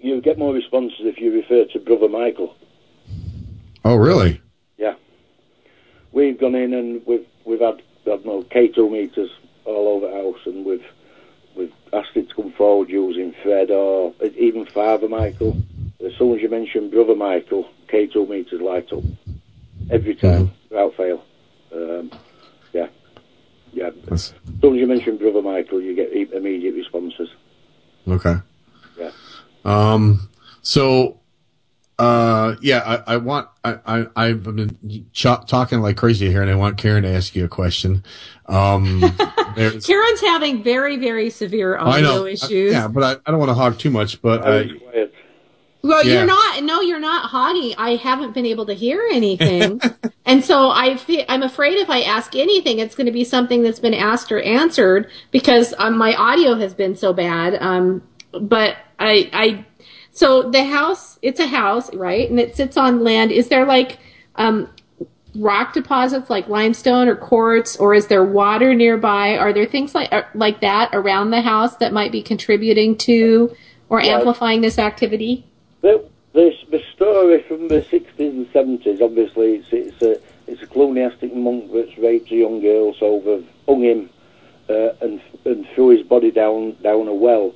You 0.00 0.20
get 0.20 0.38
more 0.38 0.52
responses 0.52 0.98
if 1.02 1.18
you 1.18 1.32
refer 1.32 1.66
to 1.72 1.78
Brother 1.78 2.08
Michael. 2.08 2.56
Oh, 3.84 3.94
really? 3.94 4.40
Yeah. 4.76 4.94
We've 6.10 6.38
gone 6.38 6.56
in 6.56 6.74
and 6.74 7.06
we've 7.06 7.26
we've 7.44 7.60
had 7.60 7.80
Don't 8.08 8.24
know 8.24 8.42
K2 8.42 8.90
meters 8.90 9.30
all 9.66 9.86
over 9.88 10.08
the 10.08 10.14
house, 10.14 10.40
and 10.46 10.64
we've 10.64 10.86
we've 11.54 11.74
asked 11.92 12.16
it 12.16 12.30
to 12.30 12.34
come 12.34 12.52
forward 12.52 12.88
using 12.88 13.34
Fred 13.42 13.70
or 13.70 14.14
even 14.34 14.64
Father 14.64 15.10
Michael. 15.10 15.58
As 16.02 16.14
soon 16.16 16.34
as 16.34 16.40
you 16.40 16.48
mention 16.48 16.88
Brother 16.88 17.14
Michael, 17.14 17.68
K2 17.92 18.26
meters 18.26 18.62
light 18.62 18.90
up 18.94 19.02
every 19.90 20.14
time 20.14 20.52
without 20.70 20.94
fail. 20.96 21.22
Um, 21.70 22.10
yeah, 22.72 22.86
yeah. 23.74 23.90
As 24.10 24.32
soon 24.62 24.76
as 24.76 24.80
you 24.80 24.86
mention 24.86 25.18
Brother 25.18 25.42
Michael, 25.42 25.82
you 25.82 25.94
get 25.94 26.10
immediate 26.10 26.76
responses. 26.76 27.28
Okay. 28.08 28.36
Yeah. 28.96 29.10
Um, 29.66 30.30
so, 30.62 31.17
uh, 31.98 32.54
yeah, 32.62 33.02
I, 33.06 33.14
I 33.14 33.16
want, 33.16 33.48
I, 33.64 33.78
I, 33.86 34.06
I've 34.16 34.42
been 34.44 34.76
ch- 35.12 35.22
talking 35.46 35.80
like 35.80 35.96
crazy 35.96 36.28
here 36.30 36.42
and 36.42 36.50
I 36.50 36.54
want 36.54 36.78
Karen 36.78 37.02
to 37.02 37.08
ask 37.08 37.34
you 37.34 37.44
a 37.44 37.48
question. 37.48 38.04
Um, 38.46 39.00
Karen's 39.56 40.20
having 40.20 40.62
very, 40.62 40.96
very 40.96 41.30
severe 41.30 41.76
I 41.76 41.82
audio 41.82 42.02
know. 42.02 42.26
issues. 42.26 42.72
Yeah, 42.72 42.88
but 42.88 43.02
I, 43.02 43.12
I 43.26 43.30
don't 43.30 43.38
want 43.40 43.50
to 43.50 43.54
hog 43.54 43.78
too 43.78 43.90
much, 43.90 44.22
but 44.22 44.46
I, 44.46 44.68
Well, 45.82 46.04
Yeah. 46.04 46.14
you're 46.14 46.26
not. 46.26 46.62
No, 46.64 46.80
you're 46.80 47.00
not 47.00 47.30
hoggy. 47.30 47.74
I 47.78 47.96
haven't 47.96 48.32
been 48.34 48.46
able 48.46 48.66
to 48.66 48.74
hear 48.74 49.06
anything, 49.12 49.80
and 50.26 50.44
so 50.44 50.70
I 50.70 50.96
fe- 50.96 51.24
I'm 51.28 51.42
afraid 51.42 51.78
if 51.78 51.88
I 51.90 52.02
ask 52.02 52.34
anything, 52.34 52.78
it's 52.80 52.94
going 52.96 53.06
to 53.06 53.12
be 53.12 53.24
something 53.24 53.62
that's 53.62 53.78
been 53.80 53.94
asked 53.94 54.30
or 54.32 54.40
answered 54.40 55.08
because 55.30 55.74
um, 55.78 55.96
my 55.96 56.14
audio 56.14 56.54
has 56.56 56.74
been 56.74 56.94
so 56.96 57.12
bad. 57.12 57.54
Um, 57.60 58.02
but 58.32 58.76
I, 58.98 59.30
I, 59.32 59.64
so 60.18 60.50
the 60.50 60.64
house, 60.64 61.16
it's 61.22 61.38
a 61.38 61.46
house, 61.46 61.94
right? 61.94 62.28
And 62.28 62.40
it 62.40 62.56
sits 62.56 62.76
on 62.76 63.04
land. 63.04 63.30
Is 63.30 63.50
there 63.50 63.64
like 63.64 64.00
um, 64.34 64.68
rock 65.36 65.72
deposits 65.72 66.28
like 66.28 66.48
limestone 66.48 67.06
or 67.06 67.14
quartz, 67.14 67.76
or 67.76 67.94
is 67.94 68.08
there 68.08 68.24
water 68.24 68.74
nearby? 68.74 69.36
Are 69.36 69.52
there 69.52 69.64
things 69.64 69.94
like 69.94 70.12
uh, 70.12 70.22
like 70.34 70.60
that 70.60 70.90
around 70.92 71.30
the 71.30 71.40
house 71.40 71.76
that 71.76 71.92
might 71.92 72.10
be 72.10 72.20
contributing 72.20 72.96
to 72.96 73.54
or 73.90 74.00
amplifying 74.00 74.60
this 74.60 74.76
activity? 74.76 75.46
The, 75.82 76.04
the, 76.32 76.52
the 76.68 76.82
story 76.96 77.44
from 77.44 77.68
the 77.68 77.82
60s 77.82 78.18
and 78.18 78.52
70s, 78.52 79.00
obviously, 79.00 79.54
it's, 79.58 79.68
it's 79.70 80.02
a 80.02 80.20
it's 80.50 80.62
a 80.62 80.66
cluniastic 80.66 81.32
monk 81.32 81.70
that's 81.72 81.96
raped 81.96 82.32
a 82.32 82.34
young 82.34 82.60
girl, 82.60 82.92
so 82.94 83.22
they've 83.24 83.48
hung 83.68 83.84
him 83.84 84.10
uh, 84.68 84.94
and 85.00 85.20
and 85.44 85.64
threw 85.76 85.90
his 85.90 86.04
body 86.04 86.32
down 86.32 86.76
down 86.82 87.06
a 87.06 87.14
well. 87.14 87.54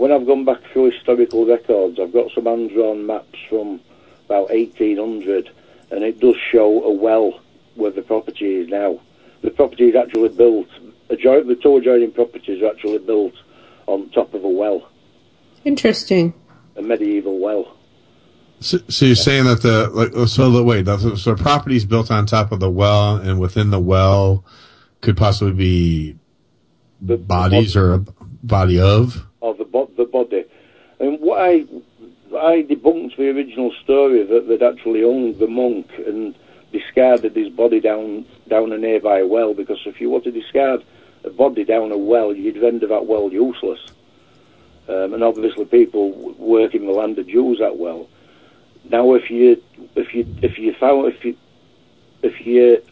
When 0.00 0.12
I've 0.12 0.26
gone 0.26 0.46
back 0.46 0.62
through 0.72 0.92
historical 0.92 1.44
records, 1.44 2.00
I've 2.00 2.10
got 2.10 2.30
some 2.34 2.46
hand-drawn 2.46 3.04
maps 3.06 3.38
from 3.50 3.82
about 4.24 4.48
1800, 4.48 5.50
and 5.90 6.02
it 6.02 6.18
does 6.18 6.36
show 6.50 6.82
a 6.84 6.90
well 6.90 7.38
where 7.74 7.90
the 7.90 8.00
property 8.00 8.62
is 8.62 8.68
now. 8.68 8.98
The 9.42 9.50
property 9.50 9.90
is 9.90 9.96
actually 9.96 10.30
built. 10.30 10.68
Adjoin, 11.10 11.46
the 11.48 11.54
two 11.54 11.76
adjoining 11.76 12.12
properties 12.12 12.62
are 12.62 12.68
actually 12.68 12.96
built 13.00 13.34
on 13.88 14.08
top 14.08 14.32
of 14.32 14.42
a 14.42 14.48
well, 14.48 14.88
Interesting. 15.66 16.32
a 16.76 16.80
medieval 16.80 17.38
well. 17.38 17.76
so, 18.60 18.78
so 18.88 19.04
you're 19.04 19.14
saying 19.14 19.44
that 19.44 19.60
the, 19.60 19.90
like, 19.90 20.28
so 20.28 20.50
the, 20.50 20.64
wait, 20.64 20.86
the, 20.86 20.96
so 21.16 21.34
the 21.34 21.42
property's 21.42 21.84
built 21.84 22.10
on 22.10 22.24
top 22.24 22.52
of 22.52 22.60
the 22.60 22.70
well 22.70 23.16
and 23.16 23.38
within 23.38 23.68
the 23.68 23.78
well 23.78 24.46
could 25.02 25.18
possibly 25.18 25.52
be 25.52 26.18
the, 27.02 27.18
bodies 27.18 27.76
or 27.76 27.92
a 27.92 27.98
body 27.98 28.80
of? 28.80 29.26
of 29.42 29.58
the, 29.58 29.64
bo- 29.64 29.86
the 29.86 29.89
body. 30.10 30.44
And 30.98 31.20
what 31.20 31.40
I 31.40 31.66
debunked 32.62 33.16
the 33.16 33.30
original 33.30 33.72
story 33.82 34.22
that 34.22 34.48
they'd 34.48 34.62
actually 34.62 35.02
owned 35.02 35.38
the 35.38 35.46
monk 35.46 35.90
and 36.06 36.34
discarded 36.72 37.34
his 37.34 37.48
body 37.48 37.80
down 37.80 38.24
down 38.48 38.72
a 38.72 38.78
nearby 38.78 39.22
well 39.22 39.54
because 39.54 39.80
if 39.86 40.00
you 40.00 40.10
were 40.10 40.20
to 40.20 40.30
discard 40.30 40.84
a 41.24 41.30
body 41.30 41.64
down 41.64 41.92
a 41.92 41.96
well, 41.96 42.34
you'd 42.34 42.62
render 42.62 42.86
that 42.86 43.06
well 43.06 43.30
useless. 43.32 43.80
Um, 44.88 45.14
and 45.14 45.22
obviously, 45.22 45.64
people 45.64 46.10
working 46.38 46.86
the 46.86 46.92
land 46.92 47.16
would 47.16 47.28
use 47.28 47.58
that 47.58 47.76
well. 47.76 48.08
Now, 48.88 49.14
if 49.14 49.30
you 49.30 49.62
if 49.94 50.14
you 50.14 50.26
if 50.42 50.58
you 50.58 50.74
found 50.74 51.12
if 51.12 51.24
you 51.24 51.36
if 52.22 52.46
you 52.46 52.82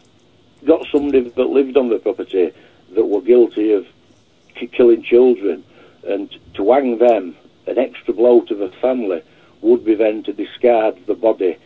got 0.65 0.85
somebody 0.91 1.21
that 1.21 1.43
lived 1.43 1.77
on 1.77 1.89
the 1.89 1.99
property 1.99 2.51
that 2.91 3.05
were 3.05 3.21
guilty 3.21 3.73
of 3.73 3.87
ki- 4.55 4.67
killing 4.67 5.03
children, 5.03 5.63
and 6.03 6.29
to 6.55 6.71
hang 6.71 6.97
them, 6.97 7.35
an 7.67 7.77
extra 7.77 8.13
blow 8.13 8.41
to 8.41 8.55
the 8.55 8.69
family 8.81 9.21
would 9.61 9.83
be 9.83 9.95
then 9.95 10.23
to 10.23 10.33
discard 10.33 10.97
the 11.07 11.13
body 11.13 11.57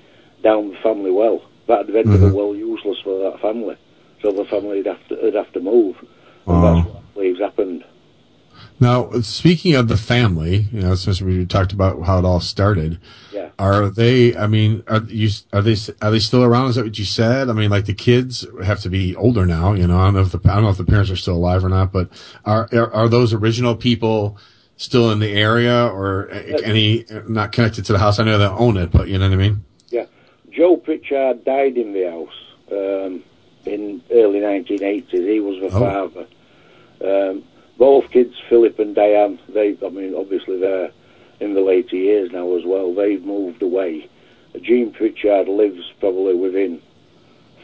down 0.43 0.69
the 0.69 0.77
family 0.77 1.11
well. 1.11 1.41
That'd 1.67 1.93
render 1.93 2.17
the 2.17 2.27
mm-hmm. 2.27 2.35
well 2.35 2.55
useless 2.55 2.99
for 3.03 3.31
that 3.31 3.39
family. 3.39 3.77
So 4.21 4.31
the 4.31 4.45
family 4.45 4.77
would 4.77 4.85
have 4.87 5.07
to, 5.09 5.15
would 5.21 5.35
have 5.35 5.51
to 5.53 5.59
move. 5.59 5.95
And 6.45 6.63
that's 6.63 6.87
what 6.87 6.97
I 6.97 7.13
believe's 7.13 7.39
happened. 7.39 7.82
Now, 8.83 9.09
speaking 9.21 9.75
of 9.75 9.87
the 9.87 9.95
family, 9.95 10.67
you 10.73 10.81
know, 10.81 10.95
since 10.95 11.21
we 11.21 11.45
talked 11.45 11.71
about 11.71 12.01
how 12.03 12.19
it 12.19 12.25
all 12.25 12.41
started, 12.41 12.99
Yeah. 13.33 13.47
are 13.57 13.89
they? 13.89 14.35
I 14.35 14.45
mean, 14.47 14.83
are 14.87 15.01
you? 15.07 15.29
Are 15.53 15.61
they? 15.61 15.77
Are 16.01 16.11
they 16.11 16.19
still 16.19 16.43
around? 16.43 16.69
Is 16.71 16.75
that 16.75 16.83
what 16.83 16.99
you 16.99 17.05
said? 17.05 17.49
I 17.49 17.53
mean, 17.53 17.69
like 17.71 17.85
the 17.85 17.93
kids 17.93 18.45
have 18.61 18.81
to 18.81 18.89
be 18.89 19.15
older 19.15 19.45
now. 19.45 19.71
You 19.71 19.87
know, 19.87 19.97
I 19.97 20.05
don't 20.07 20.15
know 20.15 20.19
if 20.21 20.33
the 20.33 20.41
I 20.51 20.55
don't 20.55 20.63
know 20.63 20.69
if 20.69 20.75
the 20.77 20.83
parents 20.83 21.09
are 21.09 21.15
still 21.15 21.35
alive 21.35 21.63
or 21.63 21.69
not. 21.69 21.93
But 21.93 22.09
are 22.43 22.67
are, 22.73 22.93
are 22.93 23.07
those 23.07 23.31
original 23.33 23.73
people 23.75 24.37
still 24.75 25.11
in 25.11 25.19
the 25.19 25.29
area 25.31 25.85
or 25.87 26.27
any 26.65 27.05
not 27.29 27.53
connected 27.53 27.85
to 27.85 27.93
the 27.93 27.99
house? 27.99 28.19
I 28.19 28.25
know 28.25 28.37
they 28.37 28.45
own 28.47 28.75
it, 28.75 28.91
but 28.91 29.07
you 29.07 29.17
know 29.17 29.29
what 29.29 29.33
I 29.33 29.37
mean. 29.37 29.63
Yeah. 29.91 30.07
Joe 30.51 30.75
Pritchard 30.75 31.45
died 31.45 31.77
in 31.77 31.93
the 31.93 32.03
house 32.11 32.37
um, 32.69 33.23
in 33.65 34.01
early 34.11 34.39
1980s. 34.41 35.09
He 35.09 35.39
was 35.39 35.61
the 35.61 35.77
Oh. 35.77 35.79
father. 35.79 36.25
Um, 37.01 37.43
both 37.77 38.09
kids, 38.11 38.35
Philip 38.49 38.77
and 38.79 38.95
Diane, 38.95 39.39
they, 39.49 39.77
I 39.85 39.89
mean, 39.89 40.13
obviously 40.15 40.59
they're 40.59 40.91
in 41.39 41.53
the 41.53 41.61
later 41.61 41.95
years 41.95 42.31
now 42.31 42.55
as 42.55 42.63
well. 42.65 42.93
They've 42.93 43.23
moved 43.23 43.61
away. 43.61 44.09
Jean 44.61 44.91
Pritchard 44.91 45.47
lives 45.47 45.91
probably 45.99 46.35
within 46.35 46.81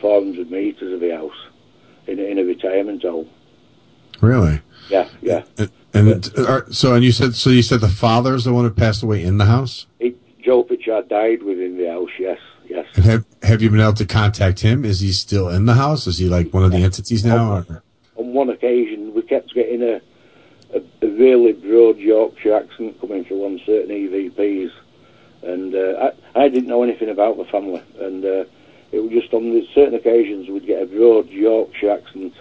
400 0.02 0.50
metres 0.50 0.94
of 0.94 1.00
the 1.00 1.12
house 1.16 1.48
in, 2.08 2.20
a- 2.20 2.24
in 2.24 2.40
a 2.40 2.44
retirement 2.44 3.04
home. 3.04 3.30
Really? 4.22 4.62
Yeah, 4.90 5.08
yeah. 5.22 5.44
And, 5.58 5.72
and 5.94 6.32
uh, 6.38 6.46
are, 6.48 6.72
so, 6.72 6.94
and 6.96 7.04
you 7.04 7.12
said 7.12 7.36
so. 7.36 7.50
You 7.52 7.62
said 7.62 7.80
the 7.80 7.88
father's 7.88 8.44
the 8.44 8.52
one 8.54 8.66
who 8.66 8.72
passed 8.72 9.04
away 9.04 9.24
in 9.24 9.38
the 9.38 9.46
house. 9.46 9.86
He, 10.00 10.16
Joe 10.44 10.64
Pritchard 10.64 11.08
died 11.10 11.44
within 11.44 11.78
the 11.78 11.88
house, 11.88 12.10
yes, 12.20 12.40
yes. 12.68 12.86
And 12.96 13.06
have 13.06 13.26
have 13.44 13.62
you 13.62 13.70
been 13.70 13.80
able 13.80 13.94
to 13.94 14.06
contact 14.06 14.60
him? 14.60 14.84
Is 14.84 15.00
he 15.00 15.12
still 15.12 15.48
in 15.50 15.66
the 15.66 15.76
house? 15.76 16.08
Is 16.08 16.18
he 16.18 16.28
like 16.28 16.54
one 16.54 16.64
of 16.64 16.72
the 16.72 16.78
entities 16.84 17.24
now? 17.24 17.54
Or? 17.70 17.84
on 18.16 18.34
one 18.34 18.50
occasion, 18.50 18.99
kept 19.30 19.54
getting 19.54 19.84
a, 19.84 20.02
a, 20.74 20.82
a 21.02 21.08
really 21.08 21.54
broad 21.54 21.98
Yorkshire 21.98 22.56
accent 22.56 23.00
coming 23.00 23.24
through 23.24 23.46
on 23.46 23.62
certain 23.66 23.96
EVPs, 23.96 24.72
and 25.44 25.74
uh, 25.74 26.12
I, 26.36 26.44
I 26.44 26.50
didn't 26.50 26.68
know 26.68 26.84
anything 26.84 27.10
about 27.10 27.38
the 27.38 27.46
family, 27.46 27.82
and 28.00 28.26
uh, 28.26 28.46
it 28.92 29.00
was 29.00 29.12
just 29.12 29.34
on 29.34 29.52
the 29.52 29.66
certain 29.74 29.94
occasions 29.94 30.50
we'd 30.50 30.66
get 30.66 30.82
a 30.82 30.86
broad 30.88 31.30
Yorkshire 31.30 31.92
accent 31.92 32.34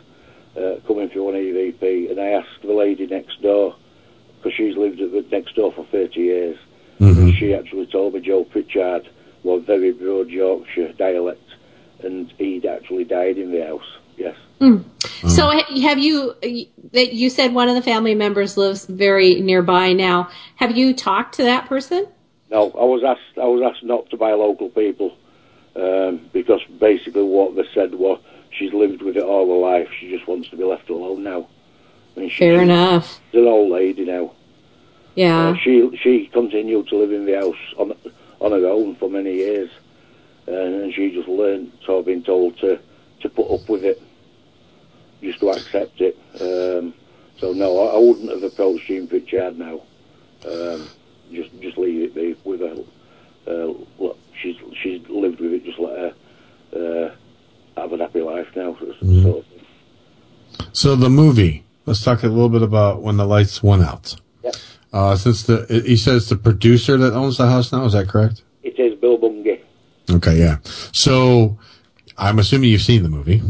uh, 0.57 0.77
coming 0.87 1.09
through 1.11 1.29
on 1.29 1.35
EVP, 1.35 2.11
and 2.11 2.19
I 2.19 2.29
asked 2.29 2.63
the 2.63 2.73
lady 2.73 3.07
next 3.07 3.41
door 3.43 3.77
because 4.39 4.55
she's 4.57 4.77
lived 4.77 5.01
at 5.01 5.13
the 5.13 5.25
next 5.31 5.55
door 5.55 5.73
for 5.73 5.85
30 5.87 6.19
years, 6.21 6.59
and 7.19 7.35
she 7.35 7.55
actually 7.55 7.87
told 7.87 8.15
me 8.15 8.21
Joe 8.21 8.45
Pritchard 8.45 9.09
was 9.43 9.63
very 9.65 9.93
broad 9.93 10.29
Yorkshire 10.29 10.93
dialect, 10.95 11.49
and 12.03 12.33
he'd 12.39 12.67
actually 12.67 13.05
died 13.05 13.39
in 13.39 13.53
the 13.53 13.65
house. 13.67 13.99
Yes. 14.17 14.37
Mm. 14.61 14.85
So 15.29 15.51
have 15.83 15.99
you 15.99 16.35
that 16.93 17.13
you 17.15 17.31
said 17.31 17.55
one 17.55 17.69
of 17.69 17.75
the 17.75 17.83
family 17.83 18.15
members 18.15 18.57
lives 18.57 18.87
very 18.87 19.41
nearby 19.41 19.93
now. 19.93 20.31
Have 20.57 20.77
you 20.77 20.95
talked 20.95 21.37
to 21.37 21.45
that 21.45 21.67
person? 21.67 22.07
No, 22.51 22.71
I 22.73 22.85
was 22.85 23.03
asked. 23.05 23.39
I 23.39 23.47
was 23.47 23.63
asked 23.63 23.85
not 23.85 24.09
to 24.11 24.17
buy 24.17 24.33
local 24.33 24.69
people 24.71 25.17
um, 25.77 26.29
because 26.33 26.61
basically 26.81 27.23
what 27.23 27.55
they 27.55 27.65
said 27.75 27.95
was 27.95 28.21
she's 28.51 28.73
lived 28.73 29.03
with 29.03 29.17
it 29.17 29.23
all 29.23 29.47
her 29.47 29.79
life. 29.79 29.89
She 30.01 30.11
just 30.11 30.27
wants 30.27 30.49
to 30.51 30.57
be 30.57 30.65
left 30.65 30.89
alone 30.91 31.23
now. 31.23 31.49
I 32.17 32.21
mean, 32.21 32.31
she, 32.31 32.39
Fair 32.39 32.63
enough. 32.63 33.21
She's 33.31 33.41
an 33.41 33.47
old 33.47 33.71
lady 33.71 34.05
now. 34.05 34.33
Yeah. 35.15 35.49
Uh, 35.49 35.57
she 35.57 35.97
she 36.03 36.27
continued 36.27 36.89
to 36.89 36.97
live 36.97 37.13
in 37.13 37.27
the 37.27 37.35
house 37.35 37.57
on 37.77 37.93
on 38.41 38.53
her 38.53 38.67
own 38.67 38.97
for 38.97 39.11
many 39.11 39.35
years, 39.35 39.71
and 40.47 40.93
she 40.95 41.13
just 41.13 41.29
learned, 41.29 41.73
sort 41.85 42.01
of 42.01 42.07
been 42.07 42.23
told 42.23 42.59
to 42.59 42.79
to 43.21 43.29
put 43.29 43.51
up 43.51 43.69
with 43.69 43.85
it, 43.85 44.01
just 45.23 45.41
to 45.41 45.51
accept 45.51 46.01
it. 46.01 46.17
Um, 46.41 46.95
so 47.39 47.53
no, 47.53 47.79
I, 47.89 47.95
I 47.95 47.99
wouldn't 47.99 48.31
have 48.31 48.43
approached 48.43 48.87
Jean 48.87 49.07
Pritchard 49.07 49.59
now. 49.59 49.81
Um, 50.49 50.89
just 51.33 51.51
just 51.61 51.77
leave 51.79 52.03
it 52.03 52.15
be 52.15 52.37
with 52.45 52.61
her. 52.61 52.77
Uh, 53.47 53.73
look, 53.99 54.19
she's 54.41 54.57
she's 54.83 55.01
lived 55.09 55.41
with 55.41 55.53
it. 55.53 55.65
Just 55.65 55.79
let 55.79 55.99
her 55.99 56.15
uh, 57.77 57.81
have 57.81 57.93
a 57.93 57.99
happy 57.99 58.21
life 58.21 58.47
now. 58.57 58.77
Sort 58.79 58.91
of 58.91 58.97
Mhm. 58.99 59.45
thing. 59.45 59.61
So 60.73 60.97
the 60.97 61.11
movie. 61.11 61.65
Let's 61.87 62.05
talk 62.05 62.23
a 62.23 62.29
little 62.29 62.51
bit 62.51 62.61
about 62.61 63.01
when 63.01 63.17
the 63.17 63.25
lights 63.27 63.63
went 63.63 63.83
out. 63.83 64.15
Yep. 64.45 64.57
Uh, 64.93 65.17
since 65.17 65.45
the 65.45 65.83
he 65.87 65.97
says 65.97 66.29
the 66.29 66.37
producer 66.37 66.99
that 66.99 67.15
owns 67.15 67.39
the 67.39 67.47
house 67.47 67.73
now, 67.73 67.85
is 67.87 67.95
that 67.95 68.09
correct? 68.09 68.43
It 68.63 68.79
is 68.79 68.95
Bil 69.01 69.17
Bungay. 69.17 69.61
Okay, 70.11 70.39
yeah. 70.39 70.59
So 70.93 71.57
I'm 72.19 72.39
assuming 72.39 72.71
you've 72.71 72.83
seen 72.83 73.03
the 73.03 73.09
movie. 73.09 73.41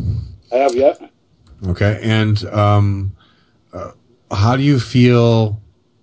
I 0.52 0.56
have 0.56 0.74
yeah. 0.76 0.94
Okay, 1.66 1.98
and 2.02 2.44
um, 2.46 3.12
uh, 3.72 3.90
how 4.30 4.56
do 4.56 4.62
you 4.62 4.78
feel 4.78 5.60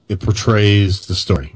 it 0.10 0.20
portrays 0.20 1.08
the 1.08 1.16
story? 1.16 1.56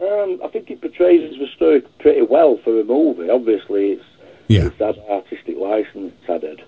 Um, 0.00 0.40
I 0.44 0.48
think 0.48 0.70
it 0.70 0.80
portrays 0.80 1.38
the 1.38 1.46
story 1.56 1.80
pretty 2.00 2.22
well 2.22 2.58
for 2.62 2.78
a 2.80 2.84
movie. 2.84 3.30
Obviously, 3.30 3.92
it's 3.92 4.04
Yeah. 4.48 4.66
it's 4.66 4.78
had 4.78 4.98
artistic 5.08 5.56
license 5.56 6.12
had 6.26 6.44
it. 6.44 6.60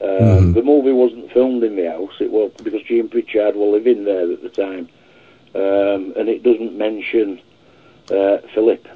Um, 0.00 0.08
Mhm. 0.08 0.54
The 0.54 0.62
movie 0.62 0.92
wasn't 0.92 1.30
filmed 1.32 1.62
in 1.64 1.76
the 1.76 1.88
house. 1.90 2.12
It 2.20 2.30
was 2.30 2.50
because 2.62 2.82
Jean 2.82 3.08
Pritchard 3.08 3.54
were 3.56 3.66
living 3.66 4.04
there 4.04 4.30
at 4.30 4.42
the 4.42 4.48
time, 4.48 4.88
um, 5.54 6.12
and 6.16 6.28
it 6.28 6.42
doesn't 6.42 6.76
mention 6.76 7.40
uh, 8.10 8.38
Philip, 8.52 8.86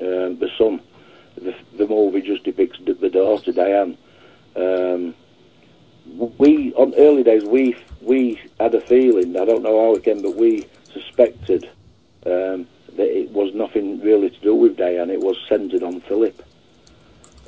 um, 0.00 0.38
the 0.38 0.48
son. 0.56 0.80
The, 1.36 1.52
the 1.76 1.86
movie 1.88 2.22
just 2.22 2.44
depicts 2.44 2.78
the 2.86 2.94
the 2.94 3.10
daughter 3.10 3.52
Diane. 3.52 3.98
We 6.06 6.72
on 6.74 6.94
early 6.96 7.22
days 7.22 7.44
we 7.44 7.76
we 8.00 8.40
had 8.60 8.74
a 8.74 8.80
feeling. 8.80 9.36
I 9.36 9.44
don't 9.44 9.62
know 9.62 9.80
how 9.80 9.94
it 9.94 10.04
came, 10.04 10.22
but 10.22 10.36
we 10.36 10.66
suspected 10.92 11.68
um, 12.26 12.66
that 12.96 13.08
it 13.08 13.30
was 13.30 13.54
nothing 13.54 14.00
really 14.00 14.30
to 14.30 14.40
do 14.40 14.54
with 14.54 14.76
Diane. 14.76 15.10
It 15.10 15.20
was 15.20 15.36
centred 15.48 15.82
on 15.82 16.00
Philip. 16.02 16.42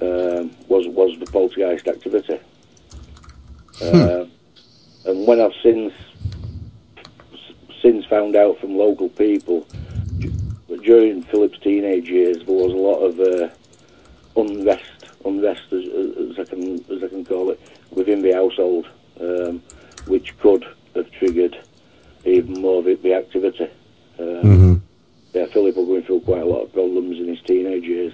Um, 0.01 0.51
was 0.69 0.87
was 0.89 1.19
the 1.19 1.27
poltergeist 1.27 1.89
activity. 1.89 2.39
Um 3.83 4.31
and 5.07 5.27
when 5.27 5.41
I've 5.41 5.55
since 5.63 5.95
since 7.81 8.05
found 8.07 8.35
out 8.35 8.59
from 8.59 8.77
local 8.77 9.09
people 9.09 9.67
that 10.69 10.83
during 10.83 11.23
Philip's 11.23 11.59
teenage 11.61 12.09
years 12.09 12.39
there 12.39 12.55
was 12.55 12.73
a 12.73 12.77
lot 12.77 12.99
of 12.99 13.21
uh, 13.21 13.49
unrest, 14.37 15.07
unrest 15.25 15.73
as, 15.73 15.85
as 16.31 16.39
I 16.39 16.45
can 16.45 16.85
as 16.93 17.05
I 17.05 17.09
can 17.09 17.25
call 17.25 17.51
it, 17.51 17.61
within 17.97 18.23
the 18.23 18.33
household, 18.33 18.87
um, 19.21 19.61
which 20.07 20.39
could 20.39 20.65
have 20.95 21.11
triggered 21.13 21.59
even 22.25 22.61
more 22.61 22.79
of 22.79 23.03
the 23.03 23.15
activity. 23.15 23.67
Um, 24.19 24.27
Mhm. 24.45 24.81
Yeah, 25.35 25.47
Philip 25.47 25.77
was 25.77 25.87
going 25.87 26.03
through 26.03 26.21
quite 26.21 26.43
a 26.43 26.47
lot 26.47 26.63
of 26.63 26.73
problems 26.73 27.19
in 27.19 27.29
his 27.29 27.41
teenage 27.43 27.85
years. 27.85 28.13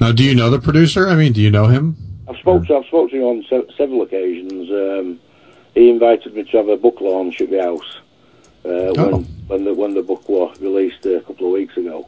Now, 0.00 0.10
do 0.10 0.24
you 0.24 0.34
know 0.34 0.50
the 0.50 0.58
producer? 0.58 1.08
I 1.08 1.14
mean, 1.14 1.32
do 1.32 1.40
you 1.40 1.50
know 1.50 1.66
him? 1.66 1.96
I've 2.28 2.38
spoke 2.38 2.66
to 2.66 2.76
I've 2.76 2.86
spoken 2.86 3.10
to 3.10 3.16
him 3.16 3.24
on 3.24 3.44
se- 3.48 3.74
several 3.76 4.02
occasions. 4.02 4.68
Um, 4.70 5.20
he 5.74 5.90
invited 5.90 6.34
me 6.34 6.42
to 6.44 6.56
have 6.56 6.68
a 6.68 6.76
book 6.76 7.00
launch 7.00 7.40
at 7.40 7.50
the 7.50 7.62
house 7.62 7.90
uh, 8.64 8.92
when 8.96 9.14
Oh. 9.14 9.24
when 9.48 9.64
the 9.64 9.74
when 9.74 9.94
the 9.94 10.02
book 10.02 10.28
was 10.28 10.58
released 10.60 11.06
a 11.06 11.20
couple 11.20 11.46
of 11.46 11.52
weeks 11.52 11.76
ago. 11.76 12.06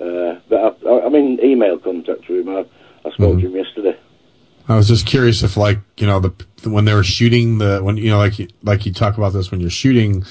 Uh, 0.00 0.36
but 0.48 0.78
I, 0.86 1.00
I'm 1.06 1.14
in 1.14 1.42
email 1.44 1.76
contact 1.78 2.28
with 2.28 2.40
him. 2.46 2.48
I, 2.56 2.64
I 3.04 3.10
spoke 3.12 3.40
to 3.40 3.46
him 3.46 3.56
yesterday. 3.56 3.96
I 4.68 4.76
was 4.76 4.88
just 4.88 5.06
curious 5.06 5.42
if, 5.42 5.56
like, 5.56 5.80
you 5.98 6.06
know, 6.06 6.20
the 6.20 6.32
when 6.64 6.84
they 6.84 6.94
were 6.94 7.02
shooting 7.02 7.58
the 7.58 7.80
when 7.82 7.96
you 7.96 8.10
know, 8.10 8.18
like 8.18 8.38
you- 8.38 8.48
like 8.62 8.86
you 8.86 8.92
talk 8.92 9.18
about 9.18 9.32
this 9.32 9.50
when 9.50 9.60
you're 9.60 9.68
shooting 9.68 10.24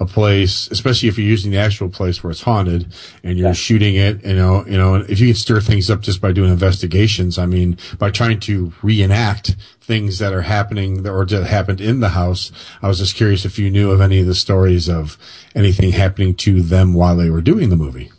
a 0.00 0.04
place, 0.04 0.68
especially 0.72 1.08
if 1.08 1.16
you're 1.16 1.28
using 1.28 1.52
the 1.52 1.58
actual 1.58 1.88
place 1.88 2.22
where 2.22 2.32
it's 2.32 2.42
haunted 2.42 2.92
and 3.22 3.38
you're 3.38 3.54
shooting 3.54 3.94
it, 3.94 4.24
you 4.26 4.34
know, 4.34 4.64
you 4.66 4.76
know, 4.76 4.96
if 4.96 5.20
you 5.20 5.28
can 5.28 5.36
stir 5.36 5.60
things 5.60 5.88
up 5.88 6.00
just 6.00 6.20
by 6.20 6.32
doing 6.32 6.50
investigations, 6.50 7.38
I 7.38 7.46
mean, 7.46 7.78
by 7.98 8.10
trying 8.10 8.40
to 8.40 8.72
reenact 8.82 9.54
things 9.80 10.18
that 10.18 10.32
are 10.32 10.42
happening 10.42 11.04
that 11.04 11.10
or 11.10 11.24
that 11.24 11.46
happened 11.46 11.80
in 11.80 12.00
the 12.00 12.10
house. 12.10 12.50
I 12.82 12.88
was 12.88 12.98
just 12.98 13.14
curious 13.14 13.44
if 13.44 13.56
you 13.58 13.70
knew 13.70 13.92
of 13.92 14.00
any 14.00 14.18
of 14.20 14.26
the 14.26 14.34
stories 14.34 14.88
of 14.88 15.16
anything 15.54 15.92
happening 15.92 16.34
to 16.34 16.60
them 16.60 16.92
while 16.92 17.16
they 17.16 17.30
were 17.30 17.40
doing 17.40 17.70
the 17.70 17.76
movie. 17.76 18.10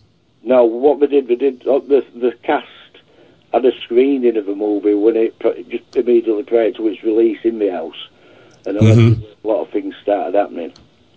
No, 0.44 0.64
what 0.64 1.02
they 1.02 1.08
did, 1.08 1.28
they 1.28 1.36
did 1.36 1.68
uh, 1.68 1.80
the 1.80 2.06
the 2.16 2.32
cast 2.44 2.68
had 3.54 3.66
a 3.66 3.72
screening 3.82 4.38
of 4.38 4.48
a 4.48 4.56
movie 4.56 4.94
when 4.94 5.16
it 5.16 5.40
just 5.70 5.84
immediately 5.96 6.44
prior 6.44 6.72
to 6.72 6.88
its 6.88 7.04
release 7.04 7.40
in 7.44 7.60
the 7.60 7.72
house, 7.72 8.08
and 8.66 8.78
Mhm. 8.78 9.22
a 9.44 9.48
lot 9.48 9.62
of 9.62 9.70
things 9.70 9.96
started 10.02 10.36
happening. 10.36 10.72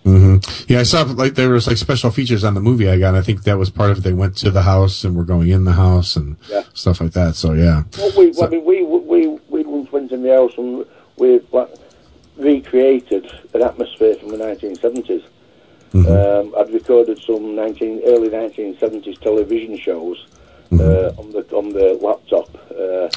hmm 0.05 0.37
Yeah, 0.67 0.81
I 0.81 0.85
saw 0.85 1.03
like 1.03 1.35
there 1.35 1.51
was 1.51 1.67
like 1.67 1.77
special 1.77 2.11
features 2.11 2.43
on 2.43 2.55
the 2.55 2.61
movie 2.61 2.89
I 2.89 2.99
got. 2.99 3.09
And 3.09 3.19
I 3.19 3.21
think 3.23 3.43
that 3.45 3.59
was 3.59 3.69
part 3.69 3.91
of 3.91 3.99
it. 3.99 4.01
They 4.01 4.15
went 4.15 4.35
to 4.39 4.51
the 4.51 4.63
house 4.63 5.05
and 5.05 5.15
were 5.15 5.25
going 5.25 5.49
in 5.49 5.65
the 5.65 5.73
house 5.73 6.17
and 6.17 6.37
Yeah. 6.51 6.63
stuff 6.73 7.03
like 7.03 7.13
that. 7.13 7.35
So 7.35 7.53
yeah, 7.53 7.83
Well, 7.99 8.11
we, 8.17 8.33
I 8.43 8.47
mean, 8.49 8.65
we 8.65 8.83
we 8.83 9.27
we 9.51 9.63
once 9.65 9.93
went 9.93 10.11
in 10.13 10.23
the 10.23 10.33
house 10.33 10.53
and 10.57 10.87
we 11.19 11.41
like, 11.53 11.69
recreated 12.39 13.31
an 13.53 13.63
atmosphere 13.63 14.15
from 14.15 14.31
the 14.31 14.39
1970s. 14.39 15.23
Um, 15.93 16.55
I'd 16.57 16.73
recorded 16.73 17.21
some 17.27 17.55
19 17.57 18.03
early 18.07 18.29
1970s 18.31 19.21
television 19.21 19.77
shows 19.77 20.25
uh, 20.73 21.13
on 21.19 21.31
the 21.33 21.47
on 21.53 21.71
the 21.71 21.99
laptop. 22.01 22.49
Uh, 22.71 23.09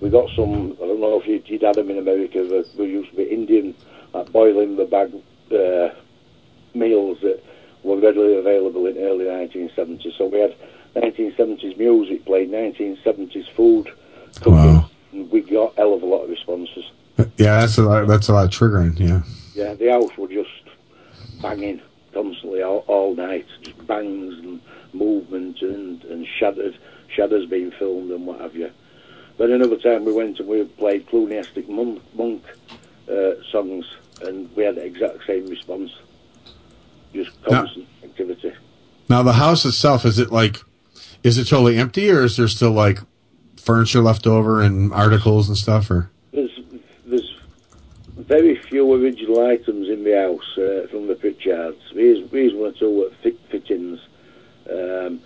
we 0.00 0.10
got 0.10 0.30
some. 0.34 0.76
I 0.82 0.86
don't 0.86 1.00
know 1.00 1.20
if 1.20 1.26
you'd, 1.26 1.48
you'd 1.48 1.62
had 1.62 1.76
them 1.76 1.90
in 1.90 1.98
America. 1.98 2.46
But 2.48 2.66
we 2.78 2.90
used 2.90 3.10
to 3.10 3.16
be 3.16 3.24
Indian, 3.24 3.74
like 4.12 4.32
boiling 4.32 4.76
the 4.76 4.84
bag 4.84 5.12
uh, 5.52 5.94
meals 6.74 7.18
that 7.22 7.42
were 7.82 7.98
readily 7.98 8.36
available 8.36 8.86
in 8.86 8.98
early 8.98 9.24
1970s. 9.24 10.16
So 10.16 10.26
we 10.26 10.40
had 10.40 10.54
1970s 10.94 11.76
music 11.78 12.24
played, 12.24 12.50
1970s 12.50 13.48
food 13.50 13.90
cooking. 14.40 14.84
And 15.12 15.30
we 15.30 15.40
got 15.40 15.74
hell 15.76 15.94
of 15.94 16.02
a 16.02 16.06
lot 16.06 16.22
of 16.22 16.30
responses. 16.30 16.84
yeah, 17.36 17.60
that's 17.60 17.78
a 17.78 17.82
lot, 17.82 18.06
that's 18.06 18.28
a 18.28 18.32
lot 18.32 18.44
of 18.44 18.50
triggering. 18.50 18.98
Yeah, 18.98 19.22
Yeah, 19.54 19.74
the 19.74 19.88
house 19.90 20.16
were 20.16 20.28
just 20.28 20.50
banging 21.42 21.80
constantly 22.12 22.62
all, 22.62 22.84
all 22.86 23.14
night, 23.14 23.46
just 23.62 23.86
bangs 23.86 24.38
and 24.38 24.60
movement 24.92 25.62
and 25.62 26.02
and 26.04 26.26
shadows, 26.38 26.74
shadows 27.14 27.48
being 27.48 27.70
filmed 27.72 28.10
and 28.10 28.26
what 28.26 28.40
have 28.40 28.54
you. 28.54 28.70
But 29.36 29.50
another 29.50 29.76
time 29.76 30.04
we 30.04 30.12
went 30.12 30.38
and 30.38 30.48
we 30.48 30.64
played 30.64 31.06
Cluniastic 31.06 31.68
Monk, 31.68 32.02
monk 32.14 32.44
uh, 33.10 33.42
songs, 33.50 33.86
and 34.22 34.54
we 34.54 34.64
had 34.64 34.76
the 34.76 34.84
exact 34.84 35.26
same 35.26 35.46
response, 35.46 35.90
just 37.12 37.42
constant 37.42 37.88
activity. 38.04 38.52
Now 39.08 39.22
the 39.22 39.32
house 39.32 39.64
itself 39.64 40.04
is 40.04 40.18
it 40.18 40.30
like 40.30 40.60
is 41.22 41.38
it 41.38 41.46
totally 41.46 41.78
empty 41.78 42.10
or 42.10 42.22
is 42.22 42.36
there 42.36 42.48
still 42.48 42.70
like 42.70 43.00
furniture 43.56 44.00
left 44.00 44.26
over 44.26 44.62
and 44.62 44.92
articles 44.92 45.48
and 45.48 45.56
stuff 45.56 45.90
or 45.90 46.10
There's 46.32 46.60
there's 47.06 47.36
very 48.16 48.56
few 48.56 48.92
original 48.92 49.46
items 49.46 49.88
in 49.88 50.04
the 50.04 50.16
house 50.16 50.58
uh, 50.58 50.86
from 50.90 51.08
the 51.08 51.14
Pritchards. 51.14 51.80
Here's, 51.92 52.30
here's 52.30 52.54
one 52.54 52.70
or 52.70 52.72
two 52.72 53.10
uh, 53.10 53.14
fit, 53.22 53.38
fittings. 53.50 54.00
Um, 54.70 55.20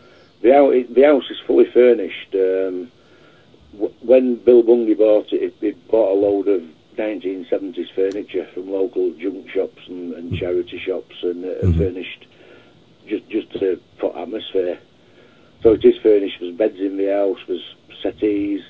the, 0.44 0.52
house, 0.52 0.94
the 0.94 1.02
house 1.02 1.30
is 1.30 1.38
fully 1.46 1.64
furnished. 1.72 2.34
Um, 2.34 2.92
w- 3.72 3.94
when 4.02 4.36
Bil 4.36 4.62
Bungay 4.62 4.94
bought 4.94 5.32
it, 5.32 5.42
it, 5.42 5.54
it 5.62 5.88
bought 5.88 6.12
a 6.12 6.20
load 6.20 6.48
of 6.48 6.62
1970s 6.96 7.92
furniture 7.94 8.46
from 8.52 8.70
local 8.70 9.10
junk 9.14 9.48
shops 9.48 9.82
and, 9.88 10.12
and 10.12 10.36
charity 10.36 10.78
shops 10.78 11.16
and 11.22 11.44
uh, 11.44 11.60
furnished 11.76 12.26
just 13.08 13.28
just 13.28 13.50
to 13.54 13.80
put 13.98 14.14
atmosphere. 14.14 14.78
So 15.62 15.72
it 15.72 15.84
is 15.84 15.96
furnished. 16.02 16.36
There's 16.40 16.54
beds 16.54 16.78
in 16.78 16.98
the 16.98 17.10
house. 17.10 17.38
There's 17.48 17.74
settees. 18.02 18.60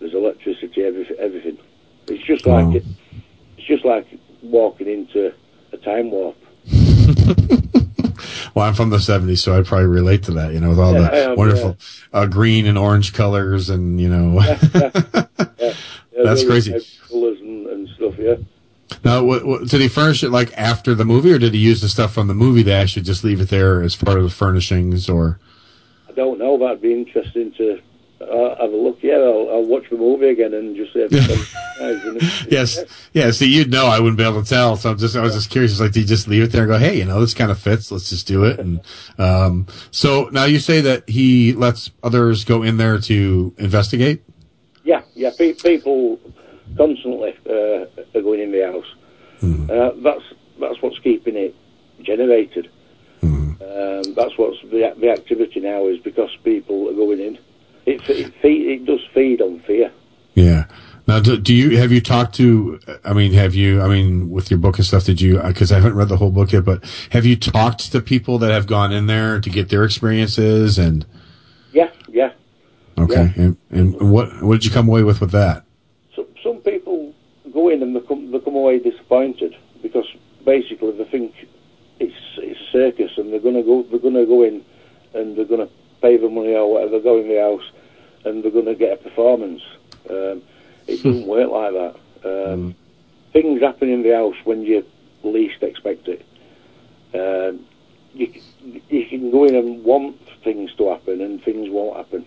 There's 0.00 0.14
electricity. 0.14 0.82
Everything. 0.82 1.16
Everything. 1.18 1.58
It's 2.08 2.24
just 2.24 2.46
like 2.46 2.76
it, 2.76 2.84
it's 3.58 3.66
just 3.66 3.84
like 3.84 4.06
walking 4.42 4.88
into 4.88 5.32
a 5.72 5.76
time 5.76 6.10
warp. 6.10 6.36
well 8.54 8.66
I'm 8.66 8.74
from 8.74 8.90
the 8.90 8.96
70s 8.98 9.38
so 9.38 9.56
I'd 9.56 9.66
probably 9.66 9.86
relate 9.86 10.22
to 10.24 10.32
that 10.32 10.52
you 10.52 10.60
know 10.60 10.70
with 10.70 10.78
all 10.78 10.92
Yeah, 10.94 11.00
the 11.10 11.30
am, 11.30 11.36
wonderful 11.36 11.76
uh, 12.12 12.26
green 12.26 12.66
and 12.66 12.76
orange 12.78 13.12
colors 13.12 13.70
and 13.70 14.00
you 14.00 14.08
know 14.08 14.40
Yeah, 16.18 16.24
That's 16.24 16.44
crazy. 16.44 16.72
And, 16.72 17.66
and 17.68 17.88
stuff. 17.94 18.14
Yeah. 18.18 18.34
now 19.04 19.22
what, 19.22 19.44
what, 19.44 19.68
did 19.68 19.80
he 19.80 19.88
furnish 19.88 20.24
it 20.24 20.30
like 20.30 20.52
after 20.58 20.94
the 20.94 21.04
movie 21.04 21.32
or 21.32 21.38
did 21.38 21.54
he 21.54 21.60
use 21.60 21.80
the 21.80 21.88
stuff 21.88 22.12
from 22.12 22.26
the 22.26 22.34
movie 22.34 22.62
they 22.62 22.72
actually 22.72 23.02
just 23.02 23.22
leave 23.22 23.40
it 23.40 23.48
there 23.50 23.82
as 23.82 23.94
part 23.94 24.18
of 24.18 24.24
the 24.24 24.30
furnishings 24.30 25.08
or 25.08 25.38
I 26.08 26.12
don't 26.12 26.38
know. 26.40 26.58
That'd 26.58 26.80
be 26.82 26.92
interesting 26.92 27.52
to 27.58 27.80
I'll 28.20 28.56
have 28.56 28.72
a 28.72 28.76
look. 28.76 28.98
Yeah, 29.02 29.14
I'll, 29.14 29.48
I'll 29.50 29.64
watch 29.64 29.84
the 29.90 29.96
movie 29.96 30.28
again 30.28 30.52
and 30.54 30.74
just 30.74 30.92
say. 30.92 31.02
Everything. 31.02 31.38
Yes, 32.50 32.84
yeah. 33.12 33.30
See, 33.30 33.46
you'd 33.46 33.70
know 33.70 33.86
I 33.86 34.00
wouldn't 34.00 34.18
be 34.18 34.24
able 34.24 34.42
to 34.42 34.48
tell. 34.48 34.76
So 34.76 34.90
I'm 34.90 34.98
just, 34.98 35.14
I 35.14 35.20
was 35.20 35.34
just 35.34 35.50
curious. 35.50 35.78
Like, 35.78 35.92
do 35.92 36.00
you 36.00 36.06
just 36.06 36.26
leave 36.26 36.42
it 36.42 36.50
there 36.50 36.62
and 36.62 36.70
go, 36.72 36.78
hey, 36.78 36.98
you 36.98 37.04
know, 37.04 37.20
this 37.20 37.34
kind 37.34 37.52
of 37.52 37.58
fits. 37.60 37.92
Let's 37.92 38.10
just 38.10 38.26
do 38.26 38.44
it. 38.44 38.58
And 38.58 38.80
um, 39.18 39.66
so 39.92 40.28
now 40.32 40.44
you 40.44 40.58
say 40.58 40.80
that 40.80 41.08
he 41.08 41.52
lets 41.52 41.92
others 42.02 42.44
go 42.44 42.64
in 42.64 42.76
there 42.78 42.98
to 42.98 43.54
investigate. 43.58 44.24
Yeah, 44.82 45.02
yeah. 45.14 45.30
Pe- 45.38 45.52
people 45.52 46.18
constantly 46.76 47.36
uh, 47.48 47.86
are 48.18 48.22
going 48.22 48.40
in 48.40 48.50
the 48.50 48.66
house. 48.66 48.94
Uh, 49.70 49.90
that's 50.02 50.24
that's 50.58 50.82
what's 50.82 50.98
keeping 50.98 51.36
it 51.36 51.54
generated. 52.02 52.68
Um, 53.22 54.14
that's 54.14 54.36
what's 54.38 54.60
the, 54.62 54.94
the 54.98 55.10
activity 55.10 55.60
now 55.60 55.86
is 55.86 55.98
because 56.00 56.30
people 56.42 56.88
are 56.88 56.94
going 56.94 57.20
in. 57.20 57.38
It 57.88 58.08
it, 58.10 58.34
feed, 58.42 58.66
it 58.68 58.84
does 58.84 59.00
feed 59.14 59.40
on 59.40 59.60
fear. 59.60 59.90
Yeah. 60.34 60.66
Now, 61.06 61.20
do, 61.20 61.38
do 61.38 61.54
you 61.54 61.78
have 61.78 61.90
you 61.90 62.02
talked 62.02 62.34
to? 62.34 62.78
I 63.02 63.14
mean, 63.14 63.32
have 63.32 63.54
you? 63.54 63.80
I 63.80 63.88
mean, 63.88 64.28
with 64.28 64.50
your 64.50 64.58
book 64.58 64.76
and 64.76 64.84
stuff, 64.84 65.04
did 65.04 65.22
you? 65.22 65.38
Uh, 65.38 65.48
because 65.48 65.72
I 65.72 65.76
haven't 65.76 65.94
read 65.94 66.10
the 66.10 66.18
whole 66.18 66.30
book 66.30 66.52
yet, 66.52 66.66
but 66.66 66.84
have 67.12 67.24
you 67.24 67.34
talked 67.34 67.90
to 67.92 68.02
people 68.02 68.38
that 68.40 68.50
have 68.50 68.66
gone 68.66 68.92
in 68.92 69.06
there 69.06 69.40
to 69.40 69.48
get 69.48 69.70
their 69.70 69.84
experiences? 69.84 70.78
And 70.78 71.06
Yeah, 71.72 71.90
yeah. 72.08 72.32
okay, 72.98 73.32
and, 73.36 73.56
and 73.70 74.12
what 74.12 74.42
what 74.42 74.60
did 74.60 74.66
you 74.66 74.70
come 74.70 74.86
away 74.86 75.02
with 75.02 75.22
with 75.22 75.30
that? 75.30 75.64
So, 76.14 76.26
some 76.42 76.58
people 76.58 77.14
go 77.54 77.70
in 77.70 77.82
and 77.82 77.96
they 77.96 78.00
come, 78.00 78.30
they 78.30 78.38
come 78.40 78.56
away 78.56 78.78
disappointed 78.78 79.56
because 79.82 80.04
basically 80.44 80.92
they 80.92 81.04
think 81.04 81.32
it's 82.00 82.14
it's 82.36 82.60
a 82.60 82.70
circus 82.70 83.12
and 83.16 83.32
they're 83.32 83.40
gonna 83.40 83.62
go 83.62 83.82
they're 83.84 83.98
gonna 83.98 84.26
go 84.26 84.42
in 84.42 84.62
and 85.14 85.38
they're 85.38 85.46
gonna 85.46 85.70
pay 86.02 86.16
the 86.16 86.28
money 86.28 86.54
or 86.54 86.74
whatever, 86.74 87.00
go 87.00 87.18
in 87.18 87.28
the 87.28 87.40
house 87.40 87.64
and 88.28 88.42
they're 88.42 88.50
gonna 88.50 88.74
get 88.74 88.92
a 88.92 88.96
performance. 88.96 89.62
Um, 90.08 90.42
it 90.86 90.96
doesn't 91.02 91.26
work 91.26 91.50
like 91.50 91.72
that. 91.72 91.96
Um, 92.24 92.74
Things 93.32 93.60
happen 93.60 93.90
in 93.90 94.02
the 94.02 94.14
house 94.14 94.36
when 94.44 94.62
you 94.62 94.84
least 95.22 95.62
expect 95.62 96.08
it. 96.08 96.24
Um, 97.14 97.66
you 98.14 98.32
you 98.88 99.06
can 99.06 99.30
go 99.30 99.44
in 99.44 99.54
and 99.54 99.84
want 99.84 100.16
things 100.42 100.74
to 100.78 100.90
happen 100.90 101.20
and 101.20 101.42
things 101.42 101.68
won't 101.70 101.96
happen. 101.96 102.24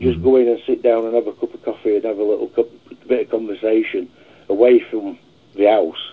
Just 0.00 0.22
go 0.22 0.36
in 0.36 0.46
and 0.46 0.60
sit 0.66 0.82
down 0.82 1.06
and 1.06 1.14
have 1.14 1.26
a 1.26 1.32
cup 1.32 1.54
of 1.54 1.62
coffee 1.62 1.96
and 1.96 2.04
have 2.04 2.18
a 2.18 2.22
little 2.22 2.48
cup, 2.48 2.66
bit 3.08 3.22
of 3.22 3.30
conversation 3.30 4.10
away 4.50 4.78
from 4.90 5.18
the 5.54 5.64
house, 5.64 6.12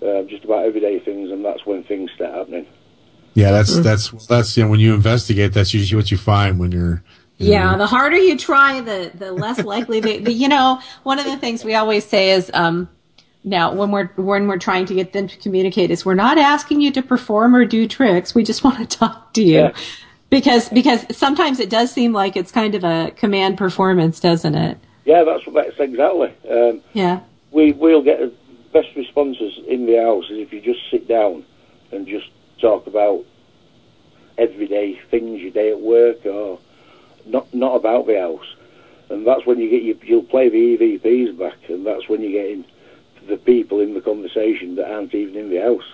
uh, 0.00 0.22
just 0.22 0.44
about 0.44 0.64
everyday 0.64 1.00
things, 1.00 1.32
and 1.32 1.44
that's 1.44 1.66
when 1.66 1.82
things 1.82 2.10
start 2.14 2.32
happening. 2.32 2.66
Yeah, 3.34 3.50
that's 3.50 3.78
that's 3.80 4.26
that's 4.26 4.56
you 4.56 4.64
know 4.64 4.70
when 4.70 4.80
you 4.80 4.94
investigate, 4.94 5.52
that's 5.52 5.74
usually 5.74 6.00
what 6.00 6.10
you 6.10 6.16
find 6.16 6.58
when 6.58 6.72
you're. 6.72 7.02
Yeah, 7.38 7.72
know, 7.72 7.78
the 7.78 7.86
harder 7.86 8.16
you 8.16 8.36
try, 8.36 8.80
the 8.80 9.10
the 9.14 9.32
less 9.32 9.62
likely 9.62 10.00
they. 10.00 10.18
The, 10.20 10.32
you 10.32 10.48
know, 10.48 10.80
one 11.02 11.18
of 11.18 11.26
the 11.26 11.36
things 11.36 11.64
we 11.64 11.74
always 11.74 12.04
say 12.04 12.30
is, 12.30 12.50
um, 12.54 12.88
now 13.44 13.74
when 13.74 13.90
we're 13.90 14.06
when 14.16 14.48
we're 14.48 14.58
trying 14.58 14.86
to 14.86 14.94
get 14.94 15.12
them 15.12 15.28
to 15.28 15.36
communicate, 15.36 15.90
is 15.90 16.04
we're 16.04 16.14
not 16.14 16.38
asking 16.38 16.80
you 16.80 16.90
to 16.92 17.02
perform 17.02 17.54
or 17.54 17.64
do 17.64 17.86
tricks. 17.86 18.34
We 18.34 18.42
just 18.42 18.64
want 18.64 18.78
to 18.78 18.86
talk 18.86 19.34
to 19.34 19.42
you, 19.42 19.70
because 20.30 20.68
because 20.70 21.04
sometimes 21.16 21.60
it 21.60 21.68
does 21.68 21.92
seem 21.92 22.12
like 22.12 22.36
it's 22.36 22.50
kind 22.50 22.74
of 22.74 22.84
a 22.84 23.10
command 23.16 23.58
performance, 23.58 24.18
doesn't 24.18 24.54
it? 24.54 24.78
Yeah, 25.04 25.24
that's 25.24 25.44
that's 25.54 25.78
exactly. 25.78 26.32
Um, 26.50 26.80
Yeah. 26.94 27.20
we 27.52 27.72
we'll 27.72 28.02
get 28.02 28.18
the 28.18 28.32
best 28.72 28.88
responses 28.96 29.58
in 29.68 29.86
the 29.86 29.96
house 29.96 30.24
is 30.30 30.38
if 30.38 30.52
you 30.52 30.60
just 30.60 30.80
sit 30.90 31.06
down 31.06 31.44
and 31.92 32.06
just 32.06 32.26
talk 32.60 32.86
about 32.86 33.24
everyday 34.38 34.98
things, 35.10 35.40
your 35.40 35.50
day 35.50 35.70
at 35.70 35.80
work, 35.80 36.24
or 36.26 36.58
not 37.26 37.52
not 37.54 37.74
about 37.76 38.06
the 38.06 38.18
house, 38.18 38.46
and 39.10 39.26
that's 39.26 39.44
when 39.46 39.58
you 39.58 39.68
get 39.70 39.82
you, 39.82 39.98
you'll 40.02 40.22
play 40.22 40.48
the 40.48 40.76
EVPs 40.78 41.38
back, 41.38 41.56
and 41.68 41.86
that's 41.86 42.08
when 42.08 42.20
you 42.22 42.30
get 42.32 42.50
in 42.50 42.64
the 43.28 43.36
people 43.36 43.80
in 43.80 43.94
the 43.94 44.00
conversation 44.00 44.76
that 44.76 44.90
aren't 44.90 45.14
even 45.14 45.36
in 45.36 45.50
the 45.50 45.60
house, 45.60 45.90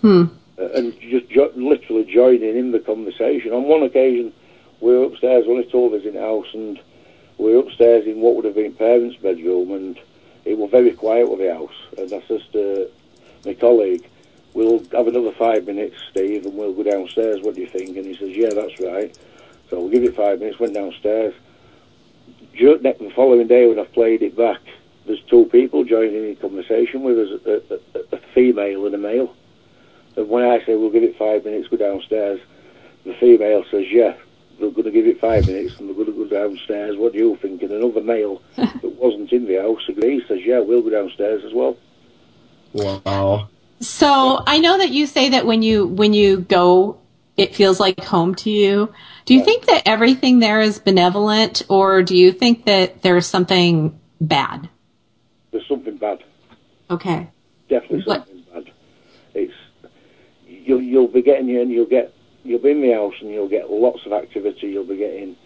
Hmm. 0.00 0.24
uh, 0.58 0.68
and 0.74 0.98
just 1.00 1.28
jo- 1.28 1.52
literally 1.54 2.04
joining 2.04 2.56
in 2.56 2.72
the 2.72 2.78
conversation. 2.80 3.52
On 3.52 3.64
one 3.64 3.82
occasion, 3.82 4.32
we 4.80 4.96
were 4.96 5.04
upstairs, 5.04 5.44
only 5.46 5.64
two 5.64 5.84
of 5.84 5.92
us 5.92 6.04
in 6.04 6.14
the 6.14 6.20
house, 6.20 6.46
and 6.54 6.80
we 7.38 7.52
were 7.54 7.60
upstairs 7.60 8.06
in 8.06 8.20
what 8.20 8.36
would 8.36 8.44
have 8.46 8.54
been 8.54 8.72
parents' 8.72 9.16
bedroom, 9.16 9.72
and 9.72 9.98
it 10.46 10.56
was 10.56 10.70
very 10.70 10.92
quiet 10.92 11.28
with 11.30 11.40
the 11.40 11.52
house. 11.52 11.76
And 11.98 12.12
I 12.12 12.22
says 12.26 12.42
to 12.54 12.88
my 13.44 13.54
colleague, 13.54 14.06
"We'll 14.54 14.82
have 14.92 15.08
another 15.08 15.32
five 15.32 15.66
minutes, 15.66 15.96
Steve, 16.10 16.46
and 16.46 16.56
we'll 16.56 16.72
go 16.72 16.82
downstairs. 16.82 17.42
What 17.42 17.54
do 17.54 17.60
you 17.60 17.66
think?" 17.66 17.96
And 17.96 18.06
he 18.06 18.14
says, 18.14 18.34
"Yeah, 18.34 18.50
that's 18.50 18.80
right." 18.80 19.14
So 19.70 19.80
we'll 19.80 19.90
give 19.90 20.04
it 20.04 20.16
five 20.16 20.40
minutes. 20.40 20.58
Went 20.58 20.74
downstairs. 20.74 21.34
Ju- 22.54 22.80
ne- 22.82 22.92
The 22.98 23.10
following 23.14 23.46
day, 23.46 23.66
when 23.66 23.78
I've 23.78 23.92
played 23.92 24.22
it 24.22 24.36
back, 24.36 24.60
there's 25.06 25.22
two 25.22 25.46
people 25.46 25.84
joining 25.84 26.28
in 26.28 26.36
conversation 26.36 27.02
with 27.02 27.18
us, 27.18 27.40
a, 27.46 27.98
a, 27.98 28.16
a 28.16 28.20
female 28.34 28.86
and 28.86 28.94
a 28.94 28.98
male. 28.98 29.34
And 30.16 30.28
when 30.28 30.44
I 30.44 30.58
say 30.66 30.74
we'll 30.74 30.90
give 30.90 31.04
it 31.04 31.16
five 31.16 31.44
minutes, 31.44 31.68
go 31.68 31.76
downstairs, 31.76 32.40
the 33.04 33.14
female 33.14 33.64
says, 33.70 33.86
"Yeah." 33.90 34.14
we're 34.60 34.70
going 34.70 34.84
to 34.84 34.90
give 34.90 35.06
it 35.06 35.20
five 35.20 35.46
minutes 35.46 35.78
and 35.78 35.88
we're 35.88 35.94
going 36.04 36.06
to 36.06 36.12
go 36.12 36.26
downstairs. 36.26 36.96
What 36.96 37.12
do 37.12 37.18
you 37.18 37.36
think? 37.36 37.62
And 37.62 37.72
another 37.72 38.02
male 38.02 38.42
that 38.56 38.94
wasn't 39.00 39.32
in 39.32 39.46
the 39.46 39.56
house 39.56 39.80
agrees, 39.88 40.22
says, 40.28 40.40
Yeah, 40.44 40.60
we'll 40.60 40.82
go 40.82 40.90
downstairs 40.90 41.42
as 41.44 41.52
well. 41.54 41.76
Wow. 42.72 43.48
So 43.80 44.42
I 44.46 44.58
know 44.58 44.76
that 44.78 44.90
you 44.90 45.06
say 45.06 45.30
that 45.30 45.46
when 45.46 45.62
you 45.62 45.86
when 45.86 46.12
you 46.12 46.40
go, 46.40 46.98
it 47.36 47.54
feels 47.54 47.80
like 47.80 47.98
home 48.04 48.34
to 48.36 48.50
you. 48.50 48.92
Do 49.30 49.36
you 49.36 49.44
think 49.44 49.66
that 49.66 49.86
everything 49.86 50.40
there 50.40 50.60
is 50.60 50.80
benevolent, 50.80 51.62
or 51.68 52.02
do 52.02 52.16
you 52.16 52.32
think 52.32 52.64
that 52.64 53.02
there's 53.02 53.28
something 53.28 54.00
bad? 54.20 54.68
There's 55.52 55.68
something 55.68 55.98
bad. 55.98 56.24
Okay. 56.90 57.30
Definitely 57.68 58.02
something 58.08 58.44
bad. 58.52 58.72
It's 59.34 59.54
you'll 60.48 60.82
you'll 60.82 61.06
be 61.06 61.22
getting 61.22 61.48
and 61.56 61.70
you'll 61.70 61.86
get 61.86 62.12
you'll 62.42 62.58
be 62.58 62.72
in 62.72 62.80
the 62.80 62.90
house 62.90 63.14
and 63.20 63.30
you'll 63.30 63.48
get 63.48 63.70
lots 63.70 64.04
of 64.04 64.12
activity. 64.12 64.66
You'll 64.66 64.82
be 64.82 64.96
getting 64.96 65.36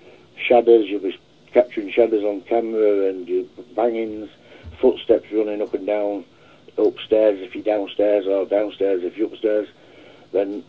shadows. 0.49 0.87
You'll 0.89 1.03
be 1.03 1.19
capturing 1.53 1.93
shadows 1.93 2.25
on 2.25 2.41
camera 2.49 3.11
and 3.11 3.29
you 3.29 3.51
bangings, 3.77 4.31
footsteps 4.81 5.27
running 5.31 5.61
up 5.61 5.75
and 5.75 5.87
down 5.87 6.25
upstairs 6.79 7.39
if 7.43 7.55
you're 7.55 7.63
downstairs 7.63 8.27
or 8.27 8.47
downstairs 8.47 9.03
if 9.05 9.19
you're 9.19 9.27
upstairs. 9.27 9.69
Then 10.33 10.65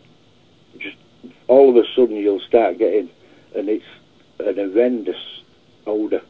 just 0.80 0.98
all 1.48 1.70
of 1.70 1.76
a 1.76 1.88
sudden 1.96 2.16
you'll 2.16 2.40
start 2.42 2.78
getting 2.78 3.10
and 3.56 3.70
it's 3.70 3.86
an 4.40 4.56
horrendous 4.56 5.42
odour 5.86 6.22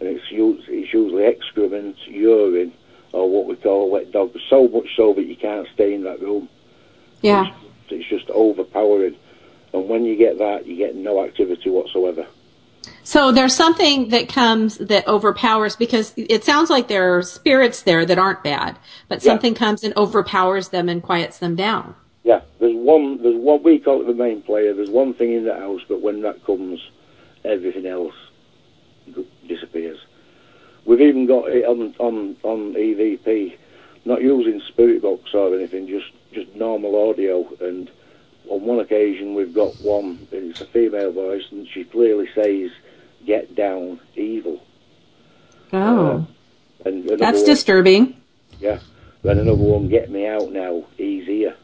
and 0.00 0.08
it's 0.08 0.24
it's 0.30 0.92
usually 0.92 1.24
excrement, 1.24 1.96
urine, 2.06 2.72
or 3.12 3.30
what 3.30 3.46
we 3.46 3.56
call 3.56 3.90
wet 3.90 4.12
dog. 4.12 4.36
So 4.50 4.68
much 4.68 4.94
so 4.96 5.14
that 5.14 5.24
you 5.24 5.36
can't 5.36 5.66
stay 5.72 5.94
in 5.94 6.04
that 6.04 6.20
room. 6.20 6.48
Yeah. 7.22 7.54
It's 7.88 8.08
just 8.08 8.28
overpowering. 8.30 9.16
And 9.72 9.88
when 9.88 10.04
you 10.04 10.16
get 10.16 10.38
that, 10.38 10.66
you 10.66 10.76
get 10.76 10.96
no 10.96 11.24
activity 11.24 11.70
whatsoever. 11.70 12.26
So 13.02 13.32
there's 13.32 13.54
something 13.54 14.08
that 14.10 14.28
comes 14.28 14.78
that 14.78 15.06
overpowers 15.06 15.76
because 15.76 16.12
it 16.16 16.44
sounds 16.44 16.70
like 16.70 16.88
there 16.88 17.16
are 17.16 17.22
spirits 17.22 17.82
there 17.82 18.04
that 18.04 18.18
aren't 18.18 18.42
bad, 18.42 18.78
but 19.08 19.22
Yeah. 19.24 19.32
something 19.32 19.54
comes 19.54 19.82
and 19.82 19.96
overpowers 19.96 20.68
them 20.68 20.88
and 20.88 21.02
quiets 21.02 21.38
them 21.38 21.56
down. 21.56 21.94
There's 22.58 22.74
one. 22.74 23.22
There's 23.22 23.36
one. 23.36 23.62
We 23.62 23.78
call 23.78 24.00
it 24.00 24.06
the 24.06 24.14
main 24.14 24.42
player. 24.42 24.72
There's 24.74 24.90
one 24.90 25.14
thing 25.14 25.32
in 25.32 25.44
the 25.44 25.54
house, 25.54 25.82
but 25.88 26.00
when 26.00 26.22
that 26.22 26.44
comes, 26.44 26.80
everything 27.44 27.86
else 27.86 28.14
disappears. 29.46 29.98
We've 30.84 31.00
even 31.00 31.26
got 31.26 31.48
it 31.50 31.64
on 31.64 31.94
on 31.98 32.36
on 32.42 32.74
EVP, 32.74 33.56
not 34.04 34.22
using 34.22 34.60
spirit 34.68 35.02
box 35.02 35.34
or 35.34 35.54
anything, 35.54 35.86
just 35.86 36.06
just 36.32 36.54
normal 36.54 37.10
audio. 37.10 37.46
And 37.60 37.90
on 38.48 38.62
one 38.62 38.78
occasion, 38.80 39.34
we've 39.34 39.54
got 39.54 39.74
one. 39.82 40.26
and 40.32 40.50
It's 40.50 40.60
a 40.60 40.66
female 40.66 41.12
voice, 41.12 41.44
and 41.50 41.66
she 41.68 41.84
clearly 41.84 42.28
says, 42.34 42.70
"Get 43.26 43.54
down, 43.54 44.00
evil." 44.14 44.62
Oh, 45.72 46.06
uh, 46.06 46.88
And 46.88 47.08
that's 47.08 47.38
one- 47.38 47.46
disturbing. 47.46 48.16
Yeah. 48.60 48.78
Then 49.22 49.38
another 49.40 49.62
one, 49.62 49.88
"Get 49.88 50.10
me 50.10 50.26
out 50.26 50.52
now, 50.52 50.84
easier." 50.98 51.54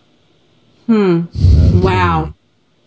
Hmm. 0.86 1.22
Wow. 1.80 2.34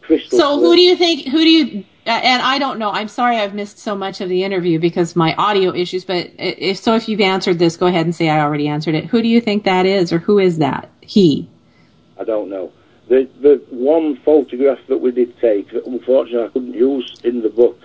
Crystal. 0.02 0.38
So 0.38 0.60
who 0.60 0.76
do 0.76 0.82
you 0.82 0.96
think? 0.96 1.28
Who 1.28 1.40
do 1.40 1.50
you? 1.50 1.84
uh, 2.06 2.10
And 2.12 2.42
I 2.42 2.60
don't 2.60 2.78
know. 2.78 2.92
I'm 2.92 3.08
sorry, 3.08 3.38
I've 3.38 3.56
missed 3.56 3.80
so 3.80 3.96
much 3.96 4.22
of 4.22 4.30
the 4.30 4.44
interview 4.44 4.80
because 4.80 5.16
my 5.16 5.34
audio 5.36 5.74
issues. 5.74 6.06
But 6.06 6.30
if 6.38 6.78
so, 6.78 6.96
if 6.96 7.10
you've 7.10 7.22
answered 7.22 7.60
this, 7.60 7.78
go 7.78 7.88
ahead 7.88 8.06
and 8.06 8.16
say 8.16 8.30
I 8.30 8.42
already 8.42 8.68
answered 8.68 8.96
it. 8.96 9.06
Who 9.06 9.22
do 9.22 9.28
you 9.28 9.42
think 9.42 9.64
that 9.64 9.86
is, 9.86 10.14
or 10.14 10.20
who 10.20 10.40
is 10.40 10.58
that? 10.60 10.90
He. 11.02 11.50
I 12.20 12.24
don't 12.24 12.50
know. 12.50 12.72
The 13.08 13.30
the 13.42 13.62
one 13.70 14.18
photograph 14.18 14.80
that 14.88 14.98
we 14.98 15.12
did 15.12 15.40
take, 15.40 15.72
that 15.72 15.86
unfortunately 15.86 16.46
I 16.46 16.50
couldn't 16.50 16.74
use 16.74 17.20
in 17.24 17.42
the 17.42 17.50
book 17.50 17.80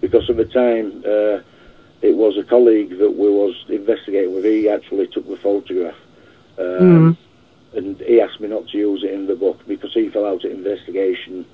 because 0.00 0.28
of 0.30 0.36
the 0.36 0.44
time. 0.44 1.02
Uh, 1.06 1.42
it 2.02 2.16
was 2.16 2.36
a 2.36 2.42
colleague 2.42 2.98
that 2.98 3.10
we 3.10 3.28
was 3.30 3.54
investigating 3.68 4.34
with. 4.34 4.44
He 4.44 4.68
actually 4.68 5.06
took 5.06 5.28
the 5.28 5.36
photograph, 5.36 5.94
um, 6.58 7.16
and 7.74 7.96
he 8.00 8.20
asked 8.20 8.40
me 8.40 8.48
not 8.48 8.68
to 8.68 8.78
use 8.78 9.02
it 9.02 9.10
in 9.12 9.26
the 9.26 9.34
book 9.34 9.58
because 9.66 9.92
he 9.94 10.08
fell 10.10 10.26
out 10.26 10.44
at 10.44 10.50
investigation. 10.50 11.46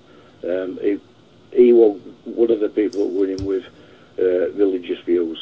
Um, 0.44 0.78
he 0.80 0.98
he 1.52 1.72
was 1.72 1.98
one 2.24 2.50
of 2.50 2.60
the 2.60 2.68
people 2.68 3.08
that 3.08 3.18
were 3.18 3.26
in 3.26 3.44
with, 3.44 3.64
uh, 4.18 4.50
religious 4.52 4.98
views, 5.06 5.38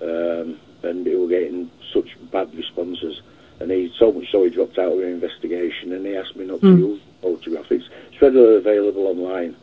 um, 0.00 0.58
and 0.82 1.06
he 1.06 1.14
was 1.16 1.30
getting 1.30 1.70
such 1.92 2.16
bad 2.30 2.54
responses. 2.54 3.20
And 3.60 3.70
he 3.70 3.92
so 3.98 4.12
much 4.12 4.30
so 4.30 4.44
he 4.44 4.50
dropped 4.50 4.78
out 4.78 4.92
of 4.92 4.98
the 4.98 5.06
investigation, 5.06 5.92
and 5.92 6.06
he 6.06 6.16
asked 6.16 6.36
me 6.36 6.46
not 6.46 6.60
to 6.60 6.72
Hmm. 6.72 6.78
use 6.78 7.00
the 7.00 7.28
photograph. 7.28 7.70
It's, 7.70 7.88
it's 8.12 8.20
readily 8.22 8.56
available 8.56 9.06
online, 9.06 9.56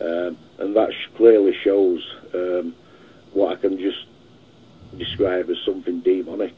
um, 0.00 0.36
and 0.58 0.74
that 0.76 0.92
sh- 0.92 1.16
clearly 1.16 1.54
shows 1.62 2.00
um, 2.34 2.74
what 3.32 3.52
I 3.52 3.60
can 3.60 3.78
just 3.78 4.04
describe 4.98 5.50
as 5.50 5.58
something 5.64 6.00
demonic. 6.00 6.54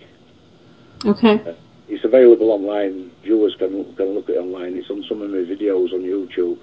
Okay. 1.04 1.40
It's 1.88 2.04
available 2.04 2.50
online. 2.50 3.10
Viewers 3.22 3.54
can 3.58 3.94
can 3.96 4.14
look 4.14 4.28
at 4.28 4.36
it 4.36 4.38
online. 4.38 4.76
It's 4.76 4.90
on 4.90 5.04
some 5.08 5.22
of 5.22 5.30
my 5.30 5.38
videos 5.38 5.92
on 5.92 6.02
YouTube. 6.02 6.58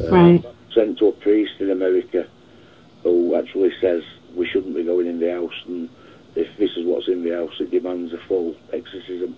Uh, 0.00 0.10
Right. 0.10 0.44
Sent 0.74 0.98
to 0.98 1.06
a 1.08 1.12
priest 1.12 1.52
in 1.60 1.70
America 1.70 2.26
who 3.02 3.34
actually 3.34 3.72
says 3.80 4.02
we 4.34 4.46
shouldn't 4.46 4.74
be 4.74 4.84
going 4.84 5.06
in 5.06 5.18
the 5.18 5.32
house, 5.32 5.54
and 5.66 5.88
if 6.36 6.48
this 6.58 6.70
is 6.76 6.84
what's 6.84 7.08
in 7.08 7.24
the 7.24 7.34
house, 7.34 7.54
it 7.58 7.70
demands 7.70 8.12
a 8.12 8.18
full 8.28 8.54
exorcism. 8.72 9.36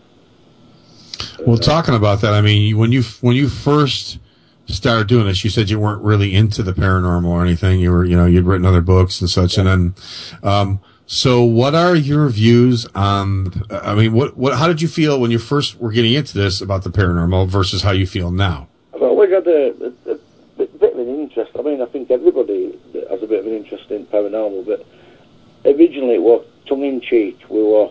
Well, 1.47 1.57
talking 1.57 1.95
about 1.95 2.21
that, 2.23 2.35
I 2.35 2.41
mean, 2.41 2.77
when 2.77 2.93
you 2.93 3.03
when 3.21 3.37
you 3.37 3.49
first 3.49 4.19
started 4.67 5.09
doing 5.09 5.27
this, 5.27 5.43
you 5.45 5.51
said 5.51 5.71
you 5.71 5.79
weren't 5.81 6.03
really 6.03 6.35
into 6.35 6.63
the 6.63 6.73
paranormal 6.73 7.27
or 7.27 7.43
anything. 7.43 7.81
You 7.81 7.93
were, 7.93 8.05
you 8.05 8.17
know, 8.17 8.27
you'd 8.27 8.45
written 8.45 8.67
other 8.67 8.81
books 8.81 9.21
and 9.21 9.31
such, 9.31 9.59
and 9.59 9.67
then, 9.67 9.95
um, 10.43 10.81
so 11.13 11.43
what 11.43 11.75
are 11.75 11.97
your 11.97 12.29
views 12.29 12.87
on? 12.95 13.65
I 13.69 13.97
mean, 13.97 14.13
what 14.13 14.37
what? 14.37 14.57
How 14.57 14.69
did 14.69 14.81
you 14.81 14.87
feel 14.87 15.21
when 15.21 15.33
you 15.33 15.41
first 15.41 15.81
were 15.81 15.91
getting 15.91 16.15
into 16.15 16.39
this 16.39 16.61
about 16.61 16.85
the 16.85 16.91
paranormal 16.91 17.49
versus 17.49 17.83
how 17.83 17.91
you 17.91 18.07
feel 18.07 18.31
now? 18.31 18.69
I've 18.95 19.03
always 19.03 19.29
had 19.29 19.45
a, 19.49 19.75
a, 20.07 20.13
a 20.13 20.19
bit, 20.57 20.79
bit 20.79 20.93
of 20.93 21.01
an 21.01 21.09
interest. 21.09 21.51
I 21.59 21.63
mean, 21.63 21.83
I 21.83 21.87
think 21.87 22.13
everybody 22.13 22.79
has 23.11 23.21
a 23.25 23.27
bit 23.27 23.41
of 23.41 23.47
an 23.47 23.55
interest 23.55 23.91
in 23.91 24.07
paranormal, 24.07 24.65
but 24.65 24.87
originally 25.65 26.15
it 26.15 26.23
was 26.23 26.47
tongue 26.67 26.85
in 26.85 27.01
cheek. 27.01 27.41
We 27.49 27.61
were 27.61 27.91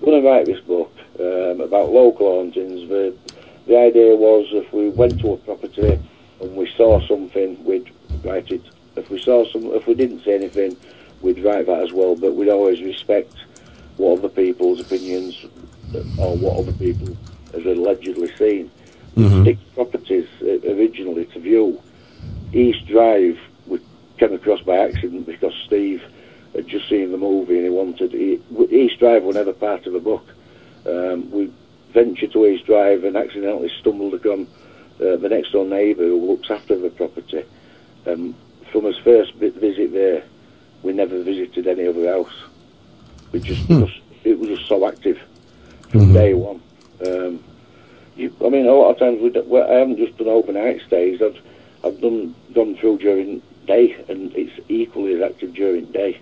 going 0.00 0.20
to 0.20 0.28
write 0.28 0.46
this 0.46 0.58
book 0.62 0.92
um, 1.20 1.60
about 1.60 1.92
local 1.92 2.26
hauntings. 2.26 2.88
The, 2.88 3.16
the 3.68 3.78
idea 3.78 4.16
was 4.16 4.48
if 4.50 4.72
we 4.72 4.88
went 4.88 5.20
to 5.20 5.34
a 5.34 5.36
property 5.36 5.96
and 6.40 6.56
we 6.56 6.68
saw 6.76 7.06
something, 7.06 7.64
we'd 7.64 7.88
write 8.24 8.50
it. 8.50 8.62
If 8.96 9.10
we 9.10 9.22
saw 9.22 9.46
some, 9.52 9.66
if 9.74 9.86
we 9.86 9.94
didn't 9.94 10.24
see 10.24 10.32
anything, 10.32 10.76
we'd 11.22 11.42
write 11.44 11.66
that 11.66 11.82
as 11.82 11.92
well. 11.92 12.16
But 12.16 12.34
we'd 12.34 12.48
always 12.48 12.80
respect 12.82 13.34
what 13.96 14.18
other 14.18 14.28
people's 14.28 14.80
opinions 14.80 15.44
or 16.18 16.36
what 16.36 16.58
other 16.58 16.72
people 16.72 17.16
has 17.52 17.64
allegedly 17.66 18.34
seen 18.36 18.70
six 19.44 19.60
properties 19.74 20.26
uh, 20.42 20.72
originally 20.72 21.26
to 21.26 21.38
view. 21.38 21.80
East 22.52 22.86
Drive 22.86 23.38
we 23.66 23.80
came 24.18 24.32
across 24.32 24.60
by 24.62 24.78
accident 24.78 25.26
because 25.26 25.54
Steve 25.66 26.02
had 26.54 26.66
just 26.66 26.88
seen 26.88 27.12
the 27.12 27.18
movie 27.18 27.56
and 27.56 27.64
he 27.64 27.70
wanted 27.70 28.14
East 28.14 28.98
Drive 28.98 29.22
were 29.22 29.32
never 29.32 29.52
part 29.52 29.86
of 29.86 29.92
the 29.92 30.00
book. 30.00 30.26
Um, 30.86 31.30
we 31.30 31.52
ventured 31.92 32.32
to 32.32 32.46
East 32.46 32.66
Drive 32.66 33.04
and 33.04 33.16
accidentally 33.16 33.70
stumbled 33.80 34.14
upon 34.14 34.46
uh, 35.00 35.16
the 35.16 35.28
next 35.28 35.52
door 35.52 35.64
neighbour 35.64 36.04
who 36.04 36.26
looks 36.32 36.50
after 36.50 36.78
the 36.78 36.90
property. 36.90 37.44
Um, 38.06 38.34
from 38.70 38.84
his 38.84 38.96
first 38.98 39.34
visit 39.34 39.92
there, 39.92 40.24
we 40.82 40.92
never 40.92 41.22
visited 41.22 41.66
any 41.66 41.86
other 41.86 42.06
house. 42.08 42.32
We 43.32 43.40
just, 43.40 43.66
just 43.68 43.92
it 44.24 44.38
was 44.38 44.48
just 44.50 44.68
so 44.68 44.86
active 44.86 45.18
from 45.90 46.12
day 46.12 46.34
one. 46.34 46.60
Um, 47.06 47.42
you, 48.16 48.34
I 48.44 48.48
mean, 48.50 48.66
a 48.66 48.72
lot 48.72 48.90
of 48.90 48.98
times 48.98 49.20
we, 49.22 49.30
do, 49.30 49.42
well, 49.44 49.68
I 49.70 49.74
haven't 49.76 49.96
just 49.96 50.16
done 50.18 50.28
overnight 50.28 50.82
stays. 50.86 51.22
I've 51.22 51.38
I've 51.84 52.00
done 52.00 52.34
gone 52.54 52.76
through 52.76 52.98
during 52.98 53.42
day, 53.66 53.94
and 54.08 54.32
it's 54.36 54.52
equally 54.68 55.14
as 55.14 55.22
active 55.30 55.54
during 55.54 55.86
day. 55.86 56.20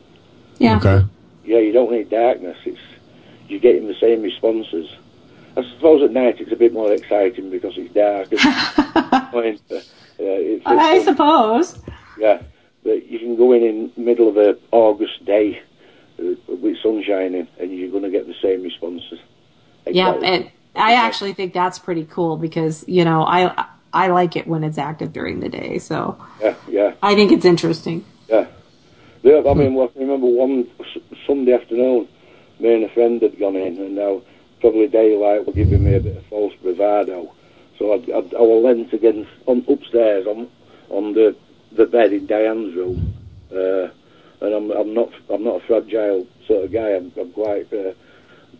Yeah. 0.58 0.76
Okay. 0.76 1.04
Yeah, 1.44 1.58
you 1.58 1.72
don't 1.72 1.90
need 1.90 2.10
darkness. 2.10 2.56
It's 2.64 2.78
you're 3.48 3.60
getting 3.60 3.88
the 3.88 3.94
same 3.94 4.22
responses. 4.22 4.88
I 5.56 5.64
suppose 5.74 6.02
at 6.02 6.12
night 6.12 6.40
it's 6.40 6.52
a 6.52 6.56
bit 6.56 6.72
more 6.72 6.92
exciting 6.92 7.50
because 7.50 7.76
it's 7.76 7.92
dark. 7.92 8.28
And, 8.30 9.60
uh, 9.72 9.80
it's, 10.22 10.66
I 10.66 10.94
it's- 10.96 11.04
suppose. 11.04 11.78
yeah, 12.18 12.40
but 12.84 13.06
you 13.06 13.18
can 13.18 13.36
go 13.36 13.52
in 13.52 13.62
in 13.62 13.92
middle 14.04 14.28
of 14.28 14.36
a 14.36 14.56
August 14.72 15.24
day 15.24 15.60
uh, 16.18 16.24
with 16.48 16.76
sun 16.82 17.02
shining, 17.06 17.46
and 17.58 17.72
you're 17.76 17.90
going 17.90 18.02
to 18.04 18.10
get 18.10 18.26
the 18.26 18.34
same 18.42 18.62
responses. 18.62 19.18
Yeah, 19.86 20.14
Exactly. 20.14 20.28
and 20.28 20.50
I 20.76 20.94
actually 20.94 21.32
think 21.34 21.52
that's 21.52 21.78
pretty 21.78 22.04
cool 22.04 22.36
because 22.36 22.84
you 22.86 23.04
know 23.04 23.22
I 23.24 23.66
I 23.92 24.08
like 24.08 24.36
it 24.36 24.46
when 24.46 24.62
it's 24.64 24.78
active 24.78 25.12
during 25.12 25.40
the 25.40 25.48
day, 25.48 25.78
so 25.78 26.16
Yeah, 26.40 26.54
yeah. 26.68 26.92
I 27.02 27.14
think 27.14 27.32
it's 27.32 27.44
interesting. 27.44 28.04
Yeah. 28.28 28.46
Yeah, 29.22 29.42
I 29.46 29.52
mean, 29.52 29.74
well, 29.74 29.92
I 29.94 29.98
remember 29.98 30.26
one 30.26 30.66
Sunday 31.26 31.52
afternoon, 31.52 32.08
me 32.58 32.72
and 32.74 32.84
a 32.84 32.88
friend 32.88 33.20
had 33.20 33.38
gone 33.38 33.54
in, 33.56 33.76
and 33.78 33.94
now 33.94 34.22
probably 34.62 34.86
daylight 34.88 35.46
were 35.46 35.52
giving 35.52 35.84
me 35.84 35.94
a 35.94 36.00
bit 36.00 36.16
of 36.16 36.24
false 36.26 36.54
bravado. 36.62 37.30
So 37.78 37.92
I'd, 37.94 38.04
I'd, 38.10 38.34
I 38.34 38.40
was 38.40 38.64
leant 38.64 38.92
against 38.94 39.30
on 39.46 39.64
upstairs 39.68 40.26
on 40.26 40.48
on 40.88 41.12
the 41.14 41.36
the 41.72 41.86
bed 41.86 42.12
in 42.12 42.26
Diane's 42.26 42.74
room, 42.74 43.14
uh, 43.52 43.88
and 44.40 44.54
I'm 44.54 44.70
I'm 44.70 44.94
not 44.94 45.12
I'm 45.32 45.44
not 45.44 45.62
a 45.62 45.66
fragile 45.66 46.26
sort 46.46 46.64
of 46.64 46.72
guy. 46.72 46.90
I'm, 46.90 47.12
I'm 47.18 47.32
quite 47.32 47.72
uh, 47.72 47.92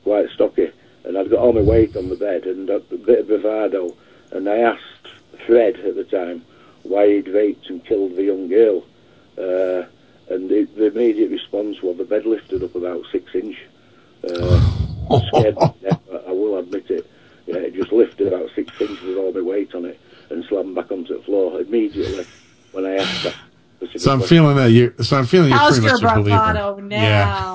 quite 0.05 0.29
stocky, 0.31 0.71
and 1.05 1.19
I'd 1.19 1.31
got 1.31 1.41
all 1.41 1.53
my 1.53 1.61
weight 1.61 1.97
on 1.97 2.09
the 2.09 2.17
bed 2.17 2.45
and 2.45 2.69
a, 2.71 2.81
bit 2.81 3.21
of 3.21 3.29
bravado, 3.29 3.95
and 4.31 4.49
I 4.49 4.59
asked 4.59 5.09
Fred 5.47 5.77
at 5.77 5.97
the 5.97 6.05
time 6.05 6.45
why 6.83 7.09
he'd 7.09 7.29
raped 7.29 7.69
and 7.69 7.85
killed 7.85 8.17
the 8.17 8.25
young 8.25 8.49
girl. 8.49 8.85
Uh, 9.39 9.87
and 10.33 10.49
the, 10.49 10.65
the 10.77 10.87
immediate 10.87 11.31
response 11.31 11.83
was 11.83 11.97
the 11.97 12.05
bed 12.05 12.25
lifted 12.25 12.63
up 12.63 12.75
about 12.75 13.05
six 13.11 13.35
inch. 13.35 13.57
Uh, 14.23 14.61
scared 15.29 15.57
I 15.59 16.33
will 16.33 16.59
admit 16.59 16.91
it. 16.91 17.11
Yeah, 17.47 17.57
it 17.57 17.75
just 17.75 17.91
lifted 17.91 18.29
about 18.29 18.51
six 18.55 18.73
inches 18.81 19.01
with 19.01 19.17
all 19.17 19.33
my 19.33 19.41
weight 19.41 19.75
on 19.75 19.87
it 19.87 19.99
and 20.29 20.45
slammed 20.45 20.77
back 20.77 20.93
onto 20.93 21.17
the 21.17 21.25
floor 21.25 21.61
immediately 21.61 22.25
when 22.73 22.87
I 22.87 22.97
asked 22.97 23.25
that. 23.25 23.35
So 23.97 24.13
I'm 24.13 24.19
question. 24.19 24.37
feeling 24.37 24.57
that 24.57 24.71
you. 24.71 24.95
So 25.03 25.17
I'm 25.17 25.25
feeling 25.27 25.49
you're 25.51 25.59
How's 25.59 25.79
pretty 25.81 25.87
your 25.89 26.01
much 26.03 26.13
a 26.13 26.21
believer. 26.21 26.37
bravado 26.37 26.81
now? 26.83 27.55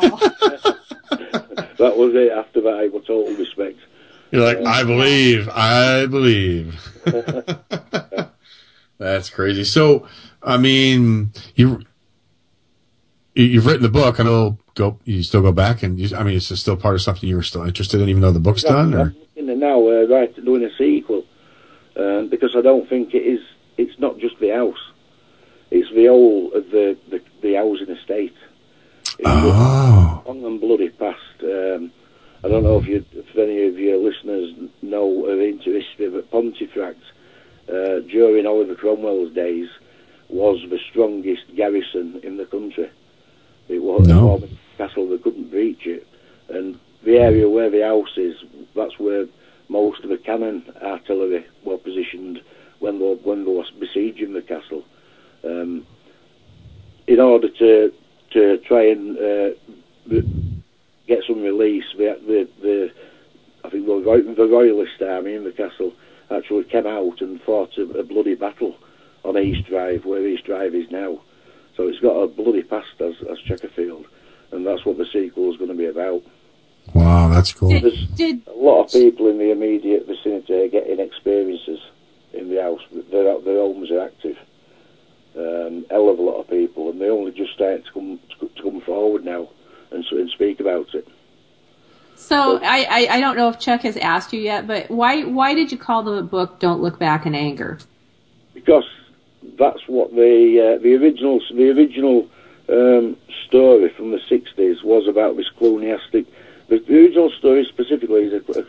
That 1.77 1.93
was 1.97 2.13
it. 2.15 2.31
After 2.31 2.61
that, 2.61 2.73
I 2.73 2.87
was 2.87 3.03
total 3.05 3.33
respect. 3.35 3.77
You're 4.31 4.43
like, 4.43 4.57
I 4.65 4.83
believe, 4.83 5.47
I 5.49 6.05
believe. 6.07 6.75
That's 8.97 9.29
crazy. 9.29 9.63
So, 9.63 10.07
I 10.41 10.57
mean, 10.57 11.31
you 11.55 11.81
you- 13.35 13.45
you've 13.45 13.65
written 13.65 13.83
the 13.83 13.89
book. 13.89 14.19
I 14.19 14.23
know. 14.23 14.57
Go. 14.75 14.99
You 15.05 15.23
still 15.23 15.41
go 15.41 15.51
back 15.53 15.83
and 15.83 15.97
you, 15.99 16.15
I 16.17 16.23
mean, 16.23 16.35
it's 16.35 16.47
still 16.59 16.75
part 16.75 16.95
of 16.95 17.01
something 17.01 17.29
you 17.29 17.35
were 17.37 17.43
still 17.43 17.63
interested 17.63 18.01
in, 18.01 18.09
even 18.09 18.21
though 18.21 18.31
the 18.33 18.39
book's 18.41 18.63
done. 18.63 18.93
Or 18.93 18.99
I'm 19.01 19.15
looking 19.19 19.49
at 19.49 19.57
now, 19.57 19.79
uh, 19.87 20.05
right, 20.07 20.35
doing 20.43 20.63
a 20.65 20.69
sequel, 20.77 21.23
um, 21.95 22.27
because 22.29 22.55
I 22.57 22.61
don't 22.61 22.87
think 22.89 23.13
it 23.13 23.19
is. 23.19 23.39
It's 23.77 23.97
not 23.99 24.17
just 24.19 24.37
the 24.39 24.49
house; 24.49 24.85
it's 25.71 25.89
the 25.93 26.07
whole 26.07 26.51
of 26.53 26.69
the 26.71 26.97
the, 27.09 27.21
the 27.41 27.55
housing 27.55 27.89
estate. 27.89 28.35
It's 29.19 29.21
oh. 29.25 30.23
long 30.25 30.43
and 30.45 30.59
bloody 30.59 30.89
past. 30.89 31.19
Um, 31.43 31.91
I 32.43 32.47
don't 32.47 32.63
know 32.63 32.77
if 32.77 32.85
you, 32.85 33.03
if 33.13 33.35
any 33.37 33.65
of 33.65 33.79
your 33.79 33.97
listeners 33.97 34.53
know 34.81 35.25
of 35.25 35.39
into 35.39 35.71
history, 35.71 36.09
but 36.09 36.29
Pontefract 36.29 37.01
uh, 37.69 37.99
during 38.01 38.45
Oliver 38.45 38.75
Cromwell's 38.75 39.33
days 39.33 39.69
was 40.29 40.59
the 40.69 40.79
strongest 40.89 41.43
garrison 41.55 42.19
in 42.23 42.37
the 42.37 42.45
country. 42.45 42.89
It 43.67 43.81
was 43.81 44.07
No. 44.07 44.35
a 44.43 44.77
castle; 44.77 45.07
they 45.07 45.17
couldn't 45.17 45.49
breach 45.49 45.87
it, 45.87 46.05
and 46.49 46.77
the 47.03 47.17
area 47.17 47.49
where 47.49 47.69
the 47.69 47.81
house 47.81 48.17
is, 48.17 48.35
that's 48.75 48.99
where 48.99 49.27
most 49.69 50.03
of 50.03 50.09
the 50.09 50.17
cannon 50.17 50.63
artillery 50.81 51.45
were 51.63 51.77
positioned 51.77 52.41
when 52.79 52.99
they, 52.99 53.13
when 53.23 53.45
they 53.45 53.51
were 53.51 53.65
besieging 53.79 54.33
the 54.33 54.41
castle. 54.41 54.83
Um, 55.45 55.85
in 57.07 57.19
order 57.19 57.49
to 57.49 57.93
to 58.31 58.57
try 58.67 58.89
and 58.89 59.17
uh, 59.17 59.49
get 61.07 61.23
some 61.27 61.41
release, 61.41 61.85
the, 61.97 62.19
the, 62.27 62.49
the 62.61 62.91
I 63.63 63.69
think 63.69 63.85
the, 63.85 64.34
the 64.35 64.47
Royalist 64.47 65.01
army 65.01 65.34
in 65.34 65.43
the 65.43 65.51
castle 65.51 65.93
actually 66.31 66.63
came 66.65 66.88
out 66.88 67.22
and 67.22 67.41
fought 67.41 67.77
a, 67.77 67.84
a 67.99 68.03
bloody 68.03 68.35
battle 68.35 68.76
on 69.23 69.38
East 69.38 69.67
Drive, 69.67 70.05
where 70.05 70.26
East 70.26 70.45
Drive 70.45 70.76
is 70.76 70.89
now. 70.91 71.22
So 71.76 71.88
it's 71.88 71.99
got 71.99 72.13
a 72.13 72.27
bloody 72.27 72.63
past 72.63 72.99
as, 72.99 73.15
as 73.30 73.38
Chequerfield, 73.39 74.05
and 74.51 74.65
that's 74.65 74.85
what 74.85 74.97
the 74.97 75.05
sequel 75.05 75.51
is 75.51 75.57
going 75.57 75.72
to 75.72 75.77
be 75.77 75.85
about. 75.85 76.23
wow, 76.93 77.30
that's 77.30 77.53
cool. 77.53 77.69
There's 77.69 78.07
a 78.19 78.51
lot 78.55 78.85
of 78.85 78.91
people 78.91 79.30
in 79.30 79.38
the 79.38 79.51
immediate 79.51 80.07
vicinity 80.07 80.53
are 80.53 80.67
getting 80.67 80.99
experiences 80.99 81.80
in 82.34 82.49
the 82.49 82.61
house. 82.61 82.81
Their, 83.11 83.39
their 83.41 83.57
homes 83.57 83.91
are 83.91 84.05
active. 84.05 84.38
Um, 85.38 85.86
hell 85.90 86.10
of 86.10 86.18
a 86.18 86.22
lot 86.22 86.40
of 86.40 86.49
people, 86.49 86.90
and 86.90 87.02
they 87.02 87.10
only 87.10 87.32
just 87.32 87.53
starting 87.53 87.84
to 87.84 87.91
come 87.91 88.20
to 88.40 88.62
come 88.62 88.80
forward 88.82 89.26
now 89.26 89.49
and, 89.91 90.06
and 90.12 90.30
speak 90.30 90.62
about 90.62 90.94
it. 90.95 91.07
So 92.16 92.60
I, 92.64 92.88
I 92.90 93.07
I 93.18 93.20
don't 93.20 93.36
know 93.36 93.49
if 93.49 93.60
Chuck 93.60 93.82
has 93.82 93.98
asked 93.98 94.32
you 94.32 94.40
yet, 94.40 94.66
but 94.66 94.90
why 94.90 95.24
why 95.24 95.53
did 95.53 95.74
you 95.74 95.78
call 95.78 96.03
the 96.03 96.22
book 96.22 96.60
"Don't 96.60 96.82
Look 96.82 96.98
Back 96.99 97.26
in 97.26 97.36
Anger"? 97.36 97.80
because 98.56 98.90
that's 99.60 99.88
what 99.88 100.10
the 100.16 100.76
uh, 100.76 100.82
the 100.82 100.95
original 100.95 101.40
the 101.53 101.70
original 101.70 102.28
um, 102.68 103.16
story 103.45 103.90
from 103.90 104.10
the 104.10 104.18
60s 104.18 104.84
was 104.84 105.07
about 105.07 105.38
this 105.38 105.49
cluniastic. 105.60 106.26
The, 106.68 106.80
the 106.80 106.95
original 106.95 107.30
story 107.30 107.64
specifically 107.66 108.24
is 108.24 108.34
a, 108.34 108.60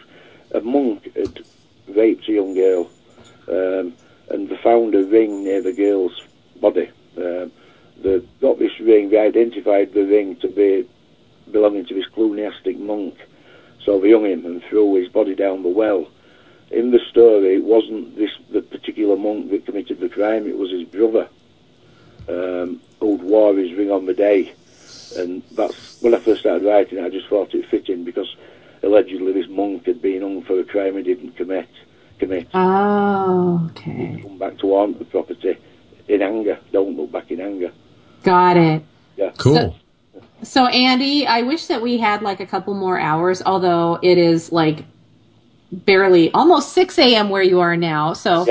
a, 0.54 0.58
a 0.58 0.60
monk 0.60 1.16
had 1.16 1.42
raped 1.88 2.28
a 2.28 2.32
young 2.32 2.52
girl 2.52 2.90
um, 3.48 3.94
and 4.28 4.50
they 4.50 4.56
found 4.58 4.94
a 4.94 5.04
ring 5.04 5.44
near 5.44 5.62
the 5.62 5.72
girl's 5.72 6.20
body. 6.60 6.90
Um, 7.16 7.52
they 8.02 8.20
got 8.40 8.58
this 8.58 8.78
ring, 8.80 9.10
they 9.10 9.18
identified 9.18 9.92
the 9.92 10.04
ring 10.04 10.36
to 10.36 10.48
be 10.48 10.88
belonging 11.50 11.86
to 11.86 11.94
this 11.94 12.08
cluniastic 12.14 12.78
monk. 12.78 13.16
So 13.84 14.00
they 14.00 14.12
hung 14.12 14.26
him 14.26 14.44
and 14.44 14.62
threw 14.64 14.96
his 14.96 15.08
body 15.08 15.34
down 15.34 15.62
the 15.62 15.68
well. 15.68 16.08
In 16.70 16.90
the 16.90 16.98
story, 16.98 17.56
it 17.56 17.64
wasn't 17.64 18.16
this 18.16 18.32
the 18.50 18.60
particular 18.60 19.16
monk 19.16 19.50
that 19.50 19.64
committed 19.64 20.00
the 20.00 20.08
crime; 20.08 20.46
it 20.48 20.58
was 20.58 20.70
his 20.70 20.82
brother, 20.84 21.28
um, 22.28 22.80
who'd 22.98 23.22
wore 23.22 23.56
his 23.56 23.72
ring 23.74 23.90
on 23.90 24.06
the 24.06 24.14
day. 24.14 24.52
And 25.16 25.42
that's 25.52 26.02
when 26.02 26.14
I 26.14 26.18
first 26.18 26.40
started 26.40 26.66
writing. 26.66 26.98
I 26.98 27.08
just 27.08 27.28
thought 27.28 27.54
it 27.54 27.66
fitting 27.66 28.02
because 28.02 28.34
allegedly 28.82 29.32
this 29.32 29.48
monk 29.48 29.86
had 29.86 30.02
been 30.02 30.22
hung 30.22 30.42
for 30.42 30.58
a 30.58 30.64
crime 30.64 30.96
he 30.96 31.04
didn't 31.04 31.36
commit. 31.36 31.68
Commit. 32.18 32.48
Oh, 32.52 33.68
okay. 33.70 34.20
Come 34.22 34.38
back 34.38 34.58
to 34.58 34.72
haunt 34.72 34.98
the 34.98 35.04
property 35.04 35.56
in 36.08 36.22
anger. 36.22 36.58
Don't 36.72 36.96
look 36.96 37.12
back 37.12 37.30
in 37.30 37.40
anger. 37.40 37.72
Got 38.22 38.56
it. 38.56 38.82
Yeah. 39.16 39.32
Cool. 39.38 39.76
So, 40.42 40.66
Andy, 40.66 41.26
I 41.26 41.42
wish 41.42 41.66
that 41.66 41.82
we 41.82 41.98
had 41.98 42.22
like 42.22 42.40
a 42.40 42.46
couple 42.46 42.74
more 42.74 42.98
hours, 42.98 43.42
although 43.44 43.98
it 44.02 44.18
is 44.18 44.52
like 44.52 44.84
barely 45.72 46.30
almost 46.32 46.72
6 46.72 46.98
a.m. 46.98 47.30
where 47.30 47.42
you 47.42 47.60
are 47.60 47.76
now. 47.76 48.12
So, 48.12 48.46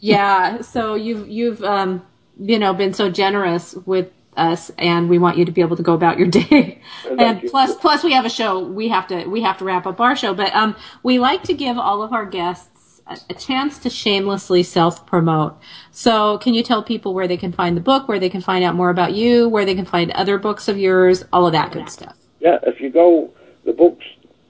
yeah. 0.00 0.60
So 0.60 0.94
you've, 0.94 1.28
you've, 1.28 1.62
um, 1.64 2.04
you 2.38 2.58
know, 2.58 2.74
been 2.74 2.92
so 2.92 3.10
generous 3.10 3.74
with 3.74 4.10
us 4.36 4.70
and 4.78 5.10
we 5.10 5.18
want 5.18 5.36
you 5.36 5.44
to 5.44 5.52
be 5.52 5.60
able 5.60 5.76
to 5.76 5.82
go 5.82 5.94
about 5.94 6.18
your 6.18 6.28
day. 6.28 6.80
and 7.18 7.42
plus, 7.50 7.74
plus 7.76 8.04
we 8.04 8.12
have 8.12 8.24
a 8.24 8.30
show. 8.30 8.60
We 8.60 8.88
have 8.88 9.06
to, 9.08 9.26
we 9.26 9.42
have 9.42 9.58
to 9.58 9.64
wrap 9.64 9.86
up 9.86 10.00
our 10.00 10.16
show, 10.16 10.34
but, 10.34 10.54
um, 10.54 10.76
we 11.02 11.18
like 11.18 11.42
to 11.44 11.54
give 11.54 11.78
all 11.78 12.02
of 12.02 12.12
our 12.12 12.26
guests 12.26 12.71
a, 13.06 13.34
chance 13.34 13.78
to 13.80 13.90
shamelessly 13.90 14.62
self 14.62 15.06
promote. 15.06 15.58
So 15.90 16.38
can 16.38 16.54
you 16.54 16.62
tell 16.62 16.82
people 16.82 17.14
where 17.14 17.28
they 17.28 17.36
can 17.36 17.52
find 17.52 17.76
the 17.76 17.80
book, 17.80 18.08
where 18.08 18.18
they 18.18 18.30
can 18.30 18.40
find 18.40 18.64
out 18.64 18.74
more 18.74 18.90
about 18.90 19.14
you, 19.14 19.48
where 19.48 19.64
they 19.64 19.74
can 19.74 19.84
find 19.84 20.10
other 20.12 20.38
books 20.38 20.68
of 20.68 20.78
yours, 20.78 21.24
all 21.32 21.46
of 21.46 21.52
that 21.52 21.72
good 21.72 21.88
stuff? 21.88 22.16
Yeah, 22.40 22.58
if 22.64 22.80
you 22.80 22.90
go, 22.90 23.30
the 23.64 23.72
book's 23.72 24.04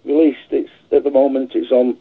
released. 0.04 0.50
It's 0.50 0.70
at 0.92 1.04
the 1.04 1.10
moment. 1.10 1.52
It's 1.54 1.70
on 1.70 1.98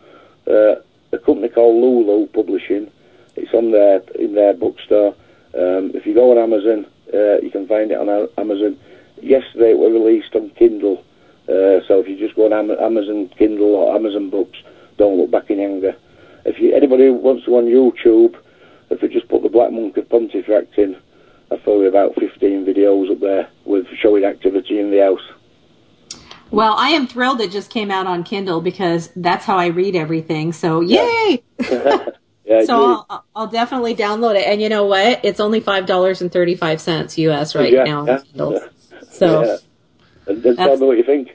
uh, 0.48 0.82
a 1.12 1.20
company 1.20 1.50
called 1.50 1.82
Lulu 1.82 2.28
Publishing. 2.28 2.92
It's 3.36 3.54
on 3.54 3.72
their 3.72 4.02
in 4.16 4.36
their 4.36 4.54
bookstore. 4.54 5.16
Um, 5.54 5.92
if 5.94 6.06
you 6.06 6.14
go 6.14 6.32
on 6.32 6.38
Amazon, 6.38 6.86
uh, 7.14 7.42
you 7.42 7.50
can 7.52 7.68
find 7.68 7.92
it 7.92 7.98
on 7.98 8.30
Amazon. 8.38 8.78
Yesterday 9.22 9.72
it 9.72 9.78
was 9.78 9.92
released 9.92 10.36
on 10.36 10.50
Kindle. 10.52 11.04
Uh, 11.44 11.84
so 11.88 12.00
if 12.00 12.08
you 12.08 12.18
just 12.18 12.36
go 12.36 12.46
on 12.46 12.54
Amazon 12.54 13.30
Kindle 13.38 13.76
or 13.76 13.96
Amazon 13.96 14.30
Books, 14.30 14.58
don't 14.98 15.18
look 15.18 15.32
back 15.32 15.50
in 15.50 15.60
anger. 15.60 15.96
If 16.46 16.60
you 16.60 16.76
anybody 16.76 17.10
wants 17.10 17.46
to 17.46 17.52
go 17.52 17.58
on 17.58 17.66
YouTube, 17.66 18.36
if 18.90 19.02
you 19.02 19.10
just 19.10 19.28
put 19.28 19.44
the 19.44 19.50
Black 19.50 19.72
Monk 19.72 19.98
of 19.98 20.10
Pontefract 20.10 20.78
in, 20.78 20.96
I've 21.52 21.62
probably 21.64 21.88
about 21.88 22.16
15 22.16 22.66
videos 22.66 23.12
up 23.12 23.20
there 23.20 23.50
with 23.66 23.86
showing 24.02 24.24
activity 24.26 24.80
in 24.80 24.92
the 24.92 25.00
house. 25.00 26.22
Well, 26.50 26.76
I 26.78 26.90
am 26.90 27.08
thrilled 27.08 27.40
it 27.42 27.52
just 27.52 27.70
came 27.70 27.92
out 27.92 28.08
on 28.08 28.24
Kindle 28.24 28.60
because 28.62 29.10
that's 29.16 29.46
how 29.46 29.58
I 29.58 29.68
read 29.68 29.96
everything. 29.96 30.54
So 30.54 30.82
yay! 30.82 31.44
Yeah, 32.44 32.64
so 32.66 33.06
I'll, 33.10 33.26
I'll 33.36 33.48
definitely 33.48 33.96
download 33.96 34.36
it. 34.36 34.46
And 34.48 34.62
you 34.62 34.68
know 34.68 34.86
what? 34.86 35.24
It's 35.24 35.40
only 35.40 35.60
five 35.60 35.86
dollars 35.86 36.22
and 36.22 36.32
thirty 36.32 36.56
five 36.56 36.82
cents 36.82 37.18
US 37.20 37.56
right 37.56 37.72
Yeah, 37.72 37.84
now. 37.84 38.06
yeah. 38.06 38.14
on 38.14 38.24
Kindle. 38.24 38.62
So 39.10 39.60
yeah. 40.26 40.54
Tell 40.56 40.78
me 40.78 40.86
what 40.86 40.98
you 40.98 41.04
think. 41.04 41.30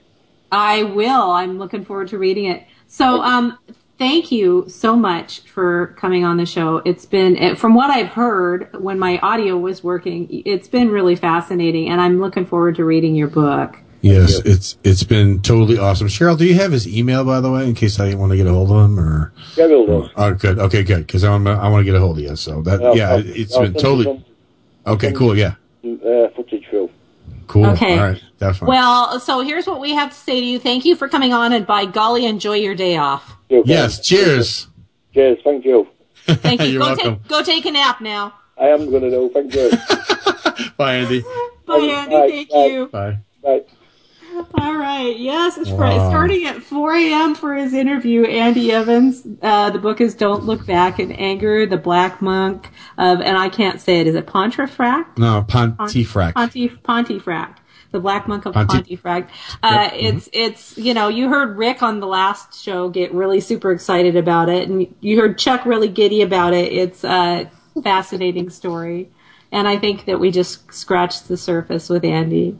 I 0.50 0.82
will. 0.82 1.30
I'm 1.30 1.58
looking 1.58 1.84
forward 1.84 2.08
to 2.08 2.18
reading 2.18 2.46
it. 2.46 2.64
So, 2.86 3.20
um, 3.20 3.58
thank 3.98 4.30
you 4.32 4.64
so 4.68 4.96
much 4.96 5.40
for 5.40 5.94
coming 5.98 6.24
on 6.24 6.36
the 6.36 6.46
show. 6.46 6.78
It's 6.84 7.06
been, 7.06 7.36
eh, 7.36 7.54
from 7.54 7.74
what 7.74 7.90
I've 7.90 8.08
heard 8.08 8.68
when 8.78 8.98
my 8.98 9.18
audio 9.18 9.56
was 9.56 9.82
working, 9.82 10.28
it's 10.44 10.68
been 10.68 10.90
really 10.90 11.16
fascinating, 11.16 11.88
and 11.88 12.00
I'm 12.00 12.20
looking 12.20 12.44
forward 12.46 12.76
to 12.76 12.84
reading 12.84 13.14
your 13.14 13.28
book. 13.28 13.78
Yes, 14.02 14.38
it's 14.44 14.76
it's 14.84 15.02
been 15.02 15.40
totally 15.40 15.78
awesome. 15.78 16.06
Cheryl, 16.06 16.38
do 16.38 16.44
you 16.44 16.54
have 16.54 16.70
his 16.70 16.86
email 16.86 17.24
by 17.24 17.40
the 17.40 17.50
way, 17.50 17.66
in 17.66 17.74
case 17.74 17.98
I 17.98 18.14
want 18.14 18.30
to 18.30 18.36
get 18.36 18.46
a 18.46 18.52
hold 18.52 18.70
of 18.70 18.84
him? 18.84 19.00
Or 19.00 19.32
Yeah, 19.56 19.66
we'll 19.66 19.86
do. 19.86 20.08
oh, 20.16 20.34
good, 20.34 20.58
okay, 20.60 20.84
good, 20.84 21.06
because 21.06 21.24
I 21.24 21.30
want 21.30 21.48
I 21.48 21.68
want 21.68 21.80
to 21.80 21.84
get 21.84 21.96
a 21.96 21.98
hold 22.00 22.18
of 22.18 22.22
you. 22.22 22.36
So 22.36 22.62
that 22.62 22.82
I'll- 22.82 22.96
yeah, 22.96 23.10
I'll- 23.12 23.22
it's 23.26 23.56
I'll 23.56 23.62
been 23.62 23.72
totally 23.74 24.04
you 24.06 24.22
okay. 24.86 25.12
Cool, 25.12 25.36
yeah, 25.36 25.54
uh, 25.84 26.28
footage 26.36 26.64
through. 26.70 26.90
cool. 27.48 27.66
Okay. 27.66 27.98
All 27.98 28.04
right, 28.10 28.22
definitely. 28.38 28.74
Well, 28.76 29.18
so 29.18 29.40
here's 29.40 29.66
what 29.66 29.80
we 29.80 29.92
have 29.94 30.10
to 30.10 30.16
say 30.16 30.38
to 30.40 30.46
you. 30.46 30.60
Thank 30.60 30.84
you 30.84 30.94
for 30.94 31.08
coming 31.08 31.32
on, 31.32 31.52
and 31.52 31.66
by 31.66 31.86
golly, 31.86 32.26
enjoy 32.26 32.56
your 32.58 32.76
day 32.76 32.96
off. 32.98 33.35
Yes, 33.48 34.00
cheers. 34.00 34.68
Cheers, 35.14 35.38
thank 35.44 35.64
you. 35.64 35.88
Thank 36.26 36.60
you. 36.60 36.66
You're 36.72 36.80
go 36.80 36.86
welcome. 36.88 37.14
take 37.20 37.28
go 37.28 37.42
take 37.42 37.64
a 37.66 37.70
nap 37.70 38.00
now. 38.00 38.34
I 38.58 38.68
am 38.68 38.90
going 38.90 39.02
to 39.02 39.10
know, 39.10 39.28
thank 39.28 39.54
you. 39.54 39.70
Bye, 40.76 40.94
Andy. 40.96 41.22
Bye, 41.66 41.76
Andy. 41.76 42.44
Thank 42.46 42.72
you. 42.72 42.86
Bye. 42.88 43.18
Bye. 43.42 43.62
All 44.54 44.76
right. 44.76 45.16
Yes, 45.18 45.56
it's 45.56 45.70
Wow. 45.70 45.76
fr- 45.78 46.10
starting 46.10 46.44
at 46.46 46.62
4 46.62 46.92
a.m. 46.94 47.34
for 47.34 47.54
his 47.54 47.72
interview. 47.72 48.24
Andy 48.24 48.70
Evans. 48.72 49.26
Uh, 49.42 49.70
the 49.70 49.78
book 49.78 50.00
is 50.00 50.14
"Don't 50.14 50.44
Look 50.44 50.66
Back 50.66 50.98
in 51.00 51.12
Anger: 51.12 51.64
The 51.66 51.76
Black 51.78 52.20
Monk 52.20 52.70
of," 52.98 53.20
and 53.22 53.38
I 53.38 53.48
can't 53.48 53.80
say 53.80 54.00
it. 54.00 54.06
Is 54.06 54.14
it 54.14 54.26
Pontefract? 54.26 55.16
No, 55.18 55.44
Pontifract. 55.48 56.34
Pontif 56.34 56.78
Pontifract. 56.82 57.56
The 57.96 58.00
Black 58.00 58.28
Monk 58.28 58.44
of 58.44 58.52
Pontefract. 58.52 59.30
Uh, 59.62 59.88
It's 59.94 60.28
it's 60.34 60.76
you 60.76 60.92
know 60.92 61.08
you 61.08 61.30
heard 61.30 61.56
Rick 61.56 61.82
on 61.82 62.00
the 62.00 62.06
last 62.06 62.62
show 62.62 62.90
get 62.90 63.14
really 63.14 63.40
super 63.40 63.72
excited 63.72 64.16
about 64.16 64.50
it, 64.50 64.68
and 64.68 64.86
you 65.00 65.18
heard 65.18 65.38
Chuck 65.38 65.64
really 65.64 65.88
giddy 65.88 66.20
about 66.20 66.52
it. 66.52 66.70
It's 66.70 67.04
a 67.04 67.50
fascinating 67.82 68.50
story, 68.50 69.08
and 69.50 69.66
I 69.66 69.78
think 69.78 70.04
that 70.04 70.20
we 70.20 70.30
just 70.30 70.70
scratched 70.74 71.26
the 71.28 71.38
surface 71.38 71.88
with 71.88 72.04
Andy. 72.04 72.58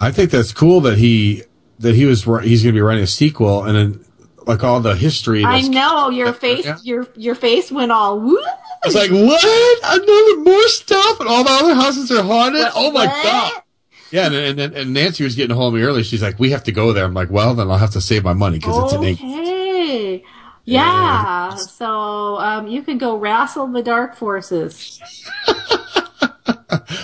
I 0.00 0.12
think 0.12 0.30
that's 0.30 0.52
cool 0.52 0.80
that 0.82 0.98
he 0.98 1.42
that 1.80 1.96
he 1.96 2.04
was 2.04 2.22
he's 2.44 2.62
going 2.62 2.72
to 2.74 2.78
be 2.78 2.80
writing 2.80 3.02
a 3.02 3.08
sequel, 3.08 3.64
and 3.64 3.74
then 3.76 4.04
like 4.46 4.62
all 4.62 4.78
the 4.78 4.94
history. 4.94 5.44
I 5.44 5.62
know 5.62 6.10
your 6.10 6.32
face. 6.32 6.64
Yeah. 6.64 6.78
Your 6.84 7.08
your 7.16 7.34
face 7.34 7.72
went 7.72 7.90
all 7.90 8.20
woo. 8.20 8.38
It's 8.84 8.94
like 8.94 9.10
what? 9.10 9.44
Another 9.82 10.44
more 10.44 10.68
stuff, 10.68 11.18
and 11.18 11.28
all 11.28 11.42
the 11.42 11.50
other 11.50 11.74
houses 11.74 12.12
are 12.12 12.22
haunted. 12.22 12.62
What- 12.62 12.72
oh 12.76 12.90
my 12.92 13.06
what? 13.06 13.22
god! 13.24 13.62
Yeah, 14.10 14.26
and, 14.26 14.60
and 14.60 14.74
and 14.74 14.92
Nancy 14.94 15.24
was 15.24 15.34
getting 15.34 15.50
a 15.50 15.54
hold 15.54 15.74
of 15.74 15.80
me 15.80 15.84
early. 15.86 16.02
She's 16.04 16.22
like, 16.22 16.38
"We 16.38 16.50
have 16.50 16.64
to 16.64 16.72
go 16.72 16.92
there." 16.92 17.04
I'm 17.04 17.14
like, 17.14 17.30
"Well, 17.30 17.54
then 17.54 17.68
I'll 17.70 17.76
have 17.78 17.90
to 17.92 18.00
save 18.00 18.22
my 18.24 18.34
money 18.34 18.58
because 18.58 18.84
it's 18.84 18.92
an 18.92 19.04
eight. 19.04 19.18
Okay. 19.20 20.24
Yeah. 20.64 21.54
So 21.56 22.36
um, 22.38 22.66
you 22.68 22.82
can 22.82 22.98
go 22.98 23.16
wrestle 23.16 23.66
the 23.68 23.82
dark 23.82 24.16
forces. 24.16 25.00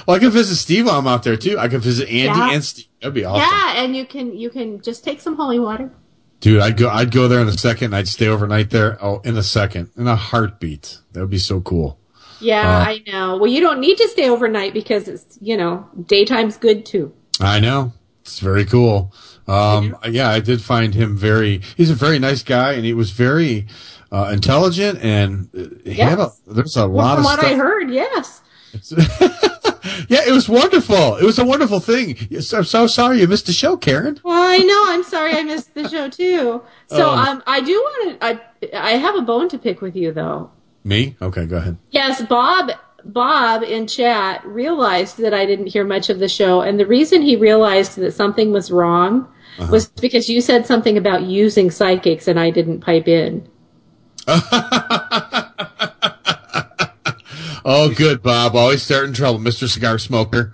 Well, 0.06 0.16
I 0.16 0.18
can 0.18 0.30
visit 0.30 0.56
Steve 0.56 0.86
while 0.86 0.98
I'm 0.98 1.06
out 1.06 1.22
there 1.22 1.36
too. 1.36 1.56
I 1.58 1.68
can 1.68 1.80
visit 1.80 2.08
Andy 2.08 2.16
Yeah. 2.38 2.50
and 2.52 2.64
Steve. 2.64 2.86
That'd 3.00 3.14
be 3.14 3.24
awesome, 3.24 3.40
Yeah, 3.48 3.82
and 3.84 3.94
you 3.96 4.04
can 4.04 4.36
you 4.36 4.50
can 4.50 4.80
just 4.80 5.04
take 5.04 5.20
some 5.20 5.36
holy 5.36 5.60
water. 5.60 5.92
dude. 6.40 6.60
I'd 6.60 6.76
go. 6.76 6.88
I'd 6.88 7.12
go 7.12 7.28
there 7.28 7.40
in 7.40 7.46
a 7.48 7.52
second. 7.56 7.94
I'd 7.94 8.08
stay 8.08 8.26
overnight 8.26 8.70
there. 8.70 8.98
Oh, 9.00 9.20
in 9.24 9.36
a 9.36 9.42
second, 9.44 9.90
in 9.96 10.08
a 10.08 10.16
heartbeat. 10.16 10.98
That 11.12 11.20
would 11.20 11.30
be 11.30 11.38
so 11.38 11.60
cool. 11.60 11.98
Yeah, 12.42 12.68
Uh, 12.68 12.84
I 12.84 13.02
know. 13.06 13.36
Well, 13.38 13.50
you 13.50 13.60
don't 13.60 13.80
need 13.80 13.96
to 13.98 14.08
stay 14.08 14.28
overnight 14.28 14.74
because 14.74 15.08
it's 15.08 15.38
you 15.40 15.56
know 15.56 15.88
daytime's 16.06 16.56
good 16.56 16.84
too. 16.84 17.12
I 17.40 17.60
know. 17.60 17.92
It's 18.22 18.38
very 18.38 18.64
cool. 18.64 19.12
Um, 19.48 19.96
yeah, 20.08 20.28
I 20.30 20.38
did 20.40 20.62
find 20.62 20.94
him 20.94 21.16
very, 21.16 21.60
he's 21.76 21.90
a 21.90 21.94
very 21.94 22.20
nice 22.20 22.44
guy 22.44 22.74
and 22.74 22.84
he 22.84 22.94
was 22.94 23.10
very, 23.10 23.66
uh, 24.12 24.30
intelligent 24.32 25.00
and 25.02 25.48
uh, 25.56 25.74
he 25.84 25.94
had 25.94 26.20
a, 26.20 26.30
there's 26.46 26.76
a 26.76 26.86
lot 26.86 27.16
from 27.16 27.18
of 27.20 27.24
what 27.24 27.40
stuff. 27.40 27.50
I 27.52 27.54
heard, 27.56 27.90
yes. 27.90 28.40
Yeah, 30.08 30.20
it 30.26 30.30
was 30.32 30.48
wonderful. 30.48 31.16
It 31.16 31.24
was 31.24 31.38
a 31.40 31.44
wonderful 31.44 31.80
thing. 31.80 32.16
I'm 32.32 32.64
so 32.64 32.86
sorry 32.86 33.20
you 33.20 33.26
missed 33.26 33.46
the 33.46 33.52
show, 33.52 33.76
Karen. 33.76 34.20
Well, 34.22 34.40
I 34.40 34.58
know. 34.58 34.82
I'm 34.86 35.02
sorry 35.02 35.32
I 35.32 35.42
missed 35.42 35.74
the 35.74 35.88
show 35.88 36.08
too. 36.08 36.62
So 36.86 37.10
Oh. 37.10 37.16
um, 37.16 37.42
I 37.46 37.60
do 37.60 37.72
want 37.72 38.20
to. 38.20 38.24
I 38.26 38.40
I 38.74 38.90
have 38.92 39.16
a 39.16 39.22
bone 39.22 39.48
to 39.48 39.58
pick 39.58 39.80
with 39.80 39.96
you 39.96 40.12
though. 40.12 40.50
Me? 40.84 41.16
Okay, 41.22 41.46
go 41.46 41.56
ahead. 41.58 41.76
Yes, 41.90 42.22
Bob. 42.22 42.72
Bob 43.04 43.62
in 43.64 43.88
chat 43.88 44.44
realized 44.46 45.18
that 45.18 45.34
I 45.34 45.44
didn't 45.44 45.66
hear 45.66 45.84
much 45.84 46.08
of 46.08 46.20
the 46.20 46.28
show, 46.28 46.60
and 46.60 46.78
the 46.78 46.86
reason 46.86 47.20
he 47.22 47.34
realized 47.34 47.96
that 47.96 48.12
something 48.12 48.52
was 48.52 48.70
wrong 48.70 49.26
Uh-huh. 49.58 49.72
was 49.72 49.88
because 49.88 50.28
you 50.28 50.40
said 50.40 50.66
something 50.66 50.96
about 50.96 51.22
using 51.22 51.70
psychics, 51.70 52.28
and 52.28 52.38
I 52.38 52.50
didn't 52.50 52.80
pipe 52.80 53.08
in. 53.08 53.48
Oh, 57.64 57.94
good, 57.94 58.24
Bob. 58.24 58.56
Always 58.56 58.82
starting 58.82 59.12
trouble, 59.14 59.38
Mr. 59.38 59.68
Cigar 59.68 59.96
Smoker. 59.96 60.52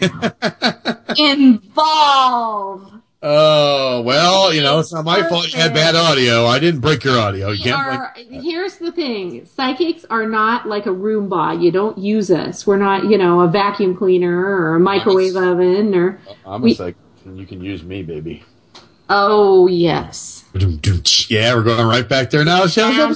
Involve. 1.18 2.93
Oh 3.26 4.02
well, 4.02 4.52
you 4.52 4.60
know 4.60 4.80
it's 4.80 4.92
not 4.92 5.06
my 5.06 5.22
fault. 5.22 5.50
You 5.50 5.58
had 5.58 5.72
bad 5.72 5.96
audio. 5.96 6.44
I 6.44 6.58
didn't 6.58 6.80
break 6.80 7.04
your 7.04 7.18
audio. 7.18 7.52
You 7.52 7.72
are, 7.72 8.14
here's 8.14 8.76
the 8.76 8.92
thing 8.92 9.46
psychics 9.46 10.04
are 10.10 10.28
not 10.28 10.68
like 10.68 10.84
a 10.84 10.90
Roomba. 10.90 11.62
You 11.62 11.70
don't 11.70 11.96
use 11.96 12.30
us. 12.30 12.66
We're 12.66 12.76
not, 12.76 13.04
you 13.06 13.16
know, 13.16 13.40
a 13.40 13.48
vacuum 13.48 13.96
cleaner 13.96 14.44
or 14.44 14.74
a 14.74 14.80
microwave 14.80 15.36
oven 15.36 15.94
or. 15.94 16.20
I'm 16.44 16.60
we- 16.60 16.72
a 16.72 16.74
psychic, 16.74 16.96
and 17.24 17.38
you 17.38 17.46
can 17.46 17.62
use 17.62 17.82
me, 17.82 18.02
baby. 18.02 18.44
Oh, 19.08 19.68
yes. 19.68 20.44
Yeah, 21.28 21.54
we're 21.54 21.62
going 21.62 21.86
right 21.86 22.06
back 22.06 22.28
there 22.28 22.44
now. 22.44 22.66
Shall 22.66 23.08
we? 23.08 23.14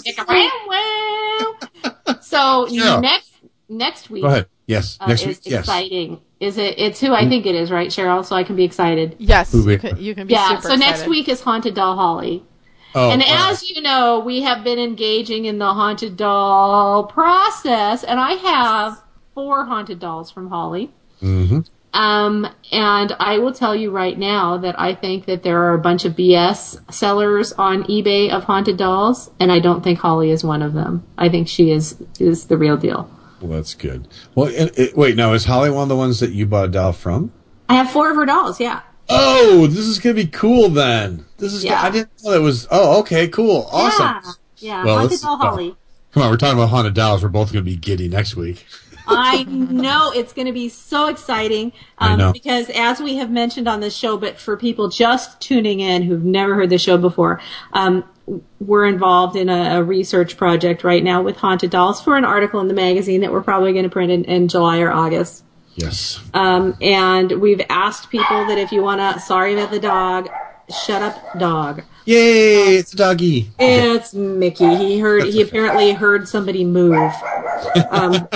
So 2.22 2.66
Yeah. 2.70 3.01
next 3.01 3.32
next 3.68 4.09
week 4.09 4.24
Go 4.68 4.74
ahead. 4.74 4.84
Yes, 4.84 4.98
uh, 5.00 5.06
next 5.06 5.22
is 5.22 5.26
week. 5.26 5.40
Yes. 5.44 5.60
exciting. 5.60 6.20
Is 6.40 6.58
it? 6.58 6.78
It's 6.78 7.00
who 7.00 7.14
I 7.14 7.28
think 7.28 7.46
it 7.46 7.54
is, 7.54 7.70
right, 7.70 7.88
Cheryl? 7.88 8.24
So 8.24 8.36
I 8.36 8.44
can 8.44 8.54
be 8.54 8.64
excited. 8.64 9.16
Yes, 9.18 9.52
you 9.54 9.78
can, 9.78 9.96
you 10.00 10.14
can 10.14 10.26
be 10.26 10.34
yeah. 10.34 10.48
super 10.48 10.68
so 10.68 10.74
next 10.74 11.06
week 11.06 11.28
is 11.28 11.40
Haunted 11.40 11.74
Doll 11.74 11.96
Holly. 11.96 12.44
Oh, 12.94 13.10
and 13.10 13.22
all 13.22 13.28
right. 13.28 13.52
as 13.52 13.68
you 13.68 13.82
know, 13.82 14.20
we 14.20 14.42
have 14.42 14.64
been 14.64 14.78
engaging 14.78 15.46
in 15.46 15.58
the 15.58 15.72
haunted 15.72 16.16
doll 16.16 17.04
process, 17.04 18.04
and 18.04 18.20
I 18.20 18.32
have 18.32 19.02
four 19.34 19.64
haunted 19.64 19.98
dolls 19.98 20.30
from 20.30 20.48
Holly. 20.48 20.90
Mm-hmm. 21.22 21.60
Um, 21.94 22.46
and 22.70 23.16
I 23.18 23.38
will 23.38 23.52
tell 23.52 23.74
you 23.74 23.90
right 23.90 24.18
now 24.18 24.58
that 24.58 24.78
I 24.78 24.94
think 24.94 25.26
that 25.26 25.42
there 25.42 25.62
are 25.64 25.74
a 25.74 25.78
bunch 25.78 26.04
of 26.04 26.12
BS 26.12 26.92
sellers 26.92 27.52
on 27.54 27.84
eBay 27.84 28.30
of 28.30 28.44
haunted 28.44 28.76
dolls, 28.76 29.30
and 29.40 29.50
I 29.50 29.58
don't 29.58 29.82
think 29.82 29.98
Holly 29.98 30.30
is 30.30 30.44
one 30.44 30.62
of 30.62 30.74
them. 30.74 31.04
I 31.16 31.28
think 31.28 31.48
she 31.48 31.70
is 31.70 32.02
is 32.20 32.46
the 32.46 32.56
real 32.56 32.76
deal. 32.76 33.10
Well, 33.40 33.56
that's 33.56 33.74
good. 33.74 34.09
Well, 34.35 34.48
it, 34.48 34.78
it, 34.78 34.97
wait, 34.97 35.16
now 35.16 35.32
is 35.32 35.44
Holly 35.44 35.70
one 35.70 35.85
of 35.85 35.89
the 35.89 35.97
ones 35.97 36.20
that 36.20 36.32
you 36.32 36.47
bought 36.47 36.66
a 36.66 36.69
doll 36.69 36.93
from? 36.93 37.32
I 37.69 37.74
have 37.74 37.90
four 37.90 38.10
of 38.10 38.16
her 38.16 38.27
dolls. 38.27 38.60
Yeah. 38.60 38.82
Oh, 39.09 39.66
this 39.66 39.86
is 39.86 39.98
gonna 39.98 40.15
be 40.15 40.27
cool 40.27 40.69
then. 40.69 41.24
This 41.39 41.52
is. 41.52 41.65
Yeah. 41.65 41.81
I 41.81 41.90
didn't 41.90 42.10
know 42.23 42.32
that 42.32 42.40
was. 42.40 42.66
Oh, 42.70 43.01
okay, 43.01 43.28
cool, 43.28 43.69
awesome. 43.70 44.06
Yeah. 44.06 44.32
Yeah. 44.59 44.85
Well, 44.85 44.98
haunted 44.98 45.20
doll 45.20 45.36
Holly. 45.36 45.77
Come 46.12 46.23
on, 46.23 46.31
we're 46.31 46.36
talking 46.36 46.59
about 46.59 46.70
haunted 46.70 46.94
dolls. 46.94 47.23
We're 47.23 47.28
both 47.28 47.52
gonna 47.52 47.65
be 47.65 47.77
giddy 47.77 48.09
next 48.09 48.36
week. 48.36 48.66
I 49.09 49.44
know 49.44 50.12
it's 50.15 50.32
going 50.32 50.47
to 50.47 50.52
be 50.52 50.69
so 50.69 51.06
exciting 51.06 51.73
um, 51.98 52.32
because, 52.32 52.70
as 52.74 53.01
we 53.01 53.16
have 53.16 53.31
mentioned 53.31 53.66
on 53.66 53.81
this 53.81 53.97
show, 53.97 54.19
but 54.19 54.39
for 54.39 54.56
people 54.56 54.89
just 54.89 55.40
tuning 55.40 55.81
in 55.81 56.02
who've 56.02 56.23
never 56.23 56.55
heard 56.55 56.70
the 56.70 56.78
show 56.78 56.98
before, 56.98 57.40
um, 57.73 58.05
we're 58.60 58.86
involved 58.86 59.36
in 59.36 59.48
a, 59.48 59.78
a 59.78 59.82
research 59.82 60.36
project 60.36 60.84
right 60.84 61.02
now 61.02 61.22
with 61.22 61.36
haunted 61.36 61.70
dolls 61.70 62.00
for 62.00 62.16
an 62.16 62.24
article 62.24 62.60
in 62.60 62.68
the 62.68 62.74
magazine 62.74 63.20
that 63.22 63.32
we're 63.32 63.42
probably 63.42 63.72
going 63.72 63.84
to 63.84 63.90
print 63.90 64.10
in, 64.10 64.24
in 64.24 64.48
July 64.48 64.80
or 64.80 64.90
August. 64.90 65.44
Yes. 65.76 66.20
Um, 66.34 66.76
and 66.80 67.30
we've 67.40 67.62
asked 67.68 68.10
people 68.10 68.46
that 68.46 68.59
if 68.59 68.72
you 68.72 68.82
want 68.82 69.00
to, 69.00 69.20
sorry 69.20 69.55
about 69.55 69.70
the 69.70 69.78
dog, 69.78 70.28
shut 70.84 71.02
up, 71.02 71.38
dog. 71.38 71.82
Yay! 72.05 72.76
It's 72.76 72.94
a 72.94 72.96
doggy. 72.96 73.50
It's 73.59 74.14
Mickey. 74.14 74.76
He 74.76 74.98
heard. 74.98 75.24
He 75.24 75.42
apparently 75.42 75.92
heard 75.92 76.26
somebody 76.26 76.64
move. 76.64 77.12
Um, 77.90 78.28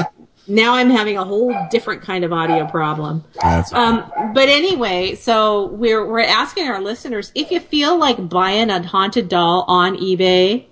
now 0.46 0.74
I'm 0.74 0.90
having 0.90 1.16
a 1.16 1.24
whole 1.24 1.54
different 1.70 2.02
kind 2.02 2.24
of 2.24 2.32
audio 2.32 2.66
problem. 2.66 3.24
That's 3.40 3.72
Um, 3.72 4.10
but 4.34 4.48
anyway, 4.48 5.14
so 5.14 5.66
we're 5.68 6.04
we're 6.06 6.20
asking 6.20 6.68
our 6.68 6.80
listeners 6.80 7.30
if 7.34 7.50
you 7.50 7.60
feel 7.60 7.98
like 7.98 8.28
buying 8.28 8.70
a 8.70 8.82
haunted 8.86 9.28
doll 9.28 9.64
on 9.68 9.96
eBay, 9.96 10.66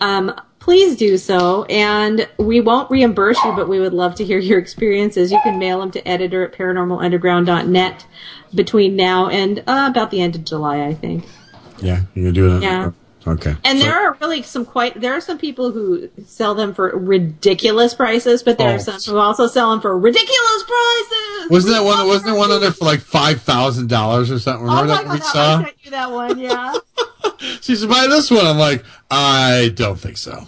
um, 0.00 0.34
please 0.62 0.96
do 0.96 1.18
so. 1.18 1.64
And 1.64 2.28
we 2.38 2.60
won't 2.60 2.90
reimburse 2.90 3.42
you, 3.44 3.52
but 3.52 3.68
we 3.68 3.80
would 3.80 3.92
love 3.92 4.14
to 4.16 4.24
hear 4.24 4.38
your 4.38 4.58
experiences. 4.58 5.32
You 5.32 5.40
can 5.42 5.58
mail 5.58 5.80
them 5.80 5.90
to 5.92 6.08
editor 6.08 6.44
at 6.44 6.52
paranormalunderground.net 6.52 8.06
between 8.54 8.96
now 8.96 9.28
and 9.28 9.58
uh, 9.60 9.88
about 9.90 10.10
the 10.10 10.20
end 10.20 10.36
of 10.36 10.44
July, 10.44 10.86
I 10.86 10.94
think. 10.94 11.24
Yeah, 11.80 12.02
you 12.14 12.22
gonna 12.22 12.32
do 12.32 12.56
it? 12.56 12.62
Yeah. 12.62 12.92
Okay. 13.26 13.54
And 13.64 13.78
So- 13.78 13.84
there 13.84 13.94
are 13.94 14.16
really 14.20 14.42
some 14.42 14.64
quite 14.64 15.00
there 15.00 15.12
are 15.14 15.20
some 15.20 15.38
people 15.38 15.70
who 15.70 16.08
sell 16.26 16.54
them 16.54 16.74
for 16.74 16.88
ridiculous 16.96 17.94
prices, 17.94 18.42
but 18.42 18.58
there 18.58 18.70
Oh. 18.70 18.74
are 18.74 18.78
some 18.78 19.00
who 19.14 19.18
also 19.18 19.46
sell 19.46 19.70
them 19.70 19.80
for 19.80 19.96
ridiculous 19.98 20.64
prices. 20.66 21.50
wasn't 21.50 21.74
that 21.74 21.84
one? 21.84 22.06
Wasn't 22.06 22.24
there 22.26 22.34
one 22.34 22.50
under 22.50 22.70
for 22.72 22.84
like 22.84 23.00
five 23.00 23.42
thousand 23.42 23.88
dollars 23.88 24.30
or 24.30 24.38
something? 24.38 24.66
Oh 24.68 24.82
Remember 24.82 24.92
my 24.94 25.02
that 25.02 25.12
we 25.12 25.18
god, 25.18 25.26
I 25.28 25.32
saw? 25.32 25.62
sent 25.64 25.76
you 25.82 25.90
that 25.92 26.10
one, 26.10 26.38
yeah. 26.38 26.74
She 27.60 27.74
said, 27.76 27.88
"Buy 27.88 28.06
this 28.08 28.30
one." 28.30 28.44
I'm 28.46 28.58
like, 28.58 28.84
I 29.10 29.72
don't 29.74 29.98
think 29.98 30.16
so. 30.16 30.46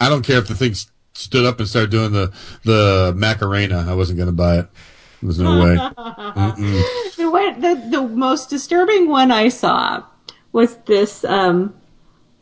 I 0.00 0.08
don't 0.08 0.22
care 0.22 0.38
if 0.38 0.48
the 0.48 0.54
thing 0.54 0.74
stood 1.14 1.44
up 1.46 1.58
and 1.60 1.68
started 1.68 1.90
doing 1.90 2.12
the 2.12 2.32
the 2.64 3.12
Macarena. 3.16 3.86
I 3.88 3.94
wasn't 3.94 4.16
going 4.18 4.28
to 4.28 4.32
buy 4.32 4.58
it. 4.60 4.68
There's 5.22 5.38
no 5.38 5.60
way. 5.62 5.76
The, 7.16 7.56
the 7.58 7.88
the 7.90 8.02
most 8.08 8.50
disturbing 8.50 9.08
one 9.08 9.30
I 9.30 9.48
saw 9.48 10.02
was 10.52 10.76
this. 10.86 11.24
Um, 11.24 11.74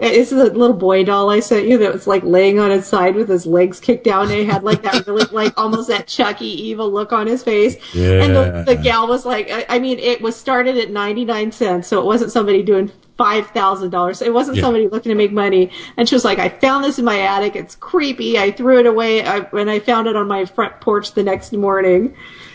it's 0.00 0.30
a 0.30 0.36
little 0.36 0.72
boy 0.74 1.02
doll 1.04 1.28
I 1.30 1.40
sent 1.40 1.66
you 1.66 1.78
that 1.78 1.92
was 1.92 2.06
like 2.06 2.22
laying 2.22 2.58
on 2.60 2.70
his 2.70 2.86
side 2.86 3.16
with 3.16 3.28
his 3.28 3.46
legs 3.46 3.80
kicked 3.80 4.04
down. 4.04 4.24
And 4.30 4.32
he 4.32 4.44
had 4.44 4.62
like 4.62 4.82
that 4.82 5.06
really 5.06 5.24
like 5.32 5.54
almost 5.58 5.88
that 5.88 6.06
Chucky 6.06 6.46
evil 6.46 6.90
look 6.90 7.12
on 7.12 7.26
his 7.26 7.42
face. 7.42 7.76
Yeah. 7.94 8.22
And 8.22 8.36
the, 8.36 8.74
the 8.74 8.80
gal 8.80 9.08
was 9.08 9.26
like, 9.26 9.50
I, 9.50 9.66
I 9.68 9.78
mean, 9.78 9.98
it 9.98 10.20
was 10.22 10.36
started 10.36 10.76
at 10.76 10.90
ninety 10.90 11.24
nine 11.24 11.50
cents, 11.50 11.88
so 11.88 12.00
it 12.00 12.04
wasn't 12.04 12.30
somebody 12.30 12.62
doing 12.62 12.92
five 13.16 13.48
thousand 13.48 13.90
dollars. 13.90 14.22
It 14.22 14.32
wasn't 14.32 14.58
Yeah. 14.58 14.62
somebody 14.62 14.86
looking 14.86 15.10
to 15.10 15.16
make 15.16 15.32
money. 15.32 15.72
And 15.96 16.08
she 16.08 16.14
was 16.14 16.24
like, 16.24 16.38
I 16.38 16.48
found 16.48 16.84
this 16.84 17.00
in 17.00 17.04
my 17.04 17.18
attic. 17.20 17.56
It's 17.56 17.74
creepy. 17.74 18.38
I 18.38 18.52
threw 18.52 18.78
it 18.78 18.86
away. 18.86 19.24
I, 19.24 19.40
when 19.40 19.68
I 19.68 19.80
found 19.80 20.06
it 20.06 20.14
on 20.14 20.28
my 20.28 20.44
front 20.44 20.80
porch 20.80 21.12
the 21.14 21.24
next 21.24 21.52
morning. 21.52 22.14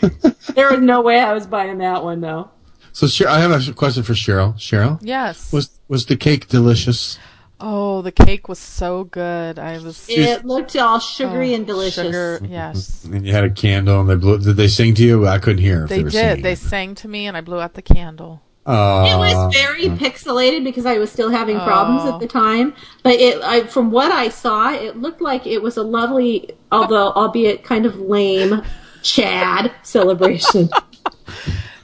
there 0.54 0.70
was 0.70 0.80
no 0.80 1.02
way 1.02 1.20
I 1.20 1.32
was 1.34 1.46
buying 1.46 1.78
that 1.78 2.02
one 2.02 2.20
though. 2.22 2.50
So, 2.92 3.06
Cheryl, 3.06 3.26
I 3.26 3.40
have 3.40 3.68
a 3.68 3.72
question 3.72 4.02
for 4.04 4.12
Cheryl. 4.12 4.54
Cheryl, 4.54 4.98
Yes. 5.02 5.52
was 5.52 5.70
was 5.88 6.06
the 6.06 6.16
cake 6.16 6.48
delicious? 6.48 7.18
Oh, 7.66 8.02
the 8.02 8.12
cake 8.12 8.46
was 8.46 8.58
so 8.58 9.04
good. 9.04 9.58
I 9.58 9.78
was. 9.78 10.04
It 10.08 10.44
looked 10.44 10.76
all 10.76 10.98
sugary 11.00 11.52
Oh, 11.52 11.54
and 11.56 11.66
delicious. 11.66 12.04
Sugar, 12.04 12.40
yes. 12.46 13.04
And 13.10 13.24
you 13.26 13.32
had 13.32 13.44
a 13.44 13.50
candle, 13.50 14.00
and 14.02 14.10
they 14.10 14.16
blew. 14.16 14.38
Did 14.38 14.56
they 14.56 14.68
sing 14.68 14.92
to 14.96 15.02
you? 15.02 15.26
I 15.26 15.38
couldn't 15.38 15.62
hear. 15.62 15.84
If 15.84 15.88
they, 15.88 15.96
They 15.98 16.02
did. 16.02 16.12
Singing. 16.12 16.42
They 16.42 16.54
sang 16.56 16.94
to 16.96 17.08
me, 17.08 17.26
and 17.26 17.36
I 17.38 17.40
blew 17.40 17.58
out 17.60 17.72
the 17.72 17.80
candle. 17.80 18.42
Uh, 18.66 19.08
It 19.10 19.16
was 19.16 19.54
very 19.54 19.84
pixelated 19.96 20.62
because 20.64 20.84
I 20.84 20.98
was 20.98 21.10
still 21.10 21.30
having 21.30 21.58
problems 21.60 22.02
Oh. 22.04 22.14
at 22.14 22.20
the 22.20 22.26
time. 22.26 22.74
But 23.02 23.14
it, 23.14 23.42
I, 23.42 23.62
from 23.64 23.90
what 23.90 24.12
I 24.12 24.28
saw, 24.28 24.72
it 24.72 24.98
looked 24.98 25.22
like 25.22 25.46
it 25.46 25.62
was 25.62 25.78
a 25.78 25.82
lovely, 25.82 26.50
although 26.70 27.12
albeit 27.12 27.64
kind 27.64 27.86
of 27.86 27.96
lame, 27.98 28.62
Chad 29.02 29.72
celebration. 29.82 30.68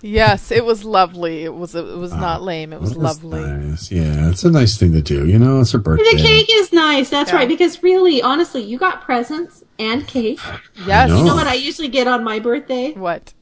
Yes, 0.03 0.51
it 0.51 0.65
was 0.65 0.85
lovely. 0.85 1.45
It 1.45 1.55
was. 1.55 1.75
It 1.75 1.85
was 1.85 2.13
Ah, 2.13 2.21
not 2.21 2.43
lame. 2.43 2.73
It 2.73 2.81
was 2.81 2.91
That's 2.95 3.23
lovely. 3.23 3.41
Nice. 3.43 3.91
Yeah, 3.93 4.31
it's 4.31 4.45
a 4.45 4.51
nice 4.51 4.77
thing 4.79 4.93
to 4.93 5.03
do. 5.03 5.27
You 5.27 5.39
know, 5.39 5.61
it's 5.61 5.73
her 5.73 5.79
birthday. 5.79 6.05
the 6.13 6.23
cake 6.23 6.49
is 6.51 6.73
nice. 6.73 7.11
That's 7.11 7.31
Yeah. 7.31 7.37
right. 7.39 7.49
Because 7.49 7.83
really, 7.83 8.23
honestly, 8.23 8.63
you 8.63 8.79
got 8.79 9.03
presents 9.03 9.63
and 9.79 10.07
cake. 10.07 10.41
Yes. 10.87 11.11
I 11.11 11.17
You 11.19 11.25
know 11.25 11.29
know. 11.31 11.35
what 11.37 11.47
I 11.47 11.55
usually 11.55 11.89
get 11.89 12.07
on 12.07 12.25
my 12.25 12.39
birthday? 12.39 12.93
What? 12.93 13.35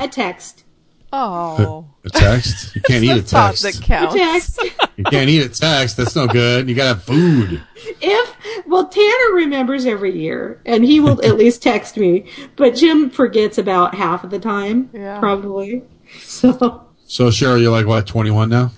A 0.00 0.08
text. 0.08 0.64
Oh. 1.12 1.86
A 2.04 2.10
text? 2.10 2.74
You 2.74 2.80
can't 2.82 3.04
eat 3.04 3.10
a 3.10 3.14
The 3.16 3.22
thought 3.22 3.48
text. 3.56 3.62
that 3.62 3.78
A 3.78 3.82
counts. 3.82 4.14
text. 4.14 4.60
You 4.96 5.04
can't 5.04 5.28
eat 5.28 5.42
a 5.44 5.48
text. 5.50 5.98
That's 5.98 6.16
no 6.16 6.26
good. 6.26 6.68
You 6.70 6.74
gotta 6.74 6.88
have 6.94 7.02
food. 7.04 7.62
if 8.00 8.36
well 8.66 8.88
tanner 8.88 9.34
remembers 9.34 9.84
every 9.84 10.18
year 10.18 10.60
and 10.64 10.84
he 10.84 10.98
will 11.00 11.22
at 11.24 11.36
least 11.42 11.62
text 11.62 11.96
me 11.98 12.24
but 12.56 12.74
jim 12.74 13.10
forgets 13.10 13.58
about 13.58 13.94
half 13.94 14.24
of 14.24 14.30
the 14.30 14.38
time 14.38 14.88
Yeah. 14.94 15.18
probably 15.20 15.82
so 16.22 16.86
So 17.06 17.28
Cheryl, 17.28 17.60
you're 17.60 17.70
like 17.70 17.86
what, 17.86 18.06
21 18.06 18.48
now? 18.48 18.72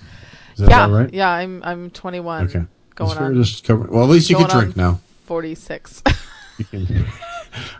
Is 0.53 0.59
that 0.59 0.69
yeah. 0.69 0.85
about 0.85 0.95
right? 0.97 1.13
Yeah. 1.13 1.29
I'm. 1.29 1.63
I'm 1.63 1.89
21. 1.89 2.45
Okay. 2.45 2.63
Going 2.95 3.17
on. 3.17 3.35
Just 3.35 3.63
cover, 3.63 3.87
well, 3.89 4.03
at 4.03 4.09
least 4.09 4.29
you 4.29 4.35
can 4.35 4.49
drink 4.49 4.77
on 4.77 4.83
now. 4.83 4.99
46. 5.25 6.03
You 6.59 6.65
can- 6.65 7.05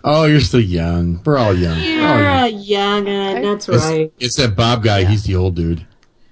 oh, 0.06 0.24
you're 0.24 0.40
still 0.40 0.62
young. 0.62 1.22
We're 1.26 1.38
all 1.38 1.54
young. 1.54 1.78
We're 1.78 2.08
all 2.08 2.48
young. 2.48 2.54
a 2.56 2.58
young 2.58 3.08
un, 3.10 3.42
that's 3.42 3.68
It's, 3.68 3.86
right 3.86 4.14
it's 4.18 4.36
that 4.38 4.56
Bob 4.56 4.84
guy. 4.84 5.04
He's 5.04 5.26
the 5.26 5.36
old 5.36 5.58
dude. 5.58 5.86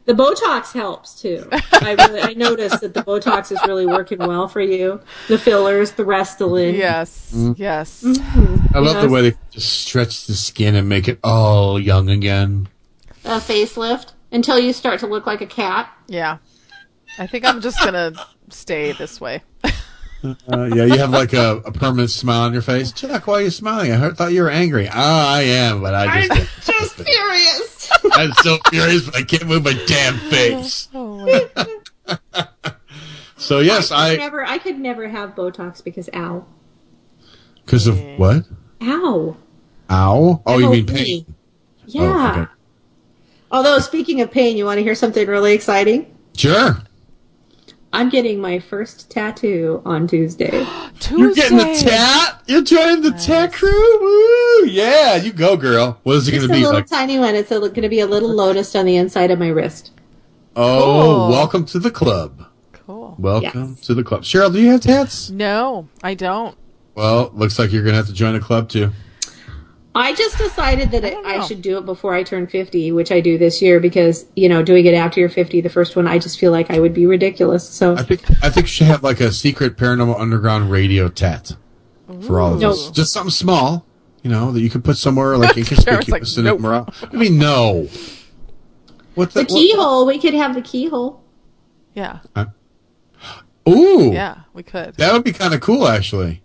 the 0.06 0.14
botox 0.14 0.72
helps 0.72 1.22
too 1.22 1.46
i 1.52 1.94
really 2.00 2.22
i 2.22 2.34
noticed 2.34 2.80
that 2.80 2.94
the 2.94 3.02
botox 3.04 3.52
is 3.52 3.60
really 3.68 3.86
working 3.86 4.20
well 4.20 4.48
for 4.48 4.62
you 4.62 5.02
the 5.28 5.38
fillers 5.38 5.92
the 5.92 6.04
restylane 6.04 6.78
yes. 6.78 7.34
Mm. 7.36 7.60
Yes. 7.60 8.06
I 8.74 8.80
love 8.80 9.02
the 9.02 9.10
way 9.10 9.30
they 9.30 9.38
just 9.52 9.82
stretch 9.82 10.26
the 10.28 10.34
skin 10.36 10.76
and 10.76 10.88
make 10.88 11.10
it 11.10 11.20
all 11.26 11.78
young 11.78 12.10
again. 12.10 12.70
A 13.28 13.40
facelift 13.40 14.14
until 14.32 14.58
you 14.60 14.74
start 14.74 15.00
to 15.02 15.08
look 15.08 15.26
like 15.26 15.42
a 15.42 15.46
cat 15.46 15.90
Yeah. 16.08 16.38
I 17.20 17.28
think 17.28 17.46
I'm 17.46 17.62
just 17.62 17.80
gonna 17.80 18.14
stay 18.50 18.92
this 18.94 19.20
way. 19.20 19.44
Uh, 20.24 20.64
yeah, 20.74 20.84
you 20.84 20.98
have 20.98 21.12
like 21.12 21.34
a, 21.34 21.58
a 21.58 21.72
permanent 21.72 22.10
smile 22.10 22.42
on 22.42 22.54
your 22.54 22.64
face. 22.64 22.92
Chuck, 22.92 23.28
why 23.28 23.36
are 23.36 23.42
you 23.44 23.50
smiling? 23.52 23.92
I 23.92 23.96
heard, 23.96 24.18
thought 24.18 24.34
you 24.34 24.42
were 24.42 24.50
angry. 24.50 24.90
Ah, 24.92 25.36
I 25.36 25.42
am, 25.42 25.82
but 25.82 25.94
I 25.94 26.28
just 26.28 26.70
I'm 26.70 26.74
just 26.74 26.96
furious 26.96 27.92
I'm 28.14 28.34
so 28.34 28.58
furious, 28.70 29.06
but 29.06 29.16
I 29.16 29.24
can't 29.24 29.46
move 29.46 29.64
my 29.64 29.80
damn 29.86 30.18
face. 30.18 30.90
Oh 30.94 31.18
my 31.18 32.48
So 33.38 33.60
yes, 33.60 33.92
I 33.92 34.14
I 34.14 34.16
never 34.16 34.44
i 34.44 34.58
could 34.58 34.80
never 34.80 35.08
have 35.08 35.36
botox 35.36 35.84
because 35.84 36.10
ow 36.14 36.46
because 37.64 37.86
of 37.86 38.00
what? 38.18 38.44
ow 38.82 39.38
Ow! 39.90 40.42
Oh, 40.46 40.58
you 40.58 40.70
mean 40.70 40.86
MOP. 40.86 40.96
pain? 40.96 41.36
Yeah. 41.86 42.02
Oh, 42.04 42.42
okay. 42.42 42.52
Although, 43.52 43.80
speaking 43.80 44.22
of 44.22 44.32
pain, 44.32 44.58
you 44.58 44.66
want 44.66 44.78
to 44.78 44.84
hear 44.84 44.96
something 44.96 45.28
really 45.28 45.54
exciting? 45.54 46.14
Sure. 46.36 46.78
I'm 47.94 48.10
getting 48.10 48.40
my 48.40 48.60
first 48.60 49.10
tattoo 49.10 49.82
on 49.86 50.08
Tuesday. 50.08 50.50
Tuesday. 51.00 51.18
You're 51.18 51.34
getting 51.34 51.58
the 51.58 51.80
tat. 51.90 52.44
You're 52.46 52.62
joining 52.62 53.02
the 53.02 53.12
tat 53.12 53.54
crew. 53.54 54.00
Woo! 54.02 54.66
Yeah, 54.68 55.16
you 55.16 55.32
go, 55.32 55.56
girl. 55.56 55.98
What 56.04 56.18
is 56.18 56.28
it 56.28 56.32
going 56.32 56.44
to 56.44 56.50
be 56.50 56.56
It's 56.56 56.62
a 56.64 56.66
little 56.66 56.80
like? 56.82 56.88
tiny 56.90 57.18
one. 57.18 57.36
It's 57.36 57.50
going 57.50 57.74
to 57.74 57.90
be 57.90 58.02
a 58.02 58.06
little 58.06 58.30
lotus 58.30 58.76
on 58.76 58.86
the 58.86 58.98
inside 58.98 59.32
of 59.32 59.40
my 59.40 59.48
wrist. 59.48 59.92
Oh, 60.56 60.82
Cool. 60.84 61.30
welcome 61.30 61.66
to 61.68 61.80
the 61.80 61.92
club. 61.92 62.46
Cool. 62.74 63.16
Welcome 63.18 63.76
to 63.84 63.94
the 63.94 64.04
club. 64.04 64.24
Cheryl, 64.24 64.52
do 64.52 64.60
you 64.60 64.72
have 64.72 64.82
tats? 64.82 65.30
No, 65.30 65.88
I 66.04 66.14
don't. 66.14 66.58
Well, 66.96 67.32
looks 67.34 67.58
like 67.60 67.72
you're 67.72 67.84
going 67.84 67.94
to 67.94 67.98
have 67.98 68.08
to 68.08 68.14
join 68.14 68.34
the 68.34 68.40
club 68.40 68.68
too. 68.70 68.92
I 69.98 70.14
just 70.14 70.38
decided 70.38 70.92
that 70.92 71.04
I, 71.04 71.38
I 71.38 71.46
should 71.48 71.62
do 71.62 71.78
it 71.78 71.86
before 71.86 72.14
I 72.14 72.24
turn 72.24 72.48
50, 72.48 72.92
which 72.92 73.12
I 73.12 73.20
do 73.20 73.38
this 73.38 73.62
year 73.62 73.80
because, 73.80 74.26
you 74.36 74.48
know, 74.48 74.62
doing 74.62 74.86
it 74.86 74.94
after 74.94 75.20
you're 75.20 75.30
50, 75.30 75.62
the 75.62 75.70
first 75.70 75.96
one, 75.96 76.08
I 76.08 76.20
just 76.20 76.40
feel 76.40 76.52
like 76.52 76.70
I 76.70 76.80
would 76.80 76.94
be 76.94 77.06
ridiculous. 77.06 77.68
So 77.68 77.96
I 77.96 78.04
think 78.04 78.22
I 78.44 78.50
think 78.50 78.66
you 78.66 78.72
should 78.72 78.88
have 78.88 79.04
like 79.04 79.20
a 79.20 79.32
secret 79.32 79.76
paranormal 79.78 80.20
underground 80.20 80.70
radio 80.72 81.10
tat 81.10 81.56
for 82.22 82.40
all 82.40 82.54
of 82.54 82.62
Ooh. 82.62 82.68
us. 82.68 82.92
Just 82.92 83.12
something 83.12 83.32
small, 83.32 83.86
you 84.24 84.30
know, 84.30 84.52
that 84.52 84.62
you 84.62 84.70
could 84.70 84.84
put 84.84 84.98
somewhere 84.98 85.36
like 85.38 85.54
Sharon's 85.56 85.72
inconspicuous 85.72 86.38
like, 86.38 86.46
in 86.46 86.54
it. 86.54 86.60
morale. 86.60 86.94
I 87.12 87.16
mean, 87.16 87.38
no. 87.38 87.88
What 89.16 89.34
the 89.34 89.42
the, 89.42 89.46
keyhole, 89.46 90.06
we 90.06 90.20
could 90.20 90.36
have 90.36 90.54
the 90.54 90.62
keyhole. 90.62 91.24
Yeah. 91.96 92.20
What, 92.34 92.50
ooh, 93.68 94.12
Yeah, 94.14 94.42
we 94.54 94.62
could. 94.62 94.94
that 94.96 95.12
would 95.12 95.24
be 95.24 95.34
kind 95.34 95.56
of 95.56 95.62
cool, 95.62 95.88
actually. 95.88 96.44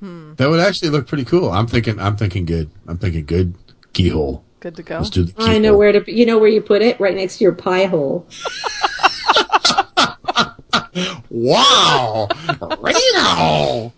Hmm. 0.00 0.34
That 0.34 0.48
would 0.48 0.60
actually 0.60 0.90
look 0.90 1.06
pretty 1.06 1.24
cool. 1.24 1.50
I'm 1.50 1.66
thinking. 1.66 1.98
I'm 1.98 2.16
thinking 2.16 2.44
good. 2.44 2.70
I'm 2.86 2.98
thinking 2.98 3.24
good 3.24 3.54
keyhole. 3.92 4.44
Good 4.60 4.76
to 4.76 4.82
go. 4.82 4.98
Let's 4.98 5.10
do 5.10 5.24
the 5.24 5.32
keyhole. 5.32 5.50
I 5.50 5.58
know 5.58 5.76
where 5.76 5.92
to, 5.92 6.12
you 6.12 6.26
know 6.26 6.38
where 6.38 6.48
you 6.48 6.60
put 6.60 6.82
it? 6.82 6.98
Right 7.00 7.14
next 7.14 7.38
to 7.38 7.44
your 7.44 7.52
pie 7.52 7.86
hole. 7.86 8.26
Wow, 11.30 12.26
radio. 12.80 13.92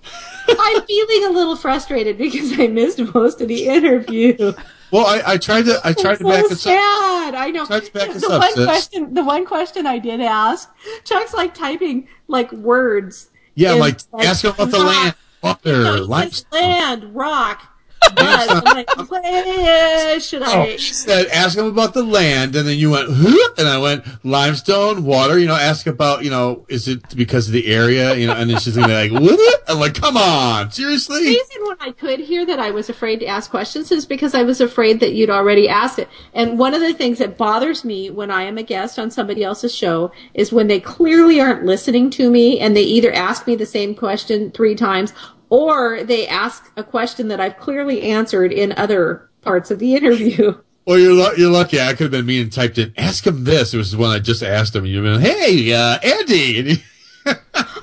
I'm 0.49 0.83
feeling 0.83 1.25
a 1.27 1.31
little 1.31 1.57
frustrated 1.57 2.19
because 2.19 2.59
I 2.59 2.67
missed 2.67 2.99
most 3.15 3.41
of 3.41 3.49
the 3.49 3.67
interview. 3.67 4.53
Well, 4.91 5.07
I, 5.07 5.23
I 5.25 5.37
tried 5.39 5.67
to. 5.67 5.81
I 5.85 5.93
tried 5.93 6.19
to 6.19 6.25
so 6.25 6.29
back 6.29 6.43
this 6.49 6.67
up. 6.67 6.73
sad. 6.73 7.35
I 7.37 7.51
know. 7.51 7.65
Tried 7.65 7.85
to 7.85 7.93
back 7.93 8.13
this 8.13 8.23
the 8.27 8.33
up, 8.33 8.41
one 8.41 8.55
sis. 8.55 8.67
question, 8.67 9.15
the 9.15 9.25
one 9.25 9.47
question 9.47 9.87
I 9.87 9.99
did 9.99 10.21
ask, 10.21 10.69
Chuck's 11.05 11.33
like 11.33 11.55
typing 11.55 12.09
like 12.27 12.51
words. 12.53 13.31
Yeah, 13.55 13.75
in, 13.75 13.79
like, 13.79 14.01
ask 14.19 14.45
him 14.45 14.53
about 14.53 14.71
the 14.71 14.79
land, 14.79 15.15
water, 15.43 16.01
land, 16.53 17.15
rock. 17.15 17.70
I'm 18.17 18.65
like, 18.65 19.11
where 19.11 20.21
should 20.21 20.43
oh, 20.43 20.47
I? 20.47 20.69
Oh, 20.73 20.77
she 20.77 20.95
said, 20.95 21.27
ask 21.29 21.57
him 21.57 21.67
about 21.67 21.95
the 21.95 22.03
land, 22.03 22.57
and 22.57 22.67
then 22.67 22.79
you 22.79 22.91
went, 22.91 23.09
huh? 23.11 23.55
and 23.59 23.69
I 23.69 23.79
went, 23.79 24.05
limestone, 24.25 25.05
water, 25.05 25.39
you 25.39 25.47
know, 25.47 25.55
ask 25.55 25.87
about, 25.87 26.25
you 26.25 26.31
know, 26.31 26.65
is 26.69 26.89
it 26.89 27.15
because 27.17 27.47
of 27.47 27.53
the 27.53 27.73
area, 27.73 28.15
you 28.17 28.27
know, 28.27 28.35
and 28.35 28.51
then 28.51 28.59
she's 28.59 28.77
gonna 28.77 28.89
be 28.89 29.09
like, 29.09 29.13
what? 29.13 29.63
I'm 29.69 29.79
like, 29.79 29.95
come 29.95 30.17
on, 30.17 30.71
seriously. 30.71 31.25
The 31.25 31.31
reason 31.31 31.63
when 31.67 31.77
I 31.81 31.93
could 31.93 32.21
hear 32.21 32.45
that 32.47 32.59
I 32.59 32.71
was 32.71 32.89
afraid 32.89 33.21
to 33.21 33.27
ask 33.27 33.51
questions 33.51 33.93
is 33.93 34.07
because 34.07 34.35
I 34.35 34.43
was 34.43 34.61
afraid 34.61 35.01
that 35.01 35.13
you'd 35.13 35.31
already 35.31 35.69
asked 35.69 35.99
it. 35.99 36.09
And 36.35 36.59
one 36.59 36.75
of 36.75 36.81
the 36.81 36.95
things 36.95 37.19
that 37.19 37.37
bothers 37.37 37.85
me 37.85 38.11
when 38.11 38.31
I 38.31 38.45
am 38.45 38.59
a 38.59 38.63
guest 38.63 38.99
on 38.99 39.11
somebody 39.11 39.45
else's 39.45 39.75
show 39.75 40.13
is 40.35 40.53
when 40.53 40.67
they 40.67 40.81
clearly 40.81 41.41
aren't 41.41 41.65
listening 41.65 42.11
to 42.11 42.31
me 42.31 42.59
and 42.61 42.77
they 42.77 42.83
either 42.83 43.13
ask 43.13 43.47
me 43.47 43.57
the 43.57 43.67
same 43.67 43.95
question 43.95 44.51
three 44.51 44.75
times 44.75 45.13
or 45.51 46.03
they 46.05 46.27
ask 46.27 46.71
a 46.77 46.83
question 46.83 47.29
that 47.29 47.41
I've 47.41 47.59
clearly 47.59 48.03
answered 48.03 48.53
in 48.53 48.73
other 48.73 49.29
parts 49.43 49.71
of 49.71 49.79
the 49.79 49.95
interview. 49.95 50.55
Well, 50.87 50.99
you're, 50.99 51.13
lu- 51.13 51.37
you're 51.37 51.51
lucky. 51.51 51.79
I 51.79 51.91
could 51.93 52.05
have 52.05 52.11
been 52.11 52.27
me 52.27 52.41
and 52.41 52.51
typed 52.51 52.79
in, 52.79 52.93
ask 52.97 53.25
him 53.25 53.45
this. 53.45 53.75
It 53.75 53.77
was 53.77 53.93
the 53.93 53.99
one 53.99 54.11
I 54.11 54.19
just 54.19 54.43
asked 54.43 54.75
him. 54.75 54.87
You've 54.87 55.05
been, 55.05 55.21
hey, 55.21 55.73
uh, 55.73 55.99
Andy. 56.03 56.59
And 56.59 56.69
he- 56.69 56.83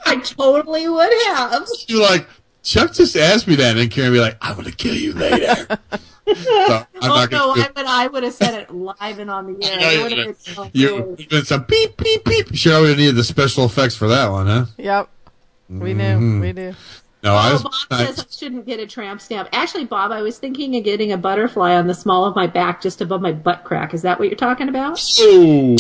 I 0.05 0.17
totally 0.17 0.89
would 0.89 1.13
have. 1.27 1.65
you're 1.87 2.01
like, 2.01 2.27
Chuck 2.63 2.93
just 2.93 3.15
asked 3.15 3.47
me 3.47 3.55
that. 3.57 3.69
And 3.69 3.79
then 3.79 3.89
Karen 3.89 4.11
be 4.11 4.19
like, 4.19 4.35
I'm 4.41 4.55
going 4.55 4.65
to 4.65 4.75
kill 4.75 4.95
you 4.95 5.13
later. 5.13 5.55
so, 5.67 5.77
I'm 6.25 6.85
oh 6.95 7.07
not 7.07 7.31
no, 7.31 7.53
gonna 7.55 7.61
I 7.61 7.67
would 7.77 7.85
I 7.85 8.07
would 8.07 8.23
have 8.23 8.33
said 8.33 8.55
it 8.55 8.71
live 8.73 9.19
and 9.19 9.29
on 9.31 9.53
the 9.53 9.65
air. 9.65 9.79
know 9.79 9.89
It 9.89 9.93
you 9.95 10.01
would 10.03 10.11
have 10.11 10.17
did. 10.17 10.25
been 10.25 10.35
so 10.55 10.69
you 10.73 10.89
cool. 10.89 11.15
have 11.17 11.29
been 11.29 11.45
some 11.45 11.63
beep, 11.65 11.95
beep, 11.97 12.25
beep. 12.25 12.47
Cheryl 12.47 12.81
would 12.81 12.89
have 12.89 12.97
needed 12.97 13.15
the 13.15 13.23
special 13.23 13.63
effects 13.63 13.95
for 13.95 14.07
that 14.09 14.29
one, 14.31 14.47
huh? 14.47 14.65
Yep. 14.79 15.09
We 15.69 15.93
knew. 15.93 16.03
Mhm. 16.03 16.41
We 16.41 16.51
knew. 16.51 16.73
No, 17.23 17.33
I 17.33 17.49
Oh, 17.49 17.53
was. 17.53 17.63
Bob 17.63 17.73
I- 17.91 18.05
says 18.05 18.19
I 18.19 18.23
shouldn't 18.29 18.65
get 18.67 18.79
a 18.79 18.85
tramp 18.85 19.21
stamp. 19.21 19.49
Actually, 19.51 19.85
Bob, 19.85 20.11
I 20.11 20.21
was 20.21 20.37
thinking 20.37 20.75
of 20.75 20.83
getting 20.83 21.11
a 21.11 21.17
butterfly 21.17 21.73
on 21.75 21.87
the 21.87 21.93
small 21.95 22.25
of 22.25 22.35
my 22.35 22.45
back, 22.47 22.81
just 22.81 23.01
above 23.01 23.21
my 23.21 23.31
butt 23.31 23.63
crack. 23.63 23.93
Is 23.93 24.03
that 24.03 24.19
what 24.19 24.27
you're 24.29 24.37
talking 24.37 24.69
about? 24.69 25.01
Oh, 25.19 25.75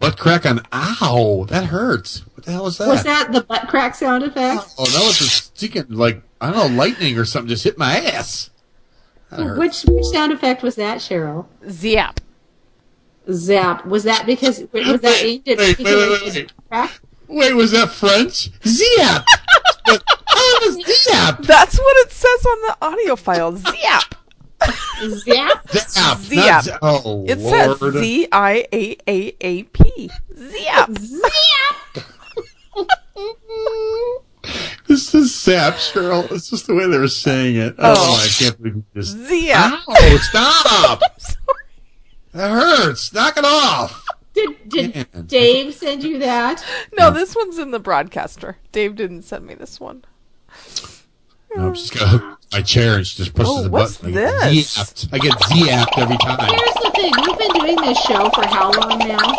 butt 0.00 0.18
crack 0.18 0.44
on. 0.44 0.60
Ow, 0.72 1.46
that 1.50 1.66
hurts. 1.66 2.24
What 2.34 2.44
the 2.46 2.52
hell 2.52 2.66
is 2.66 2.78
that? 2.78 2.88
Was 2.88 3.04
that 3.04 3.32
the 3.32 3.42
butt 3.42 3.68
crack 3.68 3.94
sound 3.94 4.24
effect? 4.24 4.74
Oh, 4.76 4.84
that 4.84 5.04
was 5.06 5.20
a 5.20 5.24
sticking, 5.24 5.86
like, 5.90 6.20
I 6.40 6.50
don't 6.50 6.70
know, 6.72 6.76
lightning 6.76 7.16
or 7.16 7.24
something 7.24 7.48
just 7.48 7.64
hit 7.64 7.78
my 7.78 7.96
ass. 7.98 8.50
Which 9.36 9.82
which 9.82 10.04
sound 10.06 10.32
effect 10.32 10.62
was 10.62 10.76
that, 10.76 10.98
Cheryl? 10.98 11.46
Zap. 11.68 12.20
Zap. 13.32 13.84
Was 13.86 14.04
that 14.04 14.26
because 14.26 14.62
was 14.72 15.00
that 15.00 15.22
aimed 15.24 15.48
at 15.48 15.58
Wait, 15.58 15.78
wait, 15.78 15.84
wait, 15.86 16.22
wait, 16.22 16.34
wait. 16.34 16.52
crack? 16.68 17.00
Wait, 17.26 17.52
was 17.54 17.70
that 17.72 17.88
French? 17.90 18.50
Zap! 18.64 19.24
oh, 20.34 20.76
it 20.78 20.86
Zap! 21.04 21.42
That's 21.42 21.78
what 21.78 21.96
it 22.06 22.12
says 22.12 22.46
on 22.46 22.60
the 22.62 22.76
audio 22.82 23.16
file. 23.16 23.56
Zap. 23.56 24.14
Zap. 25.08 25.68
Zap. 25.70 26.18
Zap. 26.18 26.34
not 26.36 26.64
Z- 26.64 26.70
oh, 26.82 27.24
It 27.28 27.38
Lord. 27.38 27.78
says 27.78 27.92
Z 27.94 28.28
I 28.32 28.66
A 28.72 28.96
A 29.08 29.36
A 29.40 29.62
P. 29.64 30.10
Zap. 30.36 30.90
Zap. 30.92 32.04
This 34.86 35.14
is 35.14 35.34
Zap, 35.34 35.74
Cheryl. 35.74 36.30
It's 36.30 36.50
just 36.50 36.66
the 36.66 36.74
way 36.74 36.86
they 36.86 36.98
were 36.98 37.08
saying 37.08 37.56
it. 37.56 37.74
Oh, 37.78 37.94
Oh. 37.96 38.22
I 38.22 38.28
can't 38.28 38.56
believe 38.58 38.76
you 38.76 38.84
just. 38.94 39.16
Zap. 39.16 39.80
Ow, 39.88 40.16
stop! 40.20 41.00
That 42.32 42.50
hurts. 42.50 43.12
Knock 43.12 43.36
it 43.36 43.44
off. 43.44 44.04
Did 44.34 44.68
did 44.68 44.94
Man. 45.14 45.26
Dave 45.26 45.72
send 45.72 46.02
you 46.02 46.18
that? 46.18 46.64
No, 46.98 47.12
this 47.12 47.36
one's 47.36 47.58
in 47.58 47.70
the 47.70 47.78
broadcaster. 47.78 48.56
Dave 48.72 48.96
didn't 48.96 49.22
send 49.22 49.46
me 49.46 49.54
this 49.54 49.78
one. 49.78 50.04
No, 51.56 51.68
I'm 51.68 51.74
just 51.74 51.94
gonna 51.94 52.06
hook 52.18 52.38
my 52.52 52.62
chair 52.62 52.96
and 52.96 53.06
she 53.06 53.16
just 53.22 53.34
pushes 53.34 53.52
Oh, 53.54 53.62
the 53.62 53.70
what's 53.70 53.98
button. 53.98 54.16
I 54.18 54.22
get 54.22 54.40
this? 54.50 54.76
zapped. 54.76 55.08
I 55.14 55.18
get 55.18 55.32
zapped 55.34 55.98
every 55.98 56.16
time. 56.18 56.48
Here's 56.48 56.74
the 56.74 56.90
thing: 56.94 57.12
we've 57.16 57.38
been 57.38 57.52
doing 57.60 57.76
this 57.86 57.98
show 58.02 58.28
for 58.30 58.46
how 58.46 58.70
long 58.72 58.98
now? 58.98 59.34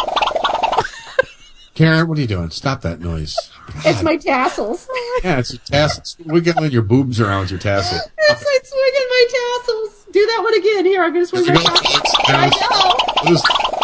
Karen, 1.73 2.07
what 2.07 2.17
are 2.17 2.21
you 2.21 2.27
doing? 2.27 2.49
Stop 2.51 2.81
that 2.81 3.01
noise. 3.01 3.35
It's 3.83 4.01
my 4.01 4.15
tassels. 4.15 4.87
Yeah, 5.25 5.39
it's 5.39 5.51
your 5.51 5.59
tassels. 5.65 6.15
Wiggling 6.25 6.71
your 6.71 6.83
boobs 6.83 7.19
around 7.19 7.41
with 7.41 7.51
your 7.51 7.59
tassel. 7.59 7.97
It's 8.17 8.45
like 8.45 8.65
swinging 8.65 9.07
my 9.09 9.25
tassels. 9.29 10.05
Do 10.13 10.25
that 10.25 10.39
one 10.41 10.53
again. 10.53 10.85
Here, 10.85 11.03
I'm 11.03 11.11
going 11.11 11.25
to 11.25 11.27
swing 11.27 11.45
my 11.47 11.55
tassels. 11.55 12.15
I 12.27 13.29
know. 13.29 13.74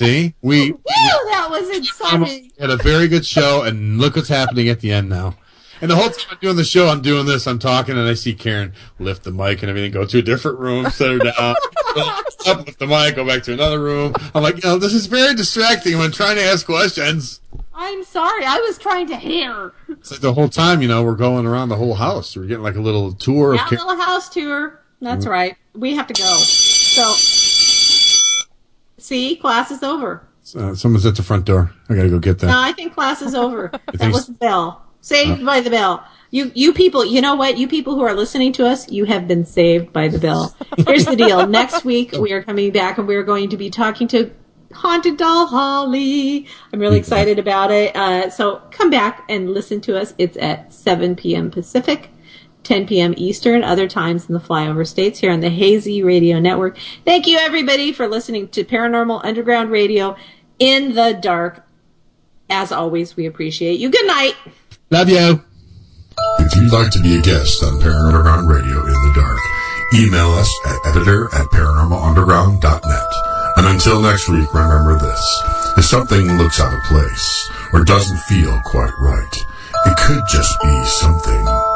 See, 0.00 0.32
we 0.40 0.72
Woo, 0.72 0.80
that 0.86 1.48
was 1.50 1.68
exciting. 1.76 2.50
had 2.58 2.70
a 2.70 2.78
very 2.78 3.06
good 3.06 3.26
show, 3.26 3.64
and 3.64 3.98
look 3.98 4.16
what's 4.16 4.30
happening 4.30 4.70
at 4.70 4.80
the 4.80 4.92
end 4.92 5.10
now. 5.10 5.36
And 5.82 5.90
the 5.90 5.96
whole 5.96 6.08
time 6.08 6.26
I'm 6.30 6.38
doing 6.40 6.56
the 6.56 6.64
show, 6.64 6.88
I'm 6.88 7.02
doing 7.02 7.26
this, 7.26 7.46
I'm 7.46 7.58
talking, 7.58 7.98
and 7.98 8.08
I 8.08 8.14
see 8.14 8.32
Karen 8.32 8.72
lift 8.98 9.24
the 9.24 9.30
mic 9.30 9.60
and 9.62 9.68
everything, 9.68 9.90
go 9.92 10.06
to 10.06 10.18
a 10.18 10.22
different 10.22 10.58
room, 10.58 10.88
set 10.90 11.10
her 11.10 11.18
down, 11.18 11.32
up, 11.36 11.56
lift 12.66 12.78
the 12.78 12.86
mic, 12.86 13.16
go 13.16 13.26
back 13.26 13.42
to 13.42 13.52
another 13.52 13.78
room. 13.78 14.14
I'm 14.34 14.42
like, 14.42 14.62
you 14.62 14.70
know, 14.70 14.78
this 14.78 14.94
is 14.94 15.04
very 15.04 15.34
distracting 15.34 15.98
when 15.98 16.12
trying 16.12 16.36
to 16.36 16.42
ask 16.44 16.64
questions. 16.64 17.40
I'm 17.74 18.02
sorry. 18.04 18.46
I 18.46 18.56
was 18.60 18.78
trying 18.78 19.06
to 19.08 19.16
hear. 19.16 19.72
It's 19.90 20.10
like 20.10 20.20
the 20.20 20.32
whole 20.32 20.48
time, 20.48 20.80
you 20.80 20.88
know, 20.88 21.02
we're 21.02 21.14
going 21.14 21.46
around 21.46 21.68
the 21.68 21.76
whole 21.76 21.94
house. 21.94 22.34
We're 22.38 22.44
getting 22.46 22.62
like 22.62 22.76
a 22.76 22.80
little 22.82 23.12
tour 23.12 23.52
of 23.52 23.58
That 23.58 23.68
Karen. 23.68 23.86
little 23.86 24.02
house 24.02 24.30
tour. 24.30 24.80
That's 25.02 25.26
Mm. 25.26 25.30
right. 25.30 25.56
We 25.74 25.94
have 25.96 26.06
to 26.08 26.14
go. 26.14 26.36
So, 26.38 27.14
see, 29.00 29.36
class 29.36 29.70
is 29.70 29.82
over. 29.82 30.26
Uh, 30.56 30.74
someone's 30.74 31.06
at 31.06 31.16
the 31.16 31.22
front 31.22 31.44
door. 31.44 31.72
I 31.88 31.94
gotta 31.94 32.08
go 32.08 32.18
get 32.18 32.38
that. 32.40 32.46
No. 32.48 32.60
I 32.60 32.72
think 32.72 32.94
class 32.94 33.22
is 33.22 33.34
over. 33.34 33.70
that 33.94 34.12
was 34.12 34.26
the 34.26 34.32
bell. 34.32 34.82
Saved 35.00 35.42
Uh. 35.42 35.44
by 35.46 35.60
the 35.60 35.70
bell. 35.70 36.04
You, 36.32 36.52
you 36.54 36.72
people, 36.72 37.04
you 37.04 37.20
know 37.20 37.34
what? 37.34 37.58
You 37.58 37.66
people 37.66 37.96
who 37.96 38.02
are 38.02 38.14
listening 38.14 38.52
to 38.52 38.66
us, 38.66 38.88
you 38.90 39.04
have 39.04 39.26
been 39.26 39.44
saved 39.44 39.92
by 39.92 40.06
the 40.08 40.18
bell. 40.20 40.56
Here's 40.86 41.04
the 41.04 41.16
deal. 41.16 41.44
Next 41.48 41.84
week, 41.84 42.12
we 42.12 42.32
are 42.32 42.42
coming 42.42 42.70
back 42.70 42.98
and 42.98 43.08
we're 43.08 43.24
going 43.24 43.48
to 43.50 43.56
be 43.56 43.68
talking 43.68 44.06
to 44.08 44.30
Haunted 44.72 45.16
Doll 45.16 45.46
Holly. 45.46 46.46
I'm 46.72 46.78
really 46.78 46.98
excited 46.98 47.40
about 47.40 47.72
it. 47.72 47.96
Uh, 47.96 48.30
so 48.30 48.62
come 48.70 48.90
back 48.90 49.24
and 49.28 49.50
listen 49.52 49.80
to 49.82 49.98
us. 49.98 50.14
It's 50.18 50.36
at 50.36 50.72
7 50.72 51.16
p.m. 51.16 51.50
Pacific. 51.50 52.10
10 52.62 52.86
p.m. 52.86 53.14
Eastern, 53.16 53.64
other 53.64 53.88
times 53.88 54.28
in 54.28 54.34
the 54.34 54.40
flyover 54.40 54.86
states 54.86 55.18
here 55.18 55.32
on 55.32 55.40
the 55.40 55.50
Hazy 55.50 56.02
Radio 56.02 56.38
Network. 56.38 56.78
Thank 57.04 57.26
you 57.26 57.38
everybody 57.38 57.92
for 57.92 58.06
listening 58.06 58.48
to 58.48 58.64
Paranormal 58.64 59.24
Underground 59.24 59.70
Radio 59.70 60.16
in 60.58 60.94
the 60.94 61.18
dark. 61.20 61.66
As 62.48 62.72
always, 62.72 63.16
we 63.16 63.26
appreciate 63.26 63.80
you. 63.80 63.90
Good 63.90 64.06
night. 64.06 64.34
Love 64.90 65.08
you. 65.08 65.42
If 66.40 66.54
you'd 66.56 66.72
like 66.72 66.90
to 66.92 67.00
be 67.00 67.16
a 67.16 67.22
guest 67.22 67.62
on 67.62 67.80
Paranormal 67.80 68.06
Underground 68.06 68.48
Radio 68.48 68.80
in 68.84 68.92
the 68.92 69.12
Dark, 69.14 69.38
Email 69.92 70.30
us 70.34 70.54
at 70.66 70.86
editor 70.86 71.24
at 71.34 71.46
paranormalunderground.net. 71.48 73.06
And 73.56 73.66
until 73.66 74.00
next 74.00 74.28
week, 74.28 74.54
remember 74.54 74.96
this. 74.96 75.42
If 75.76 75.84
something 75.84 76.38
looks 76.38 76.60
out 76.60 76.72
of 76.72 76.80
place 76.84 77.50
or 77.72 77.82
doesn't 77.82 78.18
feel 78.18 78.60
quite 78.64 78.92
right, 79.00 79.36
it 79.86 79.96
could 79.98 80.22
just 80.28 80.56
be 80.62 80.84
something 80.84 81.69